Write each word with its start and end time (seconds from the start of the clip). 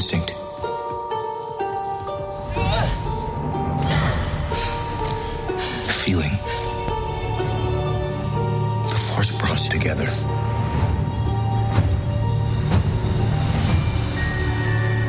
instinct. 0.00 0.30
Feeling. 6.04 6.32
The 8.88 8.96
Force 8.96 9.36
brought 9.38 9.52
us 9.52 9.68
together. 9.68 10.08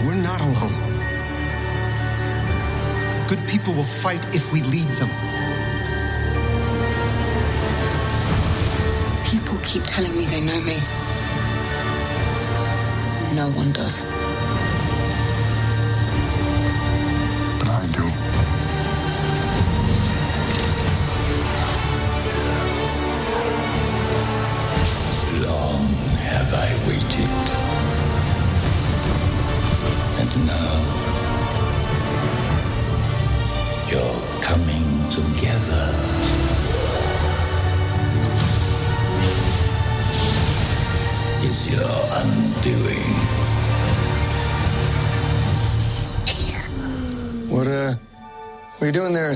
We're 0.05 0.21
not 0.29 0.41
alone. 0.41 0.75
Good 3.29 3.47
people 3.47 3.73
will 3.73 3.91
fight 4.03 4.25
if 4.35 4.51
we 4.51 4.61
lead 4.63 4.89
them. 4.99 5.09
People 9.31 9.57
keep 9.63 9.83
telling 9.85 10.17
me 10.17 10.25
they 10.25 10.41
know 10.41 10.59
me. 10.59 10.75
No 13.33 13.49
one 13.55 13.71
does. 13.71 14.10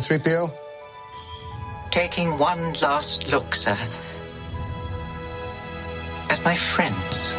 C3PO? 0.06 0.52
Taking 1.89 2.38
one 2.38 2.73
last 2.73 3.28
look, 3.28 3.56
sir, 3.56 3.75
at 6.30 6.39
my 6.45 6.56
friends. 6.56 7.34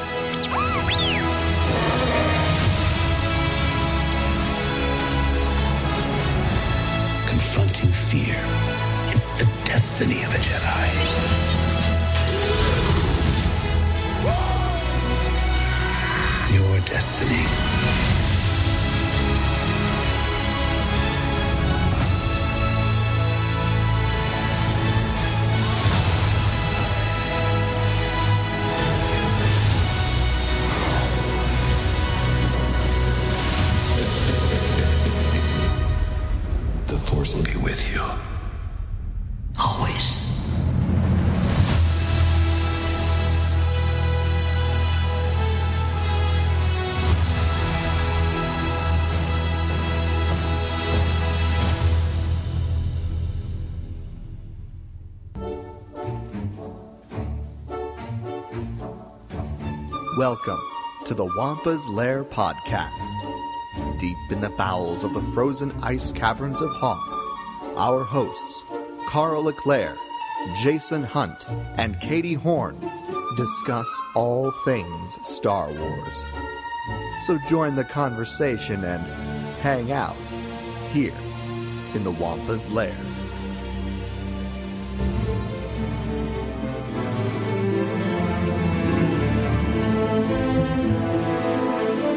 Confronting 7.28 7.92
fear. 7.92 8.36
It's 9.12 9.28
the 9.38 9.46
destiny 9.64 10.24
of 10.24 10.34
a 10.34 10.38
Jedi. 10.38 10.85
Welcome 60.28 60.60
to 61.04 61.14
the 61.14 61.24
Wampa's 61.24 61.86
Lair 61.86 62.24
podcast. 62.24 64.00
Deep 64.00 64.16
in 64.32 64.40
the 64.40 64.50
bowels 64.50 65.04
of 65.04 65.14
the 65.14 65.22
frozen 65.32 65.70
ice 65.84 66.10
caverns 66.10 66.60
of 66.60 66.68
Hoth, 66.72 67.78
our 67.78 68.02
hosts, 68.02 68.64
Carl 69.06 69.44
Leclerc, 69.44 69.96
Jason 70.64 71.04
Hunt, 71.04 71.48
and 71.76 72.00
Katie 72.00 72.34
Horn, 72.34 72.76
discuss 73.36 73.86
all 74.16 74.50
things 74.64 75.16
Star 75.22 75.72
Wars. 75.72 76.26
So 77.24 77.38
join 77.48 77.76
the 77.76 77.84
conversation 77.84 78.82
and 78.82 79.06
hang 79.60 79.92
out 79.92 80.16
here 80.90 81.14
in 81.94 82.02
the 82.02 82.10
Wampa's 82.10 82.68
Lair. 82.68 82.96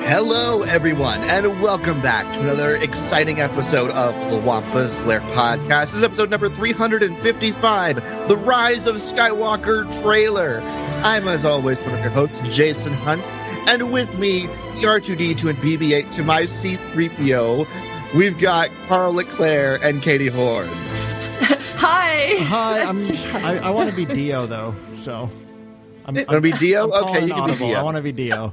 Hello, 0.09 0.63
everyone, 0.63 1.21
and 1.25 1.61
welcome 1.61 2.01
back 2.01 2.25
to 2.33 2.41
another 2.41 2.75
exciting 2.77 3.41
episode 3.41 3.91
of 3.91 4.15
the 4.31 4.39
Wampa's 4.39 5.05
Lair 5.05 5.21
podcast. 5.21 5.81
This 5.81 5.97
is 5.97 6.03
episode 6.03 6.31
number 6.31 6.49
355, 6.49 8.27
The 8.27 8.35
Rise 8.35 8.87
of 8.87 8.95
Skywalker 8.95 10.01
trailer. 10.01 10.61
I'm, 11.03 11.27
as 11.27 11.45
always, 11.45 11.79
one 11.83 11.93
of 11.93 11.99
your 11.99 12.09
hosts, 12.09 12.41
Jason 12.49 12.91
Hunt, 12.91 13.29
and 13.69 13.93
with 13.93 14.17
me, 14.17 14.47
the 14.47 14.87
R2D2 14.87 15.47
and 15.47 15.57
BB8 15.59 16.11
to 16.15 16.23
my 16.23 16.41
C3PO, 16.41 17.67
we've 18.15 18.39
got 18.39 18.71
Carl 18.87 19.13
Leclerc 19.13 19.83
and 19.83 20.01
Katie 20.01 20.25
Horn. 20.25 20.65
Hi. 21.77 22.33
Hi, 22.39 22.81
I'm, 22.81 22.97
I, 23.45 23.67
I 23.67 23.69
want 23.69 23.91
to 23.91 23.95
be 23.95 24.05
D-O 24.05 24.47
though, 24.47 24.73
so 24.95 25.29
I'm 26.05 26.15
going 26.15 26.25
to 26.25 26.41
be 26.41 26.51
D-O? 26.53 26.91
I'm 26.91 27.03
Okay, 27.09 27.27
you 27.27 27.31
can 27.31 27.45
be 27.45 27.51
audible. 27.51 27.75
I 27.75 27.83
want 27.83 27.97
to 27.97 28.01
be 28.01 28.11
D-O. 28.11 28.51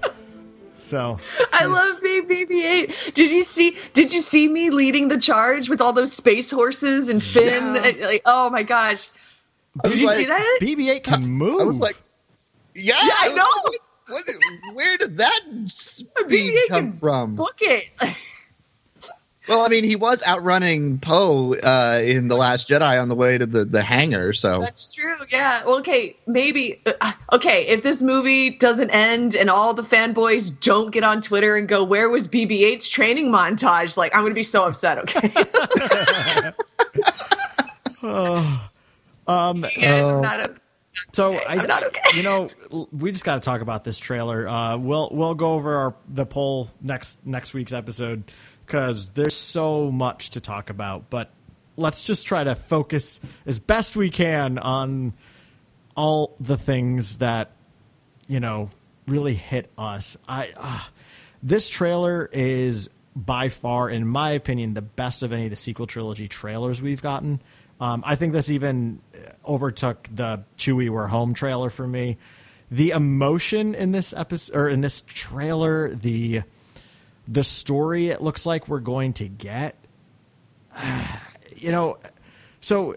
So 0.79 1.19
I 1.53 1.65
love 1.65 2.01
being 2.03 2.27
BB-8. 2.29 3.15
Did 3.15 3.31
you 3.31 3.43
see? 3.43 3.77
Did 3.95 4.13
you 4.13 4.21
see 4.21 4.47
me 4.49 4.71
leading 4.71 5.09
the 5.09 5.19
charge 5.19 5.69
with 5.69 5.81
all 5.81 5.93
those 5.93 6.13
space 6.13 6.51
horses 6.51 7.09
and 7.09 7.23
Finn? 7.23 7.75
Yeah. 7.75 7.83
And, 7.85 8.01
like, 8.03 8.23
oh 8.27 8.51
my 8.51 8.63
gosh! 8.63 9.09
Did 9.83 9.99
you 10.01 10.07
like- 10.07 10.19
see 10.19 10.25
that? 10.27 10.59
BB-8 10.61 11.03
can 11.03 11.27
move. 11.27 11.61
I 11.61 11.65
was 11.65 11.81
like, 11.81 11.97
yeah, 12.75 12.95
Yeah, 13.03 13.13
I 13.23 13.29
was 13.29 13.37
know. 13.37 13.71
like, 13.71 14.27
what, 14.69 14.77
where 14.77 14.97
did 14.99 15.17
that 15.19 15.41
speed 15.67 16.09
BB-8 16.29 16.69
come 16.69 16.85
can 16.85 16.93
from? 16.93 17.35
Book 17.37 17.57
it. 17.61 17.85
Well, 19.49 19.65
I 19.65 19.69
mean, 19.69 19.85
he 19.85 19.95
was 19.95 20.27
outrunning 20.27 20.99
Poe 20.99 21.55
uh, 21.55 22.01
in 22.05 22.29
the 22.29 22.37
Last 22.37 22.69
Jedi 22.69 23.01
on 23.01 23.09
the 23.09 23.15
way 23.15 23.39
to 23.39 23.47
the, 23.47 23.65
the 23.65 23.83
hangar. 23.83 24.33
So 24.33 24.61
That's 24.61 24.93
true. 24.93 25.17
Yeah. 25.31 25.65
Well, 25.65 25.79
okay. 25.79 26.17
Maybe. 26.27 26.83
Uh, 26.85 27.13
okay. 27.33 27.67
If 27.67 27.83
this 27.83 28.03
movie 28.03 28.51
doesn't 28.51 28.91
end 28.91 29.37
and 29.37 29.49
all 29.49 29.73
the 29.73 29.83
fanboys 29.83 30.59
don't 30.61 30.91
get 30.91 31.05
on 31.05 31.23
Twitter 31.23 31.57
and 31.57 31.69
go, 31.69 31.85
"Where 31.85 32.11
was 32.11 32.27
BB-8's 32.27 32.89
training 32.89 33.31
montage?" 33.31 33.97
Like, 33.97 34.15
I'm 34.15 34.23
going 34.23 34.33
to 34.33 34.35
be 34.35 34.43
so 34.43 34.65
upset. 34.65 34.99
Okay. 34.99 35.33
Oh. 38.03 38.71
um, 39.29 39.61
Guys, 39.61 40.03
I'm 40.03 40.21
not 40.23 40.41
a- 40.41 40.57
so 41.13 41.35
okay, 41.35 41.45
I, 41.47 41.57
I'm 41.57 41.67
not 41.67 41.85
okay. 41.85 42.01
you 42.15 42.23
know, 42.23 42.51
we 42.93 43.13
just 43.13 43.25
got 43.25 43.37
to 43.37 43.41
talk 43.41 43.61
about 43.61 43.85
this 43.85 43.99
trailer. 43.99 44.49
Uh, 44.49 44.77
we'll 44.77 45.11
we'll 45.13 45.35
go 45.35 45.55
over 45.55 45.75
our, 45.77 45.95
the 46.09 46.27
poll 46.27 46.71
next 46.81 47.27
next 47.27 47.55
week's 47.55 47.73
episode 47.73 48.31
because 48.67 49.11
there's 49.11 49.37
so 49.37 49.91
much 49.91 50.31
to 50.31 50.41
talk 50.41 50.71
about. 50.71 51.09
But 51.09 51.31
let's 51.77 52.05
just 52.05 52.27
try 52.27 52.45
to 52.45 52.55
focus 52.55 53.21
as 53.47 53.59
best 53.59 53.97
we 53.97 54.11
can 54.11 54.59
on 54.59 55.15
all 55.97 56.37
the 56.41 56.57
things 56.57 57.19
that 57.19 57.53
you 58.27 58.41
know 58.41 58.69
really 59.07 59.35
hit 59.35 59.71
us. 59.79 60.17
I 60.29 60.53
uh, 60.57 60.83
this 61.43 61.69
trailer 61.71 62.29
is 62.33 62.91
by 63.15 63.49
far, 63.49 63.89
in 63.89 64.07
my 64.07 64.33
opinion, 64.33 64.75
the 64.75 64.83
best 64.83 65.23
of 65.23 65.33
any 65.33 65.45
of 65.45 65.51
the 65.51 65.57
sequel 65.57 65.87
trilogy 65.87 66.29
trailers 66.29 66.83
we've 66.83 67.01
gotten. 67.01 67.41
Um, 67.81 68.03
I 68.07 68.15
think 68.15 68.33
this 68.33 68.51
even 68.51 69.01
overtook 69.47 70.09
the 70.13 70.45
Chewie 70.59 70.91
We're 70.91 71.07
Home 71.07 71.35
trailer 71.35 71.71
for 71.71 71.87
me. 71.87 72.19
The 72.71 72.91
emotion 72.91 73.75
in 73.75 73.93
this 73.93 74.13
episode 74.13 74.57
or 74.57 74.69
in 74.69 74.81
this 74.81 75.03
trailer, 75.07 75.95
the 75.95 76.43
the 77.29 77.45
story 77.45 78.09
it 78.09 78.23
looks 78.23 78.47
like 78.47 78.69
we're 78.69 78.81
going 78.81 79.13
to 79.15 79.29
get. 79.29 79.77
you 81.57 81.71
know, 81.71 81.99
so 82.61 82.97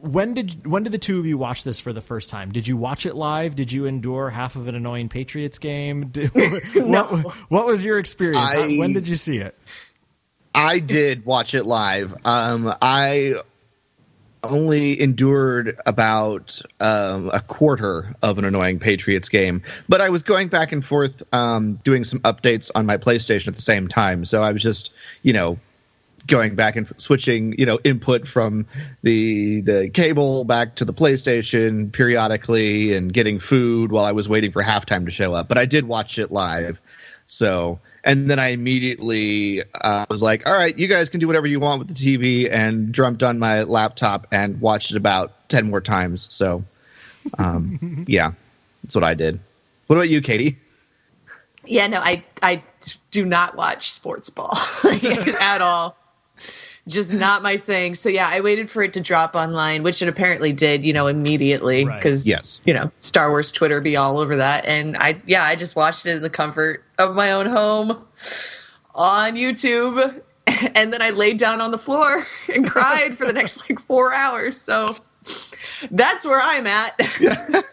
when 0.00 0.34
did 0.34 0.66
when 0.66 0.82
did 0.82 0.92
the 0.92 0.98
two 0.98 1.18
of 1.18 1.26
you 1.26 1.38
watch 1.38 1.64
this 1.64 1.80
for 1.80 1.92
the 1.92 2.00
first 2.00 2.30
time? 2.30 2.52
Did 2.52 2.68
you 2.68 2.76
watch 2.76 3.06
it 3.06 3.14
live? 3.14 3.56
Did 3.56 3.72
you 3.72 3.86
endure 3.86 4.30
half 4.30 4.56
of 4.56 4.68
an 4.68 4.74
annoying 4.74 5.08
Patriots 5.08 5.58
game? 5.58 6.08
Did, 6.10 6.30
what, 6.74 7.06
what 7.50 7.66
was 7.66 7.84
your 7.84 7.98
experience? 7.98 8.50
I- 8.54 8.76
when 8.78 8.92
did 8.92 9.08
you 9.08 9.16
see 9.16 9.38
it? 9.38 9.56
I 10.54 10.78
did 10.78 11.26
watch 11.26 11.54
it 11.54 11.64
live. 11.64 12.14
Um, 12.24 12.72
I 12.80 13.34
only 14.50 15.00
endured 15.00 15.76
about 15.86 16.60
um, 16.80 17.30
a 17.32 17.40
quarter 17.40 18.14
of 18.22 18.38
an 18.38 18.44
annoying 18.44 18.78
Patriots 18.78 19.28
game, 19.28 19.62
but 19.88 20.00
I 20.00 20.08
was 20.08 20.22
going 20.22 20.48
back 20.48 20.72
and 20.72 20.84
forth 20.84 21.22
um, 21.34 21.74
doing 21.76 22.04
some 22.04 22.20
updates 22.20 22.70
on 22.74 22.86
my 22.86 22.96
PlayStation 22.96 23.48
at 23.48 23.54
the 23.54 23.62
same 23.62 23.88
time. 23.88 24.24
So 24.24 24.42
I 24.42 24.52
was 24.52 24.62
just, 24.62 24.92
you 25.22 25.32
know, 25.32 25.58
going 26.26 26.54
back 26.54 26.76
and 26.76 26.88
switching, 27.00 27.54
you 27.58 27.66
know, 27.66 27.78
input 27.84 28.26
from 28.26 28.66
the 29.02 29.60
the 29.60 29.88
cable 29.90 30.44
back 30.44 30.74
to 30.76 30.84
the 30.84 30.92
PlayStation 30.92 31.92
periodically 31.92 32.94
and 32.94 33.12
getting 33.12 33.38
food 33.38 33.92
while 33.92 34.04
I 34.04 34.12
was 34.12 34.28
waiting 34.28 34.52
for 34.52 34.62
halftime 34.62 35.04
to 35.04 35.10
show 35.10 35.34
up. 35.34 35.48
But 35.48 35.58
I 35.58 35.66
did 35.66 35.86
watch 35.86 36.18
it 36.18 36.30
live. 36.30 36.80
So, 37.26 37.80
and 38.06 38.30
then 38.30 38.38
I 38.38 38.50
immediately 38.50 39.62
uh, 39.82 40.06
was 40.08 40.22
like, 40.22 40.48
all 40.48 40.54
right, 40.54 40.78
you 40.78 40.86
guys 40.86 41.08
can 41.08 41.18
do 41.18 41.26
whatever 41.26 41.48
you 41.48 41.58
want 41.58 41.80
with 41.80 41.88
the 41.88 41.94
TV 41.94 42.48
and 42.50 42.94
jumped 42.94 43.24
on 43.24 43.40
my 43.40 43.64
laptop 43.64 44.28
and 44.30 44.60
watched 44.60 44.92
it 44.92 44.96
about 44.96 45.48
10 45.48 45.68
more 45.68 45.80
times. 45.80 46.32
So, 46.32 46.64
um, 47.38 48.04
yeah, 48.08 48.32
that's 48.82 48.94
what 48.94 49.02
I 49.02 49.14
did. 49.14 49.40
What 49.88 49.96
about 49.96 50.08
you, 50.08 50.22
Katie? 50.22 50.56
Yeah, 51.66 51.88
no, 51.88 51.98
I 51.98 52.22
I 52.42 52.62
do 53.10 53.24
not 53.24 53.56
watch 53.56 53.90
sports 53.90 54.30
ball 54.30 54.56
at 55.40 55.60
all. 55.60 55.96
Just 56.88 57.12
not 57.12 57.42
my 57.42 57.56
thing. 57.56 57.96
So 57.96 58.08
yeah, 58.08 58.28
I 58.32 58.40
waited 58.40 58.70
for 58.70 58.80
it 58.82 58.92
to 58.94 59.00
drop 59.00 59.34
online, 59.34 59.82
which 59.82 60.00
it 60.02 60.08
apparently 60.08 60.52
did, 60.52 60.84
you 60.84 60.92
know, 60.92 61.08
immediately 61.08 61.84
Right. 61.84 61.96
because 62.00 62.28
Yes. 62.28 62.60
you 62.64 62.72
know, 62.72 62.90
Star 62.98 63.30
Wars 63.30 63.50
Twitter 63.50 63.80
be 63.80 63.96
all 63.96 64.18
over 64.18 64.36
that, 64.36 64.64
and 64.66 64.96
I 64.98 65.16
yeah, 65.26 65.42
I 65.44 65.56
just 65.56 65.74
watched 65.74 66.06
it 66.06 66.16
in 66.16 66.22
the 66.22 66.30
comfort 66.30 66.84
of 66.98 67.16
my 67.16 67.32
own 67.32 67.46
home 67.46 67.90
on 68.94 69.34
YouTube, 69.34 70.20
and 70.46 70.92
then 70.92 71.02
I 71.02 71.10
laid 71.10 71.38
down 71.38 71.60
on 71.60 71.72
the 71.72 71.78
floor 71.78 72.24
and 72.54 72.68
cried 72.70 73.18
for 73.18 73.26
the 73.26 73.32
next 73.32 73.68
like 73.68 73.80
four 73.80 74.14
hours. 74.14 74.56
So 74.56 74.94
that's 75.90 76.24
where 76.24 76.40
I'm 76.40 76.66
at. 76.68 77.00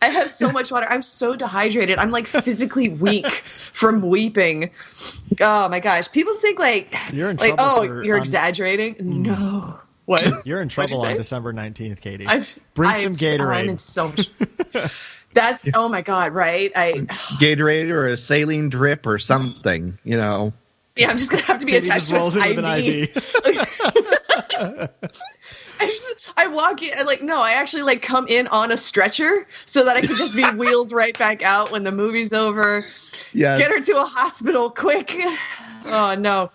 I 0.00 0.08
have 0.08 0.30
so 0.30 0.50
much 0.50 0.70
water. 0.70 0.86
I'm 0.88 1.02
so 1.02 1.36
dehydrated. 1.36 1.98
I'm 1.98 2.10
like 2.10 2.26
physically 2.26 2.88
weak 2.88 3.26
from 3.28 4.00
weeping. 4.02 4.70
Oh 5.40 5.68
my 5.68 5.80
gosh. 5.80 6.10
People 6.10 6.34
think 6.36 6.58
like 6.58 6.94
You're 7.12 7.30
in 7.30 7.36
like 7.36 7.56
trouble 7.56 7.64
oh, 7.64 7.86
for 7.86 8.04
you're 8.04 8.16
un- 8.16 8.22
exaggerating. 8.22 8.94
Hmm. 8.94 9.22
No. 9.22 9.78
What? 10.06 10.24
You're 10.46 10.60
in 10.60 10.66
What'd 10.66 10.90
you 10.90 10.96
trouble 10.96 11.00
on 11.02 11.12
say? 11.12 11.16
December 11.16 11.52
19th, 11.52 12.00
Katie. 12.00 12.26
I've, 12.26 12.58
Bring 12.74 12.90
I 12.90 12.92
some 12.94 13.06
am 13.06 13.12
so- 13.14 13.26
I'm 13.28 13.38
Gatorade. 13.38 13.68
in 13.68 13.78
so 13.78 14.08
much. 14.08 14.30
That's 15.34 15.66
oh 15.74 15.88
my 15.88 16.02
god, 16.02 16.32
right? 16.34 16.70
I 16.76 16.92
Gatorade 17.40 17.88
or 17.90 18.08
a 18.08 18.16
saline 18.16 18.68
drip 18.68 19.06
or 19.06 19.18
something, 19.18 19.96
you 20.04 20.16
know. 20.16 20.52
yeah, 20.96 21.08
I'm 21.08 21.16
just 21.16 21.30
gonna 21.30 21.42
have 21.44 21.58
to 21.60 21.64
be 21.66 21.72
Katie 21.72 21.88
attached 21.88 22.08
just 22.10 22.12
rolls 22.20 22.34
to 22.34 22.40
an 22.42 22.56
with 22.56 22.58
IV. 22.66 22.66
an 23.46 23.54
IV. 23.54 24.90
I 25.80 25.86
just 25.86 26.14
I 26.36 26.46
walk 26.46 26.82
in 26.82 26.96
I 26.98 27.02
like 27.02 27.22
no, 27.22 27.42
I 27.42 27.52
actually 27.52 27.82
like 27.82 28.02
come 28.02 28.26
in 28.28 28.46
on 28.48 28.72
a 28.72 28.76
stretcher 28.76 29.46
so 29.64 29.84
that 29.84 29.96
I 29.96 30.00
can 30.00 30.16
just 30.16 30.36
be 30.36 30.44
wheeled 30.56 30.92
right 30.92 31.16
back 31.18 31.42
out 31.42 31.70
when 31.70 31.84
the 31.84 31.92
movie's 31.92 32.32
over. 32.32 32.84
Yes. 33.32 33.58
Get 33.58 33.70
her 33.70 33.82
to 33.82 34.00
a 34.02 34.04
hospital 34.04 34.70
quick. 34.70 35.12
Oh 35.84 36.14
no. 36.14 36.48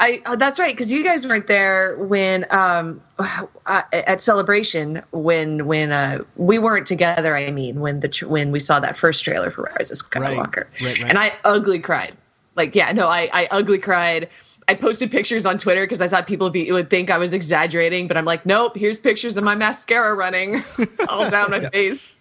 I 0.00 0.20
oh, 0.26 0.34
that's 0.34 0.58
right 0.58 0.74
because 0.74 0.92
you 0.92 1.04
guys 1.04 1.24
weren't 1.26 1.46
there 1.46 1.96
when 1.98 2.44
um 2.50 3.00
uh, 3.20 3.82
at 3.92 4.20
celebration 4.20 5.00
when 5.12 5.66
when 5.66 5.92
uh 5.92 6.18
we 6.36 6.58
weren't 6.58 6.86
together 6.88 7.36
I 7.36 7.52
mean 7.52 7.78
when 7.78 8.00
the 8.00 8.08
tr- 8.08 8.26
when 8.26 8.50
we 8.50 8.58
saw 8.58 8.80
that 8.80 8.96
first 8.96 9.24
trailer 9.24 9.52
for 9.52 9.70
Rise 9.78 9.92
of 9.92 9.98
Right. 10.20 10.36
Skywalker 10.36 10.64
Right, 10.82 10.98
right. 11.00 11.02
and 11.08 11.18
I 11.18 11.32
ugly 11.44 11.78
cried 11.78 12.16
like 12.56 12.74
yeah 12.74 12.90
no 12.90 13.06
I 13.08 13.30
I 13.32 13.46
ugly 13.52 13.78
cried 13.78 14.28
I 14.68 14.74
posted 14.74 15.10
pictures 15.10 15.44
on 15.44 15.58
Twitter 15.58 15.82
because 15.82 16.00
I 16.00 16.08
thought 16.08 16.26
people 16.26 16.46
would, 16.46 16.52
be, 16.52 16.70
would 16.70 16.90
think 16.90 17.10
I 17.10 17.18
was 17.18 17.32
exaggerating 17.32 18.08
but 18.08 18.16
I'm 18.16 18.24
like 18.24 18.46
nope 18.46 18.76
here's 18.76 18.98
pictures 18.98 19.36
of 19.36 19.44
my 19.44 19.54
mascara 19.54 20.14
running 20.14 20.62
all 21.08 21.28
down 21.28 21.50
my 21.50 21.68
face. 21.70 22.12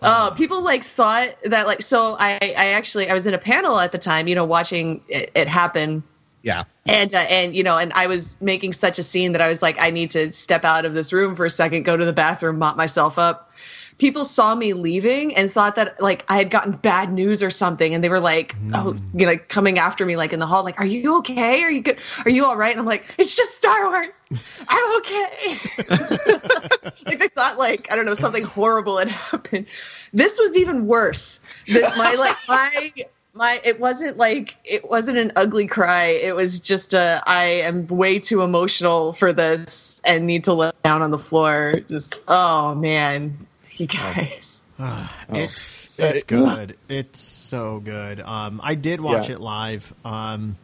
Uh, 0.00 0.30
people 0.30 0.62
like 0.62 0.84
thought 0.84 1.34
that 1.44 1.66
like 1.66 1.82
so 1.82 2.16
I 2.18 2.38
I 2.40 2.66
actually 2.68 3.10
I 3.10 3.14
was 3.14 3.26
in 3.26 3.34
a 3.34 3.38
panel 3.38 3.78
at 3.78 3.92
the 3.92 3.98
time 3.98 4.28
you 4.28 4.34
know 4.34 4.44
watching 4.44 5.02
it, 5.08 5.30
it 5.34 5.48
happen. 5.48 6.02
Yeah. 6.42 6.64
and 6.86 7.12
uh, 7.12 7.26
and 7.28 7.54
you 7.54 7.64
know 7.64 7.78
and 7.78 7.92
I 7.94 8.06
was 8.06 8.40
making 8.40 8.72
such 8.72 8.98
a 8.98 9.02
scene 9.02 9.32
that 9.32 9.40
I 9.40 9.48
was 9.48 9.60
like 9.60 9.76
I 9.80 9.90
need 9.90 10.12
to 10.12 10.32
step 10.32 10.64
out 10.64 10.84
of 10.84 10.94
this 10.94 11.12
room 11.12 11.34
for 11.34 11.44
a 11.44 11.50
second 11.50 11.82
go 11.82 11.96
to 11.96 12.04
the 12.04 12.12
bathroom 12.12 12.58
mop 12.58 12.76
myself 12.76 13.18
up 13.18 13.50
people 13.98 14.24
saw 14.24 14.54
me 14.54 14.72
leaving 14.72 15.34
and 15.36 15.50
thought 15.50 15.74
that 15.74 16.00
like 16.00 16.24
I 16.28 16.36
had 16.36 16.50
gotten 16.50 16.72
bad 16.72 17.12
news 17.12 17.42
or 17.42 17.50
something 17.50 17.94
and 17.94 18.02
they 18.02 18.08
were 18.08 18.20
like 18.20 18.54
hmm. 18.56 18.74
oh 18.74 18.96
you 19.14 19.26
know 19.26 19.32
like, 19.32 19.48
coming 19.48 19.78
after 19.78 20.06
me 20.06 20.16
like 20.16 20.32
in 20.32 20.40
the 20.40 20.46
hall 20.46 20.64
like 20.64 20.78
are 20.80 20.86
you 20.86 21.18
okay 21.18 21.62
are 21.62 21.70
you 21.70 21.82
good 21.82 21.98
are 22.24 22.30
you 22.30 22.44
all 22.44 22.56
right 22.56 22.72
and 22.72 22.80
I'm 22.80 22.86
like 22.86 23.14
it's 23.18 23.36
just 23.36 23.52
Star 23.56 23.88
Wars 23.88 24.48
I'm 24.68 24.96
okay 24.98 25.58
like 27.06 27.18
they 27.18 27.28
thought 27.28 27.58
like 27.58 27.90
I 27.90 27.96
don't 27.96 28.06
know 28.06 28.14
something 28.14 28.44
horrible 28.44 28.98
had 28.98 29.08
happened. 29.08 29.66
This 30.12 30.38
was 30.38 30.56
even 30.56 30.86
worse. 30.86 31.40
That 31.68 31.96
my 31.96 32.14
like 32.14 32.36
my 32.48 32.92
my 33.34 33.60
it 33.64 33.80
wasn't 33.80 34.18
like 34.18 34.56
it 34.64 34.88
wasn't 34.88 35.18
an 35.18 35.32
ugly 35.36 35.66
cry. 35.66 36.06
It 36.06 36.34
was 36.34 36.60
just 36.60 36.94
a 36.94 37.22
I 37.26 37.44
am 37.44 37.86
way 37.86 38.18
too 38.18 38.42
emotional 38.42 39.12
for 39.12 39.32
this 39.32 40.00
and 40.04 40.26
need 40.26 40.44
to 40.44 40.54
lay 40.54 40.72
down 40.82 41.02
on 41.02 41.10
the 41.10 41.18
floor. 41.18 41.80
Just 41.88 42.20
oh 42.28 42.74
man, 42.74 43.46
you 43.80 43.86
guys. 43.86 44.62
It's 45.30 45.88
it's 45.98 46.22
good. 46.22 46.76
It's 46.88 47.18
so 47.18 47.80
good. 47.80 48.20
Um, 48.20 48.60
I 48.62 48.74
did 48.76 49.00
watch 49.00 49.28
Yeah. 49.28 49.34
it 49.36 49.40
live. 49.40 49.92
Um, 50.04 50.56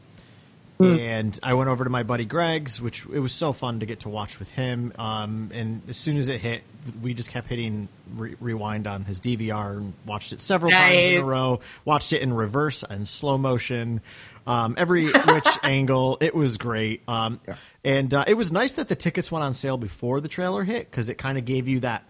Hmm. 0.79 0.99
and 0.99 1.39
I 1.41 1.55
went 1.55 1.71
over 1.71 1.85
to 1.85 1.91
my 1.91 2.03
buddy 2.03 2.25
Greg's, 2.25 2.81
which 2.83 3.07
it 3.07 3.21
was 3.21 3.31
so 3.33 3.53
fun 3.53 3.79
to 3.79 3.87
get 3.87 4.01
to 4.01 4.09
watch 4.09 4.41
with 4.41 4.51
him. 4.51 4.93
Um, 4.99 5.51
and 5.55 5.83
as 5.89 5.97
soon 5.97 6.17
as 6.17 6.29
it 6.29 6.41
hit, 6.41 6.63
we 7.01 7.15
just 7.15 7.31
kept 7.31 7.47
hitting 7.47 7.89
re- 8.17 8.35
rewind 8.41 8.89
on 8.89 9.05
his 9.05 9.21
DVR 9.21 9.77
and 9.77 9.93
watched 10.05 10.33
it 10.33 10.41
several 10.41 10.73
times 10.73 10.97
in 11.07 11.23
a 11.23 11.25
row. 11.25 11.61
Watched 11.85 12.13
it 12.13 12.23
in 12.23 12.33
reverse 12.33 12.83
and 12.83 13.07
slow 13.07 13.39
motion, 13.39 14.01
um, 14.49 14.75
every 14.77 15.07
which 15.07 15.49
angle. 15.63 16.19
It 16.21 16.35
was 16.35 16.59
great. 16.59 17.03
Um, 17.09 17.41
and 17.85 18.13
uh, 18.13 18.25
it 18.27 18.35
was 18.35 18.51
nice 18.51 18.73
that 18.73 18.89
the 18.89 18.97
tickets 18.97 19.31
went 19.31 19.45
on 19.45 19.55
sale 19.55 19.77
before 19.77 20.21
the 20.21 20.29
trailer 20.29 20.65
hit 20.65 20.91
because 20.91 21.09
it 21.09 21.19
kind 21.19 21.39
of 21.39 21.45
gave 21.45 21.69
you 21.69 21.81
that 21.81 22.03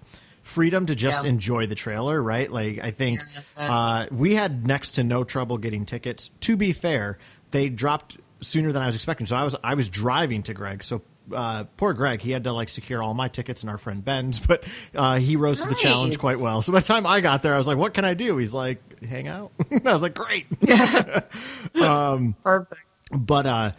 freedom 0.45 0.87
to 0.87 0.95
just 0.95 1.25
Yeah. 1.25 1.31
enjoy 1.31 1.67
the 1.67 1.75
trailer, 1.75 2.23
right? 2.23 2.51
Like 2.53 2.79
I 2.85 2.93
think 2.93 3.21
uh, 3.57 4.07
we 4.13 4.37
had 4.37 4.67
next 4.67 4.93
to 4.93 5.03
no 5.05 5.25
trouble 5.25 5.59
getting 5.59 5.85
tickets. 5.87 6.31
To 6.41 6.57
be 6.57 6.73
fair, 6.73 7.19
they 7.51 7.69
dropped 7.69 8.19
sooner 8.41 8.71
than 8.71 8.83
I 8.83 8.87
was 8.87 8.95
expecting. 8.95 9.27
So 9.27 9.35
I 9.37 9.43
was 9.43 9.57
I 9.65 9.75
was 9.75 9.89
driving 9.89 10.43
to 10.45 10.55
Greg. 10.55 10.85
So 10.85 11.03
uh, 11.33 11.65
poor 11.79 11.95
Greg, 11.95 12.21
he 12.21 12.31
had 12.33 12.45
to 12.45 12.53
like 12.53 12.69
secure 12.69 13.03
all 13.03 13.15
my 13.15 13.29
tickets 13.29 13.63
and 13.63 13.71
our 13.71 13.79
friend 13.79 14.05
Ben's, 14.05 14.39
but 14.47 14.69
uh, 14.95 15.17
he 15.19 15.37
rose 15.37 15.63
to 15.63 15.69
the 15.71 15.75
challenge 15.75 16.19
quite 16.19 16.39
well. 16.39 16.61
So 16.63 16.73
by 16.73 16.81
the 16.81 16.87
time 16.87 17.07
I 17.07 17.21
got 17.23 17.43
there, 17.43 17.55
I 17.55 17.57
was 17.57 17.67
like, 17.67 17.79
"What 17.79 17.95
can 17.95 18.05
I 18.05 18.13
do?" 18.15 18.37
He's 18.37 18.53
like, 18.53 19.03
"Hang 19.03 19.27
out." 19.29 19.51
I 19.73 19.93
was 19.93 20.03
like, 20.03 20.15
"Great." 20.15 20.47
um, 21.75 22.37
Perfect. 22.43 22.81
but 23.11 23.47
uh 23.47 23.73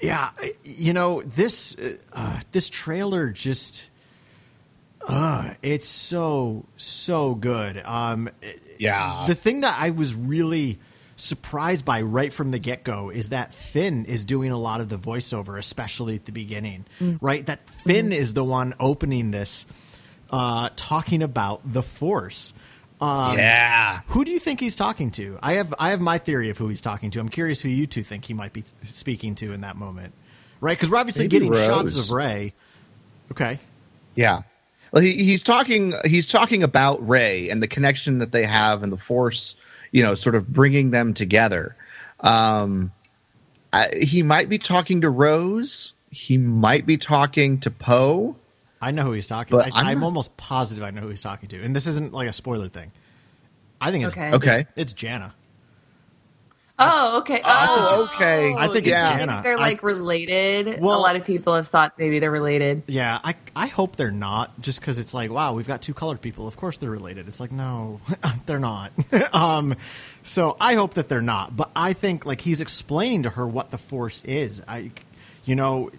yeah 0.00 0.30
you 0.64 0.92
know 0.92 1.22
this 1.22 1.76
uh 2.12 2.40
this 2.52 2.68
trailer 2.68 3.30
just 3.30 3.88
uh 5.06 5.52
it's 5.62 5.88
so 5.88 6.64
so 6.76 7.34
good 7.34 7.80
um 7.84 8.30
Yeah. 8.78 9.24
the 9.26 9.34
thing 9.34 9.60
that 9.62 9.76
i 9.78 9.90
was 9.90 10.14
really 10.14 10.78
surprised 11.16 11.84
by 11.84 12.02
right 12.02 12.32
from 12.32 12.50
the 12.50 12.58
get-go 12.58 13.10
is 13.10 13.28
that 13.28 13.52
finn 13.54 14.04
is 14.06 14.24
doing 14.24 14.50
a 14.50 14.58
lot 14.58 14.80
of 14.80 14.88
the 14.88 14.98
voiceover 14.98 15.58
especially 15.58 16.14
at 16.16 16.24
the 16.24 16.32
beginning 16.32 16.84
right 17.20 17.46
that 17.46 17.68
finn 17.68 18.12
is 18.12 18.34
the 18.34 18.44
one 18.44 18.74
opening 18.80 19.30
this 19.30 19.66
uh 20.30 20.70
talking 20.76 21.22
about 21.22 21.60
the 21.70 21.82
force 21.82 22.52
um, 23.00 23.36
yeah. 23.36 24.00
who 24.06 24.24
do 24.24 24.30
you 24.30 24.38
think 24.38 24.60
he's 24.60 24.76
talking 24.76 25.10
to? 25.10 25.36
I 25.42 25.54
have 25.54 25.74
I 25.78 25.90
have 25.90 26.00
my 26.00 26.16
theory 26.16 26.48
of 26.48 26.56
who 26.56 26.68
he's 26.68 26.80
talking 26.80 27.10
to. 27.10 27.20
I'm 27.20 27.28
curious 27.28 27.60
who 27.60 27.68
you 27.68 27.86
two 27.86 28.02
think 28.04 28.24
he 28.24 28.32
might 28.32 28.52
be 28.54 28.62
speaking 28.84 29.34
to 29.36 29.52
in 29.52 29.60
that 29.62 29.76
moment, 29.76 30.14
right? 30.60 30.78
Because 30.78 30.90
we're 30.90 30.98
obviously 30.98 31.24
Maybe 31.24 31.40
getting 31.48 31.52
shots 31.54 31.98
of 31.98 32.14
Rey. 32.16 32.54
Okay, 33.32 33.58
Yeah. 34.14 34.42
Well, 34.94 35.02
he, 35.02 35.24
he's 35.24 35.42
talking. 35.42 35.92
He's 36.04 36.24
talking 36.24 36.62
about 36.62 37.06
Rey 37.06 37.50
and 37.50 37.60
the 37.60 37.66
connection 37.66 38.18
that 38.20 38.30
they 38.30 38.44
have 38.44 38.84
and 38.84 38.92
the 38.92 38.96
Force. 38.96 39.56
You 39.90 40.04
know, 40.04 40.14
sort 40.14 40.36
of 40.36 40.52
bringing 40.52 40.92
them 40.92 41.14
together. 41.14 41.74
Um, 42.20 42.92
I, 43.72 43.88
he 44.00 44.22
might 44.22 44.48
be 44.48 44.56
talking 44.56 45.00
to 45.00 45.10
Rose. 45.10 45.92
He 46.10 46.38
might 46.38 46.86
be 46.86 46.96
talking 46.96 47.58
to 47.60 47.72
Poe. 47.72 48.36
I 48.80 48.92
know 48.92 49.02
who 49.02 49.12
he's 49.12 49.26
talking. 49.26 49.50
But 49.56 49.74
I, 49.74 49.80
I'm 49.80 49.86
I'm, 49.86 49.98
not- 49.98 50.04
almost 50.04 50.36
positive 50.36 50.84
I 50.84 50.90
know 50.90 51.00
who 51.00 51.08
he's 51.08 51.22
talking 51.22 51.48
to, 51.48 51.60
and 51.60 51.74
this 51.74 51.88
isn't 51.88 52.12
like 52.12 52.28
a 52.28 52.32
spoiler 52.32 52.68
thing. 52.68 52.92
I 53.80 53.90
think 53.90 54.04
it's 54.04 54.16
Okay. 54.16 54.32
Okay. 54.32 54.60
It's, 54.60 54.70
it's 54.76 54.92
Jannah. 54.92 55.34
Oh, 56.76 57.18
okay. 57.18 57.40
Oh, 57.44 58.08
okay. 58.16 58.52
I 58.58 58.66
think 58.66 58.86
you 58.86 58.92
it's 58.92 58.98
Yeah. 58.98 59.08
think 59.16 59.20
Jannah. 59.30 59.40
They're 59.44 59.58
I- 59.58 59.60
like 59.60 59.82
related. 59.84 60.80
Well- 60.80 60.98
a 60.98 61.00
lot 61.00 61.14
of 61.14 61.24
people 61.24 61.54
have 61.54 61.68
thought 61.68 61.92
maybe 61.98 62.18
they're 62.18 62.32
related. 62.32 62.82
Yeah, 62.88 63.20
I 63.22 63.34
I 63.54 63.68
hope 63.68 63.94
they're 63.94 64.10
not, 64.10 64.60
just 64.60 64.80
because 64.80 64.98
it's 64.98 65.14
like, 65.14 65.30
wow, 65.30 65.54
we've 65.54 65.68
got 65.68 65.80
two 65.82 65.94
colored 65.94 66.20
people. 66.20 66.48
Of 66.48 66.56
course 66.56 66.76
they're 66.78 66.90
related. 66.90 67.28
It's 67.28 67.38
like, 67.38 67.52
no, 67.52 68.00
they're 68.46 68.58
not. 68.58 68.90
um, 69.32 69.76
so 70.24 70.56
I 70.60 70.74
hope 70.74 70.94
that 70.94 71.08
they're 71.08 71.22
not. 71.22 71.56
But 71.56 71.70
I 71.76 71.92
think 71.92 72.26
like 72.26 72.40
he's 72.40 72.60
explaining 72.60 73.22
to 73.22 73.30
her 73.30 73.46
what 73.46 73.70
the 73.70 73.78
Force 73.78 74.24
is. 74.24 74.60
I, 74.66 74.90
you 75.44 75.54
know, 75.54 75.90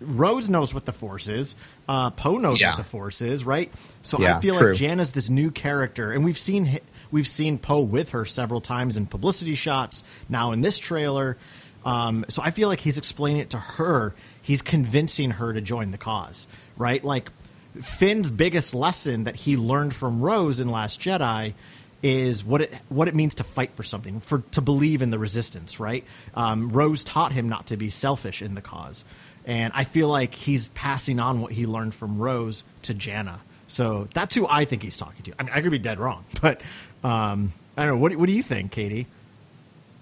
Rose 0.00 0.48
knows 0.50 0.74
what 0.74 0.86
the 0.86 0.92
Force 0.92 1.28
is. 1.28 1.54
Uh, 1.88 2.10
Poe 2.10 2.38
knows 2.38 2.60
Yeah. 2.60 2.70
what 2.70 2.78
the 2.78 2.84
Force 2.84 3.22
is, 3.22 3.44
right? 3.44 3.72
So 4.02 4.18
Yeah, 4.18 4.38
I 4.38 4.40
feel 4.40 4.56
true. 4.56 4.70
like 4.70 4.76
Jannah's 4.78 5.12
this 5.12 5.30
new 5.30 5.52
character, 5.52 6.10
and 6.12 6.24
we've 6.24 6.36
seen 6.38 6.66
hi- 6.66 6.80
we've 7.10 7.26
seen 7.26 7.58
Poe 7.58 7.80
with 7.80 8.10
her 8.10 8.24
several 8.24 8.60
times 8.60 8.96
in 8.96 9.06
publicity 9.06 9.54
shots. 9.54 10.02
Now 10.28 10.52
in 10.52 10.60
this 10.60 10.78
trailer, 10.78 11.36
um, 11.84 12.24
so 12.28 12.42
I 12.42 12.50
feel 12.50 12.68
like 12.68 12.80
he's 12.80 12.98
explaining 12.98 13.40
it 13.40 13.50
to 13.50 13.58
her. 13.58 14.14
He's 14.42 14.60
convincing 14.60 15.32
her 15.32 15.52
to 15.52 15.60
join 15.60 15.92
the 15.92 15.98
cause, 15.98 16.48
right? 16.76 17.02
Like 17.02 17.30
Finn's 17.80 18.30
biggest 18.30 18.74
lesson 18.74 19.24
that 19.24 19.36
he 19.36 19.56
learned 19.56 19.94
from 19.94 20.20
Rose 20.20 20.60
in 20.60 20.68
Last 20.68 21.00
Jedi 21.00 21.54
is 22.02 22.44
what 22.44 22.60
it 22.60 22.74
what 22.88 23.08
it 23.08 23.14
means 23.14 23.36
to 23.36 23.44
fight 23.44 23.72
for 23.74 23.82
something, 23.82 24.20
for 24.20 24.40
to 24.52 24.60
believe 24.60 25.02
in 25.02 25.10
the 25.10 25.18
resistance, 25.18 25.80
right? 25.80 26.04
Um, 26.34 26.68
Rose 26.70 27.04
taught 27.04 27.32
him 27.32 27.48
not 27.48 27.68
to 27.68 27.76
be 27.76 27.90
selfish 27.90 28.42
in 28.42 28.54
the 28.54 28.60
cause, 28.60 29.04
and 29.44 29.72
I 29.74 29.84
feel 29.84 30.08
like 30.08 30.34
he's 30.34 30.68
passing 30.70 31.20
on 31.20 31.40
what 31.40 31.52
he 31.52 31.66
learned 31.66 31.94
from 31.94 32.18
Rose 32.18 32.64
to 32.82 32.94
Jannah. 32.94 33.40
So 33.66 34.08
that's 34.14 34.34
who 34.34 34.46
I 34.48 34.64
think 34.64 34.82
he's 34.82 34.96
talking 34.96 35.22
to. 35.24 35.32
I 35.38 35.42
mean, 35.42 35.52
I 35.54 35.60
could 35.60 35.70
be 35.72 35.78
dead 35.78 35.98
wrong, 35.98 36.24
but 36.40 36.62
um, 37.06 37.52
I 37.76 37.84
don't 37.84 37.94
know. 37.94 37.98
What, 37.98 38.16
what 38.16 38.26
do 38.26 38.32
you 38.32 38.42
think, 38.42 38.72
Katie? 38.72 39.06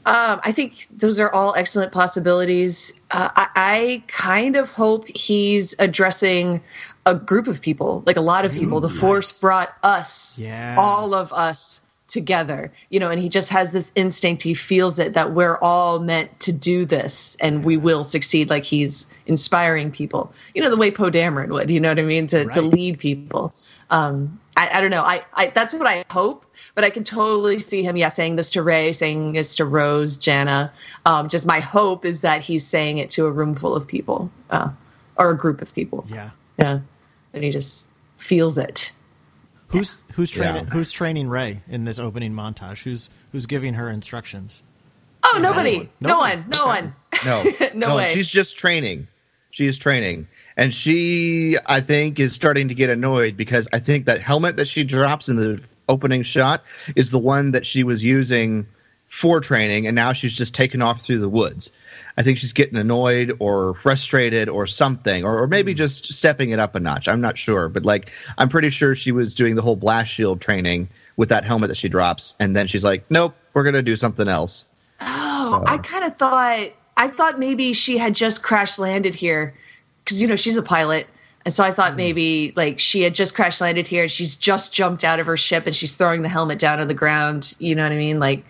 Um, 0.07 0.41
I 0.45 0.53
think 0.53 0.87
those 0.91 1.19
are 1.19 1.33
all 1.33 1.55
excellent 1.57 1.91
possibilities. 1.93 2.93
Uh, 3.11 3.31
I, 3.37 3.49
I 3.57 4.03
kind 4.07 4.55
of 4.55 4.71
hope 4.71 5.09
he's 5.09 5.75
addressing 5.79 6.61
a 7.07 7.15
group 7.15 7.47
of 7.47 7.61
people, 7.63 8.03
like 8.07 8.17
a 8.17 8.21
lot 8.21 8.45
of 8.45 8.53
people. 8.53 8.81
the 8.81 8.89
Force 8.89 9.39
brought 9.41 9.75
us, 9.83 10.39
Yeah. 10.39 10.77
all 10.79 11.15
of 11.15 11.33
us 11.33 11.81
together, 12.09 12.71
you 12.91 13.01
know, 13.01 13.11
and 13.11 13.21
he 13.21 13.29
just 13.31 13.49
has 13.49 13.73
this 13.73 13.91
instinct. 13.95 14.43
He 14.43 14.53
feels 14.55 14.99
it 14.99 15.15
that 15.15 15.33
we're 15.33 15.57
all 15.63 15.99
meant 16.01 16.39
to 16.41 16.53
do 16.53 16.85
this 16.85 17.35
and 17.41 17.65
we 17.65 17.77
will 17.79 18.05
succeed. 18.05 18.51
Like 18.51 18.65
he's 18.65 19.07
inspiring 19.27 19.91
people, 19.91 20.33
you 20.55 20.63
know, 20.63 20.69
the 20.71 20.77
way 20.77 20.91
Poe 20.91 21.11
Dameron 21.11 21.49
would, 21.49 21.71
you 21.71 21.81
know 21.81 21.89
what 21.89 21.99
I 21.99 22.03
mean? 22.03 22.27
To, 22.29 22.45
to 22.45 22.61
lead 22.63 22.99
people. 22.99 23.55
Um, 23.91 24.39
I, 24.57 24.79
I 24.79 24.81
don't 24.81 24.91
know. 24.91 25.03
I, 25.03 25.25
I 25.35 25.47
that's 25.49 25.75
what 25.75 25.87
I 25.87 26.05
hope, 26.11 26.47
but 26.75 26.85
I 26.85 26.91
can 26.91 27.03
totally 27.05 27.59
see 27.59 27.83
him, 27.83 27.97
yeah, 27.97 28.09
saying 28.09 28.37
this 28.37 28.51
to 28.53 28.63
Rey, 28.63 28.93
saying 28.93 29.33
this 29.33 29.57
to 29.57 29.65
Rose, 29.65 30.17
Jannah. 30.17 30.73
Um, 31.07 31.29
just 31.29 31.47
my 31.47 31.61
hope 31.61 32.05
is 32.05 32.21
that 32.21 32.41
he's 32.43 32.67
saying 32.67 32.99
it 32.99 33.11
to 33.11 33.27
a 33.27 33.31
room 33.33 33.55
full 33.55 33.75
of 33.75 33.87
people, 33.87 34.31
uh, 34.51 34.71
or 35.17 35.31
a 35.31 35.37
group 35.37 35.61
of 35.63 35.75
people. 35.75 36.07
Yeah, 36.09 36.31
Yeah, 36.59 36.81
and 37.33 37.43
he 37.45 37.51
just 37.51 37.89
feels 38.19 38.57
it. 38.59 38.93
who's 39.69 39.99
who's 40.13 40.31
training 40.31 40.65
Yeah. 40.67 40.71
who's 40.71 40.93
training 40.93 41.29
Rey 41.29 41.61
in 41.69 41.85
this 41.85 41.99
opening 41.99 42.33
montage? 42.33 42.85
Who's 42.85 43.11
who's 43.33 43.47
giving 43.47 43.75
her 43.75 43.89
instructions? 43.91 44.63
Oh, 45.25 45.39
nobody, 45.43 45.71
anyone? 45.71 45.89
no 46.01 46.19
one, 46.19 46.45
no 46.49 46.69
Okay. 46.71 46.81
one. 46.83 46.95
No, 47.25 47.45
No 47.75 47.97
way. 47.97 48.07
She's 48.13 48.29
just 48.29 48.59
training. 48.59 49.09
She 49.51 49.67
is 49.67 49.79
training, 49.79 50.27
and 50.57 50.73
she, 50.73 51.57
I 51.67 51.81
think, 51.81 52.21
is 52.21 52.33
starting 52.33 52.69
to 52.69 52.75
get 52.75 52.91
annoyed 52.91 53.37
because 53.37 53.69
I 53.73 53.79
think 53.79 54.07
that 54.07 54.21
helmet 54.21 54.57
that 54.57 54.69
she 54.69 54.85
drops 54.85 55.29
in 55.29 55.37
the 55.37 55.63
opening 55.89 56.23
shot 56.23 56.65
is 56.97 57.11
the 57.11 57.19
one 57.19 57.53
that 57.53 57.67
she 57.67 57.83
was 57.83 58.05
using 58.05 58.67
for 59.09 59.39
training, 59.39 59.87
and 59.87 59.95
now 59.95 60.13
she's 60.13 60.37
just 60.37 60.55
taken 60.55 60.83
off 60.83 61.01
through 61.01 61.21
the 61.21 61.29
woods. 61.29 61.71
I 62.17 62.23
think 62.23 62.37
she's 62.39 62.53
getting 62.53 62.77
annoyed 62.77 63.37
or 63.39 63.75
frustrated 63.75 64.49
or 64.49 64.67
something, 64.67 65.25
or, 65.25 65.43
or 65.43 65.47
maybe 65.47 65.73
hmm. 65.73 65.79
just 65.79 66.13
stepping 66.13 66.51
it 66.51 66.59
up 66.59 66.75
a 66.75 66.81
notch. 66.81 67.07
I'm 67.07 67.21
not 67.21 67.39
sure, 67.39 67.69
but 67.69 67.85
like 67.85 68.13
I'm 68.39 68.49
pretty 68.49 68.71
sure 68.71 68.95
she 68.95 69.13
was 69.13 69.35
doing 69.35 69.55
the 69.55 69.63
whole 69.63 69.77
blast 69.77 70.11
shield 70.13 70.41
training 70.41 70.89
with 71.17 71.29
that 71.29 71.45
helmet 71.45 71.69
that 71.69 71.77
she 71.77 71.89
drops, 71.89 72.35
and 72.41 72.57
then 72.57 72.67
she's 72.67 72.85
like, 72.85 73.05
"Nope, 73.09 73.35
we're 73.53 73.63
gonna 73.63 73.83
do 73.83 73.97
something 73.97 74.29
else." 74.29 74.65
Oh, 75.01 75.51
So- 75.51 75.65
I 75.67 75.79
kind 75.79 76.05
of 76.05 76.17
thought 76.17 76.71
I 76.97 77.09
thought 77.09 77.39
maybe 77.39 77.73
she 77.73 77.99
had 77.99 78.15
just 78.15 78.43
crash 78.43 78.79
landed 78.79 79.15
here 79.15 79.55
because 80.05 80.21
you 80.21 80.29
know 80.29 80.37
she's 80.37 80.57
a 80.57 80.63
pilot, 80.63 81.09
and 81.45 81.53
so 81.55 81.65
I 81.65 81.71
thought 81.73 81.97
maybe 81.97 82.53
like 82.57 82.79
she 82.79 83.03
had 83.03 83.15
just 83.15 83.35
crash 83.35 83.61
landed 83.61 83.87
here 83.87 84.03
and 84.03 84.11
she's 84.11 84.37
just 84.37 84.73
jumped 84.73 85.05
out 85.05 85.21
of 85.21 85.27
her 85.27 85.37
ship 85.37 85.67
and 85.67 85.75
she's 85.75 85.97
throwing 85.97 86.23
the 86.23 86.29
helmet 86.29 86.59
down 86.59 86.81
on 86.81 86.89
the 86.89 86.95
ground. 86.95 87.55
You 87.59 87.75
know 87.75 87.83
what 87.83 87.93
I 87.93 87.97
mean? 87.97 88.19
Like, 88.21 88.45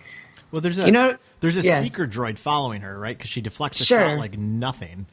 Well, 0.51 0.61
there's 0.61 0.79
a 0.79 0.85
You 0.85 0.91
know- 0.91 1.17
there's 1.41 1.57
a 1.57 1.61
yeah. 1.61 1.81
seeker 1.81 2.07
droid 2.07 2.37
following 2.37 2.81
her, 2.81 2.97
right? 2.97 3.17
Because 3.17 3.29
she 3.29 3.41
deflects 3.41 3.81
a 3.81 3.85
Sure. 3.85 3.99
shot 3.99 4.17
like 4.17 4.37
nothing. 4.37 5.05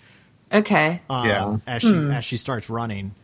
okay, 0.53 1.01
Um, 1.11 1.27
Yeah. 1.27 1.57
as 1.67 1.83
she 1.83 1.89
Hmm. 1.93 2.11
as 2.11 2.25
she 2.25 2.37
starts 2.37 2.69
running. 2.71 3.15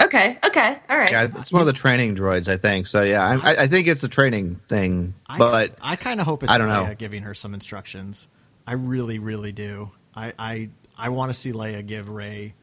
okay, 0.00 0.38
okay, 0.44 0.78
all 0.90 0.98
right. 0.98 1.10
Yeah, 1.10 1.28
it's 1.38 1.52
one 1.52 1.60
of 1.60 1.66
the 1.66 1.72
training 1.72 2.14
droids, 2.16 2.48
I 2.48 2.56
think. 2.56 2.86
So 2.86 3.02
yeah, 3.02 3.24
I, 3.42 3.52
I- 3.52 3.56
I 3.62 3.66
think 3.66 3.86
it's 3.86 4.02
a 4.02 4.08
training 4.08 4.60
thing, 4.68 5.14
I, 5.28 5.38
but 5.38 5.76
I 5.82 5.96
kind 5.96 6.20
of 6.20 6.26
hope 6.26 6.42
it's 6.42 6.52
I 6.52 6.58
don't 6.58 6.68
Leia 6.68 6.88
know. 6.88 6.94
giving 6.94 7.22
her 7.22 7.34
some 7.34 7.54
instructions. 7.54 8.28
I 8.66 8.72
really, 8.72 9.18
really 9.18 9.52
do. 9.52 9.90
I 10.14 10.32
I, 10.38 10.68
I 10.96 11.08
want 11.10 11.30
to 11.32 11.38
see 11.38 11.52
Leia 11.52 11.86
give 11.86 12.08
Rey. 12.08 12.54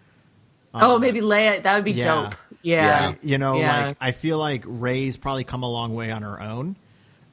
oh, 0.74 0.98
maybe 1.00 1.22
Leia. 1.22 1.62
That 1.63 1.75
would 1.75 1.86
be 1.86 1.92
yeah. 1.92 2.24
dope. 2.24 2.36
Yeah. 2.62 3.10
Yeah. 3.10 3.16
You 3.22 3.38
know, 3.38 3.58
Yeah. 3.60 3.86
like 3.88 3.98
I 4.02 4.12
feel 4.12 4.38
like 4.40 4.63
Rey's 4.66 5.18
probably 5.18 5.44
come 5.44 5.63
a 5.63 5.70
long 5.70 5.94
way 5.94 6.12
on 6.12 6.22
her 6.24 6.42
own. 6.42 6.75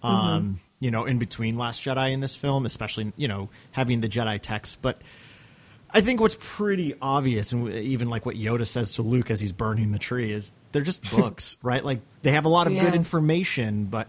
Um, 0.03 0.13
Mm-hmm. 0.13 0.53
you 0.81 0.91
know, 0.91 1.05
in 1.05 1.19
between 1.19 1.57
Last 1.59 1.83
Jedi 1.83 2.13
in 2.13 2.21
this 2.21 2.35
film, 2.37 2.65
especially 2.67 3.13
you 3.17 3.29
know 3.29 3.49
having 3.73 4.01
the 4.01 4.09
Jedi 4.09 4.41
text, 4.41 4.83
but. 4.83 5.01
I 5.93 6.03
think 6.03 6.21
what's 6.21 6.37
pretty 6.39 6.95
obvious, 7.03 7.51
and 7.51 7.69
even 7.75 8.09
like 8.09 8.25
what 8.25 8.37
Yoda 8.37 8.65
says 8.65 8.93
to 8.93 9.03
Luke 9.03 9.29
as 9.29 9.41
he's 9.41 9.51
burning 9.51 9.91
the 9.91 9.99
tree, 9.99 10.31
is 10.31 10.53
they're 10.71 10.83
just 10.83 11.11
books, 11.17 11.57
right? 11.65 11.85
Like 11.85 11.99
they 12.23 12.31
have 12.31 12.45
a 12.45 12.49
lot 12.49 12.69
of 12.69 12.73
Yeah. 12.75 12.85
good 12.85 12.95
information, 12.95 13.87
but 13.87 14.07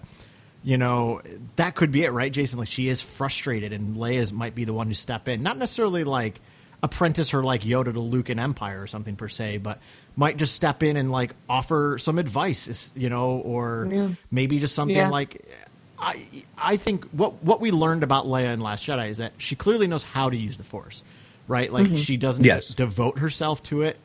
you 0.63 0.77
know 0.77 1.21
that 1.55 1.73
could 1.73 1.91
be 1.91 2.03
it, 2.03 2.11
right, 2.11 2.31
Jason? 2.31 2.59
Like 2.59 2.67
she 2.67 2.87
is 2.87 3.01
frustrated, 3.01 3.73
and 3.73 3.95
Leia's 3.95 4.31
might 4.31 4.53
be 4.53 4.63
the 4.63 4.73
one 4.73 4.89
to 4.89 4.93
step 4.93 5.27
in, 5.27 5.41
not 5.41 5.57
necessarily 5.57 6.03
like 6.03 6.39
apprentice 6.83 7.29
her 7.31 7.43
like 7.43 7.61
Yoda 7.61 7.93
to 7.93 7.99
Luke 7.99 8.29
in 8.29 8.39
Empire 8.39 8.81
or 8.81 8.87
something 8.87 9.15
per 9.15 9.29
se, 9.29 9.57
but 9.57 9.79
might 10.15 10.37
just 10.37 10.55
step 10.55 10.81
in 10.83 10.97
and 10.97 11.11
like 11.11 11.33
offer 11.47 11.97
some 11.99 12.17
advice, 12.17 12.91
you 12.95 13.09
know, 13.09 13.31
or 13.45 13.87
Yeah. 13.91 14.09
maybe 14.31 14.59
just 14.59 14.75
something 14.75 14.95
Yeah. 14.97 15.09
like. 15.09 15.45
I 15.99 16.25
I 16.57 16.77
think 16.77 17.05
what 17.11 17.43
what 17.43 17.61
we 17.61 17.69
learned 17.69 18.01
about 18.01 18.25
Leia 18.25 18.51
in 18.53 18.59
Last 18.61 18.87
Jedi 18.87 19.09
is 19.09 19.19
that 19.19 19.33
she 19.37 19.55
clearly 19.55 19.85
knows 19.85 20.01
how 20.03 20.31
to 20.31 20.35
use 20.35 20.57
the 20.57 20.63
Force, 20.63 21.03
right? 21.47 21.71
Like 21.71 21.95
she 21.95 22.17
doesn't 22.17 22.43
Yes. 22.43 22.73
devote 22.73 23.19
herself 23.19 23.61
to 23.63 23.83
it. 23.83 23.97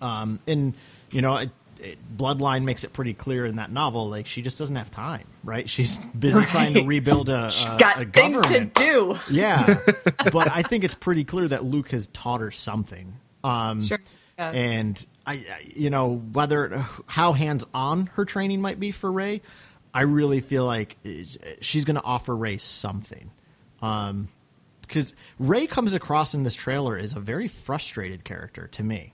Um, 0.00 0.38
and 0.46 0.72
you 1.10 1.20
know, 1.20 1.44
it, 1.80 1.84
it, 1.84 1.98
Bloodline 2.16 2.64
makes 2.64 2.84
it 2.84 2.92
pretty 2.92 3.14
clear 3.14 3.46
in 3.46 3.56
that 3.56 3.70
novel. 3.70 4.08
Like 4.08 4.26
she 4.26 4.42
just 4.42 4.58
doesn't 4.58 4.76
have 4.76 4.90
time, 4.90 5.26
right? 5.44 5.68
She's 5.68 5.98
busy 6.18 6.44
trying 6.44 6.74
to 6.74 6.82
rebuild 6.84 7.28
a, 7.28 7.50
She 7.50 7.68
a, 7.68 7.78
got 7.78 8.02
a 8.02 8.06
things 8.06 8.40
to 8.48 8.64
do. 8.66 9.18
Yeah, 9.30 9.64
but 10.32 10.50
I 10.50 10.62
think 10.62 10.84
it's 10.84 10.94
pretty 10.94 11.24
clear 11.24 11.48
that 11.48 11.64
Luke 11.64 11.90
has 11.90 12.06
taught 12.08 12.40
her 12.40 12.50
something. 12.50 13.14
Um, 13.44 13.80
Sure. 13.82 13.98
Yeah. 14.38 14.50
and 14.52 15.06
I, 15.26 15.32
I- 15.34 15.44
you 15.74 15.90
know, 15.90 16.14
whether 16.32 16.84
how 17.06 17.32
hands 17.32 17.64
on 17.74 18.06
her 18.14 18.24
training 18.24 18.60
might 18.60 18.78
be 18.78 18.90
for 18.92 19.10
Rey, 19.10 19.42
I 19.92 20.02
really 20.02 20.40
feel 20.40 20.64
like 20.64 20.96
she's 21.60 21.84
going 21.84 21.96
to 21.96 22.04
offer 22.04 22.36
Rey 22.36 22.56
something. 22.58 23.30
Um, 23.82 24.28
because 24.82 25.14
Rey 25.38 25.66
comes 25.66 25.92
across 25.94 26.34
in 26.34 26.44
this 26.44 26.54
trailer 26.54 26.96
as 26.96 27.14
a 27.14 27.20
very 27.20 27.46
frustrated 27.48 28.24
character 28.24 28.68
to 28.68 28.82
me. 28.82 29.12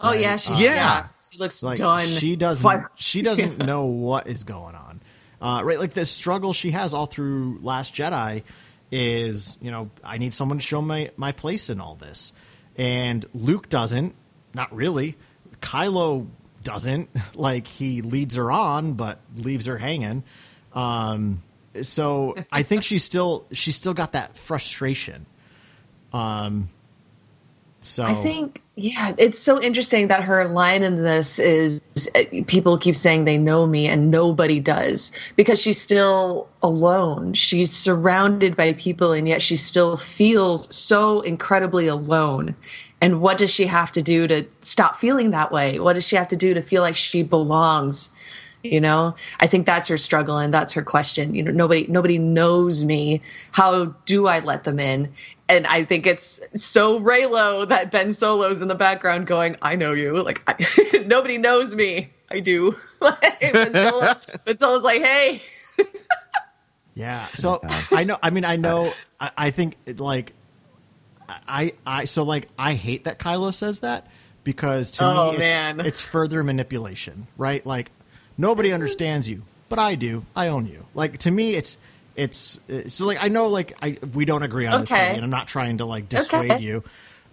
Oh 0.00 0.10
Right. 0.10 0.20
yeah, 0.20 0.36
she, 0.36 0.52
Uh, 0.52 0.58
yeah. 0.58 1.06
She 1.38 1.42
looks 1.42 1.62
Like 1.62 1.78
done. 1.78 2.06
she 2.06 2.36
doesn't, 2.44 2.86
she 2.96 3.22
doesn't 3.22 3.58
know 3.58 3.84
what 3.86 4.26
is 4.26 4.44
going 4.44 4.74
on. 4.74 5.00
Uh, 5.40 5.62
right, 5.64 5.78
like 5.78 5.92
the 5.92 6.04
struggle 6.04 6.52
she 6.52 6.72
has 6.72 6.92
all 6.92 7.06
through 7.06 7.58
Last 7.62 7.94
Jedi 7.94 8.42
is, 8.90 9.56
you 9.60 9.70
know, 9.70 9.90
I 10.02 10.18
need 10.18 10.34
someone 10.34 10.58
to 10.58 10.64
show 10.64 10.80
my 10.82 11.10
my 11.16 11.30
place 11.32 11.70
in 11.70 11.80
all 11.80 11.94
this, 11.94 12.32
and 12.76 13.24
Luke 13.34 13.68
doesn't, 13.68 14.14
not 14.54 14.74
really. 14.74 15.16
Kylo 15.60 16.26
doesn't. 16.64 17.08
Like 17.34 17.66
he 17.68 18.02
leads 18.02 18.34
her 18.34 18.50
on, 18.50 18.94
but 18.94 19.20
leaves 19.36 19.66
her 19.66 19.78
hanging. 19.78 20.24
Um, 20.72 21.42
so 21.82 22.34
I 22.50 22.62
think 22.64 22.82
she's 22.82 23.04
still 23.04 23.46
she's 23.52 23.76
still 23.76 23.94
got 23.94 24.12
that 24.12 24.36
frustration. 24.36 25.26
Um, 26.12 26.68
so 27.80 28.04
I 28.04 28.14
think, 28.14 28.60
yeah, 28.74 29.14
it's 29.18 29.38
so 29.38 29.60
interesting 29.62 30.08
that 30.08 30.24
her 30.24 30.46
line 30.48 30.82
in 30.82 31.02
this 31.02 31.38
is 31.38 31.80
people 32.46 32.76
keep 32.76 32.96
saying 32.96 33.24
they 33.24 33.38
know 33.38 33.66
me 33.66 33.86
and 33.86 34.10
nobody 34.10 34.58
does 34.58 35.12
because 35.36 35.60
she's 35.60 35.80
still 35.80 36.48
alone. 36.62 37.34
She's 37.34 37.70
surrounded 37.70 38.56
by 38.56 38.72
people 38.72 39.12
and 39.12 39.28
yet 39.28 39.42
she 39.42 39.56
still 39.56 39.96
feels 39.96 40.74
so 40.74 41.20
incredibly 41.20 41.86
alone. 41.86 42.54
And 43.00 43.20
what 43.20 43.38
does 43.38 43.52
she 43.52 43.66
have 43.66 43.92
to 43.92 44.02
do 44.02 44.26
to 44.26 44.44
stop 44.60 44.96
feeling 44.96 45.30
that 45.30 45.52
way? 45.52 45.78
What 45.78 45.92
does 45.92 46.06
she 46.06 46.16
have 46.16 46.28
to 46.28 46.36
do 46.36 46.52
to 46.54 46.62
feel 46.62 46.82
like 46.82 46.96
she 46.96 47.22
belongs? 47.22 48.10
you 48.64 48.80
know 48.80 49.14
i 49.38 49.46
think 49.46 49.66
that's 49.66 49.86
her 49.86 49.96
struggle 49.96 50.36
and 50.36 50.52
that's 50.52 50.72
her 50.72 50.82
question 50.82 51.32
you 51.34 51.42
know 51.42 51.52
nobody 51.52 51.86
nobody 51.88 52.18
knows 52.18 52.84
me 52.84 53.20
how 53.52 53.84
do 54.04 54.26
i 54.26 54.40
let 54.40 54.64
them 54.64 54.80
in 54.80 55.08
and 55.48 55.66
i 55.66 55.82
think 55.84 56.06
it's 56.06 56.40
so 56.56 57.00
reylo 57.00 57.68
that 57.68 57.90
ben 57.90 58.12
solo's 58.12 58.62
in 58.62 58.68
the 58.68 58.74
background 58.74 59.26
going 59.26 59.56
i 59.62 59.74
know 59.74 59.92
you 59.92 60.22
like 60.22 60.42
I, 60.46 61.02
nobody 61.06 61.38
knows 61.38 61.74
me 61.74 62.10
i 62.30 62.40
do 62.40 62.76
like, 63.00 63.40
ben, 63.40 63.74
Solo, 63.74 64.14
ben 64.44 64.56
solo's 64.58 64.82
like 64.82 65.02
hey 65.02 65.42
Yeah. 66.94 67.26
So 67.34 67.60
I 67.92 68.02
know. 68.02 68.18
I 68.20 68.30
mean, 68.30 68.44
I 68.44 68.56
know. 68.56 68.92
I, 69.20 69.30
I 69.38 69.50
think 69.50 69.76
it, 69.86 70.00
like 70.00 70.32
I, 71.28 71.74
I, 71.86 72.04
so 72.06 72.24
like, 72.24 72.48
I 72.58 72.74
hate 72.74 73.04
that 73.04 73.18
Kylo 73.20 73.54
says 73.54 73.80
that 73.80 74.08
because 74.42 74.90
to 74.92 75.04
Oh, 75.04 75.30
me, 75.30 75.36
it's, 75.36 75.40
man. 75.40 75.80
it's 75.80 76.02
further 76.02 76.42
manipulation, 76.42 77.28
right? 77.36 77.64
Like, 77.64 77.92
nobody 78.36 78.72
understands 78.72 79.28
you, 79.28 79.44
but 79.68 79.78
I 79.78 79.94
do. 79.94 80.24
I 80.34 80.48
own 80.48 80.66
you. 80.66 80.86
Like 80.94 81.18
to 81.18 81.30
me, 81.30 81.54
it's 81.54 81.78
it's 82.18 82.58
so 82.88 83.06
like 83.06 83.22
I 83.22 83.28
know 83.28 83.48
like 83.48 83.72
I 83.80 83.96
we 84.14 84.24
don't 84.26 84.42
agree 84.42 84.66
on 84.66 84.80
this, 84.80 84.90
Okay. 84.92 85.00
Katie, 85.06 85.14
and 85.16 85.24
I'm 85.24 85.30
not 85.30 85.46
trying 85.48 85.78
to 85.78 85.84
like 85.86 86.08
dissuade 86.08 86.50
Okay. 86.50 86.62
you. 86.62 86.82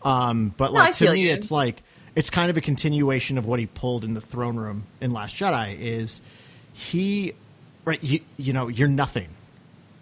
Um, 0.03 0.53
but 0.55 0.71
No, 0.71 0.79
like 0.79 0.95
to 0.95 1.11
me, 1.11 1.21
you. 1.21 1.31
it's 1.31 1.49
like 1.51 1.81
it's 2.15 2.29
kind 2.29 2.49
of 2.49 2.55
a 2.57 2.61
continuation 2.61 3.37
of 3.37 3.45
what 3.45 3.59
he 3.59 3.65
pulled 3.65 4.03
in 4.05 4.13
the 4.13 4.21
throne 4.21 4.57
room 4.57 4.83
in 5.01 5.11
Last 5.11 5.35
Jedi. 5.35 5.77
Is 5.79 6.21
he 6.73 7.33
right? 7.83 8.01
You, 8.03 8.19
you 8.37 8.53
know, 8.53 8.67
you're 8.67 8.87
nothing, 8.87 9.27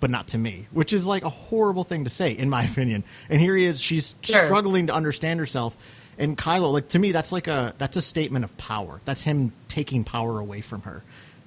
but 0.02 0.10
not 0.10 0.28
to 0.30 0.38
me, 0.38 0.68
which 0.72 0.92
is 0.94 1.08
like 1.08 1.24
a 1.24 1.30
horrible 1.30 1.84
thing 1.86 2.04
to 2.04 2.10
say, 2.10 2.32
in 2.34 2.50
my 2.50 2.64
opinion. 2.72 3.04
And 3.30 3.40
here 3.40 3.56
he 3.56 3.66
is; 3.66 3.82
she's 3.82 4.16
Sure. 4.22 4.44
struggling 4.46 4.88
to 4.88 4.94
understand 4.94 5.40
herself. 5.40 5.78
And 6.18 6.38
Kylo, 6.38 6.72
like 6.74 6.90
to 6.90 7.00
me, 7.00 7.12
that's 7.14 7.32
like 7.32 7.48
a 7.48 7.74
that's 7.78 7.96
a 7.98 8.02
statement 8.02 8.44
of 8.46 8.56
power. 8.58 9.00
That's 9.06 9.24
him 9.24 9.54
taking 9.70 10.04
power 10.04 10.40
away 10.40 10.60
from 10.62 10.82
her 10.84 11.02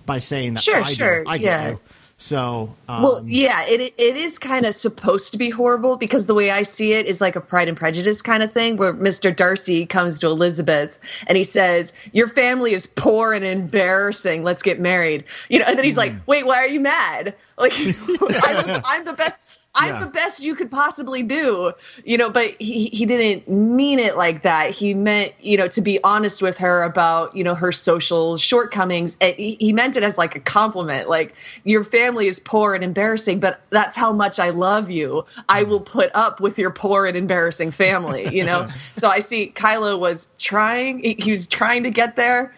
by 0.07 0.19
saying 0.19 0.55
that 0.55 0.63
Sure, 0.63 0.83
I 0.83 0.93
sure, 0.93 1.23
do, 1.25 1.31
I 1.31 1.35
yeah. 1.37 1.69
you. 1.71 1.81
So 2.19 2.75
um, 2.89 3.03
Well, 3.03 3.23
yeah, 3.27 3.63
it 3.65 3.81
it 3.81 4.17
is 4.17 4.39
kind 4.39 4.65
of 4.65 4.75
supposed 4.75 5.33
to 5.33 5.39
be 5.39 5.51
horrible 5.51 5.97
because 5.99 6.27
the 6.27 6.35
way 6.35 6.51
I 6.51 6.63
see 6.63 6.95
it 6.95 7.05
is 7.05 7.21
like 7.21 7.37
a 7.37 7.43
Pride 7.43 7.69
and 7.69 7.77
Prejudice 7.77 8.23
kind 8.23 8.43
of 8.43 8.51
thing, 8.51 8.79
where 8.79 8.95
Mr. 8.95 9.35
Darcy 9.35 9.85
comes 9.85 10.17
to 10.19 10.29
Elizabeth 10.29 10.99
and 11.27 11.37
he 11.37 11.45
says, 11.45 11.93
"Your 12.13 12.29
family 12.29 12.73
is 12.73 12.87
poor 12.87 13.35
and 13.35 13.45
embarrassing. 13.45 14.45
Let's 14.45 14.63
get 14.63 14.81
married." 14.81 15.25
You 15.51 15.59
know, 15.59 15.67
and 15.69 15.77
then 15.77 15.85
he's 15.85 15.99
like, 15.99 16.15
"Wait, 16.27 16.47
why 16.47 16.57
are 16.57 16.69
you 16.69 16.81
mad? 16.81 17.35
Like, 17.59 17.75
I'm, 18.21 18.83
I'm 18.87 19.05
the 19.05 19.13
best." 19.13 19.39
I'm 19.77 19.95
Yeah. 19.95 20.01
the 20.01 20.07
best 20.07 20.43
you 20.43 20.55
could 20.55 20.71
possibly 20.71 21.23
do, 21.23 21.73
you 22.05 22.17
know, 22.17 22.31
but 22.31 22.55
he, 22.59 22.87
he 22.89 23.05
didn't 23.07 23.49
mean 23.49 23.99
it 23.99 24.17
like 24.17 24.43
that. 24.43 24.71
He 24.71 24.95
meant, 24.95 25.33
you 25.41 25.57
know, 25.57 25.69
to 25.69 25.81
be 25.81 26.03
honest 26.03 26.43
with 26.43 26.59
her 26.59 26.83
about, 26.83 27.37
you 27.37 27.45
know, 27.45 27.55
her 27.55 27.73
social 27.73 28.37
shortcomings. 28.37 29.17
And 29.21 29.35
he, 29.37 29.57
he 29.61 29.73
meant 29.73 29.97
it 29.97 30.03
as 30.03 30.19
like 30.19 30.35
a 30.35 30.41
compliment. 30.41 31.09
Like, 31.09 31.35
your 31.65 31.85
family 31.85 32.27
is 32.27 32.41
poor 32.41 32.75
and 32.75 32.83
embarrassing, 32.83 33.41
but 33.41 33.61
that's 33.71 33.97
how 33.97 34.13
much 34.13 34.39
I 34.39 34.51
love 34.51 34.91
you. 34.91 35.25
I 35.49 35.63
mm-hmm. 35.63 35.71
will 35.71 35.81
put 35.81 36.11
up 36.15 36.41
with 36.41 36.59
your 36.59 36.71
poor 36.71 37.07
and 37.07 37.17
embarrassing 37.17 37.71
family, 37.71 38.35
you 38.35 38.45
know? 38.45 38.67
so 38.95 39.09
I 39.09 39.21
see 39.21 39.53
Kylo 39.55 39.99
was 39.99 40.29
trying, 40.39 41.01
he, 41.01 41.15
he 41.19 41.31
was 41.31 41.47
trying 41.47 41.83
to 41.83 41.91
get 41.91 42.17
there. 42.17 42.55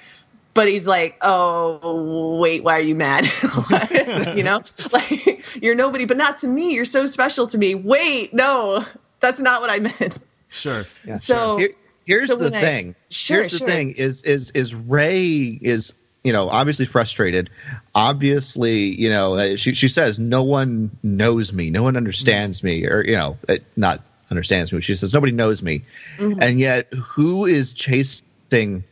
But 0.58 0.66
he's 0.68 0.86
like, 0.88 1.16
oh 1.22 2.36
wait, 2.38 2.64
why 2.64 2.74
are 2.78 2.80
you 2.82 2.96
mad? 2.96 3.26
you 4.36 4.42
know, 4.42 4.62
like 4.92 5.44
you're 5.62 5.76
nobody, 5.76 6.04
but 6.04 6.16
not 6.16 6.38
to 6.38 6.48
me. 6.48 6.74
You're 6.74 6.84
so 6.84 7.06
special 7.06 7.46
to 7.46 7.56
me. 7.58 7.76
Wait, 7.76 8.34
no, 8.34 8.84
that's 9.20 9.38
not 9.38 9.60
what 9.60 9.70
I 9.70 9.78
meant. 9.78 10.18
sure, 10.48 10.84
So 11.20 11.58
Here- 11.58 11.74
here's 12.06 12.28
so 12.30 12.36
the 12.36 12.44
when 12.50 12.54
I- 12.56 12.60
thing. 12.60 12.94
Sure, 13.10 13.38
here's 13.38 13.52
the 13.52 13.58
sure. 13.58 13.66
thing 13.68 13.92
is 13.92 14.24
is 14.24 14.50
is 14.50 14.74
Rey 14.74 15.58
is 15.62 15.94
you 16.24 16.32
know 16.32 16.48
obviously 16.48 16.86
frustrated. 16.86 17.50
Obviously, 17.94 18.78
you 19.00 19.08
know 19.10 19.34
uh, 19.36 19.56
she 19.56 19.74
she 19.74 19.88
says 19.88 20.18
no 20.18 20.42
one 20.42 20.90
knows 21.02 21.52
me, 21.52 21.70
no 21.70 21.82
one 21.84 21.96
understands 21.96 22.62
me, 22.64 22.84
or 22.86 23.04
you 23.04 23.12
know 23.16 23.36
uh, 23.48 23.56
not 23.76 24.02
understands 24.30 24.72
me. 24.72 24.80
She 24.80 24.94
says 24.94 25.14
nobody 25.14 25.32
knows 25.32 25.62
me, 25.62 25.82
Mm-hmm. 26.16 26.42
and 26.42 26.58
yet 26.58 26.92
who 26.94 27.46
is 27.46 27.72
chasing 27.72 28.26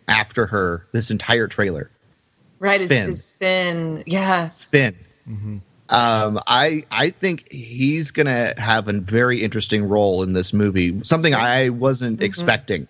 after 0.08 0.46
her 0.46 0.86
this 0.92 1.10
entire 1.10 1.46
trailer? 1.46 1.90
right, 2.58 2.80
Finn. 2.80 3.10
it's 3.10 3.36
Finn. 3.36 4.04
Yeah, 4.06 4.48
Finn. 4.48 4.96
Um, 5.88 6.40
I 6.46 6.84
I 6.90 7.10
think 7.10 7.50
he's 7.52 8.10
gonna 8.10 8.54
have 8.58 8.88
a 8.88 8.92
very 8.94 9.42
interesting 9.42 9.88
role 9.88 10.22
in 10.22 10.32
this 10.32 10.52
movie. 10.52 11.00
Something 11.04 11.34
I 11.34 11.68
wasn't 11.68 12.22
expecting. 12.22 12.88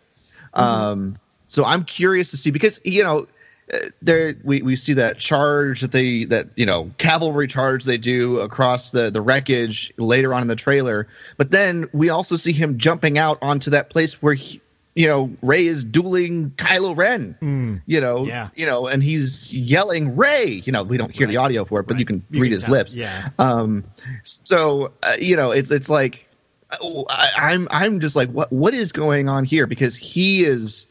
Um, 0.54 1.16
so 1.46 1.64
I'm 1.64 1.84
curious 1.84 2.30
to 2.30 2.38
see 2.38 2.50
because 2.50 2.80
you 2.84 3.02
know 3.02 3.26
uh, 3.72 3.78
there 4.00 4.34
we, 4.44 4.62
we 4.62 4.76
see 4.76 4.94
that 4.94 5.18
charge 5.18 5.82
that 5.82 5.92
they 5.92 6.24
that 6.24 6.48
you 6.56 6.64
know 6.64 6.90
cavalry 6.96 7.48
charge 7.48 7.84
they 7.84 7.98
do 7.98 8.40
across 8.40 8.92
the 8.92 9.10
the 9.10 9.20
wreckage 9.20 9.92
later 9.98 10.32
on 10.32 10.42
in 10.42 10.48
the 10.48 10.56
trailer, 10.56 11.06
but 11.36 11.50
then 11.50 11.86
we 11.92 12.08
also 12.08 12.36
see 12.36 12.52
him 12.52 12.78
jumping 12.78 13.18
out 13.18 13.38
onto 13.42 13.70
that 13.70 13.90
place 13.90 14.22
where 14.22 14.34
he, 14.34 14.60
you 14.96 15.06
know 15.06 15.30
Rey 15.42 15.66
is 15.66 15.84
dueling 15.84 16.50
Kylo 16.56 16.96
Ren. 16.96 17.82
You 17.86 18.00
know, 18.00 18.26
Yeah. 18.26 18.48
you 18.56 18.66
know, 18.66 18.86
and 18.88 19.02
he's 19.02 19.54
yelling 19.54 20.16
Rey. 20.16 20.62
You 20.64 20.72
know, 20.72 20.82
we 20.82 20.96
don't 20.96 21.14
hear 21.14 21.26
the 21.28 21.36
audio 21.36 21.64
for 21.64 21.78
it, 21.80 21.86
but 21.86 21.98
you 22.00 22.04
can 22.04 22.24
You 22.30 22.40
read 22.40 22.48
can 22.48 22.52
his 22.54 22.62
tell. 22.64 22.72
lips. 22.72 22.96
Yeah. 22.96 23.28
Um, 23.38 23.84
so 24.24 24.92
uh, 25.04 25.12
you 25.20 25.36
know, 25.36 25.50
it's 25.52 25.70
it's 25.70 25.88
like 25.90 26.28
I, 26.72 27.30
I'm 27.36 27.68
I'm 27.70 28.00
just 28.00 28.16
like 28.16 28.30
what 28.30 28.50
what 28.50 28.74
is 28.74 28.90
going 28.90 29.28
on 29.28 29.44
here 29.44 29.66
because 29.68 29.96
he 29.96 30.44
is 30.44 30.86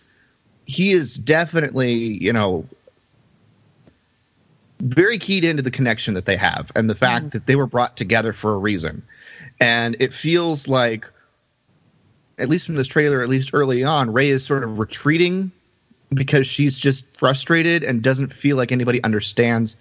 he 0.68 0.92
is 0.92 1.18
definitely 1.18 1.94
you 2.24 2.32
know 2.32 2.66
very 4.82 5.18
keyed 5.18 5.44
into 5.46 5.62
the 5.62 5.72
connection 5.72 6.14
that 6.14 6.26
they 6.26 6.36
have 6.38 6.72
and 6.76 6.90
the 6.90 6.96
fact 6.96 7.32
that 7.32 7.48
they 7.48 7.56
were 7.56 7.66
brought 7.66 7.96
together 7.98 8.34
for 8.34 8.54
a 8.54 8.58
reason 8.58 9.02
and 9.62 9.96
it 10.00 10.12
feels 10.14 10.68
like 10.68 11.10
at 12.38 12.50
least 12.50 12.66
from 12.66 12.76
this 12.76 12.88
trailer 12.88 13.22
at 13.22 13.30
least 13.30 13.52
early 13.54 13.84
on 13.84 14.12
rey 14.12 14.30
is 14.30 14.46
sort 14.46 14.64
of 14.64 14.80
retreating 14.80 15.52
because 16.14 16.46
she's 16.48 16.80
just 16.80 17.06
frustrated 17.16 17.84
and 17.84 18.02
doesn't 18.02 18.32
feel 18.32 18.58
like 18.58 18.72
anybody 18.72 19.04
understands 19.04 19.76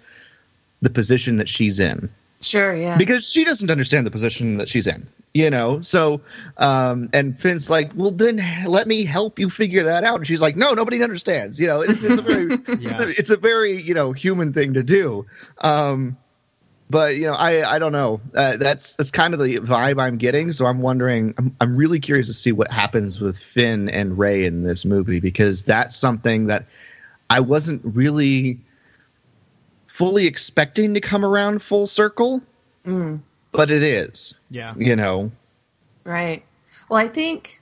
the 0.81 0.89
position 0.89 1.37
that 1.37 1.47
she's 1.47 1.79
in. 1.79 2.09
Sure, 2.41 2.75
yeah. 2.75 2.97
because 2.97 3.31
she 3.31 3.43
doesn't 3.43 3.71
understand 3.71 4.05
the 4.05 4.11
position 4.11 4.57
that 4.57 4.69
she's 4.69 4.87
in 4.87 5.07
you 5.35 5.49
know? 5.49 5.81
So 5.81 6.21
um 6.57 7.09
and 7.13 7.37
finn's 7.37 7.69
like 7.69 7.91
well 7.93 8.09
then 8.09 8.41
let 8.67 8.87
me 8.87 9.03
help 9.03 9.37
you 9.37 9.51
figure 9.51 9.83
that 9.83 10.03
out. 10.03 10.15
And 10.15 10.25
she's 10.25 10.41
like 10.41 10.55
no 10.55 10.73
nobody 10.73 11.03
understands 11.03 11.59
you 11.59 11.67
know? 11.67 11.81
It's, 11.81 12.03
it's 12.03 12.17
a 12.17 12.21
very 12.21 12.49
Yeah. 12.81 12.97
it's 13.01 13.29
a 13.29 13.37
very 13.37 13.79
you 13.79 13.93
know 13.93 14.13
human 14.13 14.53
thing 14.53 14.73
to 14.73 14.81
do. 14.81 15.27
Um 15.59 16.17
but 16.89 17.15
you 17.15 17.23
know 17.23 17.33
i 17.33 17.75
i 17.75 17.79
don't 17.79 17.91
know 17.91 18.19
uh, 18.35 18.57
that's 18.57 18.95
that's 18.95 19.11
kind 19.11 19.33
of 19.33 19.39
the 19.39 19.57
vibe 19.57 19.99
i'm 20.01 20.17
getting 20.17 20.51
so 20.51 20.65
i'm 20.65 20.81
wondering 20.81 21.33
I'm, 21.37 21.55
I'm 21.61 21.75
really 21.75 21.99
curious 21.99 22.27
to 22.27 22.33
see 22.33 22.51
what 22.51 22.71
happens 22.71 23.19
with 23.21 23.37
finn 23.37 23.89
and 23.89 24.17
rey 24.17 24.45
in 24.45 24.63
this 24.63 24.85
movie 24.85 25.19
because 25.19 25.63
that's 25.63 25.95
something 25.95 26.47
that 26.47 26.65
i 27.29 27.39
wasn't 27.39 27.81
really 27.83 28.59
fully 29.87 30.27
expecting 30.27 30.93
to 30.93 31.01
come 31.01 31.25
around 31.25 31.61
full 31.61 31.87
circle 31.87 32.41
but 33.51 33.71
it 33.71 33.81
is 33.81 34.35
yeah. 34.49 34.73
you 34.77 34.95
know 34.95 35.31
Right. 36.05 36.45
Well, 36.87 36.99
I 36.99 37.07
think, 37.07 37.61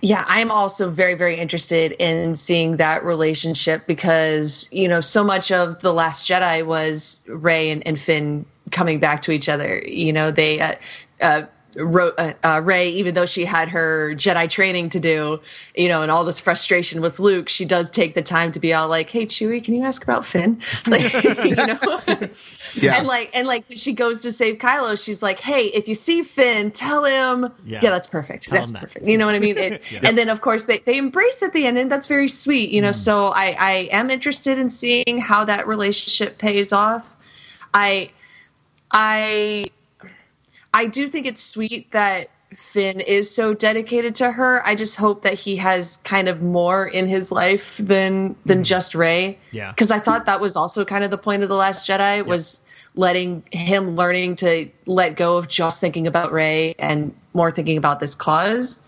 yeah, 0.00 0.24
I'm 0.26 0.50
also 0.50 0.90
very, 0.90 1.14
very 1.14 1.36
interested 1.36 1.92
in 1.92 2.34
seeing 2.34 2.76
that 2.78 3.04
relationship 3.04 3.86
because, 3.86 4.68
you 4.72 4.88
know, 4.88 5.00
so 5.00 5.22
much 5.22 5.52
of 5.52 5.80
The 5.80 5.92
Last 5.92 6.28
Jedi 6.28 6.66
was 6.66 7.24
Rey 7.28 7.70
and, 7.70 7.86
and 7.86 8.00
Finn 8.00 8.44
coming 8.72 8.98
back 8.98 9.22
to 9.22 9.32
each 9.32 9.48
other. 9.48 9.82
You 9.86 10.12
know, 10.12 10.30
they, 10.30 10.60
uh, 10.60 10.74
uh, 11.20 11.42
wrote 11.76 12.14
uh, 12.18 12.32
uh, 12.42 12.60
Rey, 12.64 12.88
even 12.90 13.14
though 13.14 13.26
she 13.26 13.44
had 13.44 13.68
her 13.68 14.12
Jedi 14.14 14.48
training 14.48 14.90
to 14.90 15.00
do, 15.00 15.40
you 15.76 15.88
know, 15.88 16.02
and 16.02 16.10
all 16.10 16.24
this 16.24 16.40
frustration 16.40 17.00
with 17.00 17.18
Luke, 17.20 17.48
she 17.48 17.64
does 17.64 17.90
take 17.90 18.14
the 18.14 18.22
time 18.22 18.52
to 18.52 18.60
be 18.60 18.72
all 18.74 18.88
like, 18.88 19.08
"Hey, 19.10 19.26
Chewie, 19.26 19.62
can 19.62 19.74
you 19.74 19.82
ask 19.84 20.02
about 20.02 20.26
Finn?" 20.26 20.60
Like, 20.86 21.12
you 21.44 21.54
know, 21.54 21.78
Yeah. 22.74 22.96
and 22.98 23.06
like, 23.06 23.30
and 23.34 23.46
like, 23.48 23.64
she 23.74 23.92
goes 23.92 24.20
to 24.20 24.32
save 24.32 24.56
Kylo, 24.58 25.02
she's 25.02 25.22
like, 25.22 25.38
"Hey, 25.40 25.66
if 25.66 25.86
you 25.88 25.94
see 25.94 26.22
Finn, 26.22 26.70
tell 26.70 27.04
him." 27.04 27.52
Yeah. 27.64 27.80
Yeah, 27.82 27.90
that's 27.90 28.08
perfect. 28.08 28.48
Tell 28.48 28.58
that's 28.58 28.70
him 28.70 28.74
that. 28.74 28.82
perfect. 28.82 29.06
You 29.06 29.18
know 29.18 29.26
what 29.26 29.34
I 29.34 29.38
mean? 29.38 29.56
It, 29.60 29.82
And 30.02 30.16
then, 30.16 30.28
of 30.28 30.40
course, 30.40 30.64
they 30.64 30.78
they 30.78 30.96
embrace 30.96 31.42
at 31.42 31.52
the 31.52 31.66
end, 31.66 31.78
and 31.78 31.90
that's 31.92 32.06
very 32.06 32.28
sweet. 32.28 32.70
Mm. 32.70 32.74
You 32.74 32.82
know, 32.82 32.92
so 32.92 33.28
I 33.28 33.56
I 33.58 33.72
am 33.92 34.10
interested 34.10 34.58
in 34.58 34.70
seeing 34.70 35.20
how 35.20 35.44
that 35.44 35.66
relationship 35.66 36.38
pays 36.38 36.72
off. 36.72 37.16
I 37.74 38.10
I 38.92 39.70
I 40.74 40.86
do 40.86 41.08
think 41.08 41.26
it's 41.26 41.42
sweet 41.42 41.90
that 41.92 42.30
Finn 42.54 43.00
is 43.00 43.32
so 43.32 43.54
dedicated 43.54 44.14
to 44.16 44.32
her. 44.32 44.66
I 44.66 44.74
just 44.74 44.96
hope 44.96 45.22
that 45.22 45.34
he 45.34 45.56
has 45.56 45.98
kind 45.98 46.28
of 46.28 46.42
more 46.42 46.86
in 46.86 47.06
his 47.06 47.30
life 47.30 47.76
than 47.78 48.34
than 48.44 48.64
just 48.64 48.94
Rey. 48.94 49.38
Mm-hmm. 49.46 49.56
Yeah. 49.56 49.70
Because 49.70 49.90
I 49.90 49.98
thought 49.98 50.26
that 50.26 50.40
was 50.40 50.56
also 50.56 50.84
kind 50.84 51.04
of 51.04 51.10
the 51.10 51.18
point 51.18 51.42
of 51.42 51.48
the 51.48 51.54
Last 51.54 51.88
Jedi 51.88 52.24
was 52.24 52.60
letting 52.96 53.44
him 53.52 53.94
learning 53.94 54.34
to 54.36 54.68
let 54.86 55.16
go 55.16 55.36
of 55.36 55.46
just 55.46 55.80
thinking 55.80 56.08
about 56.08 56.32
Rey 56.32 56.74
and 56.78 57.14
more 57.34 57.52
thinking 57.52 57.76
about 57.76 58.00
this 58.00 58.16
because 58.16 58.82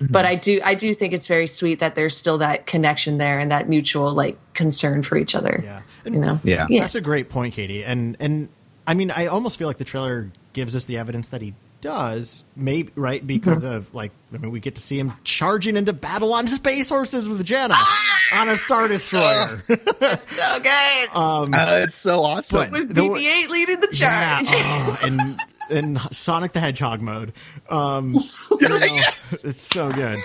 Mm-hmm. 0.00 0.12
But 0.12 0.26
I 0.26 0.36
do 0.36 0.60
I 0.64 0.74
do 0.74 0.94
think 0.94 1.12
it's 1.12 1.26
very 1.26 1.48
sweet 1.48 1.80
that 1.80 1.96
there's 1.96 2.16
still 2.16 2.38
that 2.38 2.66
connection 2.66 3.18
there 3.18 3.38
and 3.38 3.50
that 3.50 3.68
mutual 3.68 4.12
like 4.12 4.38
concern 4.54 5.02
for 5.02 5.18
each 5.18 5.34
other. 5.34 5.60
Yeah. 5.64 5.82
You 6.04 6.20
know? 6.20 6.40
Yeah. 6.44 6.66
Yeah. 6.70 6.82
That's 6.82 6.94
a 6.94 7.00
great 7.00 7.28
point, 7.28 7.54
Katie. 7.54 7.84
And 7.84 8.16
and 8.20 8.48
I 8.86 8.94
mean, 8.94 9.10
I 9.10 9.26
almost 9.26 9.58
feel 9.58 9.66
like 9.66 9.78
the 9.78 9.84
trailer 9.84 10.30
gives 10.58 10.74
us 10.76 10.84
the 10.86 10.96
evidence 10.98 11.28
that 11.28 11.40
he 11.40 11.54
does, 11.80 12.44
maybe 12.56 12.90
right 12.96 13.24
because 13.24 13.64
Mm-hmm. 13.64 13.74
of 13.76 13.94
like 13.94 14.10
I 14.34 14.38
mean, 14.38 14.50
we 14.50 14.58
get 14.60 14.74
to 14.74 14.80
see 14.80 14.98
him 14.98 15.12
charging 15.22 15.76
into 15.76 15.92
battle 15.92 16.32
on 16.34 16.48
space 16.48 16.88
horses 16.88 17.28
with 17.28 17.44
Jedi 17.46 17.68
Ah! 17.72 18.18
on 18.32 18.48
a 18.48 18.56
star 18.56 18.88
destroyer. 18.88 19.62
So 19.68 20.60
good. 20.60 21.08
uh, 21.14 21.46
it's 21.84 21.94
so 21.96 22.22
awesome 22.24 22.60
But- 22.60 22.72
With 22.72 22.94
BB-8 22.96 23.48
leading 23.48 23.80
the 23.80 23.88
yeah, 23.92 24.42
charge. 24.42 24.48
oh, 24.60 24.98
and 25.02 25.40
in 25.70 25.98
Sonic 26.12 26.52
the 26.52 26.60
Hedgehog 26.60 27.00
mode. 27.00 27.32
Um, 27.68 28.14
you 28.60 28.68
know, 28.68 28.78
It's 28.80 29.62
so 29.62 29.90
good. 29.90 30.18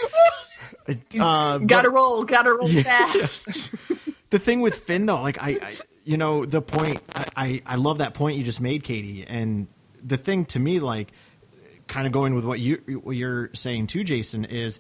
Uh, 1.19 1.60
gotta 1.60 1.89
roll, 1.89 2.24
gotta 2.24 2.52
roll 2.54 2.69
Yeah. 2.69 2.84
fast. 2.84 3.76
the 4.32 4.39
thing 4.39 4.62
with 4.62 4.76
Finn 4.76 5.06
though, 5.06 5.22
like 5.22 5.41
I, 5.41 5.50
I 5.62 5.74
you 6.04 6.17
know, 6.17 6.43
the 6.46 6.62
point 6.62 7.02
I, 7.15 7.26
I 7.36 7.62
I 7.65 7.76
love 7.76 8.00
that 8.00 8.13
point 8.13 8.38
you 8.38 8.43
just 8.43 8.60
made, 8.62 8.84
Katie. 8.84 9.26
And 9.26 9.67
the 10.03 10.17
thing 10.17 10.45
to 10.45 10.59
me, 10.59 10.79
like, 10.79 11.11
kind 11.87 12.07
of 12.07 12.13
going 12.13 12.33
with 12.35 12.45
what 12.45 12.59
you 12.59 12.77
what 13.03 13.15
you're 13.15 13.49
saying 13.53 13.87
too, 13.87 14.03
Jason, 14.03 14.45
is 14.45 14.79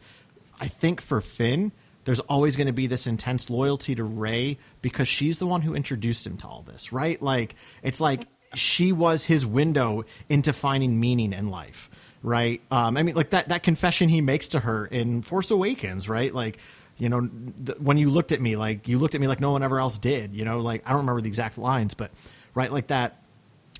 I 0.59 0.67
think 0.67 1.01
for 1.01 1.21
Finn, 1.21 1.71
there's 2.05 2.19
always 2.21 2.55
going 2.55 2.67
to 2.67 2.73
be 2.73 2.87
this 2.87 3.07
intense 3.07 3.49
loyalty 3.49 3.95
to 3.95 4.03
Rey 4.03 4.57
because 4.81 5.07
she's 5.07 5.39
the 5.39 5.47
one 5.47 5.61
who 5.61 5.75
introduced 5.75 6.25
him 6.25 6.37
to 6.37 6.47
all 6.47 6.61
this, 6.61 6.91
right? 6.91 7.21
Like, 7.21 7.55
it's 7.81 8.01
like 8.01 8.27
she 8.55 8.91
was 8.91 9.25
his 9.25 9.45
window 9.45 10.05
into 10.29 10.53
finding 10.53 10.99
meaning 10.99 11.33
in 11.33 11.49
life, 11.49 11.89
right? 12.21 12.61
Um, 12.71 12.97
I 12.97 13.03
mean, 13.03 13.15
like 13.15 13.31
that 13.31 13.49
that 13.49 13.63
confession 13.63 14.09
he 14.09 14.21
makes 14.21 14.49
to 14.49 14.59
her 14.59 14.85
in 14.85 15.21
Force 15.21 15.51
Awakens, 15.51 16.07
right? 16.09 16.33
Like, 16.33 16.59
you 16.97 17.09
know, 17.09 17.29
th- 17.65 17.79
when 17.79 17.97
you 17.97 18.09
looked 18.09 18.31
at 18.31 18.41
me, 18.41 18.55
like 18.55 18.87
you 18.87 18.99
looked 18.99 19.15
at 19.15 19.21
me 19.21 19.27
like 19.27 19.39
no 19.39 19.51
one 19.51 19.63
ever 19.63 19.79
else 19.79 19.97
did, 19.97 20.33
you 20.33 20.45
know, 20.45 20.59
like 20.59 20.83
I 20.85 20.91
don't 20.91 21.01
remember 21.01 21.21
the 21.21 21.29
exact 21.29 21.57
lines, 21.57 21.93
but 21.93 22.11
right, 22.53 22.71
like 22.71 22.87
that 22.87 23.21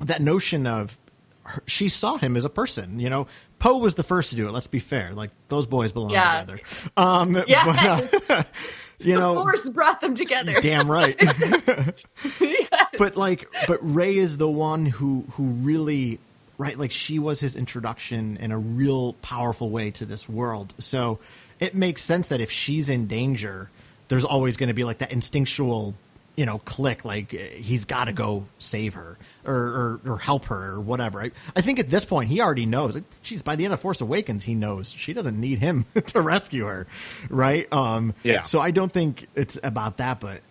that 0.02 0.22
notion 0.22 0.66
of 0.66 0.98
her, 1.44 1.62
she 1.68 1.90
saw 1.90 2.18
him 2.18 2.36
as 2.38 2.46
a 2.46 2.50
person. 2.50 3.00
You 3.00 3.10
know, 3.10 3.28
Poe 3.60 3.78
was 3.78 3.96
the 3.96 4.04
first 4.04 4.30
to 4.32 4.36
do 4.36 4.48
it. 4.48 4.52
Let's 4.52 4.68
be 4.68 4.80
fair; 4.80 5.12
like 5.14 5.32
those 5.50 5.68
boys 5.68 5.92
belong 5.92 6.12
Yeah. 6.12 6.42
together. 6.42 6.62
Um, 6.98 7.44
Yes. 7.48 8.12
but, 8.28 8.32
uh, 8.32 8.44
you 9.00 9.18
know, 9.18 9.36
Force 9.36 9.70
brought 9.70 10.02
them 10.02 10.16
together. 10.16 10.54
damn 10.62 10.90
right. 10.90 11.18
but 12.98 13.18
like, 13.18 13.48
but 13.68 13.80
Rey 13.82 14.16
is 14.16 14.38
the 14.38 14.50
one 14.50 14.86
who 14.86 15.26
who 15.32 15.44
really 15.44 16.20
right. 16.58 16.78
Like 16.78 16.92
she 16.92 17.20
was 17.20 17.40
his 17.40 17.56
introduction 17.56 18.38
in 18.38 18.52
a 18.52 18.58
real 18.58 19.14
powerful 19.14 19.70
way 19.70 19.92
to 19.92 20.06
this 20.06 20.28
world. 20.30 20.74
So 20.80 21.20
it 21.60 21.76
makes 21.76 22.04
sense 22.04 22.28
that 22.30 22.42
if 22.42 22.52
she's 22.52 22.90
in 22.90 23.08
danger, 23.08 23.70
there's 24.08 24.26
always 24.26 24.58
going 24.58 24.68
to 24.68 24.74
be 24.74 24.84
like 24.84 25.00
that 25.00 25.12
instinctual 25.12 25.96
you 26.36 26.46
know 26.46 26.58
click 26.60 27.06
like 27.06 27.32
he's 27.32 27.86
got 27.86 28.06
to 28.06 28.14
go 28.14 28.46
save 28.58 28.96
her 28.96 29.18
or, 29.46 29.54
or 29.54 30.02
or 30.14 30.18
help 30.18 30.46
her 30.46 30.72
or 30.74 30.82
whatever 30.82 31.22
I, 31.22 31.32
I 31.56 31.62
think 31.62 31.80
at 31.80 31.90
this 31.90 32.06
point 32.06 32.30
he 32.30 32.42
already 32.42 32.66
knows 32.66 32.96
like, 32.96 33.04
geez 33.22 33.42
by 33.44 33.56
the 33.56 33.66
end 33.66 33.74
of 33.74 33.80
force 33.80 34.02
awakens 34.02 34.44
he 34.44 34.56
knows 34.56 34.92
she 34.92 35.14
doesn't 35.14 35.40
need 35.40 35.60
him 35.60 35.86
to 36.08 36.22
rescue 36.22 36.66
her 36.66 36.88
right 37.30 37.72
um 37.72 38.14
Yeah. 38.24 38.44
so 38.44 38.60
i 38.60 38.72
don't 38.72 38.92
think 38.92 39.28
it's 39.36 39.60
about 39.64 39.98
that 39.98 40.20
but 40.20 40.42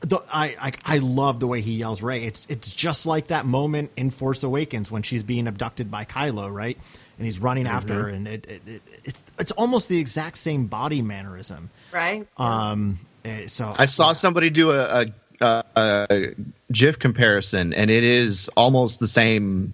the, 0.00 0.20
I, 0.30 0.54
I 0.60 0.72
I 0.84 0.98
love 0.98 1.40
the 1.40 1.46
way 1.46 1.62
he 1.62 1.76
yells 1.76 2.02
Rey. 2.02 2.24
It's 2.24 2.44
it's 2.50 2.70
just 2.74 3.06
like 3.06 3.28
that 3.28 3.46
moment 3.46 3.90
in 3.96 4.10
Force 4.10 4.42
Awakens 4.42 4.90
when 4.90 5.02
she's 5.02 5.22
being 5.22 5.46
abducted 5.46 5.90
by 5.90 6.04
Kylo, 6.04 6.52
right? 6.52 6.76
And 7.16 7.24
he's 7.24 7.38
running 7.40 7.66
after 7.66 7.94
her, 7.94 8.08
and 8.10 8.28
it, 8.28 8.44
it, 8.46 8.62
it 8.68 8.82
it's 9.04 9.24
it's 9.38 9.52
almost 9.52 9.88
the 9.88 9.96
exact 9.98 10.36
same 10.36 10.66
body 10.66 11.00
mannerism. 11.00 11.70
right? 11.92 12.26
Um, 12.36 12.98
so 13.46 13.74
I 13.78 13.86
saw 13.86 14.12
somebody 14.12 14.50
do 14.50 14.70
a, 14.70 15.06
a, 15.40 15.64
a, 15.76 16.34
GIF 16.72 16.98
comparison, 16.98 17.72
and 17.72 17.90
it 17.90 18.04
is 18.04 18.48
almost 18.56 19.00
the 19.00 19.06
same 19.06 19.72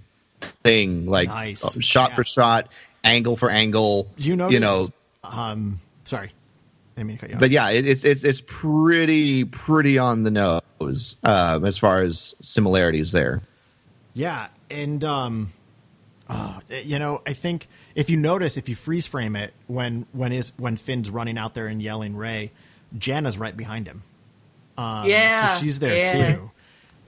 thing, 0.62 1.06
like 1.06 1.28
Nice. 1.28 1.64
uh, 1.64 1.80
shot 1.80 2.10
Yeah. 2.10 2.16
for 2.16 2.24
shot, 2.24 2.68
angle 3.04 3.36
for 3.36 3.50
angle. 3.50 4.08
you 4.16 4.36
know, 4.36 4.48
you 4.50 4.60
know. 4.60 4.88
Um, 5.24 5.80
sorry, 6.04 6.32
I 6.96 7.02
mean 7.02 7.16
to 7.16 7.20
cut 7.20 7.30
you. 7.30 7.36
But 7.36 7.50
yeah, 7.50 7.70
it, 7.70 7.86
it's 7.86 8.04
it's 8.04 8.24
it's 8.24 8.42
pretty 8.46 9.44
pretty 9.44 9.98
on 9.98 10.22
the 10.22 10.30
nose 10.30 11.16
uh, 11.24 11.60
as 11.64 11.78
far 11.78 12.02
as 12.02 12.34
similarities 12.40 13.12
there. 13.12 13.42
Yeah, 14.14 14.48
and 14.70 15.02
um, 15.04 15.52
oh, 16.28 16.60
you 16.84 16.98
know, 16.98 17.22
I 17.26 17.32
think 17.32 17.68
if 17.94 18.10
you 18.10 18.16
notice, 18.16 18.56
if 18.56 18.68
you 18.68 18.74
freeze 18.74 19.06
frame 19.06 19.36
it 19.36 19.52
when 19.66 20.06
when 20.12 20.32
is 20.32 20.52
when 20.56 20.76
Finn's 20.76 21.10
running 21.10 21.38
out 21.38 21.54
there 21.54 21.66
and 21.66 21.80
yelling 21.82 22.16
Rey, 22.16 22.50
Jannah's 22.98 23.38
right 23.38 23.56
behind 23.56 23.86
him. 23.86 24.02
Um, 24.78 25.06
Yeah, 25.08 25.46
so 25.48 25.60
she's 25.64 25.78
there 25.78 25.96
yeah. 25.96 26.34
too. 26.36 26.50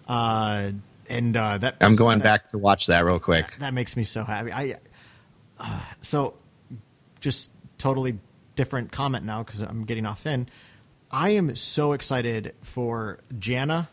Uh, 0.09 0.71
and 1.09 1.37
uh, 1.37 1.59
that 1.59 1.77
I'm 1.81 1.97
going 1.97 2.19
that- 2.19 2.25
back 2.25 2.49
to 2.51 2.59
watch 2.59 2.87
that 2.87 3.05
real 3.05 3.19
quick. 3.21 3.57
That 3.59 3.75
makes 3.75 3.97
me 3.97 4.05
so 4.05 4.25
happy. 4.25 4.53
I 4.53 4.77
uh, 5.59 5.81
so 6.03 6.35
just 7.21 7.51
totally 7.79 8.19
different 8.57 8.93
comment 8.93 9.25
now 9.25 9.43
because 9.43 9.61
I'm 9.61 9.85
getting 9.85 10.07
off 10.07 10.21
Finn. 10.23 10.49
I 11.11 11.31
am 11.31 11.55
so 11.57 11.93
excited 11.93 12.55
for 12.63 13.19
Jannah 13.39 13.89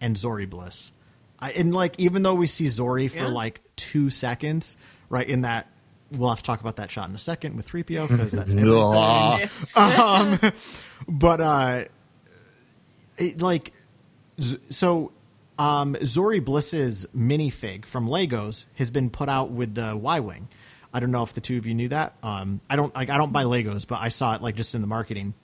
and 0.00 0.16
Zorii 0.16 0.48
Bliss. 0.50 0.92
I, 1.38 1.52
and 1.52 1.74
like, 1.74 1.98
even 1.98 2.22
though 2.22 2.34
we 2.34 2.46
see 2.46 2.64
Zorii 2.66 3.10
for 3.10 3.18
Yeah. 3.18 3.28
like 3.28 3.60
two 3.76 4.10
seconds, 4.10 4.76
right 5.08 5.28
in 5.28 5.42
that, 5.42 5.68
we'll 6.12 6.28
have 6.28 6.38
to 6.38 6.44
talk 6.44 6.60
about 6.60 6.76
that 6.76 6.90
shot 6.90 7.08
in 7.08 7.14
a 7.14 7.18
second 7.18 7.56
with 7.56 7.68
3PO 7.68 8.08
because 8.08 8.32
that's 8.32 8.54
everything. 8.56 9.72
um, 9.76 10.52
but 11.08 11.40
uh, 11.40 11.84
it, 13.18 13.40
like, 13.40 13.72
so 14.70 15.12
um, 15.58 15.94
Zorii 15.94 16.44
Bliss's 16.44 17.06
minifig 17.16 17.86
from 17.86 18.08
Legos 18.08 18.66
has 18.76 18.90
been 18.90 19.10
put 19.10 19.28
out 19.28 19.50
with 19.50 19.74
the 19.74 19.96
Y 19.96 20.20
wing. 20.20 20.48
I 20.92 21.00
don't 21.00 21.10
know 21.10 21.22
if 21.22 21.32
the 21.34 21.40
two 21.40 21.58
of 21.58 21.66
you 21.66 21.74
knew 21.74 21.88
that. 21.88 22.14
Um, 22.22 22.60
I 22.70 22.76
don't 22.76 22.94
like 22.94 23.10
I 23.10 23.18
don't 23.18 23.32
buy 23.32 23.44
Legos, 23.44 23.86
but 23.86 24.00
I 24.00 24.08
saw 24.08 24.34
it 24.34 24.42
like 24.42 24.56
just 24.56 24.74
in 24.74 24.80
the 24.80 24.86
marketing 24.86 25.34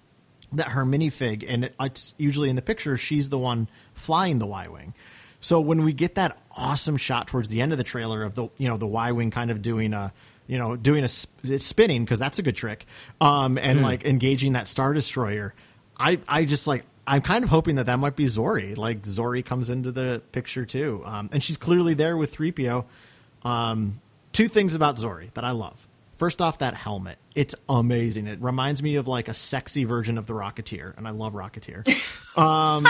that 0.52 0.68
her 0.68 0.84
minifig, 0.84 1.44
and 1.48 1.64
it, 1.64 1.74
it's 1.80 2.14
usually 2.18 2.50
in 2.50 2.56
the 2.56 2.62
picture 2.62 2.96
she's 2.96 3.28
the 3.28 3.38
one 3.38 3.68
flying 3.94 4.38
the 4.38 4.46
Y 4.46 4.68
wing. 4.68 4.94
So 5.40 5.60
when 5.60 5.82
we 5.82 5.92
get 5.92 6.14
that 6.14 6.40
awesome 6.56 6.96
shot 6.96 7.26
towards 7.26 7.48
the 7.48 7.60
end 7.60 7.72
of 7.72 7.78
the 7.78 7.84
trailer 7.84 8.22
of 8.22 8.34
the 8.34 8.48
you 8.58 8.68
know 8.68 8.76
the 8.76 8.86
Y 8.86 9.12
wing 9.12 9.30
kind 9.30 9.50
of 9.50 9.60
doing 9.60 9.92
a 9.92 10.12
you 10.52 10.58
know 10.58 10.76
doing 10.76 11.00
a 11.02 11.08
it's 11.44 11.64
spinning 11.64 12.04
because 12.04 12.18
that's 12.18 12.38
a 12.38 12.42
good 12.42 12.54
trick, 12.54 12.84
um, 13.22 13.56
and 13.56 13.80
like 13.80 14.04
engaging 14.04 14.52
that 14.52 14.68
star 14.68 14.92
destroyer, 14.92 15.54
I 15.98 16.18
I 16.28 16.44
just 16.44 16.66
like 16.66 16.84
I'm 17.06 17.22
kind 17.22 17.42
of 17.42 17.48
hoping 17.48 17.76
that 17.76 17.86
that 17.86 17.98
might 17.98 18.16
be 18.16 18.26
Zorii. 18.26 18.76
Like 18.76 19.00
Zorii 19.00 19.42
comes 19.42 19.70
into 19.70 19.90
the 19.90 20.20
picture 20.32 20.66
too, 20.66 21.02
um, 21.06 21.30
and 21.32 21.42
she's 21.42 21.56
clearly 21.56 21.94
there 21.94 22.18
with 22.18 22.36
3PO. 22.36 22.84
Um, 23.44 24.02
two 24.32 24.46
things 24.46 24.74
about 24.74 24.96
Zorii 24.96 25.32
that 25.32 25.44
I 25.44 25.52
love. 25.52 25.88
First 26.16 26.42
off, 26.42 26.58
that 26.58 26.74
helmet. 26.74 27.16
It's 27.34 27.54
amazing. 27.66 28.26
It 28.26 28.42
reminds 28.42 28.82
me 28.82 28.96
of 28.96 29.08
like 29.08 29.28
a 29.28 29.34
sexy 29.34 29.84
version 29.84 30.18
of 30.18 30.26
the 30.26 30.34
Rocketeer, 30.34 30.94
and 30.98 31.08
I 31.08 31.12
love 31.12 31.32
Rocketeer. 31.32 31.88
Um, 32.34 32.86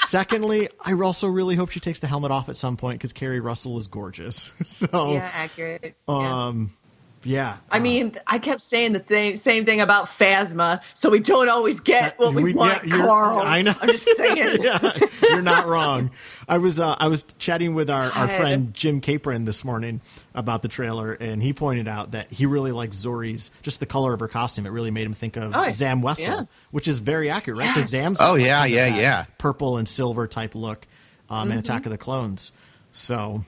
secondly, 0.00 0.68
I 0.78 0.92
also 0.92 1.26
really 1.26 1.56
hope 1.56 1.70
she 1.70 1.80
takes 1.80 2.00
the 2.00 2.06
helmet 2.06 2.30
off 2.30 2.50
at 2.50 2.58
some 2.58 2.76
point 2.76 2.98
because 2.98 3.14
Keri 3.14 3.40
Russell 3.40 3.78
is 3.78 3.86
gorgeous. 3.86 4.52
So, 4.64 5.14
yeah, 5.14 5.30
accurate. 5.32 5.94
um, 6.06 6.72
yeah. 6.74 6.81
I 7.24 7.78
mean, 7.78 8.16
I 8.26 8.38
kept 8.38 8.60
saying 8.60 8.92
the 8.94 8.98
thing, 8.98 9.36
same 9.36 9.64
thing 9.64 9.80
about 9.80 10.06
Phasma, 10.06 10.80
so 10.94 11.08
we 11.10 11.20
don't 11.20 11.48
always 11.48 11.80
get 11.80 12.18
what 12.18 12.34
we, 12.34 12.42
We- 12.42 12.54
want, 12.54 12.84
yeah, 12.84 12.98
Carl. 12.98 13.38
I 13.38 13.62
know. 13.62 13.74
I'm 13.80 13.88
just 13.88 14.08
saying. 14.16 14.58
yeah, 14.62 14.92
you're 15.30 15.42
not 15.42 15.66
wrong. 15.66 16.10
I 16.48 16.58
was 16.58 16.80
uh, 16.80 16.96
I 16.98 17.08
was 17.08 17.24
chatting 17.38 17.74
with 17.74 17.88
our, 17.90 18.10
our 18.12 18.28
friend 18.28 18.74
Jim 18.74 19.00
Capron 19.00 19.44
this 19.44 19.64
morning 19.64 20.00
about 20.34 20.62
the 20.62 20.68
trailer, 20.68 21.12
and 21.12 21.42
he 21.42 21.52
pointed 21.52 21.86
out 21.88 22.10
that 22.10 22.32
he 22.32 22.46
really 22.46 22.72
likes 22.72 22.96
Zorii's 22.96 23.50
just 23.62 23.80
the 23.80 23.86
color 23.86 24.12
of 24.14 24.20
her 24.20 24.28
costume. 24.28 24.66
It 24.66 24.70
really 24.70 24.90
made 24.90 25.06
him 25.06 25.12
think 25.14 25.36
of 25.36 25.52
Oh, 25.54 25.68
Zam 25.70 26.02
Wesell, 26.02 26.26
yeah. 26.26 26.44
which 26.70 26.88
is 26.88 26.98
very 26.98 27.30
accurate, 27.30 27.58
right? 27.58 27.68
Because 27.68 27.92
Yes. 27.92 28.02
Zam's 28.02 28.18
Oh, 28.20 28.34
yeah, 28.34 28.64
yeah, 28.64 28.86
yeah. 28.96 29.24
purple 29.38 29.76
and 29.76 29.88
silver 29.88 30.26
type 30.26 30.54
look 30.54 30.86
um, 31.30 31.44
Mm-hmm. 31.44 31.52
in 31.52 31.58
Attack 31.60 31.86
of 31.86 31.92
the 31.92 31.98
Clones. 31.98 32.52
So, 32.90 33.44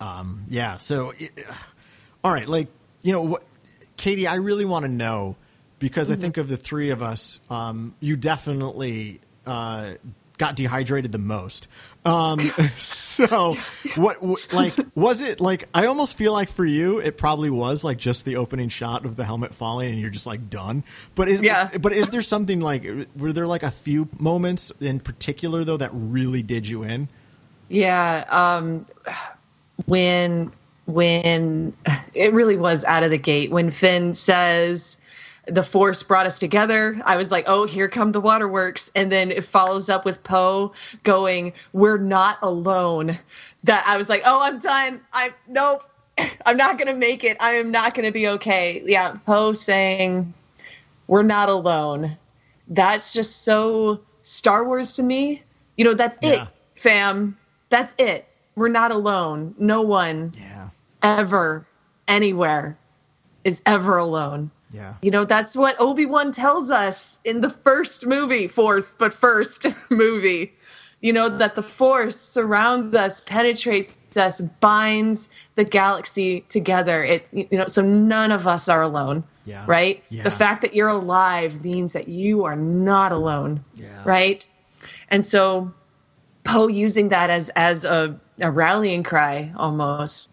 um, 0.00 0.44
yeah. 0.48 0.78
So, 0.78 1.12
it, 1.18 1.30
all 2.24 2.32
right, 2.32 2.48
like 2.48 2.68
you 3.08 3.14
know 3.14 3.22
what, 3.22 3.42
Katie, 3.96 4.26
I 4.26 4.34
really 4.34 4.66
want 4.66 4.84
to 4.84 4.90
know 4.90 5.36
because 5.78 6.10
I 6.10 6.16
think 6.16 6.36
of 6.36 6.46
the 6.46 6.58
three 6.58 6.90
of 6.90 7.02
us, 7.02 7.40
um, 7.48 7.94
you 8.00 8.18
definitely 8.18 9.20
uh, 9.46 9.92
got 10.36 10.56
dehydrated 10.56 11.10
the 11.10 11.18
most. 11.18 11.68
Um, 12.04 12.38
so, 12.76 13.56
what, 13.96 14.22
what, 14.22 14.46
like, 14.52 14.74
was 14.94 15.22
it 15.22 15.40
like? 15.40 15.70
I 15.72 15.86
almost 15.86 16.18
feel 16.18 16.34
like 16.34 16.50
for 16.50 16.66
you, 16.66 16.98
it 16.98 17.16
probably 17.16 17.48
was 17.48 17.82
like 17.82 17.96
just 17.96 18.26
the 18.26 18.36
opening 18.36 18.68
shot 18.68 19.06
of 19.06 19.16
the 19.16 19.24
helmet 19.24 19.54
falling, 19.54 19.90
and 19.92 19.98
you're 19.98 20.10
just 20.10 20.26
like 20.26 20.50
done. 20.50 20.84
But 21.14 21.30
is, 21.30 21.40
Yeah. 21.40 21.70
but 21.80 21.94
is 21.94 22.10
there 22.10 22.20
something 22.20 22.60
like? 22.60 22.86
Were 23.16 23.32
there 23.32 23.46
like 23.46 23.62
a 23.62 23.70
few 23.70 24.10
moments 24.18 24.70
in 24.82 25.00
particular 25.00 25.64
though 25.64 25.78
that 25.78 25.92
really 25.94 26.42
did 26.42 26.68
you 26.68 26.82
in? 26.82 27.08
Yeah, 27.70 28.26
um, 28.28 28.84
when 29.86 30.52
when 30.88 31.72
it 32.14 32.32
really 32.32 32.56
was 32.56 32.84
out 32.86 33.02
of 33.02 33.10
the 33.10 33.18
gate. 33.18 33.50
When 33.50 33.70
Finn 33.70 34.14
says 34.14 34.96
the 35.46 35.62
force 35.62 36.02
brought 36.02 36.26
us 36.26 36.38
together 36.38 37.00
i 37.06 37.16
was 37.16 37.30
like 37.30 37.42
oh 37.46 37.66
here 37.66 37.88
come 37.88 38.12
the 38.12 38.20
waterworks. 38.20 38.90
And 38.94 39.10
then 39.10 39.30
it 39.30 39.44
follows 39.46 39.88
up 39.88 40.04
with 40.04 40.22
poe 40.22 40.72
going 41.04 41.52
we're 41.72 41.96
not 41.98 42.38
alone. 42.42 43.18
That 43.64 43.84
i 43.86 43.96
was 43.96 44.08
like 44.08 44.22
oh 44.26 44.40
i'm 44.42 44.58
done. 44.58 45.00
I 45.12 45.32
nope. 45.46 45.82
I'm 46.46 46.56
not 46.56 46.78
gonna 46.78 46.94
make 46.94 47.24
it. 47.24 47.36
I 47.40 47.52
am 47.52 47.70
not 47.70 47.94
gonna 47.94 48.12
be 48.12 48.28
okay. 48.28 48.82
Yeah 48.84 49.16
poe 49.24 49.52
saying 49.52 50.34
we're 51.06 51.22
not 51.22 51.48
alone. 51.48 52.16
That's 52.68 53.14
just 53.14 53.44
so 53.44 54.00
star 54.22 54.64
wars 54.64 54.92
to 54.92 55.02
me. 55.02 55.42
You 55.76 55.84
know 55.84 55.94
that's 55.94 56.18
Yeah. 56.20 56.42
it 56.42 56.48
fam. 56.78 57.36
That's 57.70 57.94
it. 57.98 58.26
We're 58.54 58.68
not 58.68 58.90
alone. 58.90 59.54
No 59.58 59.82
one. 59.82 60.32
Yeah. 60.38 60.68
Ever 61.02 61.66
anywhere 62.06 62.76
is 63.44 63.62
ever 63.66 63.96
alone. 63.96 64.50
Yeah. 64.72 64.94
You 65.02 65.10
know, 65.10 65.24
that's 65.24 65.56
what 65.56 65.80
Obi-Wan 65.80 66.32
tells 66.32 66.70
us 66.70 67.18
in 67.24 67.40
the 67.40 67.50
first 67.50 68.06
movie, 68.06 68.48
fourth, 68.48 68.96
but 68.98 69.14
first 69.14 69.66
movie. 69.90 70.52
You 71.00 71.12
know, 71.12 71.28
that 71.28 71.54
the 71.54 71.62
Force 71.62 72.16
surrounds 72.16 72.94
us, 72.96 73.20
penetrates 73.20 74.16
us, 74.16 74.40
binds 74.40 75.28
the 75.54 75.62
galaxy 75.62 76.40
together. 76.48 77.04
It 77.04 77.28
you 77.30 77.46
know, 77.52 77.68
so 77.68 77.82
none 77.82 78.32
of 78.32 78.48
us 78.48 78.68
are 78.68 78.82
alone. 78.82 79.22
Yeah. 79.44 79.64
Right? 79.66 80.02
Yeah. 80.10 80.24
The 80.24 80.32
fact 80.32 80.60
that 80.62 80.74
you're 80.74 80.88
alive 80.88 81.64
means 81.64 81.92
that 81.92 82.08
you 82.08 82.44
are 82.44 82.56
not 82.56 83.12
alone. 83.12 83.64
Yeah. 83.74 84.02
Right? 84.04 84.44
And 85.08 85.24
so 85.24 85.72
Poe 86.42 86.66
using 86.66 87.10
that 87.10 87.30
as 87.30 87.48
as 87.50 87.84
a, 87.84 88.18
a 88.40 88.50
rallying 88.50 89.04
cry 89.04 89.52
almost, 89.56 90.30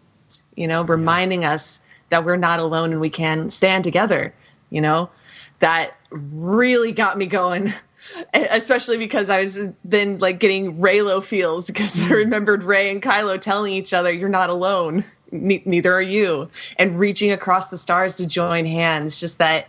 you 0.56 0.66
know, 0.66 0.82
reminding 0.82 1.44
us 1.44 1.80
that 2.08 2.24
we're 2.24 2.36
not 2.36 2.60
alone 2.60 2.92
and 2.92 3.00
we 3.00 3.10
can 3.10 3.50
stand 3.50 3.84
together, 3.84 4.34
you 4.70 4.80
know, 4.80 5.08
that 5.58 5.96
really 6.10 6.92
got 6.92 7.18
me 7.18 7.26
going. 7.26 7.72
Especially 8.34 8.98
because 8.98 9.30
I 9.30 9.40
was 9.40 9.58
then 9.84 10.18
like 10.18 10.38
getting 10.38 10.78
Reylo 10.78 11.22
feels 11.22 11.66
because 11.66 12.00
I 12.00 12.06
hmm. 12.06 12.12
remembered 12.14 12.62
Rey 12.62 12.90
and 12.90 13.02
Kylo 13.02 13.40
telling 13.40 13.72
each 13.72 13.92
other, 13.92 14.12
"You're 14.12 14.28
not 14.28 14.48
alone. 14.48 15.04
Ne- 15.32 15.62
neither 15.66 15.92
are 15.92 16.02
you," 16.02 16.48
and 16.78 17.00
reaching 17.00 17.32
across 17.32 17.68
the 17.68 17.76
stars 17.76 18.14
to 18.16 18.26
join 18.26 18.64
hands. 18.64 19.18
Just 19.18 19.38
that 19.38 19.66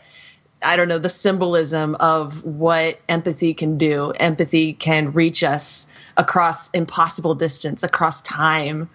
I 0.64 0.76
don't 0.76 0.88
know, 0.88 0.98
the 0.98 1.10
symbolism 1.10 1.96
of 1.96 2.44
what 2.44 3.00
empathy 3.10 3.54
can 3.54 3.78
do. 3.78 4.12
Empathy 4.20 4.74
can 4.74 5.14
reach 5.14 5.44
us 5.44 5.88
across 6.18 6.70
impossible 6.72 7.36
distance, 7.36 7.84
across 7.84 8.22
time. 8.22 8.90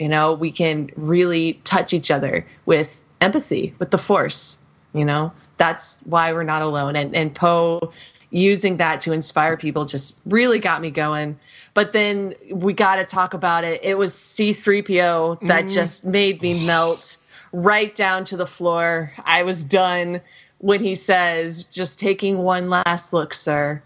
You 0.00 0.08
know, 0.08 0.32
we 0.32 0.50
can 0.50 0.90
really 0.96 1.60
touch 1.64 1.92
each 1.92 2.10
other 2.10 2.44
with 2.64 3.02
empathy, 3.20 3.74
with 3.78 3.90
the 3.90 3.98
force. 3.98 4.58
You 4.94 5.04
know, 5.04 5.30
that's 5.58 6.00
why 6.06 6.32
we're 6.32 6.42
not 6.42 6.62
alone. 6.62 6.96
And 6.96 7.14
and 7.14 7.34
Poe 7.34 7.92
using 8.30 8.78
that 8.78 9.02
to 9.02 9.12
inspire 9.12 9.58
people 9.58 9.84
just 9.84 10.16
really 10.24 10.58
got 10.58 10.80
me 10.80 10.90
going. 10.90 11.38
But 11.74 11.92
then 11.92 12.34
we 12.50 12.72
got 12.72 12.96
to 12.96 13.04
talk 13.04 13.34
about 13.34 13.64
it. 13.64 13.78
It 13.84 13.98
was 13.98 14.14
C3PO 14.14 15.46
that 15.48 15.66
mm. 15.66 15.70
just 15.72 16.06
made 16.06 16.40
me 16.40 16.64
melt 16.64 17.18
right 17.52 17.94
down 17.94 18.24
to 18.24 18.36
the 18.36 18.46
floor. 18.46 19.12
I 19.24 19.42
was 19.42 19.62
done 19.62 20.20
when 20.58 20.82
he 20.82 20.94
says, 20.94 21.64
just 21.64 21.98
taking 21.98 22.38
one 22.38 22.70
last 22.70 23.12
look, 23.12 23.34
sir, 23.34 23.82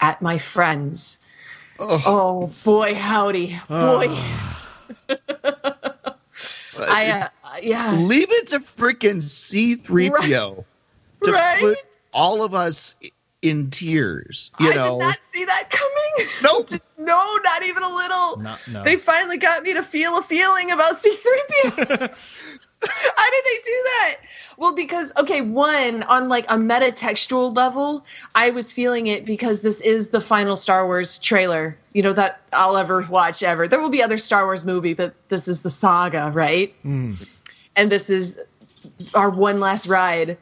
at 0.00 0.20
my 0.20 0.36
friends. 0.36 1.18
Oh, 1.78 2.52
boy, 2.64 2.94
howdy. 2.94 3.58
Boy. 3.68 4.06
Ah. 4.08 4.65
I, 6.78 7.28
uh, 7.44 7.56
yeah. 7.62 7.96
Leave 8.00 8.30
it 8.30 8.48
to 8.48 8.58
freaking 8.58 9.22
C3PO 9.22 10.64
to 11.24 11.32
Right? 11.32 11.60
put 11.60 11.78
all 12.12 12.44
of 12.44 12.54
us 12.54 12.94
in 13.42 13.70
tears. 13.70 14.50
You 14.60 14.72
I 14.72 14.74
know, 14.74 14.98
did 14.98 15.04
not 15.04 15.18
see 15.32 15.44
that 15.44 15.70
coming. 15.70 15.92
Nope. 16.42 16.70
no, 16.98 17.38
not 17.44 17.62
even 17.62 17.82
a 17.82 17.88
little. 17.88 18.38
No, 18.38 18.56
no. 18.68 18.82
They 18.82 18.96
finally 18.96 19.36
got 19.36 19.62
me 19.62 19.74
to 19.74 19.82
feel 19.82 20.16
a 20.18 20.22
feeling 20.22 20.70
about 20.70 21.02
C3PO. 21.02 22.58
How 23.16 23.30
did 23.30 23.44
they 23.44 23.58
do 23.64 23.82
that? 23.84 24.16
Well, 24.58 24.74
because 24.74 25.12
okay, 25.18 25.40
one 25.40 26.02
on 26.04 26.28
like 26.28 26.46
a 26.48 26.58
meta 26.58 26.92
textual 26.92 27.52
level, 27.52 28.04
I 28.34 28.50
was 28.50 28.72
feeling 28.72 29.06
it 29.06 29.24
because 29.24 29.60
this 29.60 29.80
is 29.82 30.08
the 30.08 30.20
final 30.20 30.56
Star 30.56 30.86
Wars 30.86 31.18
trailer, 31.18 31.76
you 31.92 32.02
know, 32.02 32.12
that 32.14 32.40
I'll 32.52 32.76
ever 32.76 33.06
watch 33.10 33.42
ever. 33.42 33.68
There 33.68 33.80
will 33.80 33.90
be 33.90 34.02
other 34.02 34.18
Star 34.18 34.44
Wars 34.46 34.64
movie, 34.64 34.94
but 34.94 35.14
this 35.28 35.48
is 35.48 35.62
the 35.62 35.70
saga, 35.70 36.30
right? 36.34 36.74
And 37.74 37.92
this 37.92 38.08
is 38.08 38.38
our 39.14 39.30
one 39.30 39.60
last 39.60 39.86
ride. 39.86 40.38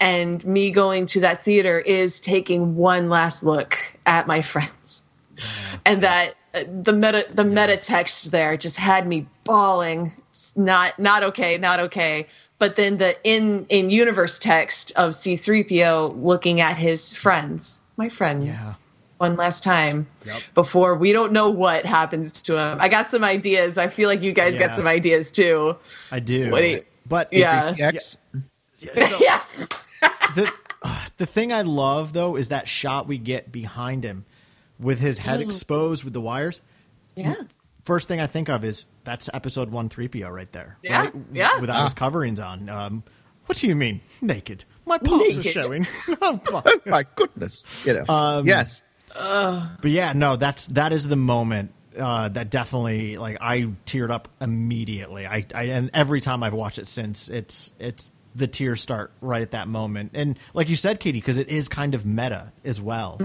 And 0.00 0.44
me 0.44 0.70
going 0.70 1.06
to 1.06 1.20
that 1.20 1.42
theater 1.42 1.80
is 1.80 2.20
taking 2.20 2.76
one 2.76 3.08
last 3.08 3.42
look 3.42 3.78
at 4.06 4.26
my 4.26 4.42
friends. 4.42 5.02
And 5.86 6.02
that 6.02 6.34
uh, 6.54 6.64
the 6.82 6.92
meta 6.92 7.26
the 7.32 7.44
meta 7.44 7.76
text 7.76 8.30
there 8.30 8.56
just 8.56 8.76
had 8.76 9.06
me 9.06 9.26
bawling. 9.44 10.12
It's 10.34 10.52
Not 10.56 10.98
not 10.98 11.22
okay, 11.22 11.56
not 11.58 11.78
okay. 11.78 12.26
But 12.58 12.74
then 12.74 12.98
the 12.98 13.16
in 13.22 13.66
in 13.68 13.88
universe 13.90 14.36
text 14.36 14.90
of 14.96 15.10
C3PO 15.12 16.20
looking 16.24 16.60
at 16.60 16.76
his 16.76 17.12
friends, 17.12 17.78
my 17.96 18.08
friends. 18.08 18.44
Yeah. 18.46 18.74
One 19.18 19.36
last 19.36 19.62
time 19.62 20.08
Yep. 20.26 20.42
before 20.54 20.96
we 20.96 21.12
don't 21.12 21.30
know 21.32 21.48
what 21.50 21.86
happens 21.86 22.32
to 22.32 22.58
him. 22.58 22.78
I 22.80 22.88
got 22.88 23.06
some 23.12 23.22
ideas. 23.22 23.78
I 23.78 23.86
feel 23.86 24.08
like 24.08 24.22
you 24.22 24.32
guys 24.32 24.54
Yeah. 24.56 24.66
got 24.66 24.76
some 24.76 24.88
ideas 24.88 25.30
too. 25.30 25.76
I 26.10 26.18
do. 26.18 26.50
What 26.50 26.68
you- 26.68 26.82
but 27.06 27.28
Yeah. 27.32 27.72
X. 27.78 28.16
so 28.82 28.88
yes. 29.20 29.66
the 30.34 30.50
uh, 30.82 31.06
the 31.16 31.26
thing 31.26 31.52
I 31.52 31.62
love 31.62 32.12
though 32.12 32.34
is 32.34 32.48
that 32.48 32.66
shot 32.66 33.06
we 33.06 33.18
get 33.18 33.52
behind 33.52 34.02
him 34.02 34.24
with 34.80 34.98
his 34.98 35.18
head 35.20 35.40
exposed 35.40 36.02
with 36.02 36.12
the 36.12 36.20
wires. 36.20 36.60
Yeah. 37.14 37.34
First 37.84 38.08
thing 38.08 38.20
I 38.20 38.26
think 38.26 38.48
of 38.48 38.64
is 38.64 38.86
that's 39.04 39.30
episode 39.32 39.70
one 39.70 39.88
three 39.88 40.08
PO 40.08 40.28
right 40.30 40.50
there. 40.52 40.78
Yeah, 40.82 41.00
right? 41.00 41.12
yeah. 41.32 41.60
Without 41.60 41.84
his 41.84 41.94
coverings 41.94 42.40
on. 42.40 42.68
Um, 42.68 43.02
what 43.46 43.58
do 43.58 43.66
you 43.66 43.76
mean 43.76 44.00
naked? 44.22 44.64
My 44.86 44.98
palms 44.98 45.38
are 45.38 45.42
showing. 45.42 45.86
Oh 46.22 46.80
my 46.86 47.04
goodness. 47.14 47.64
You 47.86 47.94
know. 47.94 48.04
Um, 48.08 48.46
yes. 48.46 48.82
But 49.14 49.90
yeah, 49.90 50.12
no, 50.14 50.36
that's 50.36 50.68
that 50.68 50.92
is 50.92 51.06
the 51.06 51.16
moment 51.16 51.72
uh, 51.98 52.28
that 52.30 52.50
definitely 52.50 53.16
like 53.16 53.38
I 53.40 53.72
teared 53.86 54.10
up 54.10 54.28
immediately. 54.40 55.26
I, 55.26 55.46
I 55.54 55.64
and 55.64 55.90
every 55.94 56.20
time 56.20 56.42
I've 56.42 56.54
watched 56.54 56.78
it 56.78 56.88
since, 56.88 57.28
it's 57.28 57.72
it's 57.78 58.10
the 58.34 58.46
tears 58.48 58.80
start 58.80 59.12
right 59.20 59.42
at 59.42 59.52
that 59.52 59.68
moment. 59.68 60.12
And 60.14 60.38
like 60.54 60.68
you 60.68 60.76
said, 60.76 60.98
Katie, 60.98 61.18
because 61.20 61.36
it 61.38 61.48
is 61.48 61.68
kind 61.68 61.94
of 61.94 62.04
meta 62.04 62.52
as 62.64 62.80
well. 62.80 63.20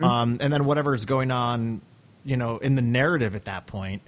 Um, 0.00 0.38
and 0.40 0.52
then 0.52 0.64
whatever 0.64 0.94
is 0.94 1.04
going 1.04 1.30
on, 1.30 1.82
you 2.24 2.36
know, 2.36 2.56
in 2.58 2.74
the 2.74 2.82
narrative 2.82 3.34
at 3.34 3.44
that 3.44 3.66
point. 3.66 4.02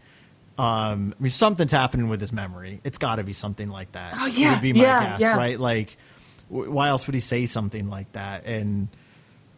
Um, 0.59 1.15
I 1.19 1.23
mean, 1.23 1.31
something's 1.31 1.71
happening 1.73 2.09
with 2.09 2.21
his 2.21 2.33
memory. 2.33 2.81
It's 2.83 2.99
got 2.99 3.17
to 3.17 3.25
be 3.25 3.33
something 3.33 3.69
like 3.69 3.93
that. 3.93 4.15
Oh, 4.19 4.27
yeah, 4.27 4.55
would 4.55 4.61
be 4.61 4.73
my 4.73 4.81
yeah, 4.83 5.05
guess, 5.11 5.21
yeah. 5.21 5.37
right? 5.37 5.59
Like, 5.59 5.97
w- 6.51 6.71
why 6.71 6.89
else 6.89 7.07
would 7.07 7.15
he 7.15 7.21
say 7.21 7.47
something 7.47 7.89
like 7.89 8.11
that? 8.13 8.45
And 8.45 8.89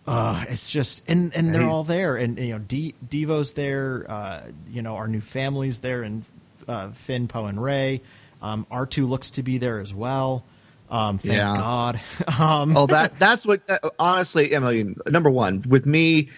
uh, 0.06 0.44
it's 0.48 0.70
just 0.70 1.02
and 1.08 1.34
and 1.34 1.54
they're 1.54 1.64
all 1.64 1.84
there, 1.84 2.16
and 2.16 2.38
you 2.38 2.52
know, 2.52 2.58
D- 2.58 2.94
D-O's 3.08 3.54
there. 3.54 4.04
Uh, 4.08 4.42
you 4.70 4.82
know, 4.82 4.96
our 4.96 5.08
new 5.08 5.20
family's 5.22 5.78
there, 5.78 6.02
and 6.02 6.24
uh, 6.68 6.90
Finn, 6.90 7.28
Poe, 7.28 7.46
and 7.46 7.62
Rey. 7.62 8.02
Um, 8.42 8.66
R 8.70 8.86
two 8.86 9.06
looks 9.06 9.30
to 9.32 9.42
be 9.42 9.58
there 9.58 9.80
as 9.80 9.94
well. 9.94 10.44
Um, 10.90 11.18
thank 11.18 11.34
Yeah. 11.34 11.54
God. 11.56 12.00
um, 12.40 12.76
oh, 12.76 12.86
that 12.88 13.18
that's 13.18 13.46
what. 13.46 13.62
Uh, 13.68 13.90
honestly, 13.98 14.52
Emily, 14.52 14.94
number 15.08 15.30
one 15.30 15.62
with 15.68 15.86
me, 15.86 16.28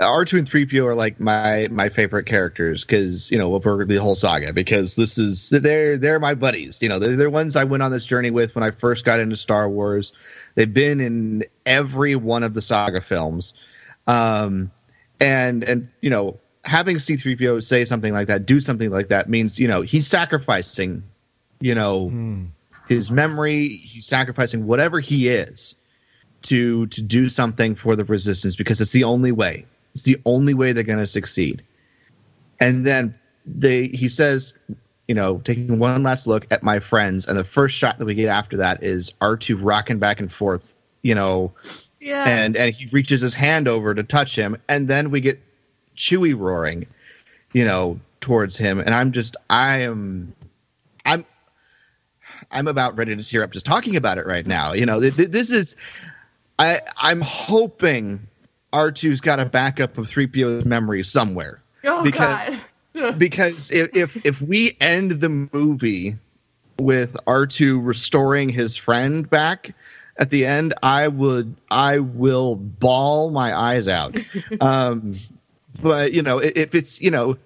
R 0.00 0.24
two 0.24 0.38
and 0.38 0.48
three 0.48 0.66
PO 0.66 0.86
are 0.86 0.94
like 0.94 1.18
my 1.20 1.68
my 1.70 1.88
favorite 1.88 2.24
characters 2.24 2.84
because 2.84 3.30
you 3.30 3.38
know 3.38 3.58
for 3.60 3.84
the 3.84 3.96
whole 3.96 4.14
saga 4.14 4.52
because 4.52 4.96
this 4.96 5.18
is 5.18 5.50
they're 5.50 5.96
they're 5.96 6.20
my 6.20 6.34
buddies. 6.34 6.80
You 6.80 6.88
know, 6.88 6.98
they're, 6.98 7.16
they're 7.16 7.30
ones 7.30 7.56
I 7.56 7.64
went 7.64 7.82
on 7.82 7.90
this 7.90 8.06
journey 8.06 8.30
with 8.30 8.54
when 8.54 8.62
I 8.62 8.70
first 8.70 9.04
got 9.04 9.20
into 9.20 9.36
Star 9.36 9.68
Wars. 9.68 10.12
They've 10.54 10.72
been 10.72 11.00
in 11.00 11.44
every 11.66 12.16
one 12.16 12.42
of 12.42 12.54
the 12.54 12.62
saga 12.62 13.00
films, 13.00 13.54
um, 14.06 14.70
and 15.20 15.64
and 15.64 15.88
you 16.00 16.10
know 16.10 16.38
having 16.64 16.98
C 16.98 17.16
three 17.16 17.36
PO 17.36 17.60
say 17.60 17.84
something 17.84 18.12
like 18.12 18.28
that, 18.28 18.46
do 18.46 18.60
something 18.60 18.90
like 18.90 19.08
that 19.08 19.28
means 19.28 19.58
you 19.58 19.68
know 19.68 19.82
he's 19.82 20.06
sacrificing, 20.06 21.02
you 21.60 21.74
know 21.74 22.46
his 22.88 23.10
memory 23.10 23.68
he's 23.68 24.06
sacrificing 24.06 24.66
whatever 24.66 24.98
he 24.98 25.28
is 25.28 25.74
to 26.42 26.86
to 26.86 27.02
do 27.02 27.28
something 27.28 27.74
for 27.74 27.96
the 27.96 28.04
resistance 28.04 28.56
because 28.56 28.80
it's 28.80 28.92
the 28.92 29.04
only 29.04 29.30
way 29.30 29.66
it's 29.98 30.06
the 30.06 30.20
only 30.24 30.54
way 30.54 30.72
they're 30.72 30.84
going 30.84 30.98
to 30.98 31.06
succeed. 31.06 31.62
And 32.60 32.86
then 32.86 33.14
they 33.44 33.88
he 33.88 34.08
says 34.08 34.56
you 35.08 35.14
know 35.14 35.38
taking 35.38 35.78
one 35.78 36.02
last 36.02 36.26
look 36.26 36.46
at 36.50 36.62
my 36.62 36.78
friends 36.78 37.26
and 37.26 37.38
the 37.38 37.44
first 37.44 37.76
shot 37.76 37.98
that 37.98 38.04
we 38.04 38.14
get 38.14 38.28
after 38.28 38.58
that 38.58 38.82
is 38.82 39.10
r2 39.22 39.58
rocking 39.60 39.98
back 39.98 40.20
and 40.20 40.30
forth 40.30 40.76
you 41.02 41.14
know 41.14 41.50
Yeah. 41.98 42.24
and 42.28 42.56
and 42.56 42.74
he 42.74 42.86
reaches 42.88 43.22
his 43.22 43.32
hand 43.34 43.66
over 43.66 43.94
to 43.94 44.02
touch 44.02 44.36
him 44.36 44.56
and 44.68 44.86
then 44.86 45.10
we 45.10 45.22
get 45.22 45.40
Chewie 45.96 46.38
roaring 46.38 46.86
you 47.54 47.64
know 47.64 47.98
towards 48.20 48.56
him. 48.58 48.80
And 48.80 48.90
i'm 48.90 49.12
just 49.12 49.34
i 49.48 49.78
am 49.78 50.34
i'm 51.06 51.24
i'm 52.50 52.68
about 52.68 52.98
ready 52.98 53.16
to 53.16 53.24
tear 53.24 53.42
up 53.42 53.50
just 53.52 53.64
talking 53.64 53.96
about 53.96 54.18
it 54.18 54.26
right 54.26 54.46
now. 54.46 54.74
You 54.74 54.84
know 54.84 55.00
th- 55.00 55.16
th- 55.16 55.30
this 55.30 55.50
is 55.50 55.74
i 56.58 56.82
i'm 56.98 57.22
hoping 57.22 58.27
r2's 58.72 59.20
got 59.20 59.40
a 59.40 59.44
backup 59.44 59.98
of 59.98 60.06
3po's 60.06 60.64
memory 60.64 61.02
somewhere 61.02 61.60
oh 61.84 62.02
because 62.02 62.60
God. 62.60 62.64
because 63.18 63.70
if, 63.70 63.94
if 63.94 64.26
if 64.26 64.42
we 64.42 64.76
end 64.80 65.12
the 65.12 65.28
movie 65.28 66.16
with 66.78 67.16
R2 67.26 67.84
restoring 67.84 68.48
his 68.48 68.76
friend 68.76 69.28
back 69.28 69.74
at 70.16 70.30
the 70.30 70.46
end, 70.46 70.74
I 70.82 71.08
would 71.08 71.54
I 71.70 71.98
will 72.00 72.56
bawl 72.56 73.30
my 73.30 73.56
eyes 73.56 73.88
out. 73.88 74.16
um, 74.60 75.14
but 75.80 76.12
you 76.12 76.22
know, 76.22 76.38
if 76.38 76.74
it's 76.74 77.00
you 77.00 77.10
know, 77.10 77.36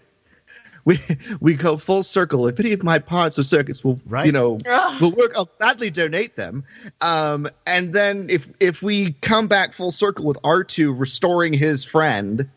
we 0.84 0.98
we 1.40 1.54
go 1.54 1.76
full 1.76 2.02
circle. 2.02 2.46
If 2.48 2.58
any 2.60 2.72
of 2.72 2.82
my 2.82 2.98
parts 2.98 3.38
or 3.38 3.42
circuits 3.42 3.84
will, 3.84 4.00
Right. 4.06 4.26
you 4.26 4.32
know, 4.32 4.58
Ugh. 4.68 5.00
will 5.00 5.12
work, 5.12 5.32
I'll 5.36 5.50
gladly 5.58 5.90
donate 5.90 6.36
them. 6.36 6.64
Um, 7.00 7.48
and 7.66 7.92
then 7.92 8.28
if 8.30 8.48
if 8.60 8.82
we 8.82 9.12
come 9.12 9.46
back 9.48 9.72
full 9.72 9.90
circle 9.90 10.24
with 10.24 10.38
R 10.44 10.64
two 10.64 10.92
restoring 10.92 11.52
his 11.52 11.84
friend 11.84 12.48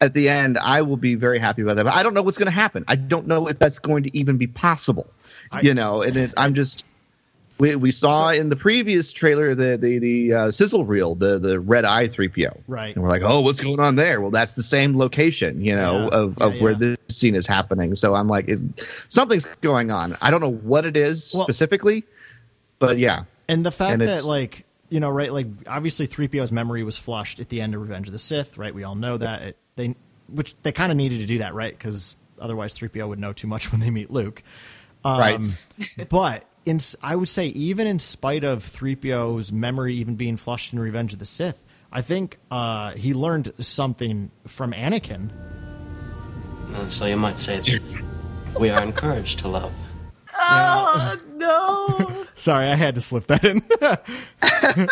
at 0.00 0.14
the 0.14 0.28
end, 0.28 0.58
I 0.58 0.82
will 0.82 0.96
be 0.96 1.14
very 1.16 1.38
happy 1.40 1.62
about 1.62 1.76
that. 1.76 1.84
But 1.84 1.94
I 1.94 2.02
don't 2.04 2.14
know 2.14 2.22
what's 2.22 2.38
going 2.38 2.46
to 2.46 2.54
happen. 2.54 2.84
I 2.86 2.94
don't 2.96 3.26
know 3.26 3.48
if 3.48 3.58
that's 3.58 3.78
going 3.80 4.04
to 4.04 4.16
even 4.16 4.36
be 4.38 4.46
possible. 4.46 5.10
I- 5.50 5.60
you 5.62 5.74
know, 5.74 6.02
and 6.02 6.16
it, 6.16 6.34
I'm 6.36 6.54
just. 6.54 6.84
We, 7.58 7.74
we 7.76 7.90
saw 7.90 8.30
in 8.30 8.50
the 8.50 8.56
previous 8.56 9.12
trailer 9.12 9.54
the 9.54 9.76
the 9.76 9.98
the 9.98 10.32
uh, 10.34 10.50
sizzle 10.50 10.84
reel, 10.84 11.14
the 11.16 11.38
the 11.38 11.58
red 11.58 11.84
eye 11.84 12.06
three 12.06 12.28
PO. 12.28 12.56
Right. 12.68 12.94
And 12.94 13.02
we're 13.02 13.08
like, 13.10 13.22
oh, 13.22 13.40
what's 13.40 13.60
going 13.60 13.80
on 13.80 13.96
there? 13.96 14.20
Well, 14.20 14.30
that's 14.30 14.54
the 14.54 14.62
same 14.62 14.96
location, 14.96 15.60
you 15.60 15.74
know, 15.74 16.02
Yeah. 16.12 16.18
of, 16.18 16.38
Yeah, 16.40 16.46
of 16.46 16.60
where 16.60 16.74
this 16.74 16.96
scene 17.08 17.34
is 17.34 17.46
happening. 17.46 17.96
So 17.96 18.14
I'm 18.14 18.28
like, 18.28 18.48
something's 18.76 19.44
going 19.56 19.90
on. 19.90 20.16
I 20.22 20.30
don't 20.30 20.40
know 20.40 20.52
what 20.52 20.84
it 20.86 20.96
is 20.96 21.32
Well- 21.34 21.44
specifically, 21.44 22.04
but 22.78 22.98
yeah. 22.98 23.24
And 23.48 23.64
the 23.66 23.72
fact 23.72 23.92
And 23.94 24.02
that 24.02 24.24
like 24.24 24.64
you 24.90 25.00
know, 25.00 25.10
right? 25.10 25.32
Like 25.32 25.46
obviously, 25.66 26.06
3PO's 26.06 26.52
memory 26.52 26.82
was 26.84 26.96
flushed 26.96 27.40
at 27.40 27.48
the 27.48 27.60
end 27.60 27.74
of 27.74 27.80
Revenge 27.80 28.06
of 28.06 28.12
the 28.12 28.18
Sith, 28.18 28.56
right? 28.56 28.74
We 28.74 28.84
all 28.84 28.94
know 28.94 29.18
that. 29.18 29.42
It, 29.42 29.56
they, 29.76 29.94
which 30.28 30.54
they 30.62 30.72
kind 30.72 30.90
of 30.92 30.96
needed 30.96 31.20
to 31.20 31.26
do 31.26 31.38
that, 31.38 31.54
right? 31.54 31.76
Because 31.76 32.16
otherwise, 32.40 32.74
3PO 32.78 33.08
would 33.08 33.18
know 33.18 33.32
too 33.32 33.46
much 33.48 33.70
when 33.72 33.80
they 33.80 33.90
meet 33.90 34.10
Luke. 34.10 34.42
Um, 35.04 35.18
Right. 35.18 36.08
but 36.08 36.44
in, 36.64 36.78
I 37.02 37.16
would 37.16 37.28
say, 37.28 37.46
even 37.48 37.86
in 37.86 37.98
spite 37.98 38.44
of 38.44 38.62
3PO's 38.64 39.52
memory 39.52 39.94
even 39.94 40.16
being 40.16 40.36
flushed 40.36 40.72
in 40.72 40.78
Revenge 40.78 41.12
of 41.12 41.18
the 41.18 41.26
Sith, 41.26 41.62
I 41.90 42.02
think 42.02 42.38
uh, 42.50 42.92
he 42.92 43.14
learned 43.14 43.52
something 43.58 44.30
from 44.46 44.72
Anakin. 44.72 45.30
Uh, 46.74 46.88
so 46.88 47.06
you 47.06 47.16
might 47.16 47.38
say 47.38 47.56
that 47.56 47.80
we 48.60 48.70
are 48.70 48.82
encouraged 48.82 49.38
to 49.40 49.48
love. 49.48 49.72
Oh 50.40 51.16
no! 51.34 52.26
Sorry, 52.34 52.68
I 52.68 52.74
had 52.74 52.94
to 52.94 53.00
slip 53.00 53.26
that 53.28 53.44
in. 53.44 53.62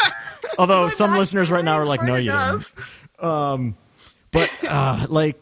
Although 0.58 0.88
some 0.88 1.14
listeners 1.16 1.50
right 1.50 1.64
now 1.64 1.74
are 1.74 1.84
like, 1.84 2.00
hard 2.00 2.08
"No, 2.08 2.16
you 2.16 2.32
didn't." 2.32 2.48
enough. 2.48 3.08
but 4.32 4.50
uh, 4.64 5.06
like 5.08 5.40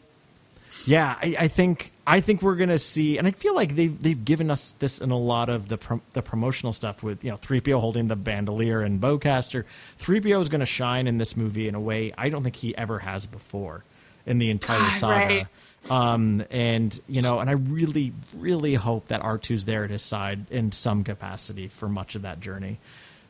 yeah 0.85 1.15
I, 1.19 1.35
I 1.39 1.47
think 1.47 1.91
i 2.07 2.19
think 2.19 2.41
we're 2.41 2.55
gonna 2.55 2.77
see 2.77 3.17
and 3.17 3.27
i 3.27 3.31
feel 3.31 3.55
like 3.55 3.75
they've 3.75 4.01
they've 4.01 4.23
given 4.25 4.49
us 4.51 4.75
this 4.79 4.99
in 4.99 5.11
a 5.11 5.17
lot 5.17 5.49
of 5.49 5.67
the 5.67 5.77
prom- 5.77 6.01
the 6.13 6.21
promotional 6.21 6.71
stuff 6.73 7.01
with 7.03 7.23
you 7.23 7.31
know 7.31 7.37
3po 7.37 7.79
holding 7.79 8.07
the 8.07 8.15
bandolier 8.15 8.81
and 8.81 9.01
bowcaster 9.01 9.63
3po 9.99 10.41
is 10.41 10.49
gonna 10.49 10.65
shine 10.65 11.07
in 11.07 11.17
this 11.17 11.35
movie 11.35 11.67
in 11.67 11.75
a 11.75 11.79
way 11.79 12.11
i 12.17 12.29
don't 12.29 12.43
think 12.43 12.55
he 12.55 12.75
ever 12.77 12.99
has 12.99 13.25
before 13.27 13.83
in 14.25 14.37
the 14.37 14.49
entire 14.49 14.77
Ah, 14.79 14.95
saga 14.97 15.15
right. 15.35 15.47
um 15.91 16.43
and 16.51 16.99
you 17.07 17.21
know 17.21 17.39
and 17.39 17.49
i 17.49 17.53
really 17.53 18.13
really 18.37 18.73
hope 18.75 19.07
that 19.07 19.21
r2's 19.21 19.65
there 19.65 19.83
at 19.83 19.89
his 19.89 20.01
side 20.03 20.49
in 20.51 20.71
some 20.71 21.03
capacity 21.03 21.67
for 21.67 21.87
much 21.89 22.15
of 22.15 22.21
that 22.23 22.39
journey 22.39 22.79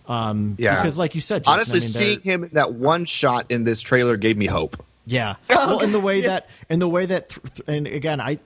um 0.07 0.55
Yeah. 0.59 0.75
because 0.77 0.97
like 0.97 1.15
you 1.15 1.21
said 1.21 1.43
Jason, 1.43 1.53
Honestly, 1.53 1.79
I 1.79 1.81
mean, 1.81 1.89
seeing 1.89 2.21
him 2.21 2.43
in 2.43 2.49
that 2.51 2.73
one 2.73 3.05
shot 3.05 3.47
in 3.51 3.63
this 3.63 3.81
trailer 3.81 4.17
gave 4.17 4.37
me 4.37 4.45
hope. 4.45 4.75
yeah. 5.05 5.35
Well, 5.49 5.79
in 5.81 5.91
the 5.91 5.99
way 5.99 6.21
that, 6.21 6.47
in 6.69 6.77
the 6.79 6.87
way 6.87 7.07
that, 7.07 7.29
th- 7.29 7.53
th- 7.55 7.67
and 7.67 7.87
again, 7.87 8.21
I 8.21 8.37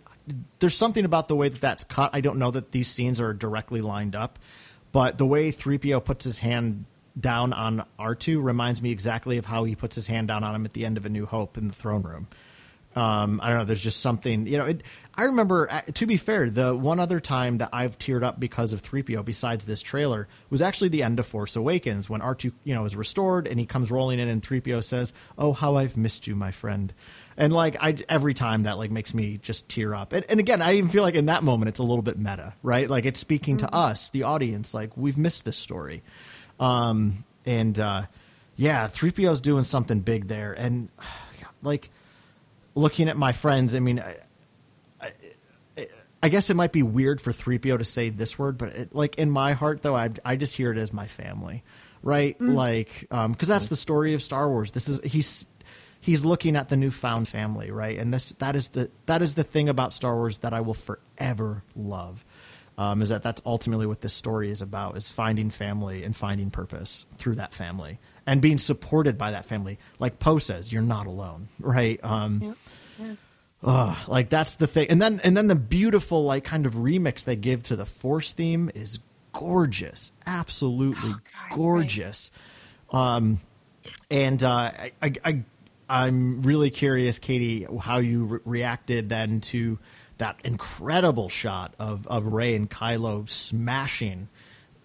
there's 0.60 0.76
something 0.76 1.06
about 1.06 1.28
the 1.28 1.36
way 1.36 1.50
that 1.50 1.62
that's 1.62 1.84
cut. 1.84 2.12
I 2.14 2.22
don't 2.22 2.38
know 2.38 2.52
that 2.52 2.72
these 2.72 2.88
scenes 2.88 3.20
are 3.22 3.34
directly 3.34 3.82
lined 3.82 4.16
up, 4.16 4.40
but 4.92 5.18
the 5.18 5.26
way 5.26 5.52
3PO 5.52 6.04
puts 6.04 6.26
his 6.26 6.40
hand 6.40 6.86
down 7.20 7.54
on 7.54 7.86
R2 8.00 8.42
reminds 8.44 8.82
me 8.82 8.92
exactly 8.92 9.38
of 9.38 9.46
how 9.46 9.64
he 9.64 9.76
puts 9.76 9.96
his 9.96 10.08
hand 10.08 10.28
down 10.28 10.44
on 10.44 10.56
him 10.56 10.66
at 10.66 10.74
the 10.74 10.86
end 10.86 10.98
of 10.98 11.06
A 11.06 11.10
New 11.10 11.26
Hope 11.26 11.58
in 11.58 11.68
the 11.68 11.74
throne 11.74 12.04
room. 12.04 12.28
Um, 12.96 13.40
I 13.44 13.50
don't 13.50 13.60
know. 13.60 13.66
There's 13.66 13.84
just 13.84 14.02
something, 14.02 14.48
you 14.48 14.58
know. 14.58 14.66
It, 14.66 14.82
I 15.14 15.26
remember, 15.26 15.72
uh, 15.72 15.82
to 15.82 16.08
be 16.08 16.18
fair, 16.18 16.50
the 16.50 16.76
one 16.76 17.00
other 17.00 17.20
time 17.20 17.60
that 17.60 17.70
I've 17.72 18.00
teared 18.00 18.24
up 18.24 18.40
because 18.40 18.74
of 18.74 18.82
3PO, 18.82 19.24
besides 19.24 19.66
this 19.66 19.84
trailer, 19.84 20.28
was 20.50 20.62
actually 20.62 20.90
the 20.90 21.04
end 21.04 21.20
of 21.20 21.28
Force 21.28 21.56
Awakens 21.56 22.10
when 22.10 22.22
R2, 22.22 22.52
you 22.64 22.74
know, 22.74 22.86
is 22.86 22.96
restored 22.96 23.48
and 23.48 23.60
he 23.60 23.66
comes 23.68 23.92
rolling 23.92 24.20
in 24.20 24.28
and 24.28 24.42
3PO 24.42 24.84
says, 24.84 25.14
"Oh, 25.38 25.54
how 25.54 25.76
I've 25.76 25.98
missed 25.98 26.26
you, 26.26 26.36
my 26.36 26.50
friend," 26.50 26.92
and 27.40 27.54
like 27.54 27.78
I 27.82 27.96
every 28.10 28.34
time 28.34 28.64
that 28.64 28.78
like 28.78 28.92
makes 28.92 29.14
me 29.14 29.38
just 29.42 29.70
tear 29.70 29.96
up. 29.96 30.12
And, 30.12 30.26
and 30.30 30.40
again, 30.42 30.62
I 30.62 30.74
even 30.74 30.90
feel 30.90 31.04
like 31.04 31.16
in 31.16 31.28
that 31.28 31.42
moment 31.42 31.70
it's 31.70 31.80
a 31.80 31.84
little 31.84 32.02
bit 32.02 32.20
meta, 32.20 32.54
right? 32.62 32.88
Like 32.88 33.06
it's 33.06 33.20
speaking 33.20 33.58
to 33.58 33.74
us, 33.74 34.10
the 34.10 34.24
audience, 34.24 34.74
like 34.74 34.96
we've 34.98 35.18
missed 35.18 35.46
this 35.46 35.56
story. 35.56 36.04
Um, 36.60 37.24
and 37.46 37.80
uh, 37.80 38.04
yeah, 38.58 38.88
3PO's 38.88 39.40
doing 39.40 39.64
something 39.64 40.02
big 40.02 40.28
there, 40.28 40.52
and 40.52 40.90
like 41.64 41.90
looking 42.76 43.08
at 43.08 43.16
my 43.16 43.32
friends, 43.32 43.74
I 43.74 43.80
mean, 43.80 44.02
I, 44.02 44.18
I, 45.02 45.88
I 46.22 46.28
guess 46.28 46.50
it 46.50 46.56
might 46.56 46.74
be 46.74 46.84
weird 46.84 47.22
for 47.22 47.32
3PO 47.32 47.78
to 47.78 47.86
say 47.86 48.10
this 48.10 48.38
word, 48.38 48.58
but 48.58 48.70
it, 48.70 48.94
like 48.94 49.18
in 49.18 49.32
my 49.32 49.54
heart, 49.54 49.82
though, 49.82 49.96
I, 49.96 50.10
I 50.26 50.36
just 50.36 50.58
hear 50.58 50.74
it 50.74 50.78
as 50.78 50.92
my 50.92 51.08
family, 51.08 51.64
right? 52.04 52.40
Like, 52.42 53.08
um, 53.12 53.32
because 53.32 53.48
that's 53.48 53.70
the 53.70 53.78
story 53.78 54.14
of 54.14 54.22
Star 54.22 54.50
Wars. 54.50 54.74
This 54.74 54.90
is 54.90 55.00
he's 55.06 55.46
he's 56.00 56.24
looking 56.26 56.56
at 56.56 56.70
the 56.70 56.78
newfound 56.78 57.28
family, 57.28 57.72
right? 57.72 57.98
And 57.98 58.14
this 58.14 58.30
that 58.34 58.56
is 58.56 58.70
the 58.70 58.90
that 59.06 59.22
is 59.22 59.36
the 59.36 59.44
thing 59.44 59.70
about 59.70 59.94
Star 59.94 60.16
Wars 60.16 60.40
that 60.40 60.54
I 60.54 60.62
will 60.62 60.74
forever 60.74 61.64
love. 61.76 62.26
Um, 62.78 63.02
is 63.02 63.10
that 63.10 63.24
that's 63.24 63.42
ultimately 63.46 63.86
what 63.86 64.00
this 64.00 64.14
story 64.14 64.50
is 64.50 64.62
about 64.62 64.96
is 64.96 65.12
finding 65.12 65.50
family 65.50 66.04
and 66.06 66.16
finding 66.16 66.50
purpose 66.50 67.08
through 67.18 67.36
that 67.36 67.54
family 67.54 68.00
and 68.26 68.42
being 68.42 68.58
supported 68.58 69.18
by 69.18 69.32
that 69.32 69.44
family. 69.44 69.80
Like 70.00 70.18
poe 70.20 70.38
says 70.38 70.72
you're 70.72 70.82
not 70.82 71.06
alone 71.06 71.50
right? 71.60 72.00
Um 72.04 72.56
Ugh, 73.62 73.98
like 74.08 74.30
that's 74.30 74.56
the 74.56 74.68
thing. 74.68 74.88
And 74.90 75.02
then 75.02 75.20
and 75.26 75.36
then 75.36 75.48
the 75.48 75.56
beautiful 75.56 76.24
like 76.24 76.46
kind 76.46 76.66
of 76.66 76.76
remix 76.76 77.26
they 77.26 77.36
give 77.36 77.64
to 77.64 77.76
the 77.76 77.86
force 77.86 78.32
theme 78.32 78.72
is 78.74 79.00
gorgeous. 79.34 80.14
Absolutely 80.26 81.12
gorgeous. 81.54 82.32
Um 82.92 83.40
and 84.10 84.42
uh 84.42 84.72
I, 84.72 84.92
I 85.02 85.14
i 85.26 85.44
i'm 85.90 86.42
really 86.44 86.70
curious 86.70 87.20
katie 87.20 87.66
how 87.82 87.98
you 87.98 88.26
re- 88.26 88.40
reacted 88.46 89.10
then 89.10 89.42
to 89.42 89.78
that 90.18 90.38
incredible 90.44 91.30
shot 91.30 91.74
of 91.80 92.06
of 92.08 92.26
rey 92.28 92.56
and 92.56 92.70
kylo 92.70 93.28
smashing 93.30 94.28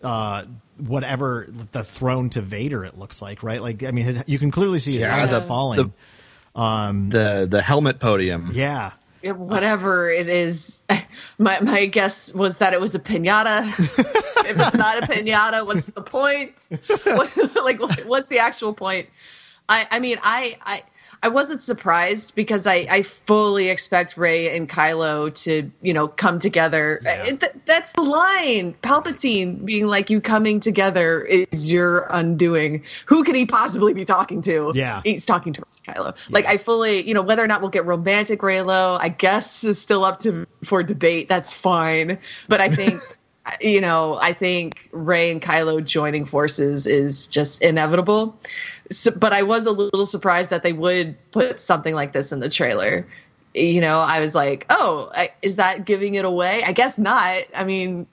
uh 0.02 0.44
whatever 0.78 1.46
the 1.72 1.84
throne 1.84 2.28
to 2.30 2.40
vader 2.40 2.84
it 2.84 2.96
looks 2.98 3.20
like 3.22 3.42
right 3.42 3.60
like 3.62 3.82
i 3.84 3.90
mean 3.90 4.04
his, 4.04 4.24
you 4.26 4.38
can 4.38 4.50
clearly 4.50 4.78
see 4.78 4.92
his 4.94 5.02
Yeah, 5.02 5.16
head 5.16 5.30
the- 5.30 5.40
falling 5.40 5.92
The 6.54 7.46
the 7.50 7.62
helmet 7.62 7.98
podium. 8.00 8.50
yeah 8.52 8.92
Yeah, 9.22 9.32
whatever 9.32 10.10
it 10.10 10.28
is. 10.28 10.82
My 11.38 11.58
my 11.60 11.86
guess 11.86 12.32
was 12.34 12.58
that 12.58 12.72
it 12.74 12.80
was 12.80 12.94
a 12.94 12.98
pinata. 13.00 13.66
if 14.46 14.60
it's 14.60 14.76
not 14.76 15.02
a 15.02 15.06
pinata, 15.06 15.66
what's 15.66 15.86
the 15.86 16.02
point? 16.02 16.68
What, 17.06 17.54
like, 17.64 17.80
what's 18.06 18.28
the 18.28 18.38
actual 18.38 18.72
point? 18.74 19.08
I 19.68 19.86
I 19.90 19.98
mean, 19.98 20.18
I 20.22 20.58
I. 20.62 20.82
I 21.24 21.28
wasn't 21.28 21.62
surprised 21.62 22.34
because 22.34 22.66
I, 22.66 22.86
I 22.90 23.00
fully 23.00 23.70
expect 23.70 24.18
Rey 24.18 24.54
and 24.54 24.68
Kylo 24.68 25.32
to, 25.44 25.70
you 25.80 25.94
know, 25.94 26.06
come 26.06 26.38
together. 26.38 27.00
It- 27.02 27.40
th- 27.40 27.52
that's 27.64 27.94
the 27.94 28.02
line. 28.02 28.74
Palpatine 28.82 29.64
being 29.64 29.86
like, 29.86 30.10
"You 30.10 30.20
coming 30.20 30.60
together 30.60 31.22
is 31.22 31.72
your 31.72 32.06
undoing." 32.10 32.84
Who 33.06 33.24
could 33.24 33.36
he 33.36 33.46
possibly 33.46 33.94
be 33.94 34.04
talking 34.04 34.42
to? 34.42 34.72
Yeah. 34.74 35.00
he's 35.02 35.24
talking 35.24 35.54
to 35.54 35.62
Kylo. 35.88 36.14
Like 36.28 36.44
I 36.46 36.58
fully, 36.58 37.08
you 37.08 37.14
know, 37.14 37.22
whether 37.22 37.42
or 37.42 37.46
not 37.46 37.62
we'll 37.62 37.70
get 37.70 37.86
romantic 37.86 38.40
Reylo, 38.40 38.98
I 39.00 39.08
guess 39.08 39.64
is 39.64 39.80
still 39.80 40.04
up 40.04 40.20
to 40.20 40.46
for 40.62 40.82
debate. 40.82 41.30
That's 41.30 41.54
fine, 41.54 42.18
but 42.48 42.60
I 42.60 42.68
think. 42.68 43.00
You 43.60 43.82
know, 43.82 44.18
I 44.22 44.32
think 44.32 44.88
Rey 44.90 45.30
and 45.30 45.42
Kylo 45.42 45.84
joining 45.84 46.24
forces 46.24 46.86
is 46.86 47.26
just 47.26 47.60
inevitable. 47.60 48.40
So, 48.96 49.10
but 49.10 49.32
I 49.32 49.42
was 49.42 49.66
a 49.66 49.72
little 49.72 50.06
surprised 50.06 50.50
that 50.50 50.62
they 50.62 50.72
would 50.72 51.16
put 51.32 51.60
something 51.60 51.94
like 51.94 52.12
this 52.12 52.32
in 52.32 52.40
the 52.40 52.48
trailer. 52.48 53.06
You 53.54 53.80
know, 53.80 53.98
I 54.00 54.20
was 54.20 54.34
like, 54.34 54.66
"Oh, 54.70 55.10
I, 55.14 55.30
is 55.42 55.56
that 55.56 55.84
giving 55.84 56.14
it 56.14 56.24
away?" 56.24 56.62
I 56.64 56.72
guess 56.72 56.98
not. 56.98 57.42
I 57.54 57.64
mean, 57.64 58.06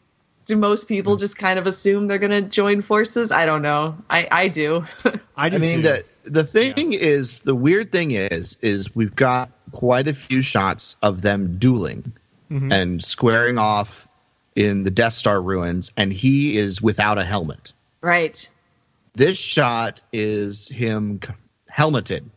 do 0.46 0.56
most 0.56 0.88
people 0.88 1.16
just 1.16 1.38
kind 1.38 1.58
of 1.58 1.66
assume 1.68 2.08
they're 2.08 2.18
going 2.20 2.32
to 2.32 2.42
join 2.50 2.82
forces? 2.82 3.32
I 3.32 3.46
don't 3.46 3.62
know. 3.62 3.96
I 4.10 4.28
I 4.32 4.48
do. 4.48 4.86
i, 5.38 5.50
do 5.50 5.56
I 5.56 5.60
mean, 5.60 5.78
too. 5.78 5.82
the 5.84 6.04
the 6.24 6.44
thing 6.44 6.94
is, 6.94 7.42
the 7.42 7.56
weird 7.56 7.92
thing 7.92 8.12
is, 8.12 8.56
is 8.62 8.96
we've 8.96 9.16
got 9.16 9.50
quite 9.72 10.08
a 10.08 10.14
few 10.14 10.42
shots 10.42 10.96
of 11.02 11.22
them 11.22 11.58
dueling 11.58 12.14
Mm-hmm. 12.52 12.70
and 12.74 13.02
squaring 13.02 13.58
off 13.58 14.10
in 14.58 14.84
the 14.84 14.92
Death 14.92 15.14
Star 15.14 15.42
ruins, 15.42 15.94
and 15.96 16.12
he 16.12 16.58
is 16.58 16.82
without 16.82 17.18
a 17.18 17.24
helmet. 17.24 17.72
right. 18.02 18.50
This 19.14 19.38
shot 19.38 20.00
is 20.14 20.70
him 20.70 21.20
helmeted, 21.70 22.30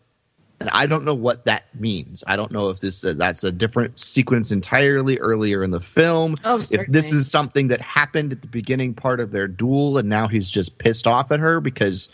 and 0.58 0.70
I 0.70 0.86
don't 0.86 1.04
know 1.04 1.14
what 1.14 1.44
that 1.44 1.64
means. 1.78 2.24
I 2.26 2.34
don't 2.36 2.50
know 2.50 2.70
if 2.70 2.80
this 2.80 3.04
uh, 3.04 3.14
that's 3.16 3.44
a 3.44 3.52
different 3.52 3.98
sequence 3.98 4.50
entirely 4.50 5.18
earlier 5.18 5.62
in 5.62 5.70
the 5.70 5.80
film. 5.80 6.36
Oh, 6.44 6.58
if 6.58 6.86
this 6.88 7.12
is 7.12 7.30
something 7.30 7.68
that 7.68 7.80
happened 7.80 8.32
at 8.32 8.42
the 8.42 8.48
beginning 8.48 8.94
part 8.94 9.20
of 9.20 9.30
their 9.30 9.46
duel, 9.46 9.98
and 9.98 10.08
now 10.08 10.26
he's 10.26 10.50
just 10.50 10.76
pissed 10.78 11.06
off 11.06 11.30
at 11.30 11.40
her 11.40 11.60
because 11.60 12.08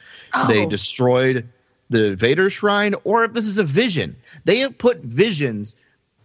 they 0.49 0.65
Oh. 0.65 0.69
destroyed 0.69 1.49
the 1.89 2.15
Vader 2.15 2.51
shrine, 2.51 2.95
or 3.05 3.25
if 3.25 3.33
this 3.33 3.47
is 3.47 3.59
a 3.59 3.65
vision. 3.65 4.17
They 4.45 4.59
have 4.59 4.77
put 4.77 4.99
visions 5.03 5.75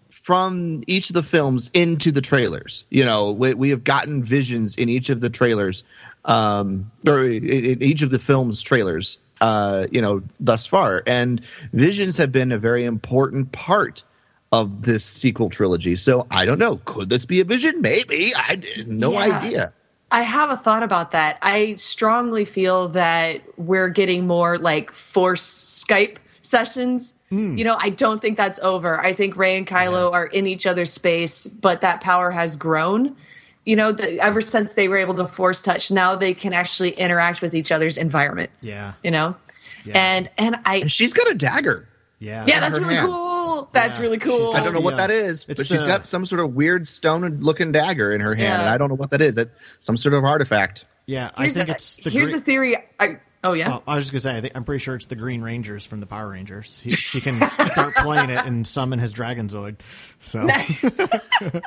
from 0.09 0.83
each 0.87 1.09
of 1.09 1.13
the 1.13 1.23
films 1.23 1.69
into 1.73 2.11
the 2.11 2.21
trailers. 2.21 2.83
You 2.89 3.05
know, 3.05 3.31
we, 3.31 3.53
we 3.53 3.69
have 3.69 3.83
gotten 3.83 4.23
visions 4.23 4.75
in 4.75 4.89
each 4.89 5.09
of 5.09 5.21
the 5.21 5.29
trailers, 5.29 5.83
um, 6.25 6.91
or 7.07 7.23
in, 7.23 7.81
each 7.81 8.01
of 8.01 8.09
the 8.09 8.19
films 8.19 8.61
trailers. 8.61 9.19
Uh, 9.41 9.85
you 9.91 10.01
know, 10.01 10.21
thus 10.39 10.65
far, 10.65 11.03
and 11.05 11.43
visions 11.73 12.17
have 12.17 12.31
been 12.31 12.53
a 12.53 12.57
very 12.57 12.85
important 12.85 13.51
part 13.51 14.03
of 14.51 14.83
this 14.83 15.03
sequel 15.03 15.49
trilogy. 15.49 15.97
So 15.97 16.25
I 16.31 16.45
don't 16.45 16.57
know. 16.57 16.77
Could 16.85 17.09
this 17.09 17.25
be 17.25 17.41
a 17.41 17.43
vision? 17.43 17.81
Maybe. 17.81 18.31
I 18.35 18.61
no 18.87 19.11
Yeah. 19.11 19.37
idea. 19.37 19.73
I 20.09 20.21
have 20.21 20.51
a 20.51 20.55
thought 20.55 20.83
about 20.83 21.11
that. 21.11 21.37
I 21.41 21.75
strongly 21.75 22.45
feel 22.45 22.87
that 22.89 23.41
we're 23.57 23.89
getting 23.89 24.25
more 24.25 24.57
like 24.57 24.91
force 24.91 25.83
Skype 25.85 26.17
sessions. 26.41 27.13
Hmm. 27.29 27.57
You 27.57 27.65
know, 27.65 27.75
I 27.77 27.89
don't 27.89 28.21
think 28.21 28.37
that's 28.37 28.59
over. 28.59 28.97
I 28.99 29.11
think 29.13 29.35
Rey 29.35 29.57
and 29.57 29.67
Kylo 29.67 30.13
are 30.13 30.25
in 30.27 30.47
each 30.47 30.65
other's 30.67 30.93
space, 30.93 31.47
but 31.47 31.81
that 31.81 31.99
power 32.01 32.31
has 32.31 32.55
grown. 32.55 33.17
You 33.65 33.75
know, 33.75 33.91
the, 33.91 34.19
ever 34.23 34.41
since 34.41 34.75
they 34.75 34.87
were 34.87 34.97
able 34.97 35.15
to 35.15 35.27
force 35.27 35.61
touch, 35.61 35.89
now 35.91 36.15
they 36.15 36.33
can 36.35 36.53
actually 36.53 36.91
interact 36.91 37.41
with 37.41 37.55
each 37.55 37.71
other's 37.71 37.97
environment. 37.97 38.51
Yeah. 38.61 38.93
You 39.03 39.11
know, 39.11 39.35
Yeah. 39.83 39.93
and 39.99 40.29
and 40.37 40.55
I 40.65 40.77
And 40.77 40.91
she's 40.91 41.13
got 41.13 41.29
a 41.31 41.33
dagger. 41.33 41.87
Yeah. 42.19 42.45
yeah, 42.47 42.59
that's 42.61 42.77
really 42.79 42.95
hand. 42.95 43.07
cool. 43.07 43.69
That's 43.73 43.97
Yeah. 43.97 44.03
really 44.03 44.17
cool. 44.19 44.53
She's 44.53 44.61
I 44.61 44.63
don't 44.63 44.73
know 44.73 44.79
what 44.79 44.97
that 44.97 45.09
uh, 45.09 45.13
is, 45.13 45.45
It's 45.49 45.59
but 45.59 45.67
she's 45.67 45.83
got 45.83 46.05
some 46.05 46.25
sort 46.25 46.39
of 46.41 46.53
weird 46.55 46.87
stone-looking 46.87 47.71
dagger 47.73 48.11
in 48.13 48.21
her 48.21 48.33
hand, 48.35 48.47
Yeah. 48.53 48.59
and 48.61 48.69
I 48.69 48.77
don't 48.77 48.87
know 48.89 48.95
what 48.95 49.09
that 49.09 49.21
is. 49.21 49.35
That 49.35 49.49
some 49.79 49.97
sort 49.97 50.13
of 50.13 50.23
artifact. 50.23 50.85
Yeah. 51.07 51.31
I 51.35 51.43
Here's 51.43 51.55
think 51.55 51.69
a, 51.69 51.71
it's 51.73 51.97
the 51.97 52.09
here's 52.09 52.29
green- 52.29 52.41
a 52.41 52.45
theory. 52.45 52.77
I, 52.99 53.17
oh 53.43 53.53
yeah. 53.53 53.75
Oh, 53.77 53.83
I 53.87 53.95
was 53.95 54.05
just 54.05 54.11
gonna 54.13 54.21
say, 54.21 54.37
I 54.37 54.41
think, 54.41 54.55
I'm 54.55 54.63
pretty 54.63 54.81
sure 54.83 54.95
it's 54.95 55.07
the 55.07 55.15
Green 55.15 55.41
Rangers 55.41 55.85
from 55.85 55.99
the 55.99 56.07
Power 56.07 56.31
Rangers. 56.31 56.79
He, 56.79 56.91
she 56.91 57.19
can 57.19 57.45
start 57.47 57.93
playing 57.95 58.29
it 58.29 58.45
and 58.45 58.65
summon 58.65 58.99
his 58.99 59.13
Dragonzord. 59.13 59.75
So 60.19 60.47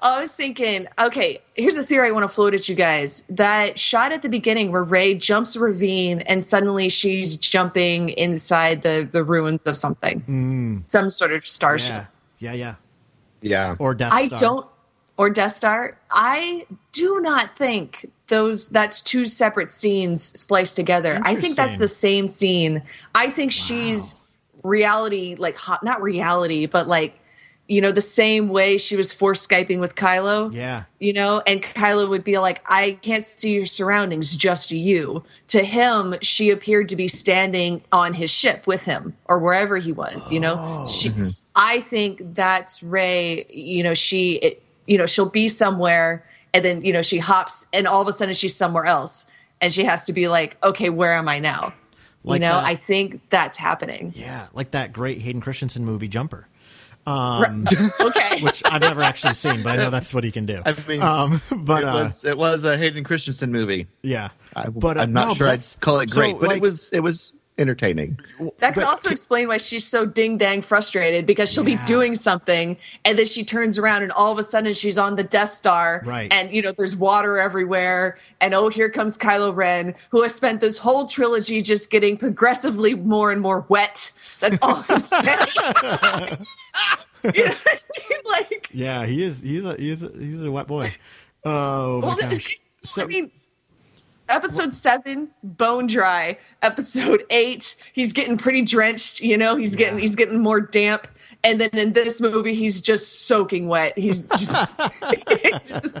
I 0.00 0.20
was 0.20 0.30
thinking, 0.30 0.86
okay, 0.98 1.40
here's 1.54 1.76
a 1.76 1.82
theory 1.82 2.08
I 2.08 2.12
want 2.12 2.24
to 2.24 2.28
float 2.28 2.54
at 2.54 2.68
you 2.68 2.74
guys. 2.74 3.24
That 3.30 3.78
shot 3.78 4.12
at 4.12 4.22
the 4.22 4.28
beginning 4.28 4.70
where 4.70 4.84
Rey 4.84 5.14
jumps 5.14 5.56
a 5.56 5.60
ravine 5.60 6.20
and 6.20 6.44
suddenly 6.44 6.88
she's 6.88 7.36
jumping 7.36 8.10
inside 8.10 8.82
the, 8.82 9.08
the 9.10 9.24
ruins 9.24 9.66
of 9.66 9.76
something, 9.76 10.20
mm. 10.20 10.90
some 10.90 11.10
sort 11.10 11.32
of 11.32 11.46
starship. 11.46 12.06
yeah, 12.38 12.52
yeah, 12.52 12.54
yeah. 12.54 12.74
Yeah. 13.40 13.76
Or 13.78 13.94
Death 13.94 14.12
I 14.12 14.28
don't, 14.28 14.66
or 15.16 15.30
Death 15.30 15.52
Star. 15.52 15.98
I 16.10 16.66
do 16.92 17.20
not 17.20 17.56
think 17.56 18.10
those 18.28 18.68
that's 18.68 19.02
two 19.02 19.26
separate 19.26 19.70
scenes 19.70 20.22
spliced 20.22 20.76
together. 20.76 21.20
I 21.22 21.34
think 21.34 21.56
that's 21.56 21.78
the 21.78 21.88
same 21.88 22.26
scene. 22.26 22.82
I 23.14 23.30
think 23.30 23.52
she's 23.52 24.14
reality, 24.62 25.36
like 25.38 25.56
hot, 25.56 25.82
not 25.82 26.02
reality, 26.02 26.66
but 26.66 26.88
like 26.88 27.18
you 27.68 27.80
know 27.82 27.92
the 27.92 28.00
same 28.00 28.48
way 28.48 28.78
she 28.78 28.96
was 28.96 29.12
force 29.12 29.46
skyping 29.46 29.78
with 29.78 29.94
Kylo. 29.94 30.52
Yeah. 30.52 30.84
you 30.98 31.12
know, 31.12 31.40
and 31.46 31.62
Kylo 31.62 32.08
would 32.08 32.24
be 32.24 32.38
like, 32.38 32.62
"I 32.66 32.92
can't 33.02 33.22
see 33.22 33.52
your 33.52 33.66
surroundings, 33.66 34.36
just 34.36 34.70
you." 34.72 35.22
To 35.48 35.62
him, 35.62 36.14
she 36.22 36.50
appeared 36.50 36.88
to 36.88 36.96
be 36.96 37.08
standing 37.08 37.82
on 37.92 38.14
his 38.14 38.30
ship 38.30 38.66
with 38.66 38.84
him 38.84 39.14
or 39.26 39.38
wherever 39.38 39.76
he 39.76 39.92
was. 39.92 40.32
You 40.32 40.40
know, 40.40 40.54
Oh. 40.58 40.88
she. 40.88 41.10
Mm-hmm. 41.10 41.28
I 41.54 41.80
think 41.80 42.34
that's 42.34 42.82
Rey. 42.82 43.44
You 43.50 43.82
know, 43.82 43.94
she. 43.94 44.32
It, 44.36 44.62
you 44.86 44.96
know, 44.96 45.04
she'll 45.06 45.28
be 45.28 45.48
somewhere, 45.48 46.24
and 46.54 46.64
then 46.64 46.82
you 46.82 46.94
know 46.94 47.02
she 47.02 47.18
hops, 47.18 47.66
and 47.74 47.86
all 47.86 48.00
of 48.00 48.08
a 48.08 48.12
sudden 48.12 48.32
she's 48.32 48.56
somewhere 48.56 48.86
else, 48.86 49.26
and 49.60 49.70
she 49.74 49.84
has 49.84 50.06
to 50.06 50.14
be 50.14 50.28
like, 50.28 50.56
"Okay, 50.64 50.88
where 50.88 51.12
am 51.12 51.28
I 51.28 51.38
now?" 51.40 51.74
Like 52.24 52.40
you 52.40 52.46
know, 52.48 52.54
that- 52.54 52.64
I 52.64 52.74
think 52.74 53.20
that's 53.28 53.56
happening. 53.58 54.12
Yeah, 54.16 54.46
like 54.54 54.70
that 54.72 54.92
great 54.94 55.20
Hayden 55.20 55.42
Christensen 55.42 55.84
movie 55.84 56.08
Jumper, 56.08 56.47
okay. 58.00 58.40
which 58.42 58.62
I've 58.64 58.82
never 58.82 59.02
actually 59.02 59.34
seen, 59.34 59.62
but 59.62 59.72
I 59.72 59.76
know 59.76 59.90
that's 59.90 60.12
what 60.12 60.24
he 60.24 60.30
can 60.30 60.46
do. 60.46 60.62
I 60.64 60.74
mean, 60.86 61.02
um, 61.02 61.40
but 61.56 61.82
it 61.82 61.86
uh, 61.88 61.94
was 61.94 62.24
it 62.24 62.36
was 62.36 62.64
a 62.64 62.76
Hayden 62.76 63.04
Christensen 63.04 63.50
movie. 63.52 63.86
yeah, 64.02 64.30
I, 64.54 64.68
but 64.68 64.96
uh, 64.98 65.02
I'm 65.02 65.12
not 65.12 65.28
no, 65.28 65.34
sure 65.34 65.48
I'd 65.48 65.62
call 65.80 66.00
it 66.00 66.10
so, 66.10 66.20
great, 66.20 66.38
but 66.38 66.48
like, 66.48 66.56
it 66.58 66.62
was 66.62 66.90
it 66.90 67.00
was 67.00 67.32
entertaining. 67.58 68.20
That 68.58 68.74
could 68.74 68.82
But- 68.82 68.88
also 68.88 69.10
explain 69.10 69.48
why 69.48 69.56
she's 69.58 69.84
so 69.84 70.06
ding 70.06 70.38
dang 70.38 70.62
frustrated 70.62 71.26
because 71.26 71.52
she'll 71.52 71.68
Yeah. 71.68 71.76
be 71.78 71.84
doing 71.86 72.14
something 72.14 72.76
and 73.04 73.18
then 73.18 73.26
she 73.26 73.44
turns 73.44 73.80
around 73.80 74.04
and 74.04 74.12
all 74.12 74.30
of 74.30 74.38
a 74.38 74.44
sudden 74.44 74.72
she's 74.74 74.96
on 74.96 75.16
the 75.16 75.24
Death 75.24 75.48
Star 75.48 76.00
Right. 76.06 76.32
and 76.32 76.52
you 76.54 76.62
know 76.62 76.70
there's 76.78 76.94
water 76.94 77.36
everywhere 77.36 78.16
and 78.40 78.54
oh 78.54 78.68
here 78.68 78.88
comes 78.90 79.18
Kylo 79.18 79.52
Ren 79.56 79.96
who 80.10 80.22
has 80.22 80.36
spent 80.36 80.60
this 80.60 80.78
whole 80.78 81.06
trilogy 81.06 81.60
just 81.60 81.90
getting 81.90 82.16
progressively 82.16 82.94
more 82.94 83.32
and 83.32 83.40
more 83.40 83.64
wet. 83.68 84.12
That's 84.38 84.60
all 84.62 84.84
I'm 84.88 84.98
saying. 85.00 86.46
you 87.34 87.44
know 87.44 87.54
I 87.66 87.80
mean? 88.10 88.18
Like 88.24 88.70
yeah, 88.72 89.06
he 89.06 89.22
is. 89.22 89.42
He's 89.42 89.64
a 89.64 89.74
he's 89.76 90.02
a, 90.04 90.08
he's 90.12 90.42
a 90.42 90.50
wet 90.50 90.66
boy. 90.66 90.92
Oh 91.44 92.00
my 92.00 92.06
well, 92.06 92.16
gosh! 92.16 92.58
I 92.98 93.06
mean, 93.06 93.30
episode 94.28 94.74
seven, 94.74 95.28
bone 95.42 95.86
dry. 95.86 96.38
Episode 96.62 97.24
eight, 97.30 97.76
he's 97.92 98.12
getting 98.12 98.36
pretty 98.36 98.62
drenched. 98.62 99.20
You 99.20 99.36
know, 99.36 99.56
he's 99.56 99.76
getting 99.76 99.98
he's 99.98 100.16
getting 100.16 100.40
more 100.40 100.60
damp. 100.60 101.06
And 101.44 101.60
then 101.60 101.70
in 101.72 101.92
this 101.92 102.20
movie, 102.20 102.54
he's 102.54 102.80
just 102.80 103.26
soaking 103.26 103.68
wet. 103.68 103.96
He's 103.96 104.22
just, 104.22 104.50
just- 104.50 106.00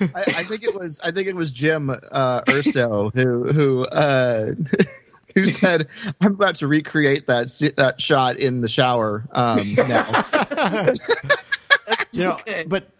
I, 0.00 0.22
I 0.26 0.44
think 0.44 0.62
it 0.62 0.74
was 0.74 1.00
I 1.00 1.10
think 1.10 1.26
it 1.26 1.34
was 1.34 1.50
Jim 1.50 1.90
uh, 1.90 2.42
Urso 2.48 3.10
who 3.14 3.44
who 3.50 3.86
uh, 3.86 4.52
who 5.38 5.46
said 5.46 5.88
I'm 6.20 6.34
about 6.34 6.56
to 6.56 6.68
recreate 6.68 7.26
that 7.26 7.48
si- 7.48 7.72
that 7.76 8.00
shot 8.00 8.38
in 8.38 8.60
the 8.60 8.68
shower 8.68 9.28
um, 9.32 9.60
now. 9.76 10.24
you 12.12 12.24
know, 12.24 12.38
but 12.66 12.90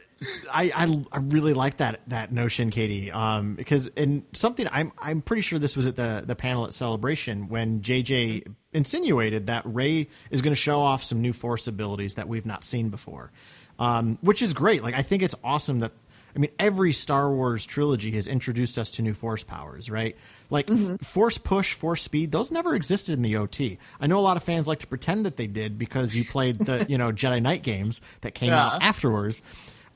I, 0.53 0.73
I 0.75 1.03
I 1.13 1.19
really 1.21 1.55
like 1.55 1.77
that 1.79 2.01
that 2.09 2.33
notion, 2.33 2.71
Katie, 2.71 3.11
um, 3.13 3.55
because 3.55 3.87
in 3.89 4.25
something 4.33 4.67
I'm 4.71 4.93
I'm 4.99 5.23
pretty 5.23 5.43
sure 5.43 5.59
this 5.59 5.77
was 5.77 5.87
at 5.87 5.97
the 5.97 6.25
the 6.27 6.35
panel 6.35 6.65
at 6.65 6.73
Celebration 6.75 7.49
when 7.49 7.81
JJ 7.81 8.55
insinuated 8.73 9.47
that 9.47 9.63
Ray 9.65 10.09
is 10.31 10.43
going 10.43 10.53
to 10.53 10.61
show 10.61 10.81
off 10.81 11.03
some 11.03 11.23
new 11.23 11.33
Force 11.33 11.69
abilities 11.69 12.17
that 12.17 12.29
we've 12.29 12.47
not 12.47 12.65
seen 12.65 12.89
before, 12.89 13.31
um, 13.79 14.19
which 14.21 14.43
is 14.43 14.55
great. 14.55 14.83
Like 14.83 14.95
I 14.95 15.03
think 15.03 15.23
it's 15.23 15.37
awesome 15.45 15.81
that. 15.81 15.93
I 16.35 16.39
mean, 16.39 16.51
every 16.59 16.93
Star 16.93 17.33
Wars 17.33 17.67
trilogy 17.67 18.11
has 18.13 18.29
introduced 18.29 18.79
us 18.79 18.91
to 18.93 19.03
new 19.03 19.15
Force 19.15 19.45
powers, 19.45 19.91
right? 19.91 20.17
Like 20.51 20.71
f- 20.71 21.01
Force 21.01 21.39
push, 21.39 21.75
Force 21.75 22.03
speed; 22.03 22.33
those 22.33 22.51
never 22.51 22.75
existed 22.75 23.15
in 23.15 23.23
the 23.23 23.37
OT. 23.37 23.79
I 24.01 24.07
know 24.07 24.19
a 24.19 24.21
lot 24.21 24.37
of 24.37 24.43
fans 24.43 24.69
like 24.69 24.81
to 24.81 24.87
pretend 24.87 25.27
that 25.27 25.37
they 25.37 25.47
did 25.47 25.79
because 25.79 26.15
you 26.15 26.25
played 26.25 26.59
the 26.59 26.87
you 26.89 26.99
know 26.99 27.13
Jedi 27.13 27.43
Knight 27.43 27.63
games 27.63 28.01
that 28.21 28.35
came 28.35 28.53
out 28.53 28.83
afterwards. 28.83 29.43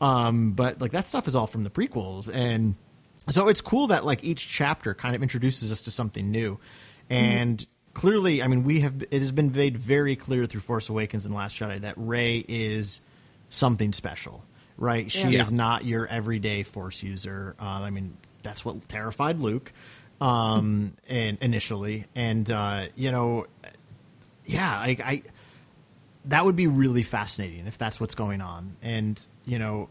Um, 0.01 0.53
but 0.53 0.80
like 0.80 0.93
that 0.93 1.07
stuff 1.07 1.28
is 1.28 1.37
all 1.37 1.47
from 1.47 1.64
the 1.64 1.70
prequels, 1.70 2.30
and 2.33 2.74
so 3.28 3.49
it's 3.49 3.61
cool 3.61 3.89
that 3.89 4.05
like 4.05 4.24
each 4.24 4.49
chapter 4.49 4.95
kind 4.95 5.14
of 5.14 5.22
introduces 5.22 5.70
us 5.70 5.83
to 5.83 5.91
something 5.91 6.30
new, 6.30 6.59
and 7.09 7.64
clearly, 7.95 8.43
I 8.43 8.49
mean, 8.49 8.64
we 8.64 8.80
have 8.80 9.03
it 9.03 9.12
has 9.12 9.33
been 9.33 9.53
made 9.53 9.76
very 9.76 10.16
clear 10.16 10.47
through 10.47 10.61
Force 10.61 10.89
Awakens 10.89 11.26
and 11.26 11.35
Last 11.35 11.59
Jedi 11.59 11.80
that 11.80 11.95
Rey 11.97 12.45
is 12.49 13.01
something 13.49 13.93
special, 13.93 14.45
right? 14.83 15.11
She 15.11 15.28
Yeah. 15.28 15.41
is 15.41 15.53
not 15.53 15.85
your 15.85 16.07
everyday 16.09 16.64
Force 16.64 17.03
user. 17.05 17.55
Um, 17.61 17.83
I 17.85 17.91
mean, 17.91 18.16
that's 18.43 18.64
what 18.64 18.89
terrified 18.89 19.39
Luke, 19.39 19.72
um, 20.20 20.95
and 21.09 21.39
initially, 21.41 22.07
and 22.16 22.51
uh, 22.51 22.87
you 22.97 23.12
know, 23.12 23.47
yeah, 24.45 24.68
I, 24.68 24.97
I 25.05 25.22
that 26.26 26.45
would 26.45 26.57
be 26.57 26.66
really 26.66 27.05
fascinating 27.05 27.66
if 27.68 27.78
that's 27.78 28.01
what's 28.01 28.16
going 28.16 28.41
on. 28.41 28.76
And 28.83 29.24
you 29.47 29.61
know, 29.61 29.89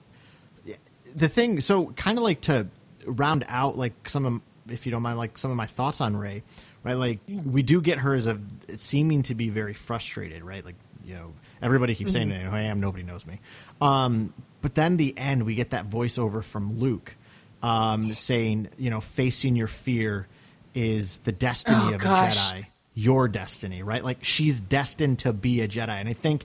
the 1.15 1.29
thing. 1.29 1.61
So 1.61 1.87
kind 1.91 2.17
of 2.17 2.23
like 2.25 2.41
to 2.41 2.67
round 3.05 3.45
out 3.47 3.77
like 3.77 4.09
some 4.09 4.25
of, 4.25 4.41
if 4.71 4.85
you 4.85 4.91
don't 4.91 5.01
mind, 5.01 5.17
like 5.17 5.37
some 5.37 5.51
of 5.51 5.57
my 5.57 5.67
thoughts 5.67 6.01
on 6.01 6.15
Rey, 6.17 6.43
right? 6.83 6.95
Like 6.95 7.19
we 7.27 7.63
do 7.63 7.79
get 7.81 7.99
her 7.99 8.13
as 8.13 8.27
a 8.27 8.39
seeming 8.77 9.23
to 9.23 9.35
be 9.35 9.47
very 9.47 9.73
frustrated, 9.73 10.43
right? 10.43 10.63
Like 10.65 10.75
you 11.05 11.15
know, 11.15 11.33
everybody 11.61 11.95
keeps 11.95 12.11
saying, 12.11 12.29
"Who 12.29 12.51
I 12.55 12.61
am, 12.63 12.81
nobody 12.81 13.03
knows 13.03 13.25
me." 13.25 13.39
Um, 13.79 14.33
but 14.61 14.75
then 14.75 14.97
the 14.97 15.17
end, 15.17 15.43
we 15.43 15.55
get 15.55 15.71
that 15.71 15.89
voiceover 15.89 16.43
from 16.43 16.79
Luke 16.79 17.15
um, 17.63 18.13
saying, 18.13 18.69
you 18.77 18.89
know, 18.89 19.01
facing 19.01 19.55
your 19.55 19.67
fear 19.67 20.27
is 20.73 21.17
the 21.19 21.31
destiny 21.31 21.79
Oh, 21.91 21.93
of 21.95 22.01
gosh. 22.01 22.51
a 22.51 22.55
Jedi 22.55 22.65
your 22.93 23.27
destiny, 23.29 23.81
right? 23.83 24.03
Like 24.03 24.17
she's 24.21 24.59
destined 24.59 25.19
to 25.19 25.31
be 25.31 25.61
a 25.61 25.67
Jedi. 25.67 25.87
And 25.89 26.09
I 26.09 26.13
think 26.13 26.43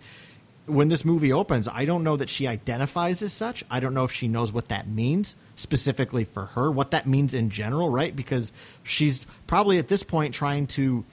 when 0.66 0.88
this 0.88 1.04
movie 1.04 1.32
opens, 1.32 1.66
I 1.68 1.84
don't 1.84 2.04
know 2.04 2.16
that 2.16 2.28
she 2.28 2.46
identifies 2.46 3.20
as 3.20 3.32
such. 3.32 3.64
I 3.68 3.80
don't 3.80 3.94
know 3.94 4.04
if 4.04 4.12
she 4.12 4.28
knows 4.28 4.52
what 4.52 4.68
that 4.68 4.86
means 4.86 5.34
specifically 5.56 6.22
for 6.24 6.46
her, 6.46 6.70
what 6.70 6.92
that 6.92 7.06
means 7.06 7.34
in 7.34 7.50
general, 7.50 7.90
right? 7.90 8.14
Because 8.14 8.52
she's 8.84 9.26
probably 9.48 9.78
at 9.78 9.88
this 9.88 10.04
point 10.04 10.34
trying 10.34 10.66
to 10.68 11.04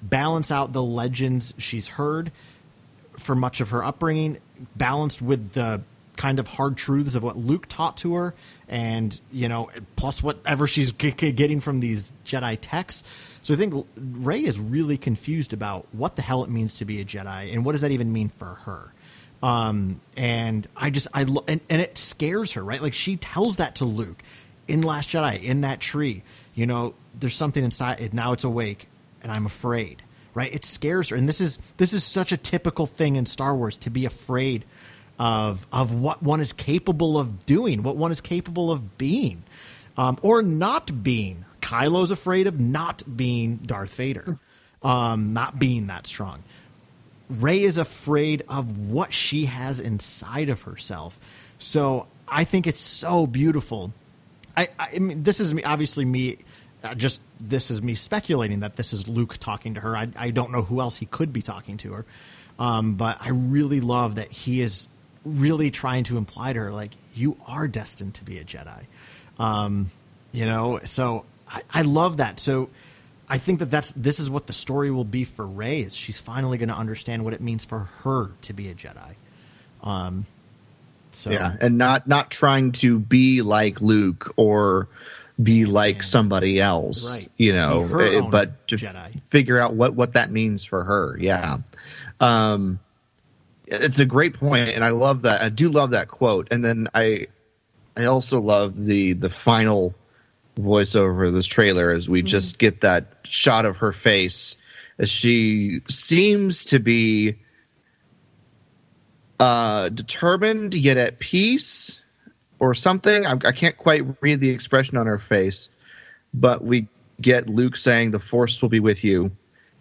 balance 0.00 0.50
out 0.50 0.72
the 0.72 0.82
legends 0.82 1.52
she's 1.58 1.88
heard 1.90 2.30
for 3.18 3.34
much 3.34 3.60
of 3.60 3.70
her 3.70 3.84
upbringing, 3.84 4.38
balanced 4.76 5.20
with 5.20 5.52
the 5.52 5.82
kind 6.18 6.38
of 6.38 6.46
hard 6.46 6.76
truths 6.76 7.14
of 7.14 7.22
what 7.22 7.36
Luke 7.38 7.66
taught 7.68 7.96
to 7.98 8.16
her, 8.16 8.34
and 8.68 9.18
you 9.32 9.48
know, 9.48 9.70
plus 9.96 10.22
whatever 10.22 10.66
she's 10.66 10.92
g- 10.92 11.12
g- 11.12 11.32
getting 11.32 11.60
from 11.60 11.80
these 11.80 12.12
Jedi 12.26 12.58
texts. 12.60 13.08
So 13.40 13.54
I 13.54 13.56
think 13.56 13.86
Rey 13.96 14.44
is 14.44 14.60
really 14.60 14.98
confused 14.98 15.54
about 15.54 15.86
what 15.92 16.16
the 16.16 16.22
hell 16.22 16.44
it 16.44 16.50
means 16.50 16.74
to 16.78 16.84
be 16.84 17.00
a 17.00 17.04
Jedi, 17.04 17.54
and 17.54 17.64
what 17.64 17.72
does 17.72 17.80
that 17.80 17.92
even 17.92 18.12
mean 18.12 18.28
for 18.36 18.44
her. 18.44 18.92
Um, 19.42 20.00
and 20.16 20.66
I 20.76 20.90
just 20.90 21.06
I 21.14 21.22
lo- 21.22 21.44
and, 21.48 21.60
and 21.70 21.80
it 21.80 21.96
scares 21.96 22.52
her, 22.54 22.62
right? 22.62 22.82
Like 22.82 22.92
she 22.92 23.16
tells 23.16 23.56
that 23.56 23.76
to 23.76 23.86
Luke 23.86 24.22
in 24.66 24.82
Last 24.82 25.08
Jedi 25.08 25.42
in 25.42 25.62
that 25.62 25.80
tree. 25.80 26.24
You 26.54 26.66
know, 26.66 26.94
there's 27.18 27.36
something 27.36 27.64
inside 27.64 28.00
it. 28.00 28.12
Now 28.12 28.32
it's 28.32 28.44
awake, 28.44 28.88
and 29.22 29.32
I'm 29.32 29.46
afraid. 29.46 30.02
Right? 30.34 30.54
It 30.54 30.64
scares 30.64 31.08
her, 31.08 31.16
and 31.16 31.28
this 31.28 31.40
is 31.40 31.58
this 31.78 31.92
is 31.92 32.04
such 32.04 32.30
a 32.30 32.36
typical 32.36 32.86
thing 32.86 33.16
in 33.16 33.26
Star 33.26 33.56
Wars 33.56 33.76
to 33.78 33.90
be 33.90 34.04
afraid 34.04 34.64
of 35.18 35.66
of 35.72 35.94
what 35.94 36.22
one 36.22 36.40
is 36.40 36.52
capable 36.52 37.18
of 37.18 37.44
doing, 37.46 37.82
what 37.82 37.96
one 37.96 38.12
is 38.12 38.20
capable 38.20 38.70
of 38.70 38.98
being, 38.98 39.42
um, 39.96 40.18
or 40.22 40.42
not 40.42 41.02
being. 41.02 41.44
Kylo's 41.60 42.10
afraid 42.10 42.46
of 42.46 42.58
not 42.58 43.02
being 43.16 43.56
Darth 43.56 43.94
Vader, 43.94 44.38
um, 44.82 45.32
not 45.32 45.58
being 45.58 45.88
that 45.88 46.06
strong. 46.06 46.42
Rey 47.28 47.62
is 47.62 47.76
afraid 47.76 48.42
of 48.48 48.78
what 48.88 49.12
she 49.12 49.46
has 49.46 49.80
inside 49.80 50.48
of 50.48 50.62
herself. 50.62 51.18
So 51.58 52.06
I 52.26 52.44
think 52.44 52.66
it's 52.66 52.80
so 52.80 53.26
beautiful. 53.26 53.92
I, 54.56 54.68
I 54.78 54.98
mean, 54.98 55.22
this 55.22 55.40
is 55.40 55.54
obviously 55.64 56.04
me. 56.04 56.38
Uh, 56.82 56.94
just 56.94 57.20
this 57.40 57.72
is 57.72 57.82
me 57.82 57.94
speculating 57.94 58.60
that 58.60 58.76
this 58.76 58.92
is 58.92 59.08
Luke 59.08 59.36
talking 59.38 59.74
to 59.74 59.80
her. 59.80 59.96
I, 59.96 60.08
I 60.16 60.30
don't 60.30 60.52
know 60.52 60.62
who 60.62 60.80
else 60.80 60.96
he 60.96 61.06
could 61.06 61.32
be 61.32 61.42
talking 61.42 61.76
to 61.78 61.92
her, 61.92 62.06
um, 62.58 62.94
but 62.94 63.18
I 63.20 63.30
really 63.30 63.80
love 63.80 64.14
that 64.14 64.30
he 64.30 64.60
is 64.60 64.86
really 65.28 65.70
trying 65.70 66.04
to 66.04 66.16
imply 66.16 66.52
to 66.52 66.58
her 66.60 66.70
like 66.70 66.90
you 67.14 67.36
are 67.46 67.68
destined 67.68 68.14
to 68.14 68.24
be 68.24 68.38
a 68.38 68.44
Jedi. 68.44 68.84
Um, 69.38 69.90
you 70.32 70.46
know, 70.46 70.80
so 70.84 71.24
I, 71.48 71.62
I 71.72 71.82
love 71.82 72.16
that. 72.18 72.38
So 72.38 72.70
I 73.28 73.38
think 73.38 73.58
that 73.60 73.70
that's 73.70 73.92
this 73.92 74.18
is 74.20 74.30
what 74.30 74.46
the 74.46 74.52
story 74.52 74.90
will 74.90 75.04
be 75.04 75.24
for 75.24 75.46
Rey. 75.46 75.80
Is 75.80 75.94
she's 75.96 76.20
finally 76.20 76.58
going 76.58 76.68
to 76.70 76.74
understand 76.76 77.24
what 77.24 77.34
it 77.34 77.40
means 77.40 77.64
for 77.64 77.80
her 78.02 78.30
to 78.42 78.52
be 78.52 78.68
a 78.68 78.74
Jedi. 78.74 79.14
Um, 79.82 80.26
so 81.10 81.30
yeah, 81.30 81.54
and 81.60 81.78
not 81.78 82.06
not 82.06 82.30
trying 82.30 82.72
to 82.72 82.98
be 82.98 83.42
like 83.42 83.80
Luke 83.80 84.32
or 84.36 84.88
be 85.42 85.66
like 85.66 86.02
somebody 86.02 86.60
else, 86.60 87.20
Right. 87.20 87.30
you 87.36 87.52
know, 87.52 87.84
eh, 88.00 88.20
but 88.28 88.66
to 88.68 88.76
Jedi. 88.76 89.20
figure 89.30 89.58
out 89.58 89.74
what 89.74 89.94
what 89.94 90.14
that 90.14 90.30
means 90.30 90.64
for 90.64 90.82
her. 90.84 91.16
Yeah, 91.18 91.58
um, 92.20 92.80
it's 93.70 93.98
a 93.98 94.06
great 94.06 94.34
point, 94.34 94.70
and 94.70 94.84
I 94.84 94.90
love 94.90 95.22
that. 95.22 95.42
I 95.42 95.48
do 95.50 95.68
love 95.70 95.90
that 95.90 96.08
quote, 96.08 96.48
and 96.50 96.64
then 96.64 96.88
I 96.94 97.26
I 97.96 98.06
also 98.06 98.40
love 98.40 98.76
the 98.76 99.12
the 99.12 99.28
final 99.28 99.94
voiceover 100.58 101.26
of 101.26 101.32
this 101.32 101.46
trailer 101.46 101.92
as 101.92 102.08
we 102.08 102.22
just 102.22 102.58
get 102.58 102.80
that 102.80 103.18
shot 103.22 103.64
of 103.64 103.78
her 103.78 103.92
face 103.92 104.56
as 104.98 105.08
she 105.08 105.82
seems 105.88 106.66
to 106.66 106.80
be 106.80 107.36
uh, 109.38 109.88
determined 109.88 110.74
yet 110.74 110.96
at 110.96 111.18
peace 111.20 112.02
or 112.58 112.74
something. 112.74 113.24
I, 113.24 113.32
I 113.32 113.52
can't 113.52 113.76
quite 113.76 114.20
read 114.20 114.40
the 114.40 114.50
expression 114.50 114.96
on 114.96 115.06
her 115.06 115.18
face, 115.18 115.70
but 116.34 116.64
we 116.64 116.88
get 117.20 117.48
Luke 117.48 117.76
saying, 117.76 118.10
"The 118.10 118.18
Force 118.18 118.60
will 118.62 118.68
be 118.68 118.80
with 118.80 119.04
you," 119.04 119.32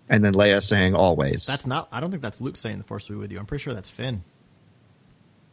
and 0.09 0.23
then 0.23 0.33
Leia 0.33 0.61
saying, 0.63 0.95
"Always." 0.95 1.45
that's 1.45 1.67
not. 1.67 1.87
I 1.91 1.99
don't 1.99 2.09
think 2.11 2.21
that's 2.23 2.39
Luke 2.41 2.55
saying 2.57 2.77
the 2.77 2.83
Force 2.83 3.09
will 3.09 3.17
be 3.17 3.19
with 3.21 3.31
you. 3.31 3.39
I'm 3.39 3.45
pretty 3.45 3.63
sure 3.63 3.73
that's 3.73 3.89
Finn. 3.89 4.23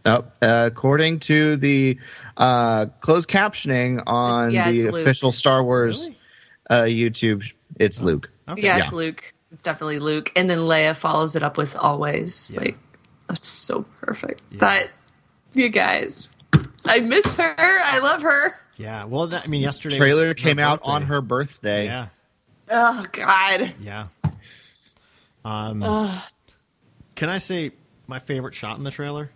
Oh, 0.06 0.24
uh, 0.42 0.68
according 0.70 1.20
to 1.20 1.56
the 1.56 1.98
uh, 2.36 2.86
closed 3.00 3.28
captioning 3.28 4.02
on 4.06 4.52
Yeah, 4.52 4.70
the 4.70 4.88
official 4.88 5.32
Star 5.32 5.64
Wars 5.64 6.06
Really? 6.08 6.18
uh, 6.68 6.82
YouTube, 6.82 7.50
it's 7.78 8.02
Luke. 8.02 8.30
Okay. 8.46 8.60
yeah, 8.62 8.76
Yeah. 8.76 8.82
it's 8.82 8.92
Luke. 8.92 9.32
It's 9.50 9.62
definitely 9.62 10.00
Luke. 10.00 10.30
And 10.36 10.50
then 10.50 10.58
Leia 10.58 10.94
follows 10.94 11.36
it 11.36 11.42
up 11.42 11.56
with 11.56 11.74
always. 11.74 12.50
Yeah. 12.52 12.60
Like 12.60 12.76
that's 13.28 13.48
so 13.48 13.86
perfect. 14.02 14.42
But 14.52 14.90
you 15.54 15.70
guys, 15.70 16.28
I 16.84 16.98
miss 16.98 17.36
her. 17.36 17.54
I 17.58 18.00
love 18.00 18.20
her. 18.22 18.54
Yeah. 18.76 19.04
Well, 19.06 19.28
that, 19.28 19.44
I 19.44 19.46
mean, 19.46 19.62
yesterday 19.62 19.96
Trailer 19.96 20.26
was 20.26 20.34
came 20.34 20.58
out 20.58 20.80
on 20.82 21.02
her 21.04 21.22
birthday. 21.22 21.86
Yeah. 21.86 22.08
Oh 22.70 23.06
God. 23.10 23.72
Yeah. 23.80 24.08
Um, 25.44 26.20
can 27.14 27.28
I 27.28 27.38
say 27.38 27.72
my 28.06 28.18
favorite 28.18 28.54
shot 28.54 28.78
in 28.78 28.84
the 28.84 28.90
trailer? 28.90 29.30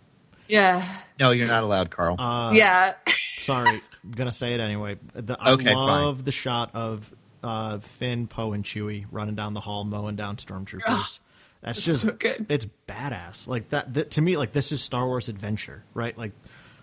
Yeah. 0.48 1.00
No, 1.20 1.30
you're 1.32 1.46
not 1.48 1.62
allowed, 1.62 1.90
Carl. 1.90 2.16
Uh, 2.18 2.52
yeah. 2.54 2.94
Sorry, 3.36 3.68
I'm 4.04 4.10
gonna 4.10 4.32
say 4.32 4.54
it 4.54 4.60
anyway. 4.60 4.96
The, 5.12 5.36
I 5.38 5.52
Okay, 5.52 5.74
love 5.74 6.24
the 6.24 6.32
shot 6.32 6.70
of 6.74 7.12
uh, 7.42 7.78
Finn, 7.78 8.26
Poe, 8.26 8.52
and 8.52 8.64
Chewie 8.64 9.06
running 9.10 9.34
down 9.34 9.54
the 9.54 9.60
hall, 9.60 9.84
mowing 9.84 10.16
down 10.16 10.36
stormtroopers. 10.36 11.20
That's 11.60 11.84
just 11.84 12.02
so 12.02 12.12
good. 12.12 12.46
it's 12.48 12.66
badass. 12.86 13.48
Like 13.48 13.70
that, 13.70 13.92
that 13.94 14.12
to 14.12 14.22
me, 14.22 14.36
like 14.36 14.52
this 14.52 14.70
is 14.72 14.80
Star 14.82 15.06
Wars 15.06 15.28
adventure, 15.28 15.82
right? 15.92 16.16
Like 16.16 16.32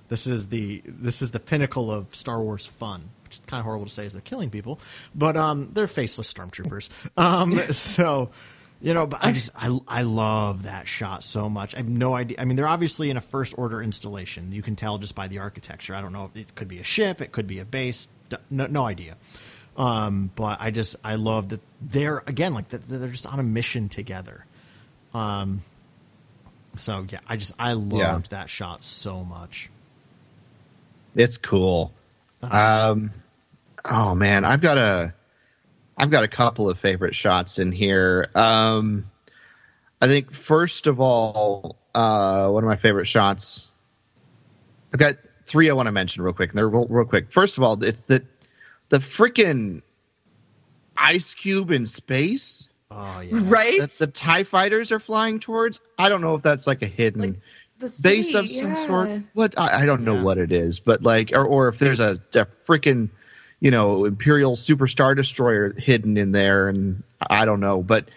this 0.10 0.28
is 0.28 0.48
the 0.50 0.82
this 0.86 1.22
is 1.22 1.32
the 1.32 1.40
pinnacle 1.40 1.92
of 1.92 2.14
Star 2.14 2.42
Wars 2.42 2.68
fun. 2.68 3.10
Which 3.24 3.36
is 3.36 3.42
kind 3.48 3.60
of 3.60 3.66
horrible 3.66 3.86
to 3.86 3.92
say, 3.92 4.06
as 4.06 4.14
they're 4.14 4.22
killing 4.22 4.50
people, 4.52 4.80
but 5.16 5.36
um, 5.36 5.72
they're 5.74 5.88
faceless 5.88 6.32
stormtroopers. 6.32 6.90
Um, 7.18 7.60
so 7.72 8.30
you 8.86 8.94
know, 8.94 9.08
but 9.08 9.26
I 9.26 9.32
just 9.32 9.50
I 9.56 9.76
I 9.88 10.04
love 10.04 10.64
that 10.64 10.88
shot 10.88 11.24
so 11.24 11.50
much. 11.50 11.74
I 11.74 11.78
have 11.80 11.90
no 11.90 12.14
idea. 12.14 12.38
I 12.40 12.46
mean, 12.46 12.56
they're 12.56 12.68
obviously 12.68 13.10
in 13.10 13.18
a 13.18 13.22
first 13.22 13.58
order 13.58 13.82
installation. 13.82 14.52
You 14.52 14.62
can 14.62 14.76
tell 14.76 15.00
just 15.00 15.16
by 15.16 15.28
the 15.28 15.40
architecture. 15.40 15.96
I 15.96 16.02
don't 16.02 16.14
know. 16.14 16.30
It 16.36 16.54
could 16.54 16.68
be 16.68 16.78
a 16.78 16.84
ship. 16.84 17.20
It 17.20 17.32
could 17.32 17.48
be 17.48 17.58
a 17.58 17.66
base. 17.66 18.08
No, 18.52 18.68
no 18.68 18.86
idea. 18.86 19.18
Um, 19.76 20.30
but 20.36 20.60
I 20.62 20.70
just 20.70 20.98
I 21.04 21.16
love 21.16 21.50
that 21.50 21.62
they're 21.82 22.22
again 22.28 22.54
like 22.54 22.70
that 22.70 22.86
they're 22.86 23.10
just 23.10 23.26
on 23.26 23.40
a 23.40 23.44
mission 23.44 23.90
together. 23.90 24.46
Um. 25.16 25.64
So 26.76 27.08
yeah, 27.10 27.22
I 27.28 27.38
just 27.38 27.54
I 27.58 27.74
loved 27.74 28.30
that 28.30 28.52
shot 28.52 28.84
so 28.84 29.24
much. 29.24 29.72
It's 31.16 31.40
cool. 31.40 31.92
Uh-huh. 32.44 32.92
Um, 32.92 33.12
oh 33.84 34.14
man, 34.14 34.46
I've 34.46 34.62
got 34.62 34.78
a, 34.78 35.16
I've 35.98 36.10
got 36.12 36.24
a 36.24 36.28
couple 36.28 36.70
of 36.70 36.78
favorite 36.78 37.16
shots 37.16 37.60
in 37.60 37.72
here. 37.72 38.30
Um, 38.36 39.06
I 40.02 40.08
think 40.08 40.32
first 40.32 40.88
of 40.88 41.00
all, 41.00 41.78
uh, 41.94 42.50
one 42.50 42.64
of 42.64 42.68
my 42.68 42.76
favorite 42.76 43.06
shots. 43.06 43.70
I've 44.94 45.00
got 45.00 45.16
three 45.46 45.70
I 45.70 45.74
want 45.74 45.88
to 45.88 45.92
mention 45.92 46.24
real 46.24 46.34
quick, 46.34 46.50
and 46.52 46.58
they're 46.58 46.68
real, 46.70 46.88
real 46.90 47.06
quick. 47.06 47.32
First 47.32 47.58
of 47.58 47.64
all, 47.64 47.82
it's 47.84 48.02
the 48.02 48.24
the 48.90 48.98
freaking 48.98 49.82
ice 50.98 51.34
cube 51.34 51.72
in 51.72 51.86
space 51.86 52.70
Oh 52.92 53.20
yeah. 53.20 53.40
Right. 53.44 53.80
that 53.82 53.92
the 53.92 54.08
Tie 54.08 54.44
Fighters 54.44 54.92
are 54.92 55.00
flying 55.00 55.40
towards. 55.40 55.82
I 55.98 56.10
don't 56.10 56.22
know 56.22 56.36
if 56.36 56.44
that's 56.44 56.68
like 56.68 56.82
a 56.82 56.88
hidden 56.88 57.22
Like, 57.22 57.40
the 57.80 58.00
base 58.04 58.36
of 58.36 58.50
some 58.50 58.70
yeah. 58.70 58.74
sort. 58.76 59.22
What 59.34 59.60
I, 59.60 59.82
I 59.82 59.86
don't 59.86 60.04
know 60.04 60.16
Yeah. 60.16 60.24
what 60.24 60.38
it 60.38 60.52
is, 60.52 60.80
but 60.80 61.04
like, 61.04 61.32
or, 61.36 61.44
or 61.46 61.68
if 61.68 61.78
there's 61.80 62.00
a, 62.00 62.12
a 62.36 62.46
freaking, 62.66 63.10
you 63.60 63.72
know, 63.72 64.06
Imperial 64.06 64.56
Super 64.56 64.88
Star 64.88 65.16
Destroyer 65.16 65.74
hidden 65.74 66.18
in 66.18 66.32
there, 66.32 66.68
and 66.68 67.04
I 67.22 67.46
don't 67.46 67.60
know, 67.60 67.82
but 67.82 68.10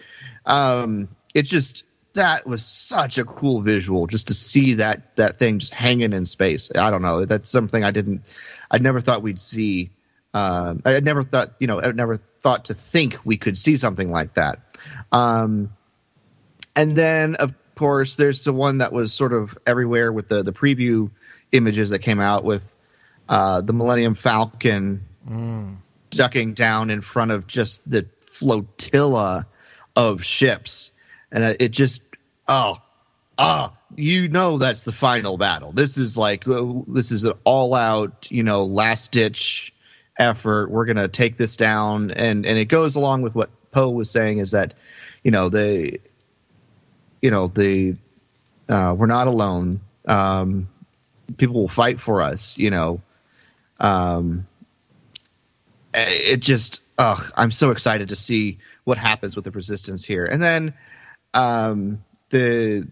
um, 0.45 1.09
it 1.33 1.43
just 1.43 1.85
that 2.13 2.45
was 2.47 2.65
such 2.65 3.17
a 3.17 3.23
cool 3.23 3.61
visual 3.61 4.07
just 4.07 4.27
to 4.27 4.33
see 4.33 4.75
that 4.75 5.15
that 5.15 5.37
thing 5.37 5.59
just 5.59 5.73
hanging 5.73 6.13
in 6.13 6.25
space. 6.25 6.71
I 6.75 6.89
don't 6.91 7.01
know. 7.01 7.25
That's 7.25 7.49
something 7.49 7.83
I 7.83 7.91
didn't, 7.91 8.33
I 8.69 8.79
never 8.79 8.99
thought 8.99 9.21
we'd 9.21 9.39
see. 9.39 9.91
Um, 10.33 10.81
I 10.85 10.99
never 10.99 11.23
thought, 11.23 11.53
you 11.59 11.67
know, 11.67 11.79
I 11.81 11.91
never 11.91 12.15
thought 12.15 12.65
to 12.65 12.73
think 12.73 13.19
we 13.23 13.37
could 13.37 13.57
see 13.57 13.75
something 13.77 14.11
like 14.11 14.35
that. 14.35 14.59
Um, 15.11 15.71
and 16.75 16.95
then 16.95 17.35
of 17.35 17.53
course 17.75 18.15
there's 18.15 18.43
the 18.43 18.53
one 18.53 18.79
that 18.79 18.91
was 18.91 19.13
sort 19.13 19.33
of 19.33 19.57
everywhere 19.65 20.11
with 20.11 20.27
the 20.27 20.43
the 20.43 20.53
preview 20.53 21.09
images 21.51 21.91
that 21.91 21.99
came 21.99 22.19
out 22.19 22.43
with 22.43 22.75
uh, 23.27 23.61
the 23.61 23.73
Millennium 23.73 24.15
Falcon 24.15 25.05
ducking 26.09 26.53
down 26.53 26.89
in 26.89 27.01
front 27.01 27.31
of 27.31 27.47
just 27.47 27.89
the 27.89 28.07
flotilla 28.25 29.45
of 29.95 30.23
ships, 30.23 30.91
and 31.31 31.43
it 31.59 31.69
just 31.69 32.03
oh 32.47 32.77
ah 33.37 33.73
you 33.95 34.27
know 34.27 34.57
that's 34.57 34.83
the 34.83 34.91
final 34.91 35.37
battle. 35.37 35.71
This 35.71 35.97
is 35.97 36.17
like 36.17 36.47
uh, 36.47 36.65
this 36.87 37.11
is 37.11 37.25
an 37.25 37.33
all 37.43 37.73
out 37.73 38.31
you 38.31 38.43
know 38.43 38.63
last 38.63 39.11
ditch 39.11 39.73
effort. 40.17 40.69
We're 40.69 40.85
gonna 40.85 41.07
take 41.07 41.37
this 41.37 41.55
down, 41.55 42.11
and 42.11 42.45
and 42.45 42.57
it 42.57 42.65
goes 42.65 42.95
along 42.95 43.21
with 43.21 43.35
what 43.35 43.49
Poe 43.71 43.89
was 43.89 44.09
saying 44.09 44.39
is 44.39 44.51
that 44.51 44.73
you 45.23 45.31
know 45.31 45.49
the 45.49 45.99
you 47.21 47.31
know 47.31 47.47
the 47.47 47.95
uh, 48.67 48.95
we're 48.97 49.07
not 49.07 49.27
alone. 49.27 49.81
Um, 50.07 50.69
people 51.37 51.61
will 51.61 51.67
fight 51.67 51.99
for 51.99 52.21
us. 52.21 52.57
You 52.57 52.69
know, 52.69 53.01
um, 53.79 54.47
it 55.93 56.41
just 56.41 56.81
ugh, 56.97 57.31
I'm 57.35 57.51
so 57.51 57.71
excited 57.71 58.09
to 58.09 58.15
see 58.15 58.59
what 58.83 58.97
happens 58.97 59.35
with 59.35 59.45
the 59.45 59.51
resistance 59.51 60.03
here. 60.05 60.25
And 60.25 60.41
then 60.41 60.73
um, 61.33 62.03
the 62.29 62.87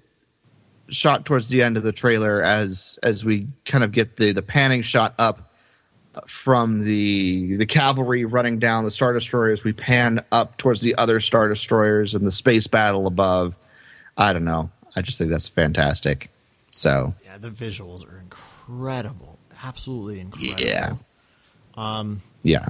shot 0.90 1.26
towards 1.26 1.50
the 1.50 1.64
end 1.64 1.78
of 1.78 1.84
the 1.84 1.92
trailer 1.92 2.42
as 2.42 2.98
as 3.04 3.26
we 3.26 3.48
kind 3.66 3.84
of 3.84 3.92
get 3.92 4.16
the 4.16 4.32
the 4.32 4.42
panning 4.42 4.82
shot 4.82 5.14
up 5.20 5.54
from 6.28 6.80
the 6.80 7.58
the 7.58 7.66
cavalry 7.66 8.26
running 8.26 8.58
down 8.58 8.86
the 8.86 8.90
star 8.92 9.14
destroyers 9.14 9.64
we 9.64 9.74
pan 9.74 10.24
up 10.32 10.58
towards 10.58 10.82
the 10.82 10.96
other 10.96 11.20
star 11.20 11.48
destroyers 11.50 12.16
and 12.16 12.26
the 12.26 12.32
space 12.32 12.66
battle 12.68 13.06
above 13.06 13.56
i 14.18 14.34
don't 14.34 14.46
know 14.46 14.72
i 14.96 15.02
just 15.02 15.18
think 15.20 15.30
that's 15.30 15.48
fantastic 15.50 16.30
So 16.72 17.14
Yeah, 17.26 17.38
the 17.38 17.50
visuals 17.50 18.08
are 18.12 18.18
incredible, 18.18 19.38
absolutely 19.64 20.22
incredible. 20.22 20.60
yeah, 20.64 20.90
Um, 21.76 22.22
yeah. 22.42 22.70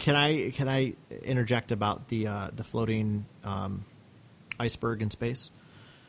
Can 0.00 0.16
I 0.16 0.50
can 0.50 0.68
I 0.68 0.94
interject 1.22 1.70
about 1.70 2.08
the 2.08 2.26
uh, 2.26 2.50
the 2.54 2.64
floating 2.64 3.26
um, 3.44 3.84
iceberg 4.58 5.02
in 5.02 5.10
space? 5.10 5.50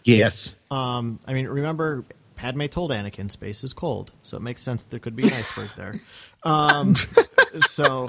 Yes. 0.03 0.55
Um, 0.71 1.19
I 1.27 1.33
mean, 1.33 1.47
remember 1.47 2.05
Padme 2.35 2.65
told 2.65 2.91
Anakin 2.91 3.29
space 3.29 3.63
is 3.63 3.73
cold, 3.73 4.11
so 4.23 4.37
it 4.37 4.39
makes 4.41 4.63
sense 4.63 4.85
there 4.85 4.99
could 4.99 5.15
be 5.15 5.27
an 5.27 5.33
iceberg 5.33 5.69
there. 5.75 5.99
Um, 6.43 6.95
so, 7.67 8.07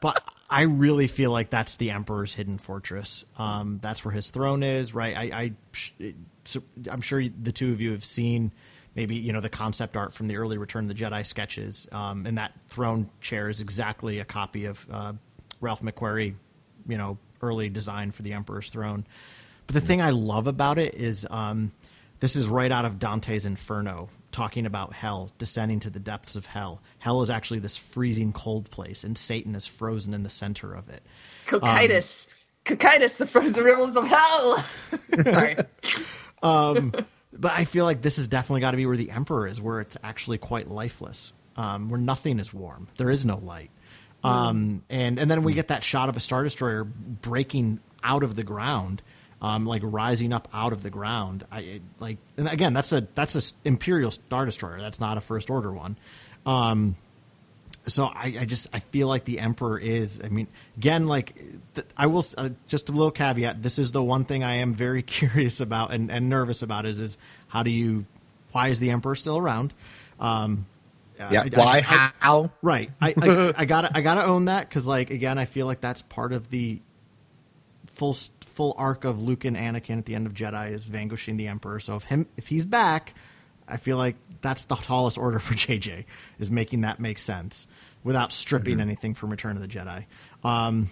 but 0.00 0.24
I 0.50 0.62
really 0.62 1.06
feel 1.06 1.30
like 1.30 1.50
that's 1.50 1.76
the 1.76 1.90
Emperor's 1.90 2.34
hidden 2.34 2.58
fortress. 2.58 3.24
Um, 3.36 3.78
that's 3.80 4.04
where 4.04 4.12
his 4.12 4.30
throne 4.30 4.62
is, 4.62 4.94
right? 4.94 5.16
I, 5.16 5.52
I 6.00 6.14
I'm 6.90 7.02
sure 7.02 7.22
the 7.22 7.52
two 7.52 7.72
of 7.72 7.80
you 7.80 7.92
have 7.92 8.04
seen 8.04 8.52
maybe 8.98 9.14
you 9.14 9.32
know 9.32 9.40
the 9.40 9.48
concept 9.48 9.96
art 9.96 10.12
from 10.12 10.26
the 10.26 10.36
early 10.36 10.58
Return 10.58 10.90
of 10.90 10.96
the 10.96 11.04
Jedi 11.04 11.24
sketches, 11.24 11.88
um, 11.92 12.26
and 12.26 12.36
that 12.36 12.52
throne 12.66 13.08
chair 13.20 13.48
is 13.48 13.60
exactly 13.60 14.18
a 14.18 14.24
copy 14.24 14.64
of 14.64 14.84
uh, 14.90 15.12
Ralph 15.60 15.82
McQuarrie, 15.82 16.34
you 16.88 16.98
know, 16.98 17.16
early 17.40 17.68
design 17.68 18.10
for 18.10 18.22
the 18.22 18.32
Emperor's 18.32 18.70
throne. 18.70 19.06
But 19.68 19.74
the 19.74 19.80
thing 19.80 20.02
I 20.02 20.10
love 20.10 20.48
about 20.48 20.78
it 20.80 20.96
is 20.96 21.24
um, 21.30 21.70
this 22.18 22.34
is 22.34 22.48
right 22.48 22.72
out 22.72 22.84
of 22.84 22.98
Dante's 22.98 23.46
Inferno, 23.46 24.08
talking 24.32 24.66
about 24.66 24.94
hell, 24.94 25.30
descending 25.38 25.78
to 25.80 25.90
the 25.90 26.00
depths 26.00 26.34
of 26.34 26.46
hell. 26.46 26.82
Hell 26.98 27.22
is 27.22 27.30
actually 27.30 27.60
this 27.60 27.76
freezing 27.76 28.32
cold 28.32 28.68
place, 28.68 29.04
and 29.04 29.16
Satan 29.16 29.54
is 29.54 29.64
frozen 29.68 30.12
in 30.12 30.24
the 30.24 30.28
center 30.28 30.74
of 30.74 30.88
it. 30.88 31.04
Cocytus. 31.46 32.26
Cocytus, 32.64 33.18
the 33.18 33.26
frozen 33.26 33.62
rivers 33.62 33.96
of 33.96 34.08
hell. 34.08 34.66
Sorry. 35.22 35.56
Um, 36.40 36.92
but 37.38 37.52
I 37.52 37.64
feel 37.64 37.84
like 37.84 38.02
this 38.02 38.16
has 38.16 38.26
definitely 38.26 38.60
got 38.60 38.72
to 38.72 38.76
be 38.76 38.86
where 38.86 38.96
the 38.96 39.10
Emperor 39.10 39.46
is, 39.46 39.60
where 39.60 39.80
it's 39.80 39.96
actually 40.02 40.38
quite 40.38 40.68
lifeless, 40.68 41.32
um, 41.56 41.88
where 41.88 42.00
nothing 42.00 42.38
is 42.38 42.52
warm. 42.52 42.88
There 42.96 43.10
is 43.10 43.24
no 43.24 43.38
light. 43.38 43.70
Um, 44.24 44.82
and 44.90 45.18
and 45.18 45.30
then 45.30 45.44
we 45.44 45.54
get 45.54 45.68
that 45.68 45.84
shot 45.84 46.08
of 46.08 46.16
a 46.16 46.20
star 46.20 46.42
destroyer 46.42 46.84
breaking 46.84 47.80
out 48.02 48.24
of 48.24 48.34
the 48.34 48.42
ground, 48.42 49.00
um, 49.40 49.64
like 49.64 49.82
rising 49.84 50.32
up 50.32 50.48
out 50.52 50.72
of 50.72 50.82
the 50.82 50.90
ground. 50.90 51.44
I 51.52 51.60
it, 51.60 51.82
like, 52.00 52.18
and 52.36 52.48
again, 52.48 52.72
that's 52.72 52.92
a 52.92 53.02
that's 53.14 53.36
a 53.36 53.68
Imperial 53.68 54.10
star 54.10 54.44
destroyer. 54.44 54.80
That's 54.80 54.98
not 54.98 55.16
a 55.18 55.20
First 55.20 55.50
Order 55.50 55.72
one. 55.72 55.96
Um, 56.44 56.96
so 57.88 58.04
I, 58.06 58.36
I 58.40 58.44
just 58.44 58.68
I 58.72 58.78
feel 58.80 59.08
like 59.08 59.24
the 59.24 59.40
Emperor 59.40 59.78
is. 59.78 60.20
I 60.24 60.28
mean, 60.28 60.46
again, 60.76 61.06
like 61.06 61.34
th- 61.74 61.86
I 61.96 62.06
will 62.06 62.24
uh, 62.36 62.50
just 62.68 62.88
a 62.88 62.92
little 62.92 63.10
caveat. 63.10 63.62
This 63.62 63.78
is 63.78 63.92
the 63.92 64.02
one 64.02 64.24
thing 64.24 64.44
I 64.44 64.56
am 64.56 64.72
very 64.74 65.02
curious 65.18 65.60
about 65.60 65.92
and, 65.92 66.10
and 66.10 66.28
nervous 66.28 66.62
about 66.62 66.86
is 66.86 67.00
is 67.00 67.18
how 67.48 67.62
do 67.62 67.70
you 67.70 68.06
why 68.52 68.68
is 68.68 68.78
the 68.80 68.90
Emperor 68.90 69.14
still 69.16 69.36
around? 69.38 69.74
Um, 70.20 70.66
Yeah. 71.18 71.26
I- 71.28 71.44
I 71.44 71.48
Why? 71.58 71.80
just- 71.80 71.92
I- 71.92 72.12
how? 72.18 72.50
Right. 72.62 72.90
I, 73.00 73.14
I, 73.16 73.52
I 73.58 73.64
gotta 73.64 73.90
I 73.94 74.00
gotta 74.02 74.24
own 74.24 74.44
that 74.46 74.68
because 74.68 74.86
like 74.86 75.10
again 75.10 75.38
I 75.38 75.44
feel 75.46 75.66
like 75.66 75.80
that's 75.80 76.02
part 76.02 76.32
of 76.32 76.48
the 76.50 76.80
full 77.86 78.12
full 78.40 78.74
arc 78.76 79.04
of 79.04 79.22
Luke 79.22 79.44
and 79.44 79.56
Anakin 79.56 79.98
at 79.98 80.04
the 80.04 80.14
end 80.14 80.26
of 80.26 80.34
Jedi 80.34 80.70
is 80.72 80.84
vanquishing 80.84 81.36
the 81.36 81.46
Emperor. 81.48 81.80
So 81.80 81.96
if 81.96 82.04
him 82.04 82.26
if 82.36 82.48
he's 82.48 82.66
back, 82.66 83.14
I 83.68 83.76
feel 83.76 83.96
like 83.96 84.16
that's 84.40 84.64
the 84.64 84.76
tallest 84.76 85.18
order 85.18 85.38
for 85.38 85.54
JJ 85.54 86.04
is 86.38 86.50
making 86.50 86.82
that 86.82 87.00
make 87.00 87.18
sense 87.18 87.66
without 88.04 88.32
stripping 88.32 88.80
anything 88.80 89.14
from 89.14 89.30
Return 89.30 89.56
of 89.56 89.62
the 89.62 89.68
Jedi. 89.68 90.04
Um, 90.44 90.90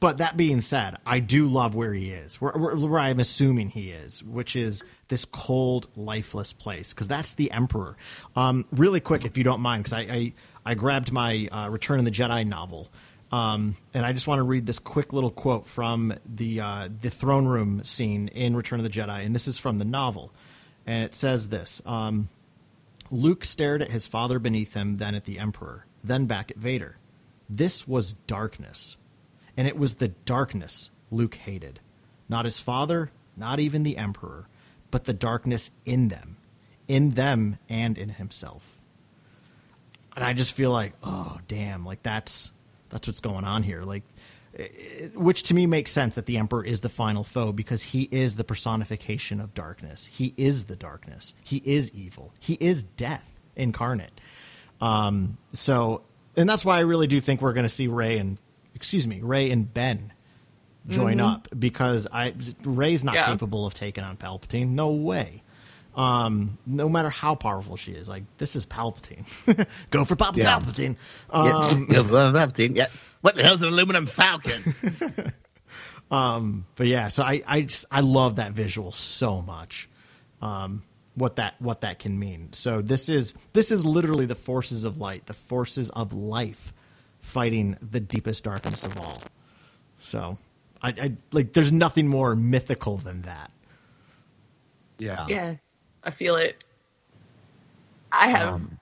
but 0.00 0.18
that 0.18 0.36
being 0.36 0.62
said, 0.62 0.96
I 1.04 1.20
do 1.20 1.46
love 1.46 1.74
where 1.74 1.92
he 1.92 2.10
is, 2.10 2.40
where, 2.40 2.52
where, 2.52 2.74
where 2.74 3.00
I'm 3.00 3.20
assuming 3.20 3.68
he 3.68 3.90
is, 3.90 4.24
which 4.24 4.56
is 4.56 4.82
this 5.08 5.26
cold, 5.26 5.88
lifeless 5.94 6.54
place, 6.54 6.94
because 6.94 7.06
that's 7.06 7.34
the 7.34 7.50
Emperor. 7.50 7.96
Um, 8.34 8.64
really 8.72 9.00
quick, 9.00 9.26
if 9.26 9.36
you 9.36 9.44
don't 9.44 9.60
mind, 9.60 9.84
because 9.84 9.92
I, 9.92 10.00
I, 10.00 10.32
I 10.64 10.74
grabbed 10.74 11.12
my 11.12 11.48
uh, 11.52 11.68
Return 11.68 11.98
of 11.98 12.06
the 12.06 12.10
Jedi 12.10 12.46
novel, 12.46 12.88
um, 13.30 13.76
and 13.92 14.06
I 14.06 14.12
just 14.12 14.26
want 14.26 14.38
to 14.38 14.42
read 14.42 14.64
this 14.64 14.78
quick 14.78 15.12
little 15.12 15.30
quote 15.30 15.66
from 15.66 16.14
the 16.26 16.60
uh, 16.60 16.88
the 17.00 17.10
throne 17.10 17.46
room 17.46 17.84
scene 17.84 18.28
in 18.28 18.56
Return 18.56 18.80
of 18.80 18.84
the 18.84 18.90
Jedi, 18.90 19.24
and 19.24 19.34
this 19.34 19.46
is 19.46 19.58
from 19.58 19.78
the 19.78 19.84
novel, 19.84 20.32
and 20.90 21.04
it 21.04 21.14
says 21.14 21.50
this. 21.50 21.80
Um, 21.86 22.30
Luke 23.12 23.44
stared 23.44 23.80
at 23.80 23.92
his 23.92 24.08
father 24.08 24.40
beneath 24.40 24.74
him, 24.74 24.96
then 24.96 25.14
at 25.14 25.24
the 25.24 25.38
Emperor, 25.38 25.86
then 26.02 26.26
back 26.26 26.50
at 26.50 26.56
Vader. 26.56 26.96
This 27.48 27.86
was 27.86 28.14
darkness. 28.14 28.96
And 29.56 29.68
it 29.68 29.78
was 29.78 29.94
the 29.94 30.08
darkness 30.08 30.90
Luke 31.12 31.36
hated. 31.36 31.78
Not 32.28 32.44
his 32.44 32.58
father, 32.58 33.12
not 33.36 33.60
even 33.60 33.84
the 33.84 33.98
Emperor, 33.98 34.48
but 34.90 35.04
the 35.04 35.12
darkness 35.12 35.70
in 35.84 36.08
them, 36.08 36.38
in 36.88 37.10
them 37.10 37.58
and 37.68 37.96
in 37.96 38.08
himself. 38.08 38.80
And 40.16 40.24
I 40.24 40.32
just 40.32 40.54
feel 40.54 40.72
like, 40.72 40.94
oh 41.04 41.38
damn, 41.46 41.86
like 41.86 42.02
that's 42.02 42.50
that's 42.88 43.06
what's 43.06 43.20
going 43.20 43.44
on 43.44 43.62
here. 43.62 43.84
Like 43.84 44.02
which 45.14 45.44
to 45.44 45.54
me 45.54 45.66
makes 45.66 45.92
sense 45.92 46.14
that 46.16 46.26
the 46.26 46.36
emperor 46.36 46.64
is 46.64 46.80
the 46.80 46.88
final 46.88 47.22
foe 47.24 47.52
because 47.52 47.82
he 47.84 48.08
is 48.10 48.36
the 48.36 48.44
personification 48.44 49.40
of 49.40 49.54
darkness. 49.54 50.06
He 50.06 50.34
is 50.36 50.64
the 50.64 50.76
darkness. 50.76 51.34
He 51.44 51.62
is 51.64 51.90
evil. 51.92 52.32
He 52.40 52.54
is 52.60 52.82
death 52.82 53.36
incarnate. 53.56 54.20
Um, 54.80 55.38
so, 55.52 56.02
and 56.36 56.48
that's 56.48 56.64
why 56.64 56.76
I 56.78 56.80
really 56.80 57.06
do 57.06 57.20
think 57.20 57.42
we're 57.42 57.52
going 57.52 57.64
to 57.64 57.68
see 57.68 57.86
Rey 57.86 58.18
and, 58.18 58.38
excuse 58.74 59.06
me, 59.06 59.20
Rey 59.20 59.50
and 59.50 59.72
Ben 59.72 60.12
join 60.88 61.18
Mhm. 61.18 61.32
up 61.32 61.48
because 61.58 62.06
I 62.12 62.34
Rey's 62.64 63.04
not 63.04 63.14
Yeah. 63.14 63.26
capable 63.26 63.66
of 63.66 63.74
taking 63.74 64.02
on 64.02 64.16
Palpatine. 64.16 64.68
No 64.70 64.90
way. 64.90 65.42
Um, 65.94 66.56
no 66.66 66.88
matter 66.88 67.10
how 67.10 67.34
powerful 67.34 67.76
she 67.76 67.92
is, 67.92 68.08
like 68.08 68.22
this 68.38 68.54
is 68.56 68.64
Palpatine. 68.66 69.26
Go 69.90 70.04
for 70.04 70.14
Papa 70.16 70.38
Yeah. 70.38 70.58
Palpatine. 70.58 70.96
Yeah. 71.32 71.38
Um, 71.40 71.86
Yeah, 71.90 71.98
Palpatine, 71.98 72.76
yeah. 72.76 72.86
What 73.22 73.34
the 73.34 73.42
hell's 73.42 73.62
an 73.62 73.68
aluminum 73.68 74.06
falcon? 74.06 75.32
Um, 76.10 76.66
but 76.74 76.88
yeah, 76.88 77.06
so 77.06 77.22
I 77.22 77.40
I 77.46 77.60
just 77.62 77.84
I 77.88 78.00
love 78.00 78.36
that 78.36 78.50
visual 78.50 78.90
so 78.90 79.42
much. 79.42 79.88
Um, 80.42 80.82
what 81.14 81.36
that 81.36 81.54
what 81.60 81.82
that 81.82 82.00
can 82.00 82.18
mean. 82.18 82.52
So 82.52 82.82
this 82.82 83.08
is 83.08 83.34
this 83.52 83.70
is 83.70 83.84
literally 83.84 84.26
the 84.26 84.34
forces 84.34 84.84
of 84.84 84.98
light, 84.98 85.26
the 85.26 85.34
forces 85.34 85.88
of 85.90 86.12
life, 86.12 86.72
fighting 87.20 87.76
the 87.80 88.00
deepest 88.00 88.42
darkness 88.42 88.84
of 88.84 88.98
all. 88.98 89.22
So 89.98 90.38
I, 90.82 90.88
I 90.88 91.12
like 91.30 91.52
there's 91.52 91.70
nothing 91.70 92.08
more 92.08 92.34
mythical 92.34 92.96
than 92.96 93.22
that. 93.22 93.52
Yeah. 94.98 95.26
Yeah, 95.28 95.54
I 96.04 96.10
feel 96.10 96.36
it. 96.36 96.64
I 98.12 98.28
have 98.28 98.48
Um, 98.48 98.78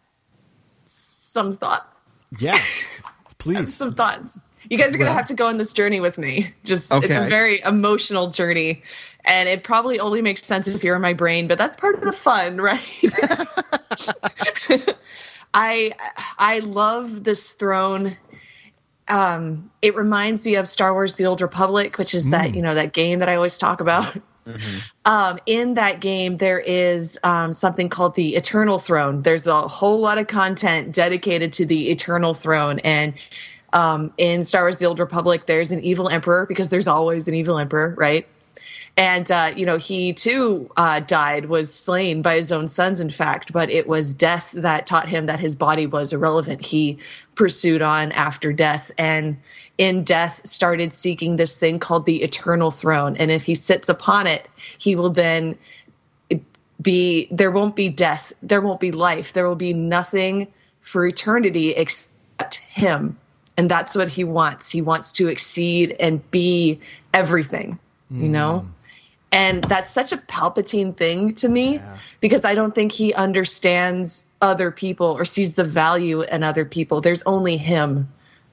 some 0.85 1.57
thought. 1.57 1.93
Yeah, 2.39 2.59
please. 3.39 3.75
some 3.75 3.95
thoughts. 3.95 4.39
You 4.71 4.77
guys 4.77 4.95
are 4.95 4.99
gonna 4.99 5.13
have 5.13 5.27
to 5.27 5.35
go 5.35 5.49
on 5.49 5.57
this 5.57 5.73
journey 5.73 6.01
with 6.01 6.19
me. 6.19 6.53
Just 6.65 6.93
it's 6.93 7.07
a 7.17 7.29
very 7.29 7.61
emotional 7.63 8.31
journey, 8.31 8.83
and 9.25 9.49
it 9.49 9.65
probably 9.65 9.99
only 10.01 10.21
makes 10.21 10.45
sense 10.45 10.69
if 10.69 10.85
you're 10.85 10.97
in 10.97 11.03
my 11.03 11.15
brain, 11.15 11.49
but 11.49 11.57
that's 11.59 11.77
part 11.77 11.95
of 11.95 12.03
the 12.03 12.13
fun, 12.13 12.57
right? 12.61 12.81
I 15.55 15.93
I 16.39 16.59
love 16.61 17.25
this 17.25 17.51
throne. 17.51 18.17
Um, 19.09 19.71
it 19.81 19.95
reminds 19.97 20.45
me 20.45 20.57
of 20.57 20.69
Star 20.69 20.93
Wars: 20.93 21.15
The 21.15 21.25
Old 21.27 21.41
Republic, 21.41 21.97
which 21.97 22.15
is 22.15 22.29
that 22.31 22.55
you 22.55 22.61
know 22.61 22.75
that 22.75 22.93
game 22.93 23.21
that 23.21 23.29
I 23.29 23.37
always 23.37 23.57
talk 23.57 23.81
about. 23.81 24.15
Um, 25.05 25.39
in 25.47 25.75
that 25.75 26.01
game, 26.01 26.37
there 26.37 26.61
is 26.61 27.19
um, 27.25 27.53
something 27.53 27.89
called 27.89 28.15
the 28.15 28.37
Eternal 28.37 28.79
Throne. 28.79 29.23
There's 29.23 29.47
a 29.47 29.67
whole 29.69 30.01
lot 30.01 30.19
of 30.19 30.27
content 30.27 30.93
dedicated 30.93 31.53
to 31.55 31.67
the 31.67 31.91
Eternal 31.91 32.35
Throne, 32.35 32.79
and 32.81 33.15
um, 33.73 34.13
in 34.19 34.45
Star 34.45 34.65
Wars: 34.65 34.79
The 34.79 34.87
Old 34.87 35.01
Republic, 35.01 35.47
there's 35.47 35.73
an 35.73 35.83
evil 35.83 36.09
emperor 36.09 36.47
because 36.47 36.69
there's 36.69 36.89
always 36.89 37.29
an 37.29 37.35
evil 37.35 37.59
emperor, 37.59 37.95
right? 37.97 38.27
And 38.97 39.31
uh, 39.31 39.53
you 39.55 39.65
know, 39.65 39.77
he 39.77 40.13
too 40.13 40.71
uh, 40.77 40.99
died, 41.01 41.47
was 41.47 41.73
slain 41.73 42.21
by 42.21 42.35
his 42.35 42.51
own 42.51 42.69
sons, 42.69 43.01
in 43.01 43.11
fact. 43.11 43.53
But 43.53 43.71
it 43.71 43.87
was 43.87 44.13
death 44.13 44.53
that 44.53 44.89
taught 44.89 45.09
him 45.09 45.27
that 45.27 45.39
his 45.39 45.55
body 45.55 45.87
was 45.87 46.13
irrelevant. 46.13 46.65
He 46.65 46.99
pursued 47.37 47.81
on 47.81 48.11
after 48.13 48.53
death, 48.53 48.91
and 48.99 49.37
in 49.79 50.03
death 50.05 50.41
started 50.45 50.93
seeking 50.93 51.37
this 51.37 51.57
thing 51.57 51.79
called 51.79 52.05
the 52.05 52.23
eternal 52.23 52.71
throne. 52.71 53.17
And 53.17 53.31
if 53.31 53.45
he 53.45 53.55
sits 53.55 53.89
upon 53.89 54.27
it, 54.27 54.49
he 54.77 54.97
will 54.97 55.11
then 55.11 55.57
be. 56.83 57.29
There 57.31 57.51
won't 57.51 57.77
be 57.77 57.89
death. 57.89 58.33
There 58.43 58.61
won't 58.61 58.81
be 58.81 58.93
life. 58.93 59.33
There 59.33 59.49
will 59.49 59.57
be 59.57 59.73
nothing 59.73 60.49
for 60.81 61.07
eternity 61.07 61.71
except 61.71 62.57
him. 62.57 63.17
And 63.57 63.71
that's 63.71 63.97
what 63.97 64.09
he 64.09 64.25
wants. 64.25 64.69
He 64.69 64.83
wants 64.83 65.13
to 65.13 65.29
exceed 65.29 65.97
and 65.99 66.29
be 66.31 66.81
everything. 67.15 67.79
You 68.11 68.27
hmm. 68.27 68.33
know. 68.33 68.69
And 69.31 69.63
that's 69.65 69.91
such 69.91 70.13
a 70.13 70.17
Palpatine 70.17 70.97
thing 70.97 71.35
to 71.37 71.49
me 71.49 71.81
because 72.21 72.45
I 72.47 72.55
don't 72.55 72.75
think 72.75 72.93
he 72.93 73.13
understands 73.13 74.25
other 74.41 74.71
people 74.71 75.09
or 75.09 75.25
sees 75.27 75.55
the 75.55 75.65
value 75.65 76.23
in 76.23 76.43
other 76.43 76.65
people. 76.65 77.03
There's 77.03 77.23
only 77.25 77.59
him, 77.59 78.09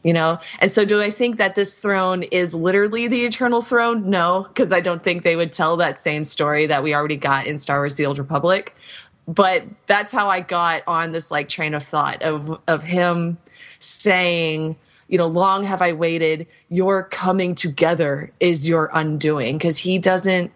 you 0.05 0.13
know? 0.13 0.37
And 0.59 0.69
so 0.69 0.85
do 0.85 1.01
I 1.01 1.09
think 1.09 1.37
that 1.37 1.55
this 1.55 1.75
throne 1.77 2.23
is 2.23 2.53
literally 2.53 3.07
the 3.07 3.25
eternal 3.25 3.63
throne? 3.63 4.07
No, 4.07 4.45
because 4.47 4.71
I 4.71 4.79
don't 4.79 5.03
think 5.03 5.23
they 5.23 5.35
would 5.35 5.51
tell 5.51 5.77
that 5.77 5.99
same 5.99 6.23
story 6.23 6.67
that 6.67 6.83
we 6.83 6.93
already 6.93 7.15
got 7.15 7.47
in 7.47 7.57
Star 7.57 7.79
Wars 7.79 7.95
The 7.95 8.05
Old 8.05 8.19
Republic. 8.19 8.75
but 9.27 9.63
that's 9.87 10.11
how 10.11 10.29
I 10.29 10.39
got 10.39 10.83
on 10.87 11.11
this 11.11 11.31
like 11.31 11.49
train 11.49 11.73
of 11.73 11.83
thought 11.83 12.21
of 12.21 12.59
of 12.67 12.83
him 12.83 13.37
saying, 13.79 14.75
you 15.07 15.17
know, 15.17 15.27
long 15.27 15.63
have 15.63 15.81
I 15.81 15.93
waited. 15.93 16.47
Your 16.69 17.03
coming 17.03 17.55
together 17.55 18.31
is 18.39 18.69
your 18.69 18.91
undoing 18.93 19.57
because 19.57 19.77
he 19.77 19.97
doesn't 19.97 20.51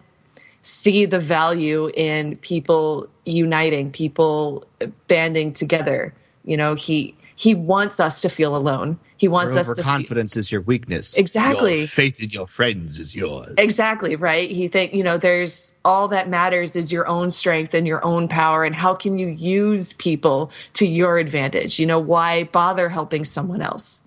see 0.62 1.06
the 1.06 1.18
value 1.18 1.90
in 1.94 2.36
people 2.36 3.08
uniting, 3.24 3.90
people 3.90 4.64
banding 5.08 5.52
together. 5.52 6.14
You 6.44 6.56
know, 6.56 6.74
he 6.74 7.14
he 7.40 7.54
wants 7.54 8.00
us 8.00 8.20
to 8.20 8.28
feel 8.28 8.54
alone. 8.54 8.98
He 9.16 9.26
wants 9.26 9.56
us 9.56 9.68
to 9.68 9.76
feel, 9.76 9.80
Overconfidence 9.80 10.36
is 10.36 10.52
your 10.52 10.60
weakness. 10.60 11.16
Exactly. 11.16 11.78
Your 11.78 11.86
faith 11.86 12.22
in 12.22 12.28
your 12.28 12.46
friends 12.46 12.98
is 12.98 13.16
yours. 13.16 13.54
Exactly, 13.56 14.14
right? 14.14 14.50
He 14.50 14.68
think, 14.68 14.92
you 14.92 15.02
know, 15.02 15.16
there's 15.16 15.74
all 15.82 16.08
that 16.08 16.28
matters 16.28 16.76
is 16.76 16.92
your 16.92 17.08
own 17.08 17.30
strength 17.30 17.72
and 17.72 17.86
your 17.86 18.04
own 18.04 18.28
power 18.28 18.62
and 18.62 18.74
how 18.74 18.92
can 18.92 19.18
you 19.18 19.28
use 19.28 19.94
people 19.94 20.52
to 20.74 20.86
your 20.86 21.16
advantage? 21.16 21.80
You 21.80 21.86
know, 21.86 21.98
why 21.98 22.44
bother 22.44 22.90
helping 22.90 23.24
someone 23.24 23.62
else? 23.62 24.02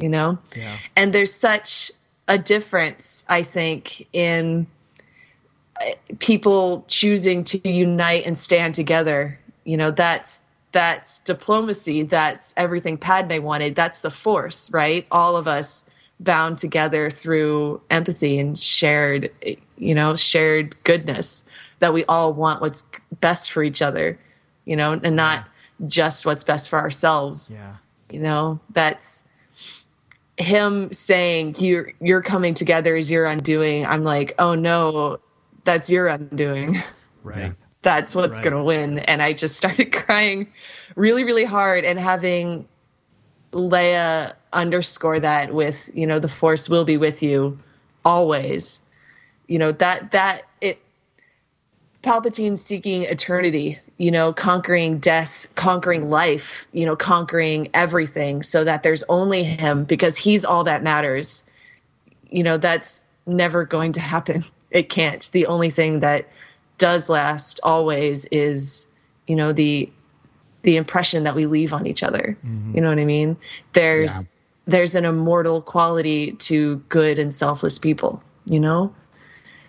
You 0.00 0.08
know? 0.08 0.38
Yeah. 0.54 0.78
And 0.94 1.12
there's 1.12 1.34
such 1.34 1.90
a 2.28 2.38
difference, 2.38 3.24
I 3.28 3.42
think, 3.42 4.06
in 4.12 4.68
uh, 5.80 5.90
people 6.20 6.84
choosing 6.86 7.42
to 7.42 7.68
unite 7.68 8.26
and 8.26 8.38
stand 8.38 8.76
together. 8.76 9.40
You 9.64 9.76
know, 9.76 9.90
that's 9.90 10.40
that's 10.72 11.20
diplomacy. 11.20 12.02
That's 12.02 12.52
everything 12.56 12.98
Padme 12.98 13.42
wanted. 13.42 13.74
That's 13.74 14.00
the 14.00 14.10
force, 14.10 14.70
right? 14.72 15.06
All 15.10 15.36
of 15.36 15.48
us 15.48 15.84
bound 16.18 16.58
together 16.58 17.10
through 17.10 17.82
empathy 17.90 18.38
and 18.38 18.58
shared, 18.58 19.30
you 19.76 19.94
know, 19.94 20.16
shared 20.16 20.82
goodness 20.84 21.44
that 21.78 21.92
we 21.92 22.04
all 22.04 22.32
want 22.32 22.60
what's 22.60 22.84
best 23.20 23.52
for 23.52 23.62
each 23.62 23.82
other, 23.82 24.18
you 24.64 24.76
know, 24.76 24.92
and 24.92 25.16
not 25.16 25.46
just 25.86 26.24
what's 26.24 26.44
best 26.44 26.70
for 26.70 26.78
ourselves. 26.78 27.50
Yeah. 27.52 27.76
You 28.10 28.20
know, 28.20 28.60
that's 28.70 29.22
him 30.36 30.92
saying 30.92 31.56
you're 31.58 31.92
you're 32.00 32.22
coming 32.22 32.54
together 32.54 32.94
is 32.96 33.10
your 33.10 33.26
undoing. 33.26 33.86
I'm 33.86 34.04
like, 34.04 34.34
oh 34.38 34.54
no, 34.54 35.18
that's 35.64 35.90
your 35.90 36.06
undoing. 36.08 36.82
Right. 37.22 37.54
That's 37.86 38.16
what's 38.16 38.40
Right. 38.40 38.40
gonna 38.40 38.64
win. 38.64 38.98
And 39.00 39.22
I 39.22 39.32
just 39.32 39.56
started 39.62 39.92
crying 39.92 40.52
really, 40.96 41.24
really 41.24 41.44
hard 41.44 41.84
and 41.84 42.00
having 42.00 42.68
Leia 43.52 44.34
underscore 44.52 45.20
that 45.20 45.54
with, 45.54 45.90
you 45.94 46.06
know, 46.06 46.18
the 46.18 46.28
force 46.28 46.68
will 46.68 46.84
be 46.84 46.96
with 46.96 47.22
you 47.22 47.58
always. 48.04 48.82
You 49.48 49.58
know, 49.58 49.72
that 49.72 50.12
that 50.12 50.42
it 50.60 50.78
Palpatine 52.02 52.58
seeking 52.58 53.02
eternity, 53.02 53.78
you 53.98 54.10
know, 54.10 54.32
conquering 54.32 54.98
death, 54.98 55.48
conquering 55.56 56.10
life, 56.10 56.66
you 56.72 56.86
know, 56.86 56.96
conquering 56.96 57.68
everything 57.74 58.42
so 58.42 58.64
that 58.64 58.82
there's 58.82 59.04
only 59.08 59.44
him 59.44 59.84
because 59.84 60.16
he's 60.16 60.44
all 60.44 60.64
that 60.64 60.82
matters. 60.82 61.44
You 62.30 62.42
know, 62.42 62.56
that's 62.58 63.02
never 63.26 63.64
going 63.64 63.92
to 63.94 64.00
happen. 64.00 64.44
It 64.72 64.90
can't. 64.90 65.30
The 65.32 65.46
only 65.46 65.70
thing 65.70 66.00
that 66.00 66.28
does 66.78 67.08
last 67.08 67.60
always 67.62 68.24
is, 68.26 68.86
you 69.26 69.36
know, 69.36 69.52
the 69.52 69.90
the 70.62 70.76
impression 70.76 71.24
that 71.24 71.34
we 71.34 71.46
leave 71.46 71.72
on 71.72 71.86
each 71.86 72.02
other. 72.02 72.36
Mm-hmm. 72.44 72.74
You 72.74 72.80
know 72.80 72.88
what 72.88 72.98
I 72.98 73.04
mean? 73.04 73.36
There's 73.72 74.22
Yeah. 74.22 74.28
there's 74.66 74.94
an 74.94 75.04
immortal 75.04 75.60
quality 75.62 76.32
to 76.32 76.76
good 76.88 77.18
and 77.18 77.32
selfless 77.34 77.78
people, 77.78 78.22
you 78.46 78.60
know? 78.60 78.92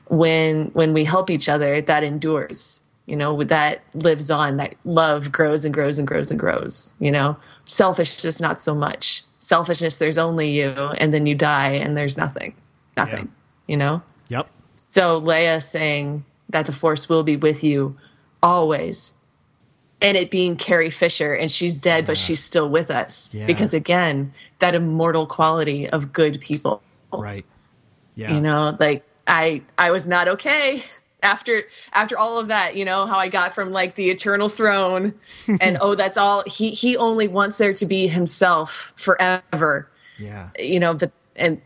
when 0.10 0.68
when 0.68 0.94
we 0.94 1.04
help 1.04 1.30
each 1.30 1.50
other 1.50 1.82
that 1.82 2.02
endures 2.04 2.82
you 3.08 3.16
know 3.18 3.44
that 3.44 3.82
lives 3.94 4.32
on 4.32 4.56
that 4.56 4.74
love 4.86 5.32
grows 5.34 5.66
and 5.66 5.74
grows 5.74 5.98
and 5.98 6.08
grows 6.08 6.32
and 6.32 6.40
grows 6.40 6.94
you 7.00 7.12
know 7.12 7.36
selfishness 7.66 8.40
not 8.40 8.62
so 8.62 8.74
much 8.74 9.22
selfishness 9.40 9.98
there's 9.98 10.18
only 10.18 10.52
you 10.58 10.70
and 10.70 11.14
then 11.14 11.26
you 11.26 11.36
die 11.36 11.72
and 11.72 11.98
there's 11.98 12.16
nothing 12.18 12.54
nothing 12.96 13.30
you 13.68 13.76
know 13.76 14.02
Yep. 14.30 14.48
so 14.78 15.20
leia 15.22 15.62
saying 15.62 16.24
that 16.50 16.66
the 16.66 16.72
force 16.74 17.10
will 17.10 17.24
be 17.24 17.36
with 17.38 17.64
you 17.64 17.98
always 18.42 19.14
and 20.02 20.16
it 20.16 20.30
being 20.30 20.56
carrie 20.56 20.92
fisher 20.92 21.34
and 21.34 21.52
she's 21.52 21.76
dead 21.80 22.06
but 22.06 22.18
she's 22.18 22.44
still 22.44 22.70
with 22.70 22.92
us 22.92 23.30
Yeah. 23.34 23.46
because 23.48 23.74
again 23.74 24.34
that 24.60 24.76
immortal 24.76 25.26
quality 25.26 25.90
of 25.90 26.14
good 26.14 26.40
people 26.40 26.82
Right. 27.12 27.46
Yeah. 28.16 28.34
you 28.36 28.42
know 28.42 28.78
like 28.80 29.04
i 29.26 29.62
i 29.78 29.92
was 29.92 30.08
not 30.08 30.28
okay 30.28 30.84
after 31.24 31.64
after 31.94 32.18
all 32.18 32.40
of 32.40 32.50
that 32.50 32.76
you 32.76 32.86
know 32.86 33.08
how 33.08 33.18
i 33.18 33.28
got 33.28 33.56
from 33.56 33.72
like 33.72 33.96
the 33.96 34.10
eternal 34.12 34.50
throne 34.50 35.16
and 35.62 35.80
oh 35.82 35.96
that's 35.96 36.18
all 36.18 36.44
he 36.46 36.70
he 36.70 36.96
only 36.96 37.28
wants 37.28 37.58
there 37.58 37.74
to 37.74 37.86
be 37.88 38.08
himself 38.08 38.94
forever 38.98 39.90
Yeah. 40.20 40.50
you 40.60 40.80
know 40.80 40.94
but 40.94 41.12
and 41.36 41.60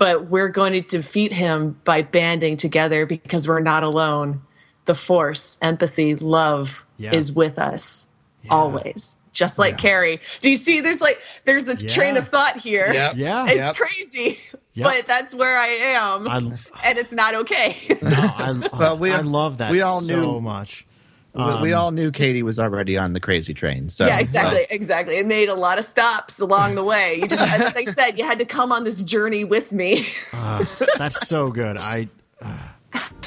but 0.00 0.28
we're 0.28 0.48
going 0.48 0.72
to 0.72 0.80
defeat 0.80 1.30
him 1.32 1.78
by 1.84 2.00
banding 2.02 2.56
together 2.56 3.06
because 3.06 3.46
we're 3.46 3.60
not 3.60 3.84
alone 3.84 4.40
the 4.86 4.94
force 4.96 5.58
empathy 5.62 6.14
love 6.16 6.82
Yeah. 6.96 7.12
is 7.14 7.30
with 7.32 7.58
us 7.60 8.08
always 8.48 9.16
just 9.32 9.58
like 9.58 9.76
carrie 9.78 10.18
do 10.40 10.50
you 10.50 10.56
see 10.56 10.80
there's 10.80 11.00
like 11.00 11.20
there's 11.44 11.68
a 11.68 11.76
train 11.76 12.16
of 12.16 12.26
thought 12.26 12.56
here 12.56 12.90
Yep. 12.92 13.12
Yeah. 13.16 13.44
it's 13.46 13.54
Yep. 13.56 13.76
crazy 13.76 14.38
Yep. 14.72 14.84
but 14.86 15.06
that's 15.06 15.34
where 15.34 15.56
i 15.56 15.66
am 15.68 16.26
I, 16.28 16.38
and 16.84 16.98
it's 16.98 17.12
not 17.12 17.34
okay 17.34 17.76
no, 18.02 18.08
I, 18.10 18.68
Well, 18.78 18.96
we- 18.98 19.12
I 19.12 19.20
love 19.20 19.58
that 19.58 19.70
we 19.70 19.82
all 19.82 20.00
so 20.00 20.16
knew- 20.20 20.40
much. 20.40 20.86
We- 21.32 21.40
Um, 21.42 21.62
we 21.62 21.72
all 21.72 21.92
knew 21.92 22.10
Katie 22.10 22.42
was 22.42 22.58
already 22.58 22.98
on 22.98 23.12
the 23.12 23.20
crazy 23.20 23.54
train. 23.54 23.88
So 23.88 24.06
yeah 24.06 24.18
exactly 24.18 24.66
exactly 24.70 25.16
it 25.18 25.26
made 25.26 25.48
a 25.48 25.54
lot 25.54 25.78
of 25.78 25.84
stops 25.84 26.40
along 26.40 26.74
the 26.74 26.82
way 26.84 27.16
you 27.20 27.28
just 27.28 27.40
as 27.54 27.76
i 27.76 27.84
said 27.84 28.18
you 28.18 28.24
had 28.24 28.38
to 28.38 28.44
come 28.44 28.72
on 28.72 28.82
this 28.84 29.04
journey 29.04 29.44
with 29.44 29.72
me 29.72 30.06
Uh, 30.32 30.64
that's 30.98 31.28
so 31.28 31.48
good. 31.48 31.76
I 31.78 32.08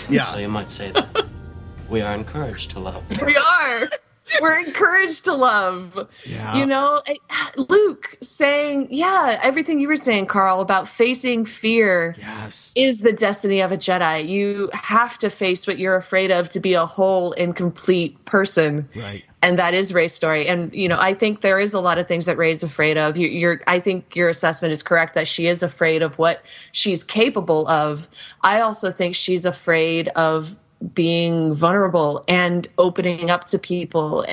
yeah. 0.10 0.24
So 0.26 0.38
you 0.38 0.50
might 0.50 0.70
say 0.70 0.92
that 0.92 1.26
we 1.90 2.02
are 2.02 2.14
encouraged 2.14 2.72
to 2.72 2.80
love. 2.80 3.04
we 3.26 3.38
are 3.38 3.90
we're 4.42 4.60
encouraged 4.60 5.26
to 5.26 5.34
love 5.34 6.08
Yeah. 6.26 6.56
you 6.56 6.66
know 6.66 7.02
luke 7.58 8.18
saying 8.22 8.88
yeah 8.92 9.40
everything 9.44 9.80
you 9.80 9.88
were 9.88 9.96
saying 9.96 10.26
carl 10.26 10.62
about 10.62 10.88
facing 10.88 11.46
fear 11.46 12.16
yes. 12.18 12.72
is 12.76 13.02
the 13.02 13.12
destiny 13.12 13.62
of 13.62 13.72
a 13.72 13.78
Jedi. 13.78 14.28
You 14.28 14.70
have 14.74 15.18
to 15.20 15.30
face 15.30 15.68
what 15.68 15.78
you're 15.78 15.96
afraid 15.96 16.32
of 16.32 16.50
to 16.50 16.60
be 16.60 16.74
a 16.74 16.86
whole 16.86 17.34
and 17.34 17.56
complete 17.56 18.24
person. 18.26 18.90
Right. 18.96 19.24
And 19.42 19.60
that 19.60 19.74
is 19.74 19.94
Rey's 19.94 20.14
story. 20.14 20.48
And 20.48 20.74
you 20.74 20.88
know, 20.88 20.98
I 21.00 21.14
think 21.14 21.42
there 21.42 21.60
is 21.60 21.74
a 21.74 21.80
lot 21.80 21.98
of 21.98 22.08
things 22.08 22.26
that 22.26 22.38
Rey's 22.38 22.64
afraid 22.64 22.98
of. 22.98 23.18
You, 23.18 23.28
you're, 23.28 23.62
I 23.68 23.80
think 23.80 24.16
your 24.16 24.30
assessment 24.30 24.72
is 24.72 24.82
correct 24.82 25.16
that 25.16 25.28
she 25.28 25.48
is 25.48 25.62
afraid 25.62 26.02
of 26.02 26.18
what 26.18 26.44
she's 26.72 27.04
capable 27.04 27.68
of. 27.68 28.08
I 28.42 28.62
also 28.62 28.90
think 28.90 29.16
she's 29.16 29.46
afraid 29.46 30.08
of 30.10 30.56
being 30.94 31.54
vulnerable 31.54 32.24
and 32.28 32.68
opening 32.78 33.30
up 33.30 33.46
to 33.46 33.60
people, 33.60 34.26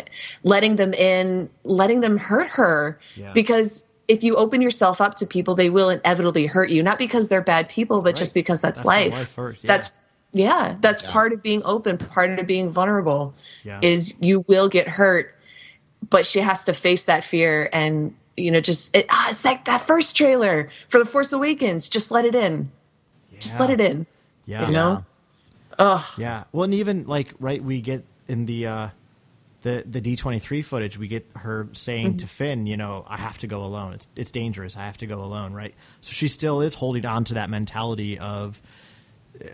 letting 0.42 0.76
them 0.76 0.92
in, 0.94 1.50
letting 1.64 2.00
them 2.00 2.18
hurt 2.18 2.48
her. 2.48 2.98
Yeah. 3.14 3.32
Because 3.32 3.84
if 4.08 4.24
you 4.24 4.34
open 4.34 4.60
yourself 4.60 5.00
up 5.00 5.16
to 5.16 5.26
people, 5.26 5.54
they 5.54 5.70
will 5.70 5.90
inevitably 5.90 6.46
hurt 6.46 6.70
you. 6.70 6.82
Not 6.82 6.98
because 6.98 7.28
they're 7.28 7.42
bad 7.42 7.68
people, 7.68 8.02
but 8.02 8.16
just 8.16 8.34
because 8.34 8.60
that's, 8.60 8.80
That's 8.80 8.86
life. 8.86 9.12
life 9.12 9.28
first, 9.28 9.64
yeah. 9.64 9.68
That's 9.68 9.90
yeah, 10.32 10.76
that's 10.80 11.02
part 11.02 11.32
of 11.32 11.42
being 11.42 11.62
open, 11.64 11.98
part 11.98 12.38
of 12.38 12.46
being 12.46 12.68
vulnerable. 12.70 13.34
Yeah. 13.64 13.80
Is 13.82 14.14
you 14.20 14.44
will 14.46 14.68
get 14.68 14.86
hurt, 14.86 15.34
but 16.08 16.24
she 16.24 16.38
has 16.38 16.64
to 16.64 16.72
face 16.72 17.04
that 17.04 17.24
fear 17.24 17.68
and 17.72 18.14
you 18.36 18.52
know 18.52 18.60
just 18.60 18.96
it, 18.96 19.06
ah, 19.10 19.30
it's 19.30 19.44
like 19.44 19.64
that 19.64 19.82
first 19.82 20.16
trailer 20.16 20.70
for 20.88 20.98
the 20.98 21.04
Force 21.06 21.32
Awakens. 21.32 21.88
Just 21.88 22.10
let 22.12 22.24
it 22.24 22.34
in. 22.34 22.70
Just 23.40 23.58
let 23.58 23.70
it 23.70 23.80
in. 23.80 24.06
Yeah. 24.46 24.66
You 24.66 24.72
know. 24.72 25.04
Oh 25.80 26.06
Yeah. 26.18 26.44
Well, 26.52 26.64
and 26.64 26.74
even 26.74 27.06
like 27.06 27.32
right, 27.40 27.62
we 27.62 27.80
get 27.80 28.04
in 28.28 28.44
the 28.44 28.66
uh, 28.66 28.88
the 29.62 29.82
the 29.88 30.00
D 30.00 30.14
twenty 30.14 30.38
three 30.38 30.60
footage, 30.62 30.98
we 30.98 31.08
get 31.08 31.26
her 31.36 31.68
saying 31.72 32.18
to 32.18 32.26
Finn, 32.26 32.66
you 32.66 32.76
know, 32.76 33.04
I 33.08 33.16
have 33.16 33.38
to 33.38 33.46
go 33.46 33.64
alone. 33.64 33.94
It's 33.94 34.06
it's 34.14 34.30
dangerous. 34.30 34.76
I 34.76 34.84
have 34.84 34.98
to 34.98 35.06
go 35.06 35.22
alone. 35.22 35.54
Right. 35.54 35.74
So 36.02 36.12
she 36.12 36.28
still 36.28 36.60
is 36.60 36.74
holding 36.74 37.06
on 37.06 37.24
to 37.24 37.34
that 37.34 37.48
mentality 37.50 38.18
of 38.18 38.60
uh, 39.42 39.48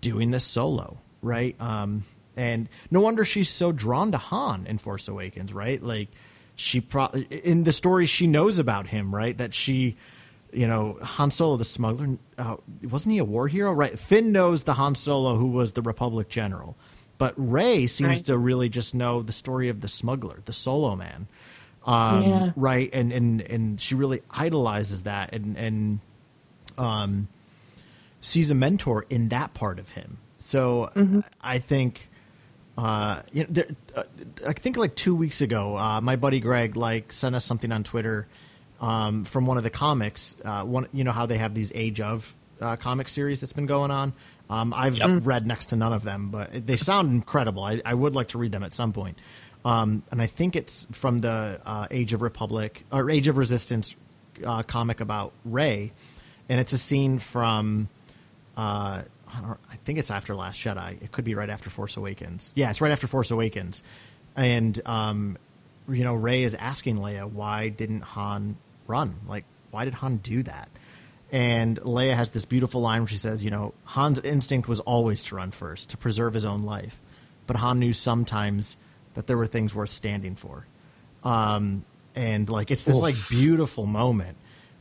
doing 0.00 0.32
this 0.32 0.44
solo. 0.44 0.98
Right. 1.22 1.58
Um, 1.60 2.02
and 2.36 2.68
no 2.90 3.00
wonder 3.00 3.24
she's 3.24 3.48
so 3.48 3.72
drawn 3.72 4.12
to 4.12 4.18
Han 4.18 4.66
in 4.66 4.78
Force 4.78 5.06
Awakens. 5.08 5.54
Right. 5.54 5.80
Like 5.80 6.08
she 6.56 6.80
pro 6.80 7.06
in 7.06 7.62
the 7.62 7.72
story 7.72 8.06
she 8.06 8.26
knows 8.26 8.58
about 8.58 8.88
him. 8.88 9.14
Right. 9.14 9.36
That 9.36 9.54
she 9.54 9.96
you 10.52 10.66
know, 10.66 10.98
Han 11.02 11.30
Solo, 11.30 11.56
the 11.56 11.64
smuggler, 11.64 12.16
uh, 12.38 12.56
wasn't 12.82 13.12
he 13.12 13.18
a 13.18 13.24
war 13.24 13.48
hero? 13.48 13.72
Right. 13.72 13.98
Finn 13.98 14.32
knows 14.32 14.64
the 14.64 14.74
Han 14.74 14.94
Solo 14.94 15.36
who 15.36 15.46
was 15.48 15.72
the 15.72 15.82
Republic 15.82 16.28
general, 16.28 16.76
but 17.18 17.34
Rey 17.36 17.86
seems 17.86 18.08
Right. 18.08 18.24
to 18.26 18.38
really 18.38 18.68
just 18.68 18.94
know 18.94 19.22
the 19.22 19.32
story 19.32 19.68
of 19.68 19.80
the 19.80 19.88
smuggler, 19.88 20.40
the 20.44 20.52
Solo 20.52 20.96
man. 20.96 21.26
Um, 21.84 22.22
Yeah. 22.22 22.50
Right. 22.56 22.90
And, 22.92 23.12
and, 23.12 23.40
and 23.42 23.80
she 23.80 23.94
really 23.94 24.22
idolizes 24.30 25.02
that 25.04 25.32
and, 25.32 25.56
and, 25.56 26.00
um, 26.78 27.28
sees 28.20 28.50
a 28.50 28.54
mentor 28.54 29.06
in 29.08 29.28
that 29.28 29.54
part 29.54 29.78
of 29.78 29.90
him. 29.92 30.18
So 30.38 30.90
I 31.42 31.58
think 31.58 32.08
uh, 32.78 33.22
you 33.32 33.42
know, 33.44 33.48
there, 33.50 33.66
uh, 33.94 34.02
I 34.46 34.52
think 34.52 34.76
like 34.76 34.94
two 34.94 35.16
weeks 35.16 35.40
ago, 35.40 35.76
uh, 35.78 36.00
my 36.02 36.16
buddy 36.16 36.40
Greg 36.40 36.76
like 36.76 37.10
sent 37.12 37.34
us 37.34 37.44
something 37.44 37.72
on 37.72 37.84
Twitter 37.84 38.28
um, 38.80 39.24
from 39.24 39.46
one 39.46 39.56
of 39.56 39.62
the 39.62 39.70
comics. 39.70 40.36
Uh, 40.44 40.64
one, 40.64 40.88
you 40.92 41.04
know 41.04 41.12
how 41.12 41.26
they 41.26 41.38
have 41.38 41.54
these 41.54 41.72
Age 41.74 42.00
of 42.00 42.34
uh, 42.60 42.76
comic 42.76 43.08
series 43.08 43.40
that's 43.40 43.52
been 43.52 43.66
going 43.66 43.90
on. 43.90 44.12
Um, 44.48 44.72
I've 44.74 45.26
read 45.26 45.46
next 45.46 45.66
to 45.66 45.76
none 45.76 45.92
of 45.92 46.02
them, 46.04 46.30
but 46.30 46.66
they 46.66 46.76
sound 46.76 47.10
incredible. 47.10 47.64
I, 47.64 47.82
I 47.84 47.94
would 47.94 48.14
like 48.14 48.28
to 48.28 48.38
read 48.38 48.52
them 48.52 48.62
at 48.62 48.72
some 48.72 48.92
point. 48.92 49.18
Um, 49.64 50.04
and 50.12 50.22
I 50.22 50.26
think 50.26 50.54
it's 50.54 50.86
from 50.92 51.20
the 51.20 51.60
uh, 51.66 51.88
Age 51.90 52.12
of 52.12 52.22
Republic 52.22 52.84
or 52.92 53.10
Age 53.10 53.26
of 53.26 53.36
Resistance 53.36 53.96
uh, 54.44 54.62
comic 54.62 55.00
about 55.00 55.32
Rey, 55.44 55.92
and 56.48 56.60
it's 56.60 56.72
a 56.72 56.78
scene 56.78 57.18
from 57.18 57.88
uh, 58.56 59.02
I, 59.28 59.54
I 59.70 59.76
think 59.84 59.98
it's 59.98 60.10
after 60.10 60.36
Last 60.36 60.60
Jedi. 60.60 61.02
It 61.02 61.10
could 61.10 61.24
be 61.24 61.34
right 61.34 61.50
after 61.50 61.68
Force 61.70 61.96
Awakens. 61.96 62.52
Yeah, 62.54 62.70
it's 62.70 62.80
right 62.80 62.92
after 62.92 63.08
Force 63.08 63.32
Awakens, 63.32 63.82
and 64.36 64.80
um, 64.86 65.36
you 65.88 66.04
know 66.04 66.14
Rey 66.14 66.44
is 66.44 66.54
asking 66.54 66.98
Leia 66.98 67.28
why 67.28 67.68
didn't 67.68 68.02
Han 68.02 68.56
run? 68.88 69.14
Like 69.26 69.44
why 69.70 69.84
did 69.84 69.94
Han 69.94 70.18
do 70.18 70.42
that? 70.44 70.68
And 71.32 71.78
Leia 71.80 72.14
has 72.14 72.30
this 72.30 72.44
beautiful 72.44 72.80
line 72.80 73.00
where 73.02 73.08
she 73.08 73.16
says, 73.16 73.44
you 73.44 73.50
know, 73.50 73.74
Han's 73.86 74.20
instinct 74.20 74.68
was 74.68 74.78
always 74.80 75.24
to 75.24 75.34
run 75.36 75.50
first, 75.50 75.90
to 75.90 75.96
preserve 75.96 76.34
his 76.34 76.44
own 76.44 76.62
life. 76.62 77.00
But 77.46 77.56
Han 77.56 77.78
knew 77.80 77.92
sometimes 77.92 78.76
that 79.14 79.26
there 79.26 79.36
were 79.36 79.46
things 79.46 79.74
worth 79.74 79.90
standing 79.90 80.36
for. 80.36 80.66
Um, 81.24 81.84
and 82.14 82.48
like 82.48 82.70
it's 82.70 82.84
this 82.84 83.00
like 83.00 83.16
beautiful 83.28 83.86
moment 83.86 84.36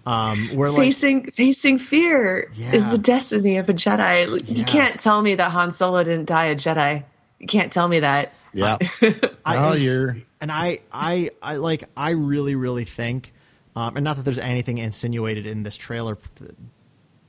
um, 0.05 0.49
where 0.55 0.69
like 0.69 0.79
facing 0.85 1.31
facing 1.31 1.79
fear 1.79 2.51
Yeah. 2.53 2.73
is 2.73 2.91
the 2.91 2.97
destiny 2.99 3.57
of 3.57 3.67
a 3.69 3.73
Jedi. 3.73 4.27
Yeah. 4.47 4.55
You 4.57 4.63
can't 4.63 4.99
tell 4.99 5.21
me 5.21 5.35
that 5.35 5.51
Han 5.51 5.73
Solo 5.73 6.03
didn't 6.03 6.25
die 6.25 6.45
a 6.45 6.55
Jedi. 6.55 7.03
You 7.39 7.47
can't 7.47 7.73
tell 7.73 7.87
me 7.87 7.99
that. 8.01 8.33
Yeah. 8.53 8.77
I, 9.45 9.69
Oh, 9.69 9.73
you're- 9.73 10.21
and 10.39 10.51
I, 10.51 10.79
I, 10.93 11.31
I 11.41 11.55
like, 11.55 11.85
I 11.97 12.11
really, 12.11 12.53
really 12.55 12.85
think, 12.85 13.33
um, 13.75 13.97
and 13.97 14.03
not 14.03 14.15
that 14.17 14.23
there's 14.23 14.39
anything 14.39 14.77
insinuated 14.77 15.45
in 15.45 15.63
this 15.63 15.77
trailer 15.77 16.17
th- 16.35 16.51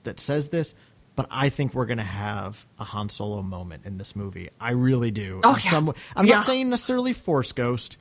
that 0.05 0.21
says 0.21 0.49
this, 0.49 0.75
but 1.15 1.27
I 1.31 1.49
think 1.49 1.75
we're 1.75 1.87
gonna 1.87 2.03
have 2.05 2.65
a 2.79 2.85
Han 2.85 3.09
Solo 3.09 3.43
moment 3.43 3.87
in 3.87 3.99
this 3.99 4.15
movie. 4.15 4.51
I 4.61 4.73
really 4.73 5.11
do. 5.11 5.41
Oh, 5.45 5.53
yeah. 5.53 5.57
some- 5.59 5.95
I'm 6.15 6.27
Yeah. 6.27 6.37
not 6.37 6.45
saying 6.45 6.69
necessarily 6.71 7.13
Force 7.13 7.53
Ghost. 7.53 7.97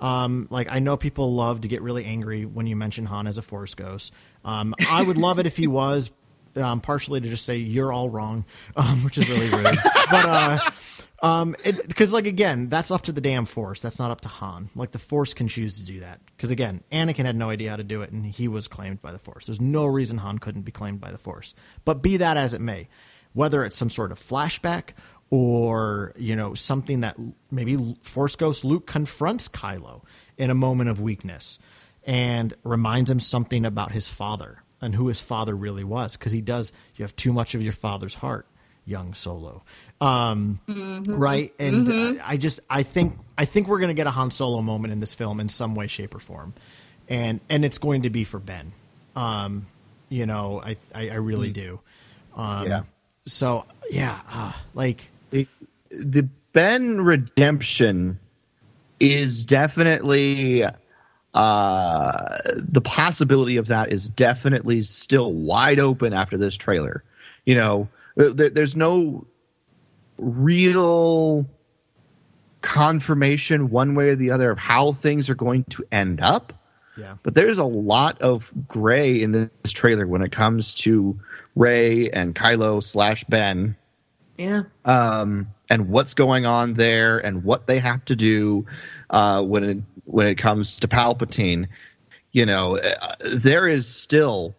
Um, 0.00 0.46
like 0.50 0.68
I 0.70 0.78
know 0.78 0.96
people 0.96 1.34
love 1.34 1.60
to 1.62 1.68
get 1.68 1.82
really 1.82 2.04
angry 2.06 2.46
when 2.46 2.66
you 2.66 2.74
mention 2.76 3.04
Han 3.06 3.26
as 3.26 3.36
a 3.38 3.42
Force 3.42 3.74
Ghost. 3.74 4.12
Um, 4.44 4.74
I 4.88 5.02
would 5.02 5.18
love 5.18 5.38
it 5.38 5.46
if 5.46 5.56
he 5.56 5.66
was. 5.66 6.10
Um, 6.56 6.80
partially 6.80 7.20
to 7.20 7.28
just 7.28 7.44
say 7.44 7.58
you're 7.58 7.92
all 7.92 8.08
wrong, 8.10 8.44
um, 8.76 9.04
which 9.04 9.18
is 9.18 9.28
really 9.28 9.50
rude. 9.50 9.62
but 10.10 10.24
uh, 10.26 10.58
um, 11.22 11.54
because 11.64 12.12
like 12.12 12.26
again, 12.26 12.68
that's 12.68 12.90
up 12.90 13.02
to 13.02 13.12
the 13.12 13.20
damn 13.20 13.44
Force. 13.44 13.80
That's 13.80 13.98
not 13.98 14.10
up 14.10 14.22
to 14.22 14.28
Han. 14.28 14.70
Like 14.74 14.92
the 14.92 14.98
Force 14.98 15.34
can 15.34 15.48
choose 15.48 15.78
to 15.78 15.84
do 15.84 16.00
that. 16.00 16.20
Because 16.36 16.50
again, 16.50 16.82
Anakin 16.90 17.26
had 17.26 17.36
no 17.36 17.50
idea 17.50 17.70
how 17.70 17.76
to 17.76 17.84
do 17.84 18.02
it, 18.02 18.10
and 18.10 18.24
he 18.24 18.48
was 18.48 18.68
claimed 18.68 19.02
by 19.02 19.12
the 19.12 19.18
Force. 19.18 19.46
There's 19.46 19.60
no 19.60 19.86
reason 19.86 20.18
Han 20.18 20.38
couldn't 20.38 20.62
be 20.62 20.72
claimed 20.72 21.00
by 21.00 21.10
the 21.10 21.18
Force. 21.18 21.54
But 21.84 22.02
be 22.02 22.16
that 22.18 22.36
as 22.36 22.54
it 22.54 22.60
may, 22.60 22.88
whether 23.32 23.64
it's 23.64 23.76
some 23.76 23.90
sort 23.90 24.12
of 24.12 24.18
flashback 24.18 24.94
or 25.30 26.12
you 26.16 26.34
know 26.34 26.54
something 26.54 27.00
that 27.00 27.16
maybe 27.50 27.96
Force 28.02 28.36
Ghost 28.36 28.64
Luke 28.64 28.86
confronts 28.86 29.48
Kylo 29.48 30.02
in 30.36 30.50
a 30.50 30.54
moment 30.54 30.90
of 30.90 31.00
weakness 31.00 31.58
and 32.04 32.52
reminds 32.64 33.10
him 33.10 33.20
something 33.20 33.64
about 33.64 33.92
his 33.92 34.08
father 34.08 34.62
and 34.80 34.94
who 34.94 35.08
his 35.08 35.20
father 35.20 35.54
really 35.54 35.84
was 35.84 36.16
because 36.16 36.32
he 36.32 36.40
does 36.40 36.72
you 36.96 37.04
have 37.04 37.14
too 37.14 37.32
much 37.32 37.54
of 37.54 37.62
your 37.62 37.72
father's 37.72 38.16
heart 38.16 38.46
young 38.90 39.14
solo. 39.14 39.62
Um, 40.00 40.60
right? 41.08 41.52
And 41.58 41.88
uh, 41.88 42.14
i 42.26 42.36
just 42.36 42.60
i 42.68 42.82
think 42.82 43.16
i 43.38 43.44
think 43.44 43.68
we're 43.68 43.78
going 43.78 43.88
to 43.88 43.94
get 43.94 44.06
a 44.06 44.10
han 44.10 44.30
solo 44.30 44.60
moment 44.62 44.92
in 44.92 45.00
this 45.00 45.14
film 45.14 45.40
in 45.40 45.48
some 45.48 45.74
way 45.74 45.86
shape 45.86 46.14
or 46.14 46.18
form. 46.18 46.52
And 47.08 47.40
and 47.48 47.64
it's 47.64 47.78
going 47.78 48.02
to 48.02 48.10
be 48.10 48.24
for 48.24 48.38
ben. 48.38 48.72
Um, 49.16 49.66
you 50.08 50.26
know 50.26 50.60
i 50.64 50.76
i, 50.94 51.10
I 51.10 51.14
really 51.14 51.50
do. 51.50 51.80
Um, 52.36 52.66
Yeah. 52.66 52.82
so 53.26 53.64
yeah 53.90 54.18
uh, 54.30 54.52
like 54.74 55.08
the, 55.30 55.46
the 55.90 56.28
Ben 56.52 57.00
redemption 57.00 58.18
is 58.98 59.46
definitely 59.46 60.64
uh 61.32 62.36
the 62.56 62.80
possibility 62.80 63.56
of 63.56 63.68
that 63.68 63.92
is 63.92 64.08
definitely 64.08 64.82
still 64.82 65.32
wide 65.32 65.78
open 65.78 66.12
after 66.12 66.36
this 66.36 66.56
trailer. 66.56 67.04
You 67.46 67.54
know, 67.54 67.88
there, 67.88 67.88
there's 68.16 68.76
no 68.76 69.26
real 70.18 71.46
confirmation 72.60 73.70
one 73.70 73.94
way 73.94 74.10
or 74.10 74.16
the 74.16 74.30
other 74.32 74.50
of 74.50 74.58
how 74.58 74.92
things 74.92 75.30
are 75.30 75.34
going 75.34 75.64
to 75.64 75.84
end 75.90 76.20
up. 76.20 76.52
yeah 76.96 77.16
But 77.22 77.34
there's 77.34 77.58
a 77.58 77.64
lot 77.64 78.20
of 78.20 78.52
gray 78.68 79.22
in 79.22 79.32
this 79.32 79.72
trailer 79.72 80.06
when 80.06 80.22
it 80.22 80.30
comes 80.32 80.74
to 80.74 81.18
Rey 81.56 82.10
and 82.10 82.34
Kylo 82.34 82.82
slash 82.82 83.24
Ben 83.24 83.76
Yeah. 84.36 84.64
um, 84.84 85.48
and 85.70 85.88
what's 85.88 86.14
going 86.14 86.44
on 86.46 86.74
there 86.74 87.18
and 87.18 87.44
what 87.44 87.66
they 87.66 87.78
have 87.78 88.04
to 88.06 88.16
do 88.16 88.66
uh, 89.08 89.42
when 89.42 89.64
it 89.64 89.78
when 90.04 90.26
it 90.26 90.34
comes 90.36 90.80
to 90.80 90.88
Palpatine. 90.88 91.68
You 92.32 92.44
know, 92.46 92.76
uh, 92.76 93.14
there 93.34 93.66
is 93.66 93.86
still 93.88 94.54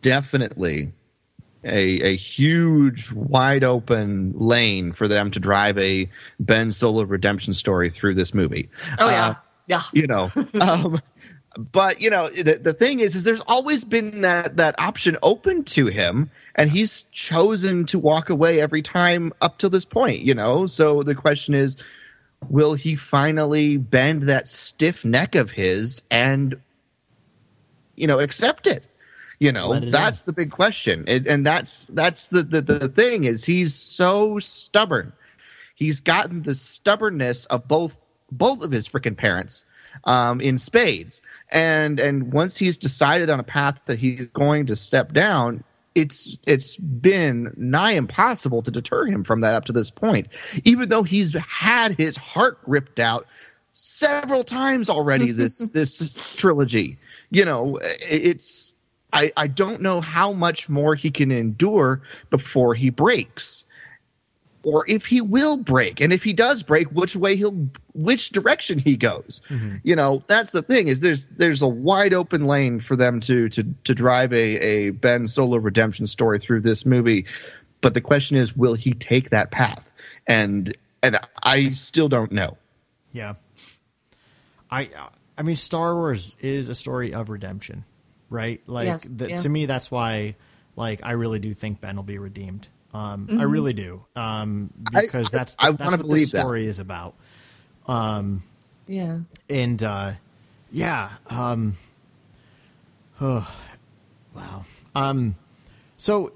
definitely 0.00 0.92
a 1.66 2.12
a 2.12 2.16
huge 2.16 3.12
wide 3.12 3.64
open 3.64 4.32
lane 4.36 4.92
for 4.92 5.08
them 5.08 5.30
to 5.32 5.40
drive 5.40 5.78
a 5.78 6.08
Ben 6.40 6.70
Solo 6.72 7.04
redemption 7.04 7.52
story 7.52 7.90
through 7.90 8.14
this 8.14 8.34
movie. 8.34 8.70
Oh 8.98 9.08
yeah. 9.08 9.28
Uh, 9.28 9.34
yeah. 9.66 9.82
you 9.92 10.06
know 10.06 10.30
um 10.60 11.00
but 11.56 12.00
you 12.00 12.10
know 12.10 12.28
the, 12.28 12.58
the 12.62 12.72
thing 12.72 13.00
is 13.00 13.14
is 13.14 13.24
there's 13.24 13.42
always 13.46 13.84
been 13.84 14.22
that 14.22 14.56
that 14.58 14.74
option 14.78 15.16
open 15.22 15.64
to 15.64 15.86
him 15.86 16.30
and 16.54 16.70
he's 16.70 17.02
chosen 17.04 17.86
to 17.86 17.98
walk 17.98 18.30
away 18.30 18.60
every 18.60 18.82
time 18.82 19.32
up 19.40 19.58
till 19.58 19.70
this 19.70 19.84
point 19.84 20.20
you 20.20 20.34
know 20.34 20.66
so 20.66 21.02
the 21.02 21.14
question 21.14 21.54
is 21.54 21.76
will 22.48 22.74
he 22.74 22.94
finally 22.94 23.76
bend 23.76 24.24
that 24.24 24.48
stiff 24.48 25.04
neck 25.04 25.34
of 25.34 25.50
his 25.50 26.02
and 26.10 26.60
you 27.94 28.06
know 28.06 28.20
accept 28.20 28.66
it 28.66 28.86
you 29.38 29.52
know 29.52 29.78
that's 29.78 30.22
the 30.22 30.32
big 30.32 30.50
question. 30.50 31.04
And, 31.06 31.26
and 31.26 31.46
that's 31.46 31.86
that's 31.86 32.28
the, 32.28 32.42
the 32.42 32.60
the 32.60 32.88
thing 32.88 33.24
is 33.24 33.44
he's 33.44 33.74
so 33.74 34.38
stubborn. 34.38 35.12
He's 35.74 36.00
gotten 36.00 36.42
the 36.42 36.54
stubbornness 36.54 37.46
of 37.46 37.68
both 37.68 37.98
both 38.30 38.64
of 38.64 38.72
his 38.72 38.88
freaking 38.88 39.16
parents 39.16 39.64
um, 40.04 40.40
in 40.40 40.58
spades. 40.58 41.22
And 41.50 42.00
and 42.00 42.32
once 42.32 42.56
he's 42.56 42.78
decided 42.78 43.30
on 43.30 43.40
a 43.40 43.44
path 43.44 43.84
that 43.86 43.98
he's 43.98 44.28
going 44.28 44.66
to 44.66 44.76
step 44.76 45.12
down 45.12 45.64
it's 45.94 46.36
it's 46.46 46.76
been 46.76 47.54
nigh 47.56 47.92
impossible 47.92 48.60
to 48.60 48.70
deter 48.70 49.06
him 49.06 49.24
from 49.24 49.40
that 49.40 49.54
up 49.54 49.64
to 49.64 49.72
this 49.72 49.90
point. 49.90 50.28
Even 50.64 50.90
though 50.90 51.02
he's 51.02 51.34
had 51.34 51.96
his 51.96 52.18
heart 52.18 52.58
ripped 52.66 53.00
out 53.00 53.26
several 53.72 54.44
times 54.44 54.88
already 54.88 55.32
this 55.32 55.68
this 55.74 56.34
trilogy 56.36 56.98
you 57.30 57.44
know 57.44 57.78
it's 57.82 58.72
I, 59.12 59.32
I 59.36 59.46
don't 59.46 59.80
know 59.80 60.00
how 60.00 60.32
much 60.32 60.68
more 60.68 60.94
he 60.94 61.10
can 61.10 61.30
endure 61.30 62.02
before 62.30 62.74
he 62.74 62.90
breaks. 62.90 63.64
Or 64.62 64.84
if 64.88 65.06
he 65.06 65.20
will 65.20 65.56
break. 65.56 66.00
And 66.00 66.12
if 66.12 66.24
he 66.24 66.32
does 66.32 66.64
break 66.64 66.88
which 66.88 67.14
way 67.14 67.36
he'll 67.36 67.68
which 67.94 68.30
direction 68.30 68.80
he 68.80 68.96
goes. 68.96 69.40
Mm-hmm. 69.48 69.76
You 69.84 69.94
know 69.94 70.24
that's 70.26 70.50
the 70.50 70.60
thing 70.60 70.88
is 70.88 71.00
there's 71.00 71.26
there's 71.26 71.62
a 71.62 71.68
wide 71.68 72.12
open 72.12 72.46
lane 72.46 72.80
for 72.80 72.96
them 72.96 73.20
to 73.20 73.48
to 73.50 73.74
to 73.84 73.94
drive 73.94 74.32
a 74.32 74.36
a 74.36 74.90
ben 74.90 75.28
solo 75.28 75.58
redemption 75.58 76.06
story 76.06 76.40
through 76.40 76.62
this 76.62 76.84
movie. 76.84 77.26
But 77.80 77.94
the 77.94 78.00
question 78.00 78.38
is 78.38 78.56
will 78.56 78.74
he 78.74 78.92
take 78.92 79.30
that 79.30 79.52
path? 79.52 79.92
And 80.26 80.76
and 81.00 81.16
i 81.44 81.70
still 81.70 82.08
don't 82.08 82.32
know. 82.32 82.56
Yeah. 83.12 83.34
I 84.68 84.90
I 85.38 85.42
mean 85.42 85.56
Star 85.56 85.94
Wars 85.94 86.36
is 86.40 86.68
a 86.68 86.74
story 86.74 87.14
of 87.14 87.30
redemption, 87.30 87.84
right? 88.30 88.60
Like 88.66 88.86
Yes, 88.86 89.02
th- 89.08 89.30
yeah. 89.30 89.38
to 89.38 89.48
me 89.48 89.66
that's 89.66 89.90
why 89.90 90.36
like 90.76 91.00
I 91.02 91.12
really 91.12 91.38
do 91.38 91.54
think 91.54 91.80
Ben 91.80 91.96
will 91.96 92.02
be 92.02 92.18
redeemed. 92.18 92.68
Um 92.94 93.26
Mm-hmm. 93.26 93.40
I 93.40 93.44
really 93.44 93.72
do. 93.72 94.04
Um 94.14 94.70
because 94.92 95.26
I- 95.34 95.38
that's 95.38 95.56
I 95.58 95.70
that's 95.72 95.80
wanna 95.84 95.96
what 95.98 96.06
believe 96.06 96.30
the 96.30 96.38
story 96.40 96.66
is 96.66 96.80
about. 96.80 97.14
Um, 97.86 98.42
Yeah. 98.88 99.18
And 99.48 99.82
uh 99.82 100.12
yeah, 100.72 101.10
um 101.30 101.76
oh, 103.20 103.54
wow. 104.34 104.64
Um 104.94 105.36
so 105.96 106.32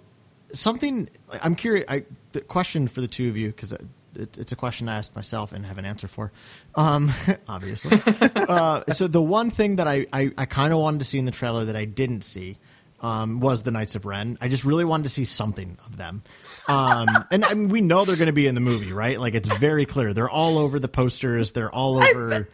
something 0.53 1.09
I'm 1.43 1.55
curious 1.55 1.85
I 1.89 2.05
the 2.33 2.41
question 2.41 2.87
for 2.89 3.01
the 3.01 3.09
two 3.09 3.29
of 3.29 3.37
you 3.37 3.53
cuz 3.53 3.75
it, 4.15 4.39
it's 4.39 4.53
a 4.53 4.57
question 4.57 4.89
I 4.89 4.97
asked 4.97 5.15
myself 5.17 5.53
and 5.53 5.65
have 5.67 5.79
an 5.79 5.85
answer 5.85 6.09
for. 6.09 6.33
Um, 6.75 7.13
obviously. 7.49 8.01
uh, 8.37 8.85
so 8.93 9.07
the 9.07 9.23
one 9.23 9.51
thing 9.51 9.77
that 9.77 9.89
I, 9.89 10.07
I, 10.13 10.31
I 10.37 10.47
kind 10.47 10.73
of 10.73 10.79
wanted 10.79 10.99
to 10.99 11.05
see 11.05 11.19
in 11.19 11.25
the 11.25 11.31
trailer 11.31 11.65
that 11.67 11.77
I 11.77 11.85
didn't 11.85 12.23
see 12.23 12.59
um, 13.01 13.41
was 13.41 13.63
the 13.63 13.71
Knights 13.71 13.95
of 13.95 14.05
Ren. 14.07 14.37
I 14.41 14.49
just 14.49 14.65
really 14.65 14.85
wanted 14.85 15.05
to 15.05 15.09
see 15.11 15.25
something 15.25 15.79
of 15.87 15.97
them. 15.97 16.23
Um, 16.69 17.09
and 17.31 17.45
I 17.45 17.55
mean, 17.55 17.69
we 17.69 17.81
know 17.81 18.05
they're 18.05 18.17
going 18.17 18.27
to 18.27 18.33
be 18.33 18.47
in 18.47 18.55
the 18.55 18.61
movie, 18.61 18.93
right? 18.93 19.19
Like 19.19 19.35
it's 19.35 19.49
very 19.49 19.87
clear. 19.87 20.13
They're 20.13 20.31
all 20.31 20.59
over 20.59 20.79
the 20.79 20.89
posters. 20.89 21.53
They're 21.53 21.73
all 21.75 22.03
over. 22.03 22.49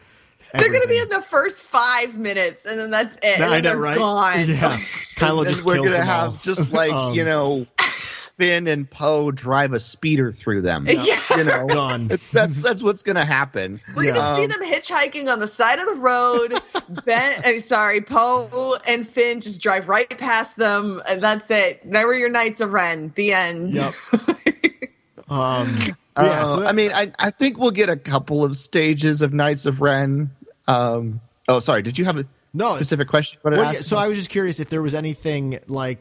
They're 0.55 0.69
going 0.71 0.83
to 0.83 0.89
be 0.89 0.99
in 0.99 1.09
the 1.09 1.21
first 1.23 1.63
five 1.63 2.17
minutes, 2.17 2.65
and 2.65 2.79
then 2.79 2.91
that's 2.91 3.17
it. 3.17 3.25
I 3.25 3.31
and 3.31 3.43
then 3.43 3.63
know, 3.65 3.69
they're 3.71 3.79
right? 3.79 3.99
gone. 3.99 4.49
Yeah, 4.49 4.79
Kylo 5.17 5.41
And 5.41 5.49
just 5.49 5.65
we're 5.65 5.77
gonna 5.77 6.03
have 6.05 6.31
all. 6.31 6.39
just 6.41 6.73
like 6.73 6.93
Um, 6.93 7.15
you 7.15 7.25
know, 7.25 7.67
Finn 8.37 8.67
and 8.67 8.89
Poe 8.91 9.31
drive 9.31 9.73
a 9.73 9.81
speeder 9.81 10.31
through 10.31 10.61
them. 10.63 10.87
Yeah. 10.87 11.19
You 11.37 11.45
know, 11.45 11.67
Done. 11.69 12.09
it's 12.11 12.31
that's 12.31 12.63
that's 12.63 12.83
what's 12.83 13.03
gonna 13.03 13.25
happen. 13.25 13.81
We're 13.97 14.13
gonna 14.13 14.37
see 14.37 14.45
Um, 14.45 14.49
them 14.51 14.63
hitchhiking 14.63 15.33
on 15.33 15.39
the 15.41 15.49
side 15.49 15.79
of 15.79 15.87
the 15.87 15.95
road. 15.95 16.61
ben, 17.05 17.43
uh, 17.45 17.59
sorry, 17.59 18.01
Poe 18.03 18.77
and 18.87 19.09
Finn 19.09 19.41
just 19.41 19.63
drive 19.63 19.89
right 19.89 20.09
past 20.19 20.57
them, 20.57 21.03
and 21.09 21.23
that's 21.23 21.51
it. 21.51 21.81
There 21.91 22.07
were 22.07 22.15
your 22.15 22.29
Knights 22.29 22.61
of 22.61 22.73
Ren. 22.73 23.13
The 23.15 23.33
end. 23.33 23.73
Yep. 23.73 23.95
um, 25.29 25.69
yeah, 25.87 25.95
Uh, 26.17 26.45
so 26.45 26.61
that- 26.61 26.69
I 26.69 26.73
mean, 26.73 26.93
I, 26.95 27.13
I 27.19 27.31
think 27.31 27.59
we'll 27.59 27.71
get 27.71 27.89
a 27.89 27.97
couple 27.97 28.45
of 28.45 28.57
stages 28.57 29.23
of 29.23 29.33
Knights 29.33 29.67
of 29.67 29.81
Ren. 29.81 30.31
Um, 30.69 31.21
oh, 31.49 31.61
sorry. 31.61 31.83
Did 31.83 31.99
you 31.99 32.05
have 32.05 32.17
a 32.19 32.25
No, 32.55 32.75
specific 32.75 33.09
question? 33.09 33.39
you 33.39 33.51
wanted 33.51 33.57
to 33.57 33.63
Well, 33.63 33.75
yeah, 33.75 33.81
so 33.81 33.97
I 33.99 34.09
was 34.09 34.17
just 34.19 34.31
curious 34.31 34.61
if 34.61 34.69
there 34.69 34.83
was 34.83 34.95
anything 34.95 35.59
like 35.69 35.99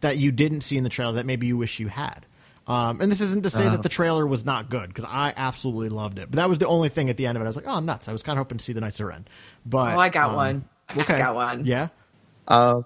that 0.00 0.16
you 0.18 0.32
didn't 0.32 0.60
see 0.62 0.76
in 0.76 0.84
the 0.84 0.90
trailer 0.90 1.12
that 1.14 1.26
maybe 1.26 1.46
you 1.46 1.56
wish 1.56 1.80
you 1.80 1.88
had. 1.88 2.26
Um, 2.66 3.00
and 3.00 3.10
this 3.10 3.20
isn't 3.22 3.44
to 3.44 3.50
say 3.50 3.66
Uh. 3.66 3.70
that 3.70 3.82
the 3.82 3.88
trailer 3.88 4.26
was 4.26 4.44
not 4.44 4.68
good 4.68 4.88
because 4.88 5.06
I 5.06 5.32
absolutely 5.36 5.88
loved 5.88 6.18
it. 6.18 6.30
But 6.30 6.36
that 6.36 6.48
was 6.48 6.58
the 6.58 6.66
only 6.66 6.90
thing 6.90 7.08
at 7.08 7.16
the 7.16 7.26
end 7.26 7.36
of 7.36 7.42
it. 7.42 7.46
I 7.46 7.48
was 7.48 7.56
like, 7.56 7.66
oh, 7.66 7.80
nuts! 7.80 8.08
I 8.08 8.12
was 8.12 8.22
kind 8.22 8.38
of 8.38 8.44
hoping 8.44 8.58
to 8.58 8.64
see 8.64 8.72
the 8.74 8.80
Knights 8.82 9.00
of 9.00 9.06
Ren. 9.06 9.24
But 9.64 9.94
Oh, 9.94 9.98
I 9.98 10.08
got 10.10 10.30
um, 10.30 10.36
one. 10.36 10.68
Okay, 10.96 11.14
I 11.14 11.18
got 11.18 11.34
one. 11.34 11.64
Yeah. 11.64 11.88
Uh, 12.46 12.82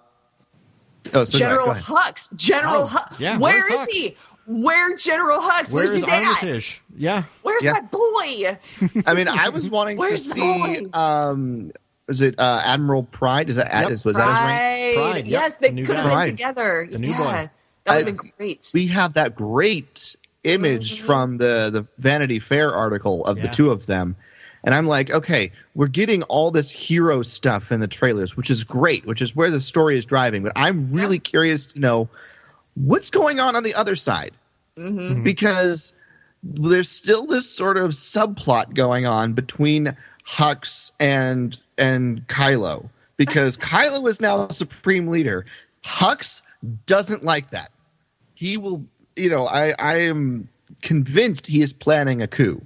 oh, 1.15 1.25
so 1.25 1.39
General 1.39 1.67
go. 1.67 1.73
Hux. 1.73 2.35
General 2.37 2.83
Oh, 2.83 2.87
Hux. 2.87 3.19
yeah, 3.19 3.39
where's 3.39 3.65
Hux? 3.67 3.87
he? 3.89 4.17
Where 4.47 4.95
General 4.97 5.41
Hux? 5.41 5.73
Where 5.73 5.85
Where's 5.85 5.91
is 5.97 6.05
he 6.05 6.11
at? 6.11 6.25
Armitage? 6.25 6.83
Yeah. 6.97 7.25
Where's 7.43 7.65
Yeah. 7.65 7.73
my 7.73 7.81
boy? 7.83 8.59
I 9.07 9.15
mean, 9.15 9.29
I 9.29 9.49
was 9.51 9.69
wanting 9.69 9.99
to 10.01 10.19
see. 10.19 10.87
Um, 10.93 11.71
is 12.09 12.21
it 12.21 12.35
uh, 12.39 12.63
Admiral 12.65 13.05
Pryde? 13.05 13.49
Is 13.49 13.57
that 13.57 13.71
Yep. 13.73 13.91
is, 13.91 14.05
was 14.05 14.17
that 14.17 14.29
his 14.29 14.39
rank? 14.39 14.95
Pryde. 14.97 15.13
Pryde, 15.13 15.27
yep, 15.27 15.41
Yes, 15.41 15.59
they 15.59 15.69
the 15.69 15.75
new 15.75 15.87
could 15.87 15.97
have 15.97 16.11
been 16.25 16.27
together. 16.37 16.89
The 16.91 16.99
new 16.99 17.11
yeah. 17.11 17.19
boy. 17.19 17.51
That 17.85 17.97
would 17.97 18.07
have 18.07 18.17
been 18.17 18.31
great. 18.39 18.71
We 18.75 18.87
have 18.89 19.15
that 19.15 19.35
great 19.35 20.17
image 20.45 21.01
Mhm. 21.01 21.05
from 21.05 21.39
the 21.39 21.71
the 21.73 21.87
Vanity 21.99 22.39
Fair 22.39 22.73
article 22.75 23.25
of 23.25 23.39
Yeah. 23.39 23.45
the 23.45 23.49
two 23.49 23.71
of 23.71 23.87
them. 23.87 24.17
And 24.65 24.75
I'm 24.75 24.87
like, 24.87 25.11
okay, 25.11 25.51
we're 25.75 25.89
getting 25.89 26.23
all 26.25 26.53
this 26.53 26.71
hero 26.71 27.23
stuff 27.23 27.73
in 27.73 27.81
the 27.81 27.89
trailers, 27.89 28.37
which 28.37 28.49
is 28.51 28.63
great, 28.63 29.05
which 29.05 29.21
is 29.21 29.35
where 29.35 29.51
the 29.51 29.61
story 29.61 29.99
is 29.99 30.05
driving. 30.05 30.45
But 30.45 30.53
I'm 30.55 30.93
really 30.93 31.19
curious 31.19 31.67
to 31.75 31.81
know 31.81 32.09
what's 32.75 33.11
going 33.11 33.41
on 33.41 33.57
on 33.57 33.63
the 33.65 33.75
other 33.75 33.97
side. 33.97 34.33
hmm 34.77 35.23
because 35.25 35.93
there's 36.45 36.89
still 36.89 37.27
this 37.27 37.49
sort 37.49 37.77
of 37.77 37.91
subplot 37.91 38.73
going 38.75 39.05
on 39.07 39.33
between 39.35 39.95
Hux 40.27 40.93
and 40.99 41.57
and 41.79 42.27
Kylo 42.27 42.89
because 43.17 43.57
Kylo 43.59 44.09
is 44.09 44.21
now 44.21 44.47
the 44.47 44.55
supreme 44.55 45.09
leader. 45.09 45.47
Hux 45.85 46.43
doesn't 46.87 47.25
like 47.25 47.51
that. 47.51 47.71
He 48.35 48.57
will, 48.57 48.85
you 49.17 49.31
know, 49.31 49.47
I 49.47 49.75
I 49.79 50.01
am 50.03 50.45
convinced 50.81 51.47
he 51.47 51.63
is 51.63 51.73
planning 51.73 52.23
a 52.23 52.27
coup. 52.27 52.61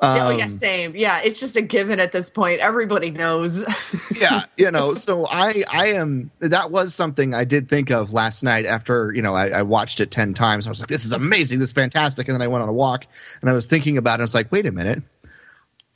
oh 0.00 0.30
yeah, 0.30 0.44
Um, 0.44 0.48
same. 0.48 0.96
Yeah, 0.96 1.20
it's 1.22 1.40
just 1.40 1.56
a 1.56 1.62
given 1.62 2.00
at 2.00 2.12
this 2.12 2.30
point. 2.30 2.60
Everybody 2.60 3.10
knows. 3.10 3.64
yeah, 4.20 4.44
you 4.56 4.70
know, 4.70 4.94
so 4.94 5.26
I 5.28 5.62
I 5.72 5.88
am 5.88 6.30
that 6.40 6.70
was 6.70 6.94
something 6.94 7.34
I 7.34 7.44
did 7.44 7.68
think 7.68 7.90
of 7.90 8.12
last 8.12 8.42
night 8.42 8.66
after 8.66 9.12
you 9.14 9.22
know 9.22 9.34
I, 9.34 9.48
I 9.48 9.62
watched 9.62 10.00
it 10.00 10.10
ten 10.10 10.34
times. 10.34 10.66
I 10.66 10.70
was 10.70 10.80
like, 10.80 10.88
this 10.88 11.04
is 11.04 11.12
amazing, 11.12 11.58
this 11.58 11.68
is 11.68 11.72
fantastic, 11.72 12.28
and 12.28 12.34
then 12.34 12.42
I 12.42 12.48
went 12.48 12.62
on 12.62 12.68
a 12.68 12.72
walk 12.72 13.06
and 13.40 13.50
I 13.50 13.52
was 13.52 13.66
thinking 13.66 13.98
about 13.98 14.20
it. 14.20 14.22
I 14.22 14.24
was 14.24 14.34
like, 14.34 14.50
wait 14.52 14.66
a 14.66 14.72
minute. 14.72 15.02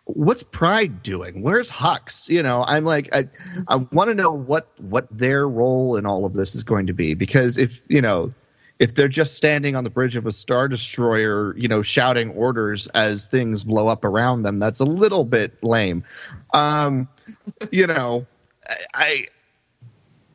What's 0.09 0.42
Pryde 0.42 1.02
doing? 1.02 1.42
Where's 1.42 1.70
Hux? 1.70 2.30
You 2.30 2.42
know, 2.42 2.64
I'm 2.66 2.84
like, 2.84 3.14
I, 3.14 3.28
I 3.68 3.76
want 3.76 4.09
to 4.09 4.14
know 4.14 4.32
what 4.32 4.68
what 4.78 5.06
their 5.11 5.46
role 5.46 5.96
in 5.96 6.06
all 6.06 6.24
of 6.24 6.32
this 6.32 6.54
is 6.54 6.62
going 6.62 6.86
to 6.86 6.94
be 6.94 7.14
because 7.14 7.59
if 7.59 7.82
you 7.88 8.00
know, 8.00 8.32
if 8.78 8.94
they're 8.94 9.09
just 9.09 9.34
standing 9.34 9.76
on 9.76 9.84
the 9.84 9.90
bridge 9.90 10.16
of 10.16 10.24
a 10.24 10.30
star 10.30 10.66
destroyer, 10.66 11.54
you 11.59 11.68
know, 11.68 11.82
shouting 11.82 12.30
orders 12.30 12.86
as 12.88 13.26
things 13.28 13.64
blow 13.64 13.86
up 13.86 14.04
around 14.04 14.42
them, 14.42 14.59
that's 14.59 14.80
a 14.80 14.84
little 14.84 15.24
bit 15.24 15.62
lame. 15.62 16.04
Um, 16.54 17.09
you 17.70 17.86
know, 17.86 18.26
I, 18.66 18.76
I 18.94 19.26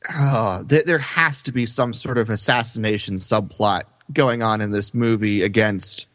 uh, 0.09 0.63
there, 0.63 0.83
there 0.83 0.99
has 0.99 1.43
to 1.43 1.51
be 1.51 1.65
some 1.65 1.93
sort 1.93 2.17
of 2.17 2.29
assassination 2.29 3.15
subplot 3.15 3.83
going 4.11 4.43
on 4.43 4.61
in 4.61 4.71
this 4.71 4.93
movie 4.93 5.41
against 5.41 6.07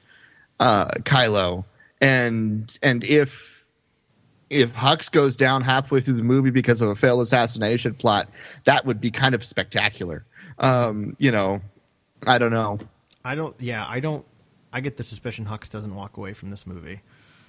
uh, 0.61 0.91
Kylo, 1.01 1.65
and 2.01 2.77
and 2.83 3.05
if 3.05 3.65
if 4.51 4.75
Hux 4.75 5.11
goes 5.13 5.37
down 5.37 5.63
halfway 5.63 6.01
through 6.01 6.15
the 6.15 6.23
movie 6.23 6.51
because 6.51 6.81
of 6.81 6.89
a 6.89 6.95
failed 6.95 7.21
assassination 7.21 7.95
plot, 7.95 8.29
that 8.65 8.87
would 8.87 9.01
be 9.01 9.11
kind 9.11 9.35
of 9.35 9.45
spectacular. 9.45 10.25
Um, 10.59 11.17
you 11.19 11.31
know, 11.33 11.61
I 12.27 12.39
don't 12.39 12.53
know. 12.53 12.79
I 13.25 13.35
don't. 13.35 13.55
Yeah, 13.61 13.85
I 13.87 14.01
don't. 14.01 14.25
I 14.73 14.81
get 14.81 14.97
the 14.97 15.03
suspicion 15.03 15.45
Hux 15.45 15.69
doesn't 15.71 15.95
walk 15.95 16.17
away 16.17 16.33
from 16.35 16.51
this 16.51 16.67
movie. 16.67 17.01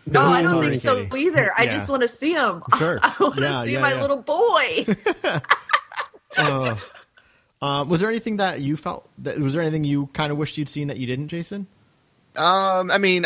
No, 0.06 0.22
I 0.22 0.42
don't 0.42 0.62
think 0.62 0.76
so 0.76 1.06
Katie. 1.06 1.28
either. 1.28 1.52
I 1.58 1.68
just 1.68 1.90
want 1.90 2.02
to 2.02 2.08
see 2.08 2.34
him. 2.34 2.64
Sure. 2.78 3.00
I 3.04 3.14
want 3.20 3.36
to 3.36 3.42
Yeah, 3.42 3.64
see 3.64 3.74
yeah, 3.74 3.82
my 3.82 3.94
yeah. 3.94 4.02
little 4.02 4.18
boy. 4.22 4.86
Uh, 6.38 6.78
uh, 7.62 7.84
was 7.88 8.00
there 8.00 8.10
anything 8.10 8.38
that 8.38 8.62
you 8.62 8.78
felt? 8.78 9.10
That, 9.18 9.38
was 9.40 9.54
there 9.54 9.62
anything 9.62 9.84
you 9.84 10.08
kind 10.14 10.32
of 10.32 10.38
wished 10.38 10.58
you'd 10.58 10.70
seen 10.70 10.88
that 10.88 10.98
you 10.98 11.08
didn't, 11.08 11.28
Jason? 11.28 11.68
Um, 12.36 12.92
I 12.92 13.00
mean, 13.00 13.26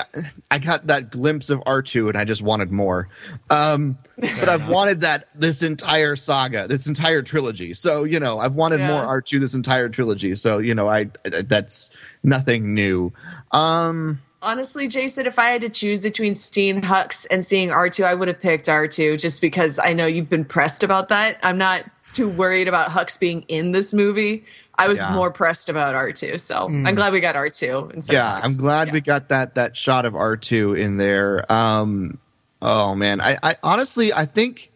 I 0.49 0.59
got 0.59 0.87
that 0.87 1.11
glimpse 1.11 1.49
of 1.49 1.59
R2 1.59 2.09
and 2.09 2.17
I 2.17 2.23
just 2.23 2.41
wanted 2.41 2.71
more. 2.71 3.09
Um, 3.49 3.97
but 4.17 4.49
I've 4.49 4.67
wanted 4.69 5.01
that 5.01 5.27
this 5.35 5.61
entire 5.61 6.15
saga, 6.15 6.67
this 6.67 6.87
entire 6.87 7.21
trilogy. 7.21 7.73
So, 7.73 8.05
you 8.05 8.19
know, 8.19 8.39
I've 8.39 8.55
wanted 8.55 8.79
Yeah. 8.79 8.87
more 8.87 9.03
R2 9.03 9.39
this 9.39 9.53
entire 9.53 9.89
trilogy. 9.89 10.35
So, 10.35 10.59
you 10.59 10.73
know, 10.73 10.87
I 10.87 11.09
that's 11.23 11.91
nothing 12.23 12.73
new. 12.73 13.13
Um, 13.51 14.21
Honestly, 14.41 14.89
Jason, 14.89 15.25
if 15.25 15.39
I 15.39 15.51
had 15.51 15.61
to 15.61 15.69
choose 15.69 16.03
between 16.03 16.35
seeing 16.35 16.81
Hux 16.81 17.25
and 17.31 17.45
seeing 17.45 17.69
R2, 17.69 18.03
I 18.03 18.13
would 18.13 18.27
have 18.27 18.41
picked 18.41 18.67
R2 18.67 19.17
just 19.17 19.39
because 19.39 19.79
I 19.79 19.93
know 19.93 20.05
you've 20.05 20.29
been 20.29 20.43
pressed 20.43 20.83
about 20.83 21.09
that. 21.09 21.37
I'm 21.43 21.57
not 21.57 21.81
too 22.13 22.29
worried 22.29 22.67
about 22.67 22.89
Hux 22.89 23.19
being 23.19 23.43
in 23.47 23.71
this 23.71 23.93
movie. 23.93 24.45
I 24.75 24.87
was 24.87 25.01
Yeah. 25.01 25.13
more 25.13 25.31
pressed 25.31 25.69
about 25.69 25.95
R2. 25.95 26.39
So 26.39 26.65
I'm 26.65 26.85
hmm. 26.85 26.95
glad 26.95 27.13
we 27.13 27.19
got 27.19 27.35
R2 27.35 27.93
instead 27.93 28.13
yeah, 28.13 28.37
of 28.37 28.43
Hux. 28.43 28.45
I'm 28.45 28.57
glad 28.57 28.87
Yeah. 28.87 28.93
we 28.93 29.01
got 29.01 29.29
that 29.29 29.55
that 29.55 29.75
shot 29.77 30.05
of 30.05 30.13
R2 30.13 30.77
in 30.77 30.97
there. 30.97 31.51
Um, 31.51 32.17
oh 32.61 32.95
man, 32.95 33.21
I, 33.21 33.37
I 33.41 33.55
honestly 33.63 34.13
I 34.13 34.25
think 34.25 34.71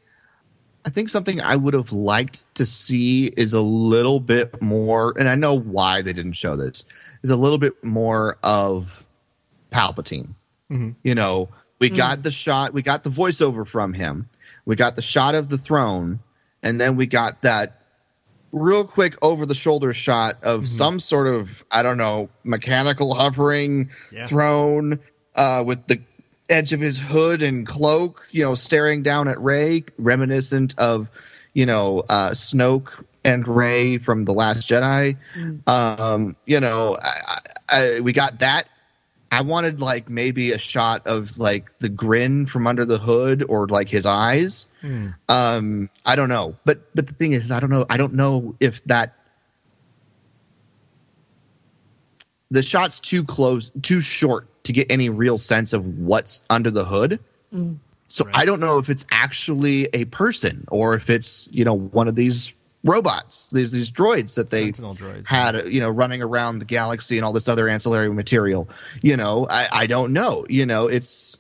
I 0.88 0.90
think 0.90 1.10
something 1.10 1.42
I 1.42 1.54
would 1.54 1.74
have 1.74 1.92
liked 1.92 2.46
to 2.56 2.66
see 2.66 3.26
is 3.28 3.52
a 3.52 3.62
little 3.62 4.22
bit 4.22 4.62
more, 4.62 5.14
and 5.20 5.28
I 5.28 5.36
know 5.36 5.54
why 5.54 6.02
they 6.02 6.14
didn't 6.14 6.34
show 6.34 6.56
this, 6.56 6.86
is 7.24 7.30
a 7.30 7.36
little 7.36 7.58
bit 7.58 7.84
more 7.84 8.38
of 8.42 9.06
Palpatine. 9.70 10.30
Mm-hmm. 10.72 10.92
You 11.04 11.16
know, 11.16 11.50
we 11.80 11.90
mm. 11.90 11.98
got 11.98 12.24
the 12.24 12.32
shot, 12.32 12.74
we 12.74 12.84
got 12.84 13.04
the 13.04 13.10
voiceover 13.10 13.68
from 13.68 13.92
him, 13.92 14.30
we 14.66 14.78
got 14.78 14.96
the 14.96 15.02
shot 15.02 15.36
of 15.36 15.50
the 15.50 15.58
throne, 15.58 16.22
and 16.64 16.80
then 16.80 16.96
we 16.96 17.06
got 17.08 17.42
that 17.44 17.82
real 18.52 18.86
quick 18.86 19.16
over 19.22 19.46
the 19.46 19.54
shoulder 19.56 19.94
shot 19.94 20.38
of 20.44 20.68
some 20.68 21.00
sort 21.00 21.28
of 21.28 21.64
I 21.70 21.84
don't 21.84 21.98
know 21.98 22.30
mechanical 22.44 23.14
hovering 23.14 23.92
Yeah. 24.12 24.26
throne 24.26 25.00
uh, 25.36 25.64
with 25.66 25.86
the 25.88 26.02
edge 26.50 26.72
of 26.74 26.80
his 26.80 26.98
hood 27.00 27.44
and 27.44 27.68
cloak, 27.68 28.26
you 28.32 28.44
know, 28.44 28.54
staring 28.54 29.04
down 29.04 29.28
at 29.28 29.40
Rey, 29.42 29.84
reminiscent 29.98 30.76
of 30.78 31.10
you 31.54 31.66
know 31.66 32.04
uh, 32.10 32.30
Snoke 32.32 32.90
and 33.24 33.46
Rey 33.48 33.98
from 33.98 34.24
the 34.24 34.34
Last 34.34 34.70
Jedi. 34.70 35.18
Um, 35.68 36.36
you 36.46 36.60
know, 36.62 36.98
I, 37.02 37.40
I, 37.70 38.00
we 38.00 38.14
got 38.14 38.40
that. 38.40 38.68
I 39.32 39.42
wanted 39.42 39.80
like 39.82 40.10
maybe 40.10 40.52
a 40.52 40.58
shot 40.58 41.08
of 41.08 41.38
like 41.38 41.78
the 41.80 41.90
grin 41.90 42.46
from 42.46 42.66
under 42.68 42.86
the 42.86 42.98
hood 42.98 43.44
or 43.48 43.68
like 43.68 43.90
his 43.90 44.06
eyes. 44.06 44.68
Um, 45.28 45.90
I 46.06 46.16
don't 46.16 46.30
know, 46.30 46.56
but 46.66 46.80
but 46.96 47.08
the 47.08 47.14
thing 47.14 47.34
is, 47.34 47.52
I 47.52 47.60
don't 47.60 47.70
know. 47.70 47.86
I 47.90 47.98
don't 47.98 48.14
know 48.14 48.56
if 48.60 48.84
that 48.86 49.16
the 52.50 52.64
shot's 52.64 53.00
too 53.00 53.24
close, 53.24 53.72
too 53.82 54.00
short 54.00 54.48
to 54.64 54.74
get 54.74 54.88
any 54.90 55.10
real 55.10 55.38
sense 55.38 55.74
of 55.74 55.86
what's 56.00 56.42
under 56.50 56.72
the 56.72 56.86
hood. 56.86 57.20
So 58.08 58.26
Right. 58.26 58.36
I 58.36 58.46
don't 58.46 58.62
know 58.62 58.78
if 58.78 58.90
it's 58.90 59.06
actually 59.12 59.90
a 59.94 60.06
person 60.06 60.66
or 60.72 60.94
if 60.96 61.10
it's 61.10 61.50
you 61.52 61.66
know 61.66 61.74
one 61.74 62.08
of 62.08 62.16
these 62.16 62.54
robots, 62.84 63.50
these 63.50 63.72
these 63.72 63.92
droids 63.92 64.36
that 64.36 64.50
they 64.50 64.72
droids. 64.72 65.28
had 65.28 65.68
you 65.68 65.80
know 65.80 65.90
running 65.90 66.22
around 66.22 66.60
the 66.60 66.66
galaxy 66.66 67.18
and 67.18 67.26
all 67.26 67.34
this 67.34 67.48
other 67.48 67.68
ancillary 67.68 68.10
material. 68.10 68.70
You 69.02 69.18
know, 69.18 69.48
I, 69.50 69.68
I 69.72 69.88
don't 69.88 70.14
know. 70.14 70.46
You 70.50 70.66
know, 70.66 70.88
it's 70.88 71.38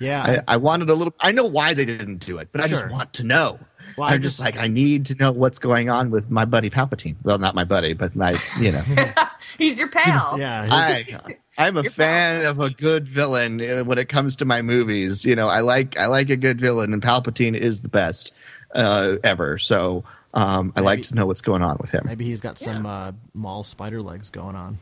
Yeah, 0.00 0.42
I, 0.48 0.54
I 0.54 0.56
wanted 0.56 0.90
a 0.90 0.94
little. 0.94 1.14
I 1.20 1.32
know 1.32 1.46
why 1.46 1.74
they 1.74 1.84
didn't 1.84 2.18
do 2.18 2.38
it, 2.38 2.48
but 2.52 2.62
I 2.62 2.68
just 2.68 2.88
want 2.88 3.14
to 3.14 3.24
know. 3.24 3.58
Well, 3.96 4.08
I 4.08 4.14
I'm 4.14 4.22
just 4.22 4.38
just- 4.38 4.44
like 4.44 4.58
I 4.58 4.68
need 4.68 5.06
to 5.06 5.14
know 5.16 5.32
what's 5.32 5.58
going 5.58 5.90
on 5.90 6.10
with 6.10 6.30
my 6.30 6.44
buddy 6.44 6.70
Palpatine. 6.70 7.16
Well, 7.22 7.38
not 7.38 7.54
my 7.54 7.64
buddy, 7.64 7.92
but 7.92 8.16
my 8.16 8.38
you 8.58 8.72
know. 8.72 8.82
He's 9.58 9.78
your 9.78 9.88
pal. 9.88 10.36
Yeah, 10.38 10.66
I 10.70 11.06
I'm 11.58 11.76
a 11.76 11.82
Your 11.82 11.90
fan 11.92 12.46
of 12.46 12.58
a 12.60 12.70
good 12.70 13.06
villain 13.06 13.60
uh, 13.60 13.84
when 13.84 13.98
it 13.98 14.08
comes 14.08 14.36
to 14.36 14.46
my 14.46 14.62
movies. 14.62 15.26
You 15.26 15.36
know, 15.36 15.48
I 15.48 15.60
like 15.60 15.98
I 15.98 16.06
like 16.06 16.30
a 16.30 16.36
good 16.36 16.58
villain, 16.60 16.94
and 16.94 17.02
Palpatine 17.02 17.54
is 17.54 17.82
the 17.82 17.90
best 17.90 18.34
uh, 18.74 19.16
ever. 19.22 19.58
So 19.58 20.04
um, 20.34 20.72
I 20.76 20.80
like 20.80 21.02
to 21.02 21.14
know 21.14 21.26
what's 21.26 21.40
going 21.42 21.62
on 21.62 21.76
with 21.80 21.90
him. 21.90 22.02
maybe 22.06 22.24
he's 22.24 22.40
got 22.40 22.58
some 22.58 22.86
uh, 22.86 23.12
Maul 23.34 23.64
spider 23.64 24.00
legs 24.02 24.30
going 24.30 24.56
on. 24.56 24.78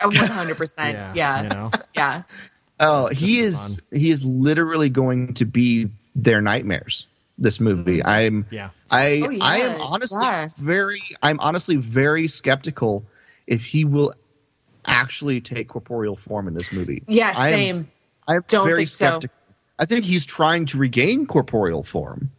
One 0.00 0.14
hundred 0.14 0.56
percent. 0.56 0.96
Yeah, 0.96 1.12
Yeah. 1.14 1.42
you 1.42 1.48
know? 1.50 1.70
Yeah. 1.96 2.22
Oh, 2.80 3.08
just 3.08 3.20
he 3.20 3.40
for 3.40 3.46
is 3.46 3.82
he 3.92 4.10
is 4.10 4.24
literally 4.24 4.88
going 4.90 5.34
to 5.34 5.44
be 5.44 5.88
their 6.14 6.40
nightmares. 6.40 7.06
This 7.40 7.60
movie, 7.60 8.04
I'm 8.04 8.46
Yeah. 8.50 8.70
I 8.90 9.22
Oh, 9.24 9.30
yeah, 9.30 9.38
I 9.44 9.56
am 9.58 9.80
honestly 9.80 10.22
yeah. 10.24 10.46
very 10.58 11.00
I'm 11.22 11.38
honestly 11.40 11.76
very 11.76 12.26
skeptical 12.28 13.04
if 13.46 13.64
he 13.64 13.84
will 13.84 14.12
actually 14.86 15.40
take 15.40 15.68
corporeal 15.68 16.16
form 16.16 16.48
in 16.48 16.54
this 16.54 16.72
movie. 16.72 17.02
Yeah. 17.06 17.32
I 17.36 17.48
am- 17.50 17.54
Same. 17.54 17.88
I'm 18.26 18.40
Don't 18.48 18.66
very 18.66 18.78
think 18.78 18.88
so. 18.88 19.06
skeptical. 19.06 19.36
I 19.78 19.84
think 19.84 20.04
he's 20.04 20.26
trying 20.26 20.66
to 20.66 20.78
regain 20.78 21.26
corporeal 21.26 21.82
form. 21.84 22.30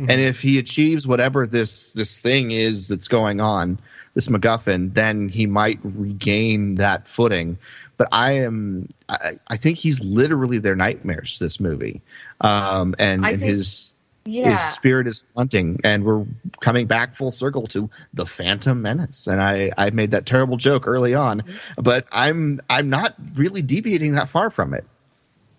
Mm-hmm. 0.00 0.10
And 0.10 0.20
if 0.20 0.40
he 0.40 0.58
achieves 0.58 1.06
whatever 1.06 1.46
this 1.46 1.92
this 1.92 2.20
thing 2.20 2.50
is 2.52 2.88
that's 2.88 3.08
going 3.08 3.40
on, 3.40 3.78
this 4.14 4.28
MacGuffin, 4.28 4.94
then 4.94 5.28
he 5.28 5.46
might 5.46 5.78
regain 5.82 6.76
that 6.76 7.06
footing. 7.06 7.58
But 7.98 8.08
I 8.12 8.32
am 8.38 8.88
I, 9.08 9.32
I 9.48 9.56
think 9.58 9.76
he's 9.76 10.02
literally 10.02 10.58
their 10.58 10.74
nightmares, 10.76 11.38
this 11.38 11.60
movie. 11.60 12.00
Um 12.40 12.94
and, 12.98 13.26
and 13.26 13.38
think- 13.38 13.42
his 13.52 13.92
Yeah. 14.24 14.50
his 14.50 14.60
spirit 14.60 15.06
is 15.06 15.24
hunting 15.36 15.80
and 15.84 16.04
we're 16.04 16.24
coming 16.60 16.86
back 16.86 17.14
full 17.14 17.30
circle 17.30 17.66
to 17.68 17.88
the 18.14 18.24
phantom 18.26 18.82
menace 18.82 19.26
and 19.26 19.40
i 19.42 19.72
i 19.78 19.88
made 19.90 20.10
that 20.10 20.26
terrible 20.26 20.58
joke 20.58 20.86
early 20.86 21.14
on 21.14 21.40
Mm-hmm. 21.40 21.82
but 21.82 22.04
i'm 22.12 22.60
i'm 22.68 22.90
not 22.90 23.14
really 23.34 23.62
deviating 23.62 24.12
that 24.12 24.28
far 24.28 24.50
from 24.50 24.74
it 24.74 24.84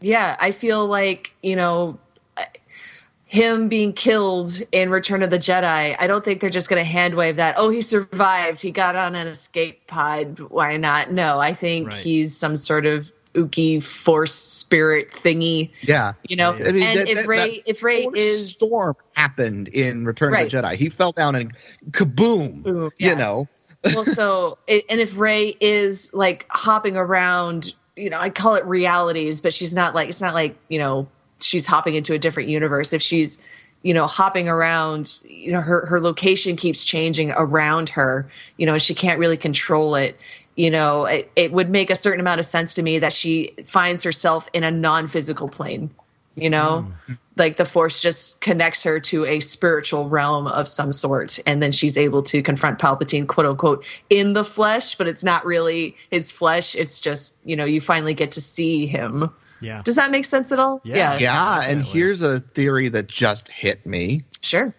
yeah, 0.03 0.35
I 0.39 0.49
feel 0.51 0.87
like, 0.87 1.31
you 1.43 1.55
know, 1.55 1.99
him 3.31 3.69
being 3.69 3.93
killed 3.93 4.61
in 4.73 4.89
Return 4.89 5.23
of 5.23 5.29
the 5.29 5.37
Jedi, 5.37 5.95
I 5.97 6.05
don't 6.05 6.23
think 6.23 6.41
they're 6.41 6.49
just 6.49 6.67
going 6.67 6.81
to 6.83 6.89
hand 6.89 7.15
wave 7.15 7.37
that, 7.37 7.55
oh, 7.57 7.69
he 7.69 7.79
survived. 7.79 8.61
He 8.61 8.71
got 8.71 8.97
on 8.97 9.15
an 9.15 9.25
escape 9.25 9.87
pod. 9.87 10.37
Why 10.49 10.75
not? 10.75 11.13
No, 11.13 11.39
I 11.39 11.53
think 11.53 11.87
Right. 11.87 11.97
he's 11.97 12.35
some 12.35 12.57
sort 12.57 12.85
of 12.85 13.09
ooky 13.33 13.81
force 13.81 14.33
spirit 14.33 15.11
thingy, 15.11 15.69
yeah 15.81 16.11
you 16.27 16.35
know? 16.35 16.49
I 16.51 16.73
mean, 16.73 16.83
and 16.83 16.99
that- 16.99 17.07
if 17.09 17.17
that- 17.19 17.27
Rey, 17.27 17.37
that 17.65 17.69
if 17.69 17.81
Rey 17.81 18.05
is. 18.15 18.49
storm 18.57 18.97
happened 19.13 19.69
in 19.69 20.03
return 20.03 20.33
Right. 20.33 20.53
of 20.53 20.61
the 20.61 20.67
jedi 20.67 20.75
he 20.75 20.89
fell 20.89 21.13
down 21.13 21.35
and 21.35 21.53
kaboom 21.91 22.63
Boom, 22.63 22.91
yeah. 22.99 23.11
you 23.11 23.15
know 23.15 23.47
well, 23.95 24.03
so 24.03 24.57
and 24.67 24.99
if 24.99 25.17
Rey 25.17 25.55
is 25.61 26.13
like 26.13 26.45
hopping 26.49 26.97
around, 26.97 27.73
you 27.95 28.09
know, 28.09 28.19
I 28.19 28.29
call 28.29 28.55
it 28.55 28.65
realities, 28.65 29.39
but 29.39 29.53
she's 29.53 29.73
not 29.73 29.95
like 29.95 30.09
it's 30.09 30.19
not 30.21 30.33
like 30.33 30.57
you 30.67 30.77
know 30.79 31.07
she's 31.43 31.65
hopping 31.65 31.95
into 31.95 32.13
a 32.13 32.19
different 32.19 32.49
universe. 32.49 32.93
If 32.93 33.01
she's 33.01 33.37
you 33.83 33.93
know 33.93 34.07
hopping 34.07 34.47
around, 34.47 35.21
you 35.23 35.51
know 35.51 35.61
her 35.61 35.85
her 35.87 35.99
location 35.99 36.55
keeps 36.55 36.85
changing 36.85 37.31
around 37.31 37.89
her. 37.89 38.29
You 38.57 38.65
know, 38.65 38.77
she 38.77 38.93
can't 38.93 39.19
really 39.19 39.37
control 39.37 39.95
it. 39.95 40.17
You 40.55 40.69
know, 40.69 41.05
it, 41.05 41.31
it 41.35 41.51
would 41.51 41.69
make 41.69 41.89
a 41.89 41.95
certain 41.95 42.19
amount 42.19 42.39
of 42.39 42.45
sense 42.45 42.75
to 42.75 42.83
me 42.83 42.99
that 42.99 43.13
she 43.13 43.53
finds 43.65 44.03
herself 44.03 44.49
in 44.53 44.63
a 44.63 44.71
non-physical 44.71 45.49
plane. 45.49 45.89
You 46.35 46.49
know, 46.49 46.87
hmm. 47.07 47.13
like 47.35 47.57
the 47.57 47.65
force 47.65 48.01
just 48.01 48.39
connects 48.39 48.83
her 48.83 48.99
to 48.99 49.25
a 49.25 49.39
spiritual 49.39 50.07
realm 50.07 50.47
of 50.47 50.67
some 50.67 50.91
sort 50.91 51.39
and 51.45 51.61
then 51.61 51.71
she's 51.71 51.97
able 51.97 52.23
to 52.23 52.41
confront 52.41 52.79
palpatine 52.79 53.27
quote 53.27 53.45
unquote 53.45 53.85
in 54.09 54.33
the 54.33 54.43
flesh 54.43 54.95
but 54.95 55.07
it's 55.07 55.23
not 55.23 55.45
really 55.45 55.95
his 56.09 56.31
flesh 56.31 56.75
it's 56.75 57.01
just 57.01 57.35
you 57.43 57.55
know 57.55 57.65
you 57.65 57.81
finally 57.81 58.13
get 58.13 58.31
to 58.33 58.41
see 58.41 58.85
him 58.85 59.29
Yeah. 59.61 59.81
does 59.83 59.95
that 59.95 60.11
make 60.11 60.25
sense 60.25 60.51
at 60.51 60.59
all? 60.59 60.81
Yeah. 60.83 61.17
yeah 61.17 61.61
and 61.63 61.83
here's 61.83 62.21
a 62.21 62.39
theory 62.39 62.89
that 62.89 63.07
just 63.07 63.47
hit 63.47 63.85
me. 63.85 64.23
Sure. 64.41 64.73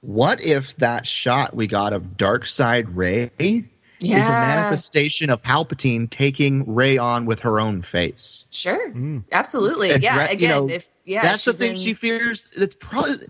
What 0.00 0.44
if 0.44 0.76
that 0.76 1.06
shot 1.06 1.54
we 1.54 1.66
got 1.66 1.92
of 1.92 2.16
dark 2.16 2.46
side 2.46 2.96
rey 2.96 3.30
is 3.38 3.68
a 4.00 4.30
manifestation 4.30 5.30
of 5.30 5.42
palpatine 5.42 6.08
taking 6.08 6.74
rey 6.74 6.98
on 6.98 7.26
with 7.26 7.40
her 7.40 7.58
own 7.58 7.82
face? 7.82 8.44
Sure. 8.50 8.90
Mm. 8.92 9.24
Absolutely. 9.32 9.90
Addre- 9.90 10.02
yeah 10.02 10.24
you 10.26 10.32
again 10.32 10.50
know, 10.50 10.68
if 10.68 10.88
yeah 11.04 11.22
that's 11.22 11.44
the 11.44 11.52
thing 11.52 11.72
in- 11.72 11.76
she 11.76 11.94
fears. 11.94 12.50
That's 12.56 12.74
probably 12.74 13.26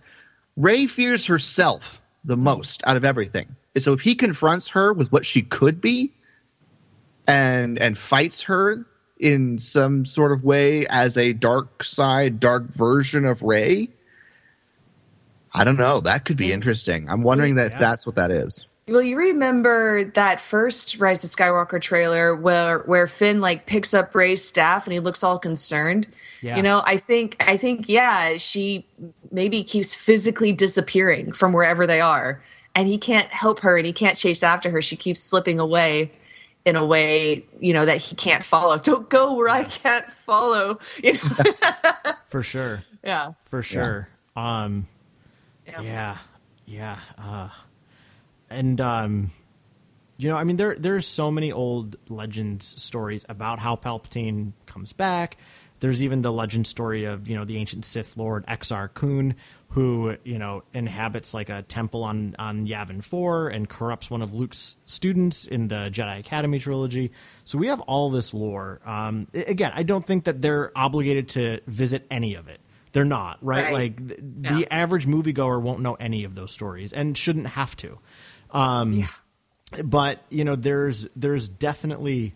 Rey 0.56 0.86
fears 0.86 1.26
herself 1.26 2.02
the 2.24 2.36
most 2.36 2.82
out 2.84 2.96
of 2.96 3.04
everything. 3.04 3.54
So 3.76 3.92
if 3.92 4.00
he 4.00 4.16
confronts 4.16 4.68
her 4.70 4.92
with 4.92 5.12
what 5.12 5.24
she 5.24 5.42
could 5.42 5.80
be, 5.80 6.12
and 7.28 7.78
and 7.78 7.96
fights 7.96 8.42
her 8.42 8.86
in 9.18 9.58
some 9.58 10.04
sort 10.04 10.32
of 10.32 10.44
way 10.44 10.86
as 10.86 11.16
a 11.16 11.32
dark 11.32 11.82
side, 11.82 12.40
dark 12.40 12.64
version 12.64 13.24
of 13.24 13.42
Rey, 13.42 13.88
I 15.52 15.64
don't 15.64 15.76
know. 15.78 16.00
That 16.00 16.24
could 16.24 16.36
be 16.36 16.52
interesting. 16.52 17.08
I'm 17.08 17.22
wondering 17.22 17.56
that 17.56 17.68
if 17.68 17.72
Yeah. 17.74 17.78
that's 17.80 18.06
what 18.06 18.16
that 18.16 18.30
is. 18.30 18.66
Well, 18.86 19.02
you 19.02 19.16
remember 19.18 20.04
that 20.14 20.40
first 20.40 20.98
Rise 20.98 21.22
of 21.22 21.30
Skywalker 21.30 21.80
trailer 21.80 22.34
where 22.34 22.78
where 22.80 23.06
Finn 23.06 23.40
like 23.40 23.66
picks 23.66 23.92
up 23.92 24.14
Rey's 24.14 24.42
staff 24.42 24.86
and 24.86 24.94
he 24.94 25.00
looks 25.00 25.22
all 25.22 25.38
concerned. 25.38 26.06
Yeah. 26.40 26.56
You 26.56 26.62
know, 26.62 26.80
I 26.82 26.96
think 26.96 27.36
I 27.40 27.58
think 27.58 27.88
yeah, 27.88 28.38
she 28.38 28.86
maybe 29.30 29.62
keeps 29.62 29.94
physically 29.94 30.52
disappearing 30.52 31.32
from 31.32 31.52
wherever 31.52 31.86
they 31.86 32.00
are, 32.00 32.42
and 32.74 32.88
he 32.88 32.96
can't 32.96 33.28
help 33.28 33.60
her 33.60 33.76
and 33.76 33.86
he 33.86 33.92
can't 33.92 34.16
chase 34.16 34.42
after 34.42 34.70
her. 34.70 34.80
She 34.80 34.96
keeps 34.96 35.20
slipping 35.20 35.58
away 35.60 36.12
in 36.68 36.76
a 36.76 36.84
way 36.86 37.44
you 37.60 37.72
know 37.72 37.84
that 37.84 37.96
he 37.98 38.14
can't 38.14 38.44
follow. 38.44 38.78
Don't 38.78 39.08
go 39.08 39.34
where 39.34 39.48
I 39.48 39.64
can't 39.64 40.10
follow. 40.12 40.78
You 41.02 41.14
know? 41.14 41.52
For 42.26 42.42
sure. 42.42 42.84
yeah. 43.02 43.32
For 43.40 43.62
sure. 43.62 44.08
Um 44.36 44.86
Yeah. 45.66 45.80
yeah. 45.82 46.16
Yeah. 46.66 46.98
Uh 47.18 47.48
and 48.50 48.80
um 48.80 49.30
you 50.18 50.28
know, 50.28 50.36
I 50.36 50.44
mean 50.44 50.56
there 50.56 50.74
there's 50.74 51.06
so 51.06 51.30
many 51.30 51.50
old 51.52 51.96
legends 52.08 52.80
stories 52.80 53.24
about 53.28 53.58
how 53.60 53.76
Palpatine 53.76 54.52
comes 54.66 54.92
back. 54.92 55.36
There's 55.80 56.02
even 56.02 56.22
the 56.22 56.32
legend 56.32 56.66
story 56.66 57.04
of, 57.04 57.28
you 57.28 57.36
know, 57.36 57.44
the 57.44 57.56
ancient 57.56 57.84
Sith 57.84 58.16
Lord 58.16 58.46
Exar 58.46 58.92
Kun, 58.92 59.34
who, 59.70 60.16
you 60.24 60.38
know, 60.38 60.62
inhabits 60.74 61.34
like 61.34 61.48
a 61.50 61.62
temple 61.62 62.02
on, 62.04 62.34
on 62.38 62.66
Yavin 62.66 63.02
4 63.04 63.48
and 63.48 63.68
corrupts 63.68 64.10
one 64.10 64.22
of 64.22 64.32
Luke's 64.32 64.76
students 64.86 65.46
in 65.46 65.68
the 65.68 65.88
Jedi 65.92 66.18
Academy 66.18 66.58
trilogy. 66.58 67.12
So 67.44 67.58
we 67.58 67.68
have 67.68 67.80
all 67.82 68.10
this 68.10 68.34
lore. 68.34 68.80
Um, 68.84 69.28
again, 69.34 69.72
I 69.74 69.82
don't 69.84 70.04
think 70.04 70.24
that 70.24 70.42
they're 70.42 70.72
obligated 70.76 71.28
to 71.30 71.60
visit 71.66 72.06
any 72.10 72.34
of 72.34 72.48
it. 72.48 72.60
They're 72.92 73.04
not, 73.04 73.38
right? 73.42 73.64
Right. 73.64 73.72
Like 73.72 74.08
th- 74.08 74.20
No. 74.20 74.56
the 74.58 74.72
average 74.72 75.06
moviegoer 75.06 75.60
won't 75.60 75.80
know 75.80 75.94
any 75.94 76.24
of 76.24 76.34
those 76.34 76.50
stories 76.50 76.92
and 76.92 77.16
shouldn't 77.16 77.48
have 77.48 77.76
to. 77.76 77.98
Um, 78.50 79.06
But 79.84 80.22
you 80.30 80.44
know, 80.44 80.56
there's 80.56 81.08
there's 81.14 81.46
definitely 81.46 82.34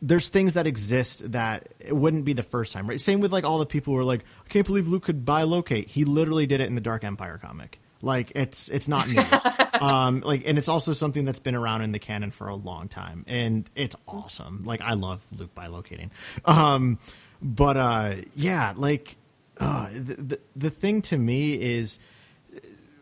there's 0.00 0.28
things 0.28 0.54
that 0.54 0.66
exist 0.66 1.32
that 1.32 1.68
it 1.80 1.94
wouldn't 1.94 2.24
be 2.24 2.32
the 2.32 2.42
first 2.42 2.72
time, 2.72 2.88
right? 2.88 3.00
Same 3.00 3.20
with 3.20 3.32
like 3.32 3.44
all 3.44 3.58
the 3.58 3.66
people 3.66 3.94
who 3.94 4.00
are 4.00 4.04
like, 4.04 4.24
I 4.44 4.48
can't 4.48 4.66
believe 4.66 4.88
Luke 4.88 5.04
could 5.04 5.24
bilocate. 5.24 5.86
He 5.86 6.04
literally 6.04 6.46
did 6.46 6.60
it 6.60 6.68
in 6.68 6.74
the 6.74 6.80
Dark 6.80 7.04
Empire 7.04 7.38
comic. 7.42 7.80
Like 8.00 8.32
it's 8.34 8.68
it's 8.68 8.86
not 8.86 9.08
new. 9.08 9.22
um, 9.80 10.20
like 10.20 10.46
and 10.46 10.56
it's 10.56 10.68
also 10.68 10.92
something 10.92 11.24
that's 11.24 11.40
been 11.40 11.56
around 11.56 11.82
in 11.82 11.92
the 11.92 11.98
canon 11.98 12.30
for 12.30 12.46
a 12.48 12.54
long 12.54 12.86
time, 12.86 13.24
and 13.26 13.68
it's 13.74 13.96
awesome. 14.06 14.62
Like 14.64 14.80
I 14.80 14.94
love 14.94 15.26
Luke 15.36 15.54
bilocating. 15.54 16.10
Um, 16.44 17.00
but 17.42 17.76
uh, 17.76 18.14
yeah, 18.36 18.72
like 18.76 19.16
uh, 19.58 19.88
the, 19.90 20.14
the 20.14 20.40
the 20.54 20.70
thing 20.70 21.02
to 21.02 21.18
me 21.18 21.54
is 21.54 21.98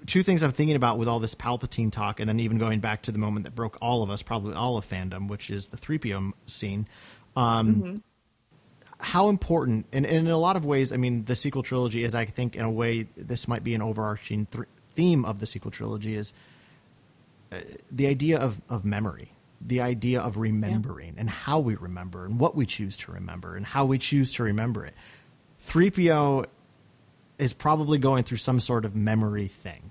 two 0.07 0.23
things 0.23 0.43
I'm 0.43 0.51
thinking 0.51 0.77
about 0.77 0.99
with 0.99 1.09
all 1.09 1.19
this 1.21 1.35
Palpatine 1.35 1.91
talk, 1.93 2.21
and 2.21 2.29
then 2.29 2.41
even 2.41 2.59
going 2.59 2.81
back 2.81 3.03
to 3.03 3.13
the 3.13 3.19
moment 3.19 3.45
that 3.45 3.55
broke 3.55 3.79
all 3.81 4.03
of 4.03 4.11
us, 4.11 4.23
probably 4.23 4.55
all 4.55 4.77
of 4.77 4.85
fandom, 4.85 5.29
which 5.29 5.51
is 5.51 5.69
the 5.69 5.77
3PO 5.77 6.33
scene. 6.47 6.89
Um, 7.35 8.03
How 8.99 9.29
important, 9.29 9.87
and, 9.93 10.07
and 10.07 10.27
in 10.27 10.33
a 10.33 10.39
lot 10.39 10.57
of 10.57 10.65
ways, 10.65 10.93
I 10.93 10.97
mean, 10.97 11.27
the 11.27 11.35
sequel 11.35 11.63
trilogy 11.63 12.03
is, 12.03 12.15
I 12.15 12.25
think, 12.25 12.57
in 12.57 12.63
a 12.63 12.71
way, 12.71 13.07
this 13.17 13.47
might 13.47 13.63
be 13.63 13.75
an 13.75 13.83
overarching 13.83 14.47
th- 14.47 14.65
theme 14.93 15.25
of 15.25 15.41
the 15.41 15.47
sequel 15.47 15.71
trilogy 15.71 16.15
is 16.15 16.33
uh, 17.53 17.59
the 17.91 18.07
idea 18.07 18.39
of, 18.39 18.63
of 18.71 18.85
memory, 18.87 19.33
the 19.61 19.83
idea 19.83 20.21
of 20.21 20.39
remembering, 20.39 21.15
and 21.19 21.29
how 21.29 21.59
we 21.59 21.77
remember, 21.77 22.25
and 22.25 22.41
what 22.41 22.55
we 22.55 22.65
choose 22.65 22.97
to 22.97 23.13
remember, 23.13 23.55
and 23.55 23.67
how 23.67 23.85
we 23.85 23.99
choose 23.99 24.33
to 24.35 24.43
remember 24.43 24.85
it. 24.87 24.95
3PO 25.63 26.47
is 27.39 27.53
probably 27.53 27.99
going 27.99 28.23
through 28.23 28.39
some 28.39 28.61
sort 28.61 28.85
of 28.85 28.97
memory 28.97 29.47
thing. 29.49 29.91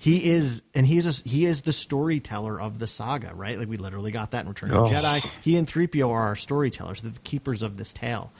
He 0.00 0.30
is, 0.30 0.62
and 0.74 0.86
he's 0.86 1.06
a, 1.06 1.28
he 1.28 1.44
is 1.44 1.60
the 1.60 1.74
storyteller 1.74 2.58
of 2.58 2.78
the 2.78 2.86
saga, 2.86 3.34
right? 3.34 3.58
Like 3.58 3.68
we 3.68 3.76
literally 3.76 4.10
got 4.10 4.30
that 4.30 4.44
in 4.44 4.48
Return 4.48 4.70
of 4.70 4.88
the 4.90 4.96
Oh. 4.96 5.02
Jedi. 5.02 5.20
He 5.42 5.56
and 5.56 5.66
3PO 5.68 6.08
are 6.08 6.22
our 6.28 6.36
storytellers, 6.36 7.02
they're 7.02 7.12
the 7.12 7.20
keepers 7.20 7.62
of 7.62 7.76
this 7.76 7.92
tale. 7.92 8.32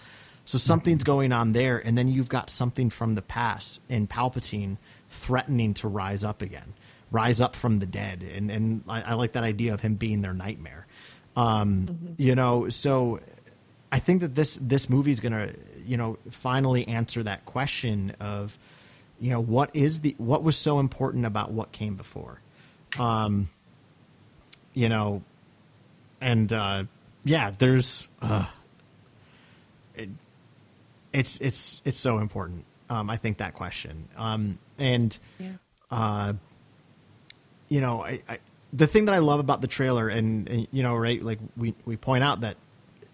So 0.47 0.57
something's 0.59 1.05
going 1.05 1.33
on 1.33 1.53
there, 1.53 1.79
and 1.79 1.97
then 1.99 2.09
you've 2.09 2.31
got 2.31 2.49
something 2.51 2.89
from 2.89 3.15
the 3.15 3.21
past 3.23 3.81
in 3.91 4.07
Palpatine 4.09 4.79
threatening 5.11 5.75
to 5.75 5.87
rise 5.87 6.25
up 6.25 6.41
again, 6.43 6.73
rise 7.11 7.41
up 7.43 7.55
from 7.55 7.77
the 7.77 7.87
dead, 7.87 8.23
and 8.23 8.51
and 8.51 8.83
I, 8.89 9.03
I 9.03 9.15
like 9.15 9.33
that 9.33 9.45
idea 9.45 9.75
of 9.75 9.81
him 9.83 9.97
being 9.97 10.23
their 10.23 10.33
nightmare. 10.35 10.87
Um, 11.37 12.15
You 12.17 12.35
know, 12.35 12.69
so 12.71 13.21
I 13.93 13.99
think 13.99 14.23
that 14.23 14.35
this 14.35 14.57
this 14.61 14.89
movie's 14.89 15.21
gonna 15.21 15.53
you 15.85 15.97
know 15.99 16.17
finally 16.31 16.89
answer 16.89 17.23
that 17.23 17.45
question 17.45 18.17
of 18.19 18.59
you 19.21 19.31
know 19.31 19.41
what 19.41 19.71
is 19.75 20.01
the 20.01 20.15
what 20.19 20.43
was 20.43 20.57
so 20.57 20.79
important 20.81 21.27
about 21.27 21.53
what 21.53 21.73
came 21.73 21.95
before, 21.97 22.41
um, 22.99 23.49
you 24.75 24.89
know, 24.89 25.23
and 26.21 26.53
uh, 26.53 26.85
yeah, 27.25 27.53
there's. 27.59 28.09
Uh, 28.23 28.47
it, 29.95 30.09
it's 31.13 31.41
it's 31.41 31.83
it's 31.85 31.99
so 31.99 32.19
important. 32.19 32.65
Um, 32.89 33.11
I 33.11 33.17
think 33.17 33.39
that 33.39 33.55
question. 33.55 34.09
Um, 34.17 34.59
and 34.79 35.17
Yeah. 35.39 35.53
uh, 35.91 36.33
you 37.69 37.81
know, 37.81 38.05
I, 38.05 38.23
I 38.29 38.39
the 38.73 38.87
thing 38.87 39.07
that 39.07 39.15
I 39.15 39.19
love 39.19 39.41
about 39.41 39.61
the 39.61 39.67
trailer, 39.67 40.09
and, 40.09 40.49
and 40.49 40.69
you 40.71 40.83
know, 40.83 40.97
right, 40.97 41.23
like 41.23 41.39
we 41.57 41.75
we 41.85 41.97
point 41.97 42.23
out 42.25 42.41
that 42.43 42.57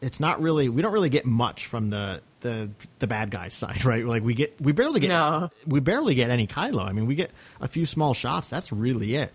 it's 0.03 0.21
not 0.21 0.41
really 0.43 0.69
we 0.69 0.83
don't 0.83 0.93
really 0.93 1.09
get 1.09 1.25
much 1.27 1.67
from 1.67 1.89
the 1.91 2.21
the 2.47 2.71
the 3.01 3.07
bad 3.07 3.31
guy 3.31 3.49
side, 3.49 3.85
right? 3.87 4.05
Like 4.05 4.23
we 4.23 4.35
get 4.35 4.61
we 4.61 4.73
barely 4.73 5.01
get 5.01 5.09
No. 5.09 5.49
we 5.67 5.81
barely 5.81 6.15
get 6.15 6.31
any 6.31 6.47
Kylo. 6.47 6.87
I 6.87 6.93
mean, 6.93 7.07
we 7.07 7.15
get 7.15 7.31
a 7.61 7.69
few 7.69 7.87
small 7.87 8.15
shots. 8.15 8.49
That's 8.51 8.73
really 8.73 9.15
it. 9.17 9.33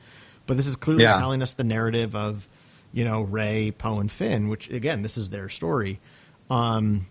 But 0.47 0.57
this 0.57 0.67
is 0.67 0.75
clearly 0.75 1.03
Yeah. 1.03 1.19
telling 1.19 1.41
us 1.41 1.53
the 1.53 1.63
narrative 1.63 2.15
of 2.15 2.47
you 2.93 3.03
know 3.05 3.21
Rey, 3.21 3.71
Poe, 3.77 3.99
and 3.99 4.11
Finn, 4.11 4.47
which 4.49 4.69
again, 4.69 5.01
this 5.01 5.17
is 5.17 5.29
their 5.29 5.49
story. 5.49 5.99
Um, 6.49 7.07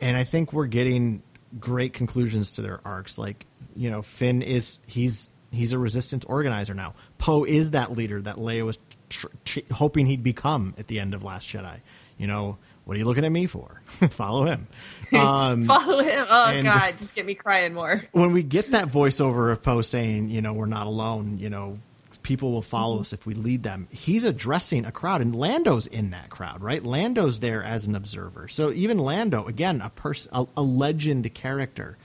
and 0.00 0.16
I 0.16 0.24
think 0.24 0.52
we're 0.52 0.66
getting 0.66 1.22
great 1.58 1.92
conclusions 1.94 2.52
to 2.52 2.62
their 2.62 2.80
arcs. 2.84 3.18
Like 3.18 3.46
you 3.74 3.90
know, 3.90 4.02
Finn 4.02 4.42
is 4.42 4.80
he's 4.86 5.30
he's 5.52 5.72
a 5.72 5.78
resistance 5.78 6.24
organizer 6.26 6.74
now. 6.74 6.94
Poe 7.18 7.44
is 7.44 7.70
that 7.70 7.92
leader 7.92 8.20
that 8.22 8.36
Leia 8.36 8.64
was 8.64 8.78
tr- 9.08 9.28
tr- 9.44 9.60
hoping 9.72 10.06
he'd 10.06 10.22
become 10.22 10.74
at 10.76 10.88
the 10.88 10.98
end 11.00 11.14
of 11.14 11.22
Last 11.22 11.48
Jedi. 11.48 11.80
You 12.18 12.26
know, 12.26 12.58
what 12.86 12.94
are 12.94 12.98
you 12.98 13.04
looking 13.04 13.24
at 13.24 13.32
me 13.32 13.46
for? 13.46 13.82
Follow 13.86 14.44
him. 14.44 14.66
Um, 15.12 15.66
Follow 15.66 16.02
him. 16.02 16.26
Oh 16.28 16.62
God, 16.64 16.98
just 16.98 17.14
get 17.14 17.24
me 17.26 17.34
crying 17.34 17.72
more. 17.72 18.02
when 18.10 18.32
we 18.32 18.42
get 18.42 18.72
that 18.72 18.88
voiceover 18.88 19.52
of 19.52 19.62
Poe 19.62 19.80
saying, 19.80 20.30
you 20.30 20.40
know, 20.40 20.52
we're 20.52 20.66
not 20.66 20.88
alone, 20.88 21.38
you 21.38 21.48
know, 21.48 21.78
people 22.24 22.50
will 22.50 22.60
follow 22.60 22.98
us 22.98 23.12
if 23.12 23.24
we 23.24 23.32
lead 23.34 23.62
them. 23.62 23.86
He's 23.92 24.24
addressing 24.24 24.84
a 24.84 24.90
crowd, 24.90 25.20
and 25.20 25.34
Lando's 25.36 25.86
in 25.86 26.10
that 26.10 26.28
crowd, 26.28 26.60
right? 26.60 26.84
Lando's 26.84 27.38
there 27.38 27.62
as 27.62 27.86
an 27.86 27.94
observer. 27.94 28.48
So 28.48 28.72
even 28.72 28.98
Lando, 28.98 29.46
again, 29.46 29.80
a 29.80 29.90
person, 29.90 30.32
a, 30.34 30.44
a 30.56 30.62
legend 30.62 31.32
character, 31.34 31.96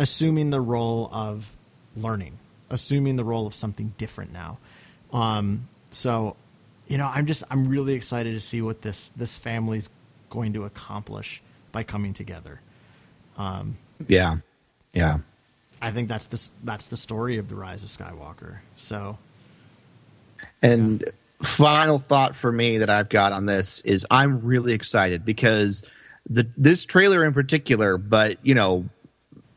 assuming 0.00 0.50
the 0.50 0.60
role 0.60 1.08
of 1.12 1.56
learning, 1.94 2.40
assuming 2.70 3.14
the 3.14 3.24
role 3.24 3.46
of 3.46 3.54
something 3.54 3.94
different 3.96 4.32
now. 4.32 4.58
Um, 5.12 5.68
so, 5.90 6.34
you 6.86 6.98
know, 6.98 7.10
I'm 7.12 7.26
just 7.26 7.44
I'm 7.50 7.68
really 7.68 7.94
excited 7.94 8.34
to 8.34 8.40
see 8.40 8.62
what 8.62 8.82
this 8.82 9.08
this 9.16 9.36
family's 9.36 9.90
going 10.30 10.52
to 10.54 10.64
accomplish 10.64 11.42
by 11.72 11.82
coming 11.82 12.12
together. 12.12 12.60
Um, 13.36 13.76
Yeah. 14.08 14.36
Yeah. 14.92 15.18
I 15.82 15.90
think 15.90 16.08
that's 16.08 16.26
the 16.26 16.50
that's 16.64 16.86
the 16.86 16.96
story 16.96 17.38
of 17.38 17.48
the 17.48 17.54
rise 17.54 17.84
of 17.84 17.90
Skywalker. 17.90 18.58
So 18.76 19.18
And 20.62 21.04
final 21.42 21.98
thought 21.98 22.34
for 22.34 22.50
me 22.50 22.78
that 22.78 22.90
I've 22.90 23.08
got 23.08 23.32
on 23.32 23.46
this 23.46 23.80
is 23.80 24.06
I'm 24.10 24.40
really 24.42 24.72
excited 24.72 25.24
because 25.24 25.88
the 26.28 26.46
this 26.56 26.84
trailer 26.84 27.24
in 27.24 27.34
particular, 27.34 27.98
but 27.98 28.38
you 28.42 28.54
know, 28.54 28.86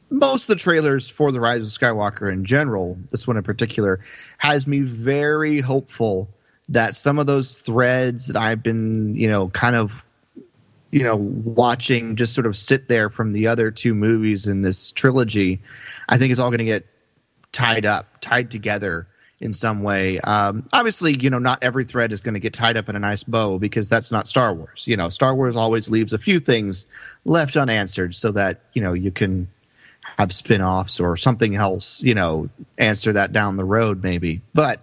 most 0.09 0.43
of 0.49 0.57
the 0.57 0.61
trailers 0.61 1.07
for 1.07 1.31
the 1.31 1.39
Rise 1.39 1.61
of 1.61 1.67
Skywalker 1.67 2.31
in 2.31 2.43
general, 2.43 2.97
this 3.11 3.27
one 3.27 3.37
in 3.37 3.43
particular, 3.43 3.99
has 4.37 4.65
me 4.65 4.81
very 4.81 5.61
hopeful 5.61 6.27
that 6.69 6.95
some 6.95 7.19
of 7.19 7.25
those 7.25 7.59
threads 7.59 8.27
that 8.27 8.37
I've 8.37 8.63
been, 8.63 9.15
you 9.15 9.27
know, 9.27 9.49
kind 9.49 9.75
of 9.75 10.05
you 10.91 11.03
know, 11.03 11.15
watching 11.15 12.15
just 12.15 12.33
sort 12.33 12.47
of 12.47 12.57
sit 12.57 12.87
there 12.87 13.09
from 13.09 13.31
the 13.31 13.47
other 13.47 13.71
two 13.71 13.93
movies 13.93 14.47
in 14.47 14.61
this 14.61 14.91
trilogy, 14.91 15.61
I 16.07 16.17
think 16.17 16.31
is 16.31 16.39
all 16.39 16.49
going 16.49 16.59
to 16.59 16.65
get 16.65 16.85
tied 17.51 17.85
up, 17.85 18.19
tied 18.21 18.49
together 18.51 19.07
in 19.39 19.53
some 19.53 19.83
way. 19.83 20.19
Um, 20.19 20.67
obviously, 20.73 21.15
you 21.19 21.29
know, 21.29 21.39
not 21.39 21.63
every 21.63 21.85
thread 21.85 22.11
is 22.11 22.21
going 22.21 22.33
to 22.33 22.39
get 22.39 22.53
tied 22.53 22.75
up 22.75 22.89
in 22.89 22.95
a 22.95 22.99
nice 22.99 23.23
bow 23.23 23.59
because 23.59 23.87
that's 23.87 24.11
not 24.11 24.27
Star 24.27 24.53
Wars. 24.53 24.87
You 24.87 24.97
know, 24.97 25.09
Star 25.09 25.35
Wars 25.35 25.55
always 25.55 25.89
leaves 25.89 26.13
a 26.13 26.17
few 26.17 26.39
things 26.39 26.87
left 27.23 27.55
unanswered 27.55 28.15
so 28.15 28.31
that, 28.31 28.61
you 28.73 28.81
know, 28.81 28.93
you 28.93 29.11
can 29.11 29.47
have 30.17 30.33
spin 30.33 30.61
offs 30.61 30.99
or 30.99 31.15
something 31.15 31.55
else, 31.55 32.01
you 32.01 32.15
know, 32.15 32.49
answer 32.77 33.13
that 33.13 33.31
down 33.31 33.57
the 33.57 33.65
road 33.65 34.03
maybe. 34.03 34.41
But 34.53 34.81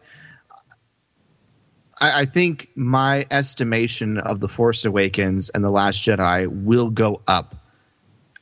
I, 2.01 2.21
I 2.21 2.25
think 2.25 2.71
my 2.75 3.27
estimation 3.31 4.19
of 4.19 4.41
The 4.41 4.49
Force 4.49 4.85
Awakens 4.85 5.51
and 5.51 5.65
The 5.65 5.71
Last 5.71 6.03
Jedi 6.03 6.47
will 6.47 6.91
go 6.91 7.23
up 7.27 7.55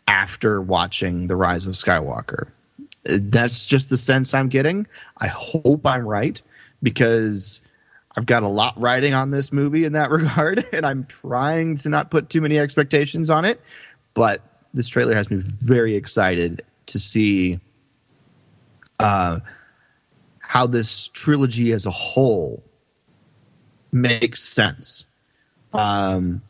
after 0.06 0.60
watching 0.60 1.26
The 1.26 1.36
Rise 1.36 1.66
of 1.66 1.74
Skywalker. 1.74 2.48
That's 3.05 3.66
just 3.66 3.90
the 3.90 3.97
sense 3.97 4.35
I'm 4.35 4.48
getting. 4.48 4.86
I 5.18 5.26
hope 5.26 5.86
I'm 5.86 6.06
right 6.06 6.40
because 6.82 7.60
I've 8.16 8.26
got 8.26 8.43
a 8.43 8.48
lot 8.48 8.81
riding 8.81 9.14
on 9.14 9.31
this 9.31 9.52
movie 9.52 9.85
in 9.85 9.93
that 9.93 10.10
regard, 10.12 10.64
and 10.72 10.86
I'm 10.86 11.05
trying 11.05 11.76
to 11.78 11.89
not 11.89 12.10
put 12.10 12.31
too 12.31 12.40
many 12.40 12.59
expectations 12.59 13.31
on 13.31 13.44
it. 13.44 13.60
But 14.14 14.40
this 14.72 14.89
trailer 14.89 15.14
has 15.14 15.31
me 15.31 15.39
very 15.39 15.97
excited 15.97 16.62
to 16.86 16.98
see 16.98 17.60
uh, 18.98 19.40
how 20.39 20.66
this 20.66 21.09
trilogy 21.09 21.72
as 21.72 21.86
a 21.86 21.90
whole 21.90 22.62
makes 23.94 24.42
sense. 24.42 25.06
Um, 25.72 26.42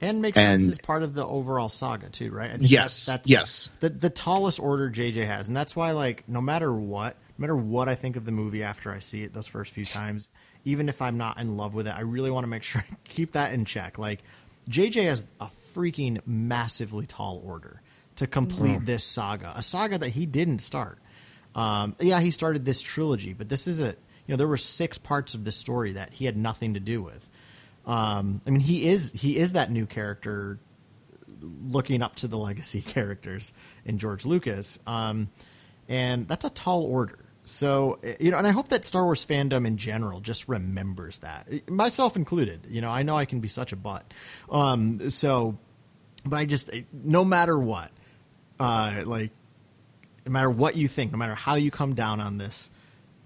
and 0.00 0.20
makes 0.20 0.36
And- 0.38 0.62
sense 0.62 0.72
as 0.72 0.78
part 0.78 1.02
of 1.02 1.14
the 1.14 1.24
overall 1.26 1.68
saga 1.68 2.08
too, 2.08 2.30
right? 2.32 2.50
I 2.50 2.56
think 2.56 2.70
Yes, 2.70 3.06
that's, 3.06 3.28
that's 3.28 3.30
yes. 3.30 3.70
the 3.80 3.88
the 3.90 4.10
tallest 4.10 4.58
order 4.58 4.90
JJ 4.90 5.26
has, 5.26 5.48
and 5.48 5.56
that's 5.56 5.76
why 5.76 5.92
like 5.92 6.28
no 6.28 6.40
matter 6.40 6.72
what, 6.74 7.16
no 7.38 7.42
matter 7.42 7.56
what 7.56 7.88
I 7.88 7.94
think 7.94 8.16
of 8.16 8.24
the 8.24 8.32
movie 8.32 8.62
after 8.64 8.92
I 8.92 8.98
see 8.98 9.22
it 9.22 9.32
those 9.32 9.46
first 9.46 9.72
few 9.72 9.84
times, 9.84 10.28
even 10.64 10.88
if 10.88 11.00
I'm 11.00 11.18
not 11.18 11.38
in 11.38 11.56
love 11.56 11.74
with 11.74 11.86
it, 11.86 11.94
I 11.96 12.00
really 12.00 12.30
want 12.30 12.44
to 12.44 12.48
make 12.48 12.62
sure 12.70 12.82
I 12.90 12.94
keep 13.04 13.32
that 13.32 13.52
in 13.52 13.64
check. 13.64 13.98
Like 13.98 14.22
JJ 14.68 15.04
has 15.04 15.24
a 15.40 15.46
freaking 15.46 16.20
massively 16.26 17.06
tall 17.06 17.40
order 17.44 17.80
to 18.16 18.26
complete 18.26 18.84
this 18.84 19.04
saga, 19.04 19.52
a 19.54 19.62
saga 19.62 19.98
that 19.98 20.10
he 20.10 20.26
didn't 20.26 20.58
start. 20.60 20.98
Um, 21.54 21.94
yeah, 22.00 22.20
he 22.20 22.30
started 22.30 22.64
this 22.64 22.80
trilogy, 22.82 23.32
but 23.34 23.48
this 23.48 23.66
is 23.68 23.80
a 23.80 23.94
you 24.26 24.32
know 24.32 24.36
there 24.36 24.48
were 24.48 24.56
six 24.56 24.98
parts 24.98 25.34
of 25.34 25.44
this 25.44 25.56
story 25.56 25.92
that 25.92 26.14
he 26.14 26.24
had 26.26 26.36
nothing 26.36 26.74
to 26.74 26.80
do 26.80 27.02
with. 27.02 27.28
Um, 27.86 28.40
I 28.46 28.50
mean, 28.50 28.60
he 28.60 28.88
is 28.88 29.12
he 29.12 29.36
is 29.36 29.54
that 29.54 29.70
new 29.70 29.86
character, 29.86 30.58
looking 31.40 32.02
up 32.02 32.16
to 32.16 32.28
the 32.28 32.38
legacy 32.38 32.80
characters 32.86 33.52
in 33.84 33.98
George 33.98 34.24
Lucas, 34.24 34.78
um, 34.86 35.28
and 35.88 36.28
that's 36.28 36.44
a 36.44 36.50
tall 36.50 36.84
order. 36.84 37.18
So 37.44 37.98
you 38.20 38.30
know, 38.30 38.38
and 38.38 38.46
I 38.46 38.50
hope 38.50 38.68
that 38.68 38.84
Star 38.84 39.04
Wars 39.04 39.26
fandom 39.26 39.66
in 39.66 39.76
general 39.76 40.20
just 40.20 40.48
remembers 40.48 41.18
that, 41.20 41.68
myself 41.68 42.14
included. 42.14 42.66
You 42.68 42.80
know, 42.80 42.90
I 42.90 43.02
know 43.02 43.16
I 43.16 43.24
can 43.24 43.40
be 43.40 43.48
such 43.48 43.72
a 43.72 43.76
butt. 43.76 44.04
Um, 44.48 45.10
so, 45.10 45.58
but 46.24 46.36
I 46.36 46.44
just 46.44 46.70
no 46.92 47.24
matter 47.24 47.58
what, 47.58 47.90
uh, 48.60 49.02
like 49.04 49.32
no 50.24 50.30
matter 50.30 50.50
what 50.50 50.76
you 50.76 50.86
think, 50.86 51.10
no 51.10 51.18
matter 51.18 51.34
how 51.34 51.56
you 51.56 51.72
come 51.72 51.96
down 51.96 52.20
on 52.20 52.38
this, 52.38 52.70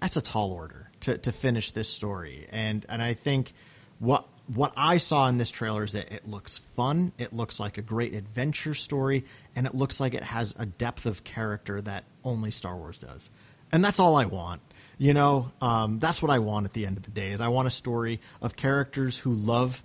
that's 0.00 0.16
a 0.16 0.22
tall 0.22 0.50
order 0.52 0.85
to, 1.06 1.16
to 1.18 1.30
finish 1.30 1.70
this 1.70 1.88
story. 1.88 2.46
And 2.50 2.84
and 2.88 3.00
I 3.00 3.14
think 3.14 3.52
what 4.00 4.26
what 4.48 4.72
I 4.76 4.98
saw 4.98 5.28
in 5.28 5.38
this 5.38 5.50
trailer 5.50 5.84
is 5.84 5.92
that 5.92 6.12
it 6.12 6.26
looks 6.26 6.58
fun, 6.58 7.12
it 7.16 7.32
looks 7.32 7.58
like 7.58 7.78
a 7.78 7.82
great 7.82 8.12
adventure 8.12 8.74
story, 8.74 9.24
and 9.54 9.66
it 9.66 9.74
looks 9.74 10.00
like 10.00 10.14
it 10.14 10.24
has 10.24 10.54
a 10.58 10.66
depth 10.66 11.06
of 11.06 11.22
character 11.24 11.80
that 11.80 12.04
only 12.24 12.50
Star 12.50 12.76
Wars 12.76 12.98
does. 12.98 13.30
And 13.72 13.84
that's 13.84 13.98
all 14.00 14.16
I 14.16 14.24
want. 14.24 14.62
You 14.98 15.14
know, 15.14 15.52
um, 15.60 15.98
that's 16.00 16.22
what 16.22 16.30
I 16.30 16.40
want 16.40 16.66
at 16.66 16.72
the 16.72 16.86
end 16.86 16.96
of 16.96 17.04
the 17.04 17.10
day 17.10 17.30
is 17.30 17.40
I 17.40 17.48
want 17.48 17.68
a 17.68 17.70
story 17.70 18.20
of 18.42 18.56
characters 18.56 19.18
who 19.18 19.32
love 19.32 19.84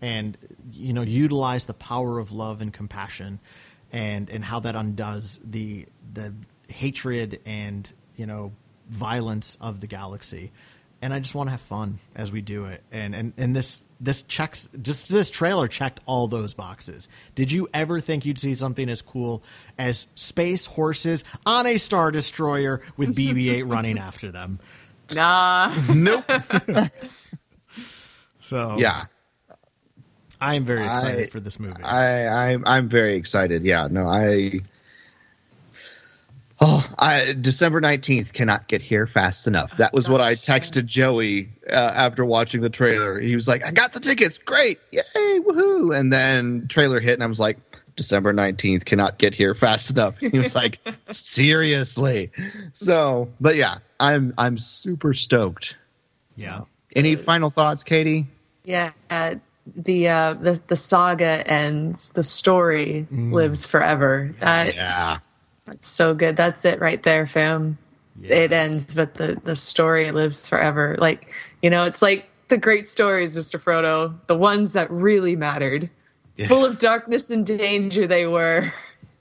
and 0.00 0.36
you 0.72 0.94
know 0.94 1.02
utilize 1.02 1.66
the 1.66 1.74
power 1.74 2.18
of 2.18 2.32
love 2.32 2.62
and 2.62 2.72
compassion 2.72 3.38
and 3.92 4.30
and 4.30 4.44
how 4.44 4.60
that 4.60 4.76
undoes 4.76 5.40
the 5.44 5.86
the 6.12 6.32
hatred 6.68 7.40
and 7.44 7.92
you 8.16 8.26
know 8.26 8.52
violence 8.88 9.56
of 9.60 9.80
the 9.80 9.86
galaxy 9.86 10.52
and 11.02 11.12
I 11.12 11.18
just 11.18 11.34
want 11.34 11.48
to 11.48 11.50
have 11.52 11.60
fun 11.60 11.98
as 12.14 12.30
we 12.32 12.40
do 12.40 12.64
it 12.66 12.82
and 12.92 13.14
and 13.14 13.32
and 13.36 13.54
this 13.56 13.84
this 14.00 14.22
checks 14.22 14.68
just 14.82 15.08
this 15.08 15.30
trailer 15.30 15.68
checked 15.68 16.00
all 16.06 16.28
those 16.28 16.54
boxes 16.54 17.08
did 17.34 17.50
you 17.52 17.68
ever 17.74 18.00
think 18.00 18.24
you'd 18.26 18.38
see 18.38 18.54
something 18.54 18.88
as 18.88 19.02
cool 19.02 19.42
as 19.78 20.08
space 20.14 20.66
horses 20.66 21.24
on 21.46 21.66
a 21.66 21.78
star 21.78 22.10
destroyer 22.10 22.80
with 22.96 23.14
BB-8 23.16 23.70
running 23.70 23.98
after 23.98 24.30
them 24.30 24.58
Nah. 25.12 25.74
nope. 25.94 26.24
so 28.40 28.76
yeah. 28.78 29.04
I 30.40 30.54
am 30.54 30.64
very 30.64 30.84
excited 30.86 31.24
I- 31.24 31.26
for 31.30 31.40
this 31.40 31.58
movie. 31.60 31.82
I, 31.82 32.50
I'm 32.52 32.64
I'm 32.66 32.88
very 32.88 33.14
excited. 33.14 33.62
Yeah, 33.64 33.88
no, 33.90 34.06
I. 34.06 34.60
Oh, 36.66 36.94
I 36.98 37.34
December 37.38 37.82
nineteenth 37.82 38.32
cannot 38.32 38.66
get 38.68 38.80
here 38.80 39.06
fast 39.06 39.46
enough. 39.46 39.76
That 39.76 39.92
was 39.92 40.08
what 40.08 40.22
I 40.22 40.34
texted 40.34 40.86
Joey 40.86 41.50
uh, 41.68 41.74
after 41.74 42.24
watching 42.24 42.62
the 42.62 42.70
trailer. 42.70 43.20
He 43.20 43.34
was 43.34 43.46
like, 43.46 43.62
"I 43.62 43.70
got 43.70 43.92
the 43.92 44.00
tickets, 44.00 44.38
great, 44.38 44.80
yay, 44.90 45.02
woohoo!" 45.14 45.94
And 45.94 46.10
then 46.10 46.66
trailer 46.66 47.00
hit, 47.00 47.12
and 47.12 47.22
I 47.22 47.26
was 47.26 47.38
like, 47.38 47.58
"December 47.96 48.32
nineteenth 48.32 48.86
cannot 48.86 49.18
get 49.18 49.34
here 49.34 49.52
fast 49.52 49.90
enough." 49.90 50.16
He 50.16 50.30
was 50.30 50.54
like, 50.54 50.80
"Seriously?" 51.10 52.30
So, 52.72 53.28
but 53.38 53.56
yeah, 53.56 53.76
I'm 54.00 54.32
I'm 54.38 54.56
super 54.56 55.12
stoked. 55.12 55.76
yeah. 56.34 56.62
Any 56.96 57.16
final 57.16 57.50
thoughts, 57.50 57.84
Katie? 57.84 58.28
Yeah, 58.64 58.92
uh, 59.10 59.34
the 59.76 60.08
uh, 60.08 60.32
the 60.32 60.60
the 60.66 60.76
saga 60.76 61.46
ends. 61.46 62.08
The 62.08 62.22
story 62.22 63.06
lives 63.10 63.66
forever. 63.66 64.30
That, 64.38 64.74
Yeah, 64.74 65.18
That's 65.66 65.86
so 65.86 66.14
good. 66.14 66.36
That's 66.36 66.64
it 66.64 66.80
right 66.80 67.02
there, 67.02 67.26
fam. 67.26 67.78
It 68.22 68.52
ends, 68.52 68.94
but 68.94 69.14
the 69.14 69.40
the 69.42 69.56
story 69.56 70.10
lives 70.12 70.48
forever. 70.48 70.96
Like 70.98 71.32
you 71.62 71.70
know, 71.70 71.84
it's 71.84 72.00
like 72.00 72.28
the 72.48 72.56
great 72.56 72.86
stories, 72.86 73.36
Mister 73.36 73.58
Frodo, 73.58 74.14
the 74.26 74.36
ones 74.36 74.72
that 74.72 74.90
really 74.90 75.36
mattered. 75.36 75.90
Full 76.48 76.64
of 76.64 76.78
darkness 76.80 77.30
and 77.30 77.46
danger, 77.46 78.06
they 78.06 78.26
were. 78.26 78.70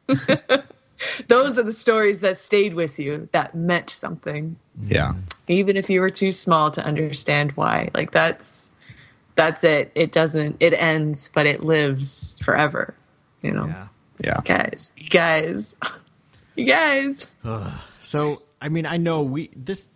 Those 1.28 1.60
are 1.60 1.64
the 1.64 1.72
stories 1.72 2.20
that 2.20 2.38
stayed 2.38 2.74
with 2.74 2.98
you, 3.00 3.28
that 3.34 3.56
meant 3.56 3.90
something, 3.90 4.56
yeah. 4.82 5.14
even 5.48 5.76
if 5.76 5.90
you 5.90 6.02
were 6.02 6.10
too 6.10 6.32
small 6.32 6.72
to 6.72 6.84
understand 6.84 7.52
why. 7.54 7.90
Like 7.94 8.12
that's 8.12 8.70
that's 9.36 9.64
it. 9.64 9.92
It 9.96 10.12
doesn't. 10.12 10.58
It 10.60 10.74
ends, 10.74 11.30
but 11.34 11.46
it 11.46 11.64
lives 11.64 12.38
forever. 12.42 12.94
You 13.42 13.52
know, 13.52 13.68
Yeah. 13.68 13.88
Yeah. 14.24 14.40
guys, 14.46 14.94
guys, 15.10 15.76
you 16.56 16.66
guys. 16.66 17.28
So, 18.02 18.42
I 18.62 18.70
mean, 18.70 18.86
I 18.86 18.98
know 18.98 19.24
we 19.24 19.50
this 19.56 19.90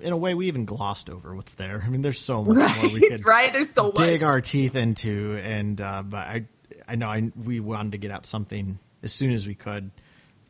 in 0.00 0.12
a 0.12 0.16
way 0.16 0.34
we 0.34 0.48
even 0.48 0.64
glossed 0.64 1.10
over 1.10 1.34
what's 1.34 1.54
there. 1.54 1.82
I 1.84 1.88
mean, 1.88 2.02
there's 2.02 2.18
so 2.18 2.44
much 2.44 2.82
more 2.82 2.92
we 2.92 3.00
could 3.00 3.24
right. 3.24 3.52
There's 3.52 3.70
so 3.70 3.84
much. 3.84 3.96
dig 3.96 4.22
our 4.22 4.40
teeth 4.40 4.74
into, 4.74 5.38
and 5.42 5.80
uh, 5.80 6.02
but 6.02 6.26
I 6.26 6.44
I 6.88 6.96
know 6.96 7.08
I 7.08 7.30
we 7.44 7.60
wanted 7.60 7.92
to 7.92 7.98
get 7.98 8.10
out 8.10 8.26
something 8.26 8.78
as 9.02 9.12
soon 9.12 9.32
as 9.32 9.46
we 9.46 9.54
could 9.54 9.90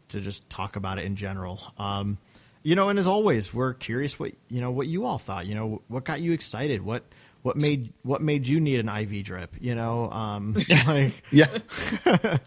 to 0.08 0.20
just 0.20 0.48
talk 0.50 0.76
about 0.76 0.98
it 0.98 1.04
in 1.04 1.16
general. 1.16 1.60
Um, 1.78 2.18
you 2.62 2.74
know, 2.74 2.88
and 2.88 2.98
as 2.98 3.06
always, 3.08 3.54
we're 3.54 3.74
curious 3.74 4.18
what 4.18 4.32
you 4.48 4.60
know 4.60 4.70
what 4.70 4.86
you 4.86 5.04
all 5.04 5.18
thought. 5.18 5.46
You 5.46 5.54
know, 5.54 5.82
what 5.88 6.04
got 6.04 6.20
you 6.20 6.32
excited? 6.32 6.82
What 6.82 7.04
what 7.42 7.56
made 7.56 7.92
what 8.02 8.20
made 8.20 8.46
you 8.46 8.60
need 8.60 8.80
an 8.80 8.88
IV 8.88 9.24
drip? 9.24 9.56
You 9.60 9.74
know, 9.74 10.10
um, 10.10 10.56
like 10.86 11.22
Yeah. 11.30 11.46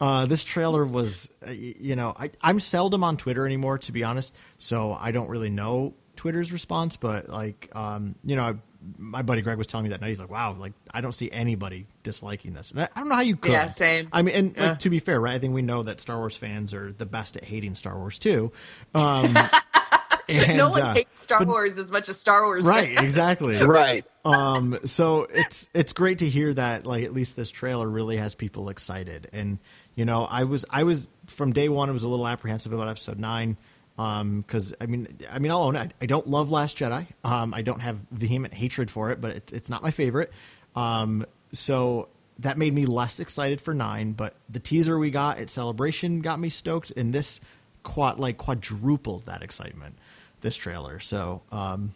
uh, 0.00 0.26
this 0.26 0.44
trailer 0.44 0.84
was, 0.84 1.30
uh, 1.46 1.50
you 1.50 1.96
know, 1.96 2.14
I, 2.18 2.30
I'm 2.42 2.60
seldom 2.60 3.04
on 3.04 3.16
Twitter 3.16 3.46
anymore, 3.46 3.78
to 3.78 3.92
be 3.92 4.02
honest. 4.04 4.34
So 4.58 4.96
I 4.98 5.12
don't 5.12 5.28
really 5.28 5.50
know 5.50 5.94
Twitter's 6.16 6.52
response, 6.52 6.96
but 6.96 7.28
like, 7.28 7.70
um, 7.74 8.14
you 8.24 8.36
know, 8.36 8.42
I, 8.42 8.54
my 8.96 9.20
buddy 9.20 9.42
Greg 9.42 9.58
was 9.58 9.66
telling 9.66 9.84
me 9.84 9.90
that 9.90 10.00
night. 10.00 10.08
He's 10.08 10.20
like, 10.22 10.30
"Wow, 10.30 10.54
like 10.58 10.72
I 10.90 11.02
don't 11.02 11.12
see 11.12 11.30
anybody 11.30 11.86
disliking 12.02 12.54
this." 12.54 12.70
And 12.70 12.80
I, 12.80 12.88
I 12.96 13.00
don't 13.00 13.10
know 13.10 13.14
how 13.16 13.20
you 13.20 13.36
could. 13.36 13.52
Yeah, 13.52 13.66
same. 13.66 14.08
I 14.10 14.22
mean, 14.22 14.34
and 14.34 14.56
Yeah. 14.56 14.68
like, 14.70 14.78
to 14.78 14.88
be 14.88 15.00
fair, 15.00 15.20
right? 15.20 15.34
I 15.34 15.38
think 15.38 15.52
we 15.52 15.60
know 15.60 15.82
that 15.82 16.00
Star 16.00 16.16
Wars 16.16 16.34
fans 16.34 16.72
are 16.72 16.90
the 16.90 17.04
best 17.04 17.36
at 17.36 17.44
hating 17.44 17.74
Star 17.74 17.94
Wars 17.98 18.18
too. 18.18 18.52
Um, 18.94 19.36
and, 20.30 20.56
no 20.56 20.70
one 20.70 20.80
uh, 20.80 20.94
hates 20.94 21.20
Star 21.20 21.40
but- 21.40 21.48
Wars 21.48 21.76
as 21.76 21.92
much 21.92 22.08
as 22.08 22.18
Star 22.18 22.42
Wars. 22.44 22.64
right? 22.64 22.88
fans. 22.94 23.04
Exactly 23.04 23.56
right. 23.62 24.04
um 24.24 24.78
so 24.84 25.24
it's 25.24 25.68
it's 25.74 25.92
great 25.92 26.18
to 26.18 26.28
hear 26.28 26.54
that 26.54 26.86
like 26.86 27.04
at 27.04 27.12
least 27.12 27.36
this 27.36 27.50
trailer 27.50 27.88
really 27.88 28.16
has 28.16 28.34
people 28.34 28.68
excited 28.70 29.28
and 29.32 29.58
you 30.00 30.06
know 30.06 30.24
i 30.24 30.44
was 30.44 30.64
i 30.70 30.82
was 30.82 31.10
from 31.26 31.52
day 31.52 31.68
one 31.68 31.90
i 31.90 31.92
was 31.92 32.04
a 32.04 32.08
little 32.08 32.26
apprehensive 32.26 32.72
about 32.72 32.88
episode 32.88 33.18
nine 33.18 33.58
um 33.98 34.40
because 34.40 34.72
i 34.80 34.86
mean 34.86 35.06
i 35.30 35.38
mean 35.38 35.52
i'll 35.52 35.62
own 35.62 35.76
it 35.76 35.92
I, 36.00 36.06
don't 36.06 36.26
love 36.26 36.50
last 36.50 36.78
jedi 36.78 37.06
um 37.22 37.52
i 37.52 37.60
don't 37.60 37.80
have 37.80 37.98
vehement 38.10 38.54
hatred 38.54 38.90
for 38.90 39.10
it 39.10 39.20
but 39.20 39.32
it's 39.36 39.52
it's 39.52 39.68
not 39.68 39.82
my 39.82 39.90
favorite 39.90 40.32
um 40.74 41.26
so 41.52 42.08
that 42.38 42.56
made 42.56 42.72
me 42.72 42.86
less 42.86 43.20
excited 43.20 43.60
for 43.60 43.74
nine 43.74 44.12
but 44.12 44.34
the 44.48 44.58
teaser 44.58 44.98
we 44.98 45.10
got 45.10 45.36
at 45.36 45.50
celebration 45.50 46.22
got 46.22 46.40
me 46.40 46.48
stoked 46.48 46.90
and 46.92 47.12
this 47.12 47.38
quad 47.82 48.18
like 48.18 48.38
quadrupled 48.38 49.26
that 49.26 49.42
excitement 49.42 49.98
this 50.40 50.56
trailer 50.56 50.98
so 50.98 51.42
um 51.52 51.92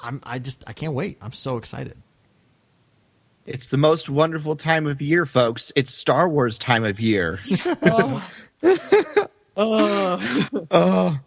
I'm 0.00 0.20
I 0.24 0.38
just 0.38 0.62
I 0.66 0.72
can't 0.72 0.92
wait. 0.92 1.18
I'm 1.20 1.32
so 1.32 1.56
excited. 1.56 1.96
It's 3.46 3.68
the 3.68 3.76
most 3.76 4.08
wonderful 4.08 4.56
time 4.56 4.86
of 4.86 5.02
year, 5.02 5.26
folks. 5.26 5.72
It's 5.76 5.92
Star 5.92 6.28
Wars 6.28 6.58
time 6.58 6.84
of 6.84 7.00
year. 7.00 7.38
oh. 7.82 8.26
oh. 9.56 10.48
oh. 10.70 11.18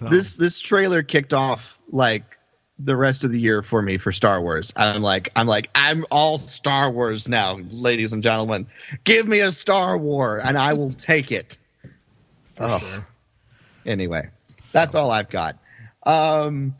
This 0.00 0.36
this 0.36 0.60
trailer 0.60 1.02
kicked 1.02 1.34
off 1.34 1.78
like 1.90 2.38
the 2.78 2.96
rest 2.96 3.24
of 3.24 3.32
the 3.32 3.38
year 3.38 3.62
for 3.62 3.80
me 3.82 3.98
for 3.98 4.12
Star 4.12 4.40
Wars. 4.40 4.72
I'm 4.74 5.02
like 5.02 5.30
I'm 5.36 5.46
like 5.46 5.68
I'm 5.74 6.04
all 6.10 6.38
Star 6.38 6.90
Wars 6.90 7.28
now, 7.28 7.58
ladies 7.70 8.14
and 8.14 8.22
gentlemen. 8.22 8.66
Give 9.04 9.28
me 9.28 9.40
a 9.40 9.52
Star 9.52 9.98
War 9.98 10.40
and 10.42 10.56
I 10.56 10.72
will 10.72 10.90
take 10.90 11.32
it. 11.32 11.58
For 12.46 12.78
sure. 12.78 13.06
Anyway, 13.84 14.30
that's 14.72 14.94
all 14.94 15.10
I've 15.10 15.28
got. 15.28 15.58
Um 16.04 16.74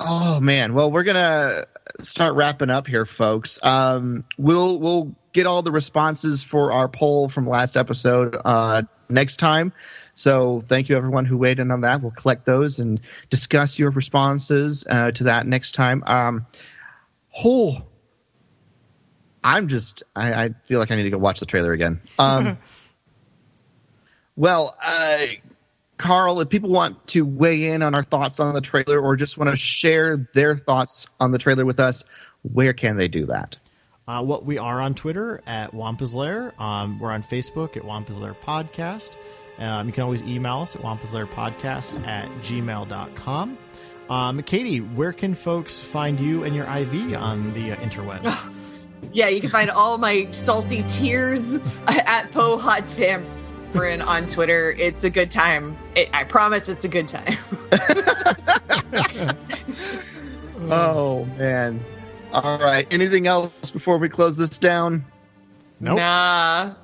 Oh 0.00 0.40
man, 0.40 0.74
well 0.74 0.90
we're 0.90 1.04
gonna 1.04 1.64
start 2.00 2.34
wrapping 2.34 2.70
up 2.70 2.86
here, 2.86 3.04
folks. 3.04 3.58
Um, 3.62 4.24
we'll 4.38 4.78
we'll 4.78 5.14
get 5.32 5.46
all 5.46 5.62
the 5.62 5.72
responses 5.72 6.42
for 6.42 6.72
our 6.72 6.88
poll 6.88 7.28
from 7.28 7.48
last 7.48 7.76
episode 7.76 8.36
uh, 8.44 8.82
next 9.08 9.36
time. 9.36 9.72
So 10.14 10.60
thank 10.60 10.88
you 10.88 10.96
everyone 10.96 11.24
who 11.24 11.38
weighed 11.38 11.58
in 11.58 11.70
on 11.70 11.82
that. 11.82 12.02
We'll 12.02 12.10
collect 12.10 12.44
those 12.44 12.78
and 12.78 13.00
discuss 13.30 13.78
your 13.78 13.90
responses 13.90 14.84
uh, 14.88 15.10
to 15.12 15.24
that 15.24 15.46
next 15.46 15.72
time. 15.72 16.02
Um, 16.06 16.46
oh, 17.44 17.82
I'm 19.42 19.68
just 19.68 20.02
I, 20.14 20.44
I 20.44 20.50
feel 20.64 20.78
like 20.78 20.90
I 20.90 20.96
need 20.96 21.04
to 21.04 21.10
go 21.10 21.18
watch 21.18 21.40
the 21.40 21.46
trailer 21.46 21.72
again. 21.72 22.00
Um, 22.18 22.58
well, 24.36 24.74
uh, 24.84 25.26
Carl, 25.96 26.40
if 26.40 26.48
people 26.48 26.70
want 26.70 27.06
to 27.08 27.24
weigh 27.24 27.66
in 27.66 27.82
on 27.82 27.94
our 27.94 28.02
thoughts 28.02 28.40
on 28.40 28.54
the 28.54 28.60
trailer 28.60 28.98
or 28.98 29.16
just 29.16 29.38
want 29.38 29.50
to 29.50 29.56
share 29.56 30.16
their 30.34 30.56
thoughts 30.56 31.06
on 31.20 31.30
the 31.30 31.38
trailer 31.38 31.64
with 31.64 31.78
us, 31.80 32.04
where 32.42 32.72
can 32.72 32.96
they 32.96 33.08
do 33.08 33.26
that? 33.26 33.56
Uh, 34.08 34.22
what 34.22 34.44
we 34.44 34.58
are 34.58 34.80
on 34.80 34.94
Twitter 34.94 35.40
at 35.46 35.72
Wampa's 35.72 36.14
Lair. 36.14 36.52
Um, 36.58 36.98
we're 36.98 37.12
on 37.12 37.22
Facebook 37.22 37.76
at 37.76 37.84
Wampa's 37.84 38.20
Lair 38.20 38.34
Podcast. 38.34 39.16
Um, 39.58 39.86
you 39.86 39.92
can 39.92 40.02
always 40.02 40.22
email 40.22 40.60
us 40.60 40.74
at 40.74 40.82
Wampa's 40.82 41.14
Lair 41.14 41.26
Podcast 41.26 42.04
at 42.06 42.28
gmail.com. 42.40 43.58
Um, 44.10 44.42
Katie, 44.42 44.80
where 44.80 45.12
can 45.12 45.34
folks 45.34 45.80
find 45.80 46.18
you 46.18 46.42
and 46.42 46.54
your 46.56 46.64
IV 46.64 47.14
on 47.14 47.52
the 47.54 47.72
uh, 47.72 47.76
interwebs? 47.76 48.52
Yeah, 49.12 49.28
you 49.28 49.40
can 49.40 49.50
find 49.50 49.68
all 49.68 49.98
my 49.98 50.30
salty 50.30 50.84
tears 50.86 51.56
at 51.88 52.30
Poe 52.30 52.56
Hot 52.56 52.86
Tamperin 53.72 54.04
on 54.04 54.26
Twitter. 54.26 54.70
It's 54.72 55.04
a 55.04 55.10
good 55.10 55.30
time. 55.30 55.76
It, 55.94 56.10
I 56.12 56.24
promise 56.24 56.68
it's 56.68 56.84
a 56.84 56.88
good 56.88 57.08
time. 57.08 57.38
Oh 60.70 61.24
man! 61.36 61.84
All 62.32 62.56
right. 62.58 62.86
Anything 62.92 63.26
else 63.26 63.70
before 63.72 63.98
we 63.98 64.08
close 64.08 64.36
this 64.36 64.58
down? 64.58 65.04
Nope. 65.80 65.98
Nah. 65.98 66.74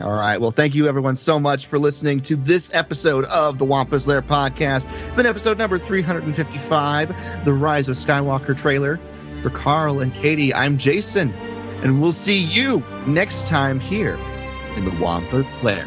All 0.00 0.12
right. 0.12 0.40
Well, 0.40 0.50
thank 0.50 0.74
you 0.74 0.88
everyone 0.88 1.14
so 1.14 1.38
much 1.38 1.66
for 1.66 1.78
listening 1.78 2.22
to 2.22 2.36
this 2.36 2.74
episode 2.74 3.26
of 3.26 3.58
the 3.58 3.66
Wampa's 3.66 4.08
Lair 4.08 4.22
podcast. 4.22 4.90
It's 4.92 5.10
been 5.10 5.26
episode 5.26 5.58
number 5.58 5.76
355, 5.76 7.44
The 7.44 7.52
Rise 7.52 7.88
of 7.88 7.96
Skywalker 7.96 8.56
trailer. 8.56 8.98
For 9.42 9.50
Carl 9.50 10.00
and 10.00 10.14
Katie, 10.14 10.54
I'm 10.54 10.78
Jason, 10.78 11.32
and 11.82 12.00
we'll 12.00 12.12
see 12.12 12.42
you 12.42 12.82
next 13.06 13.46
time 13.46 13.78
here 13.78 14.18
in 14.76 14.84
the 14.84 14.90
Wampa's 15.02 15.62
Lair. 15.62 15.86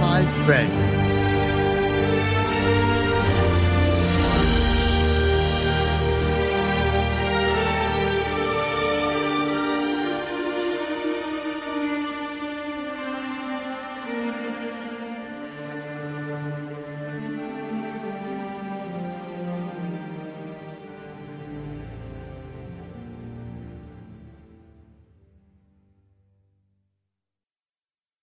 Bye, 0.00 0.26
friends. 0.44 1.17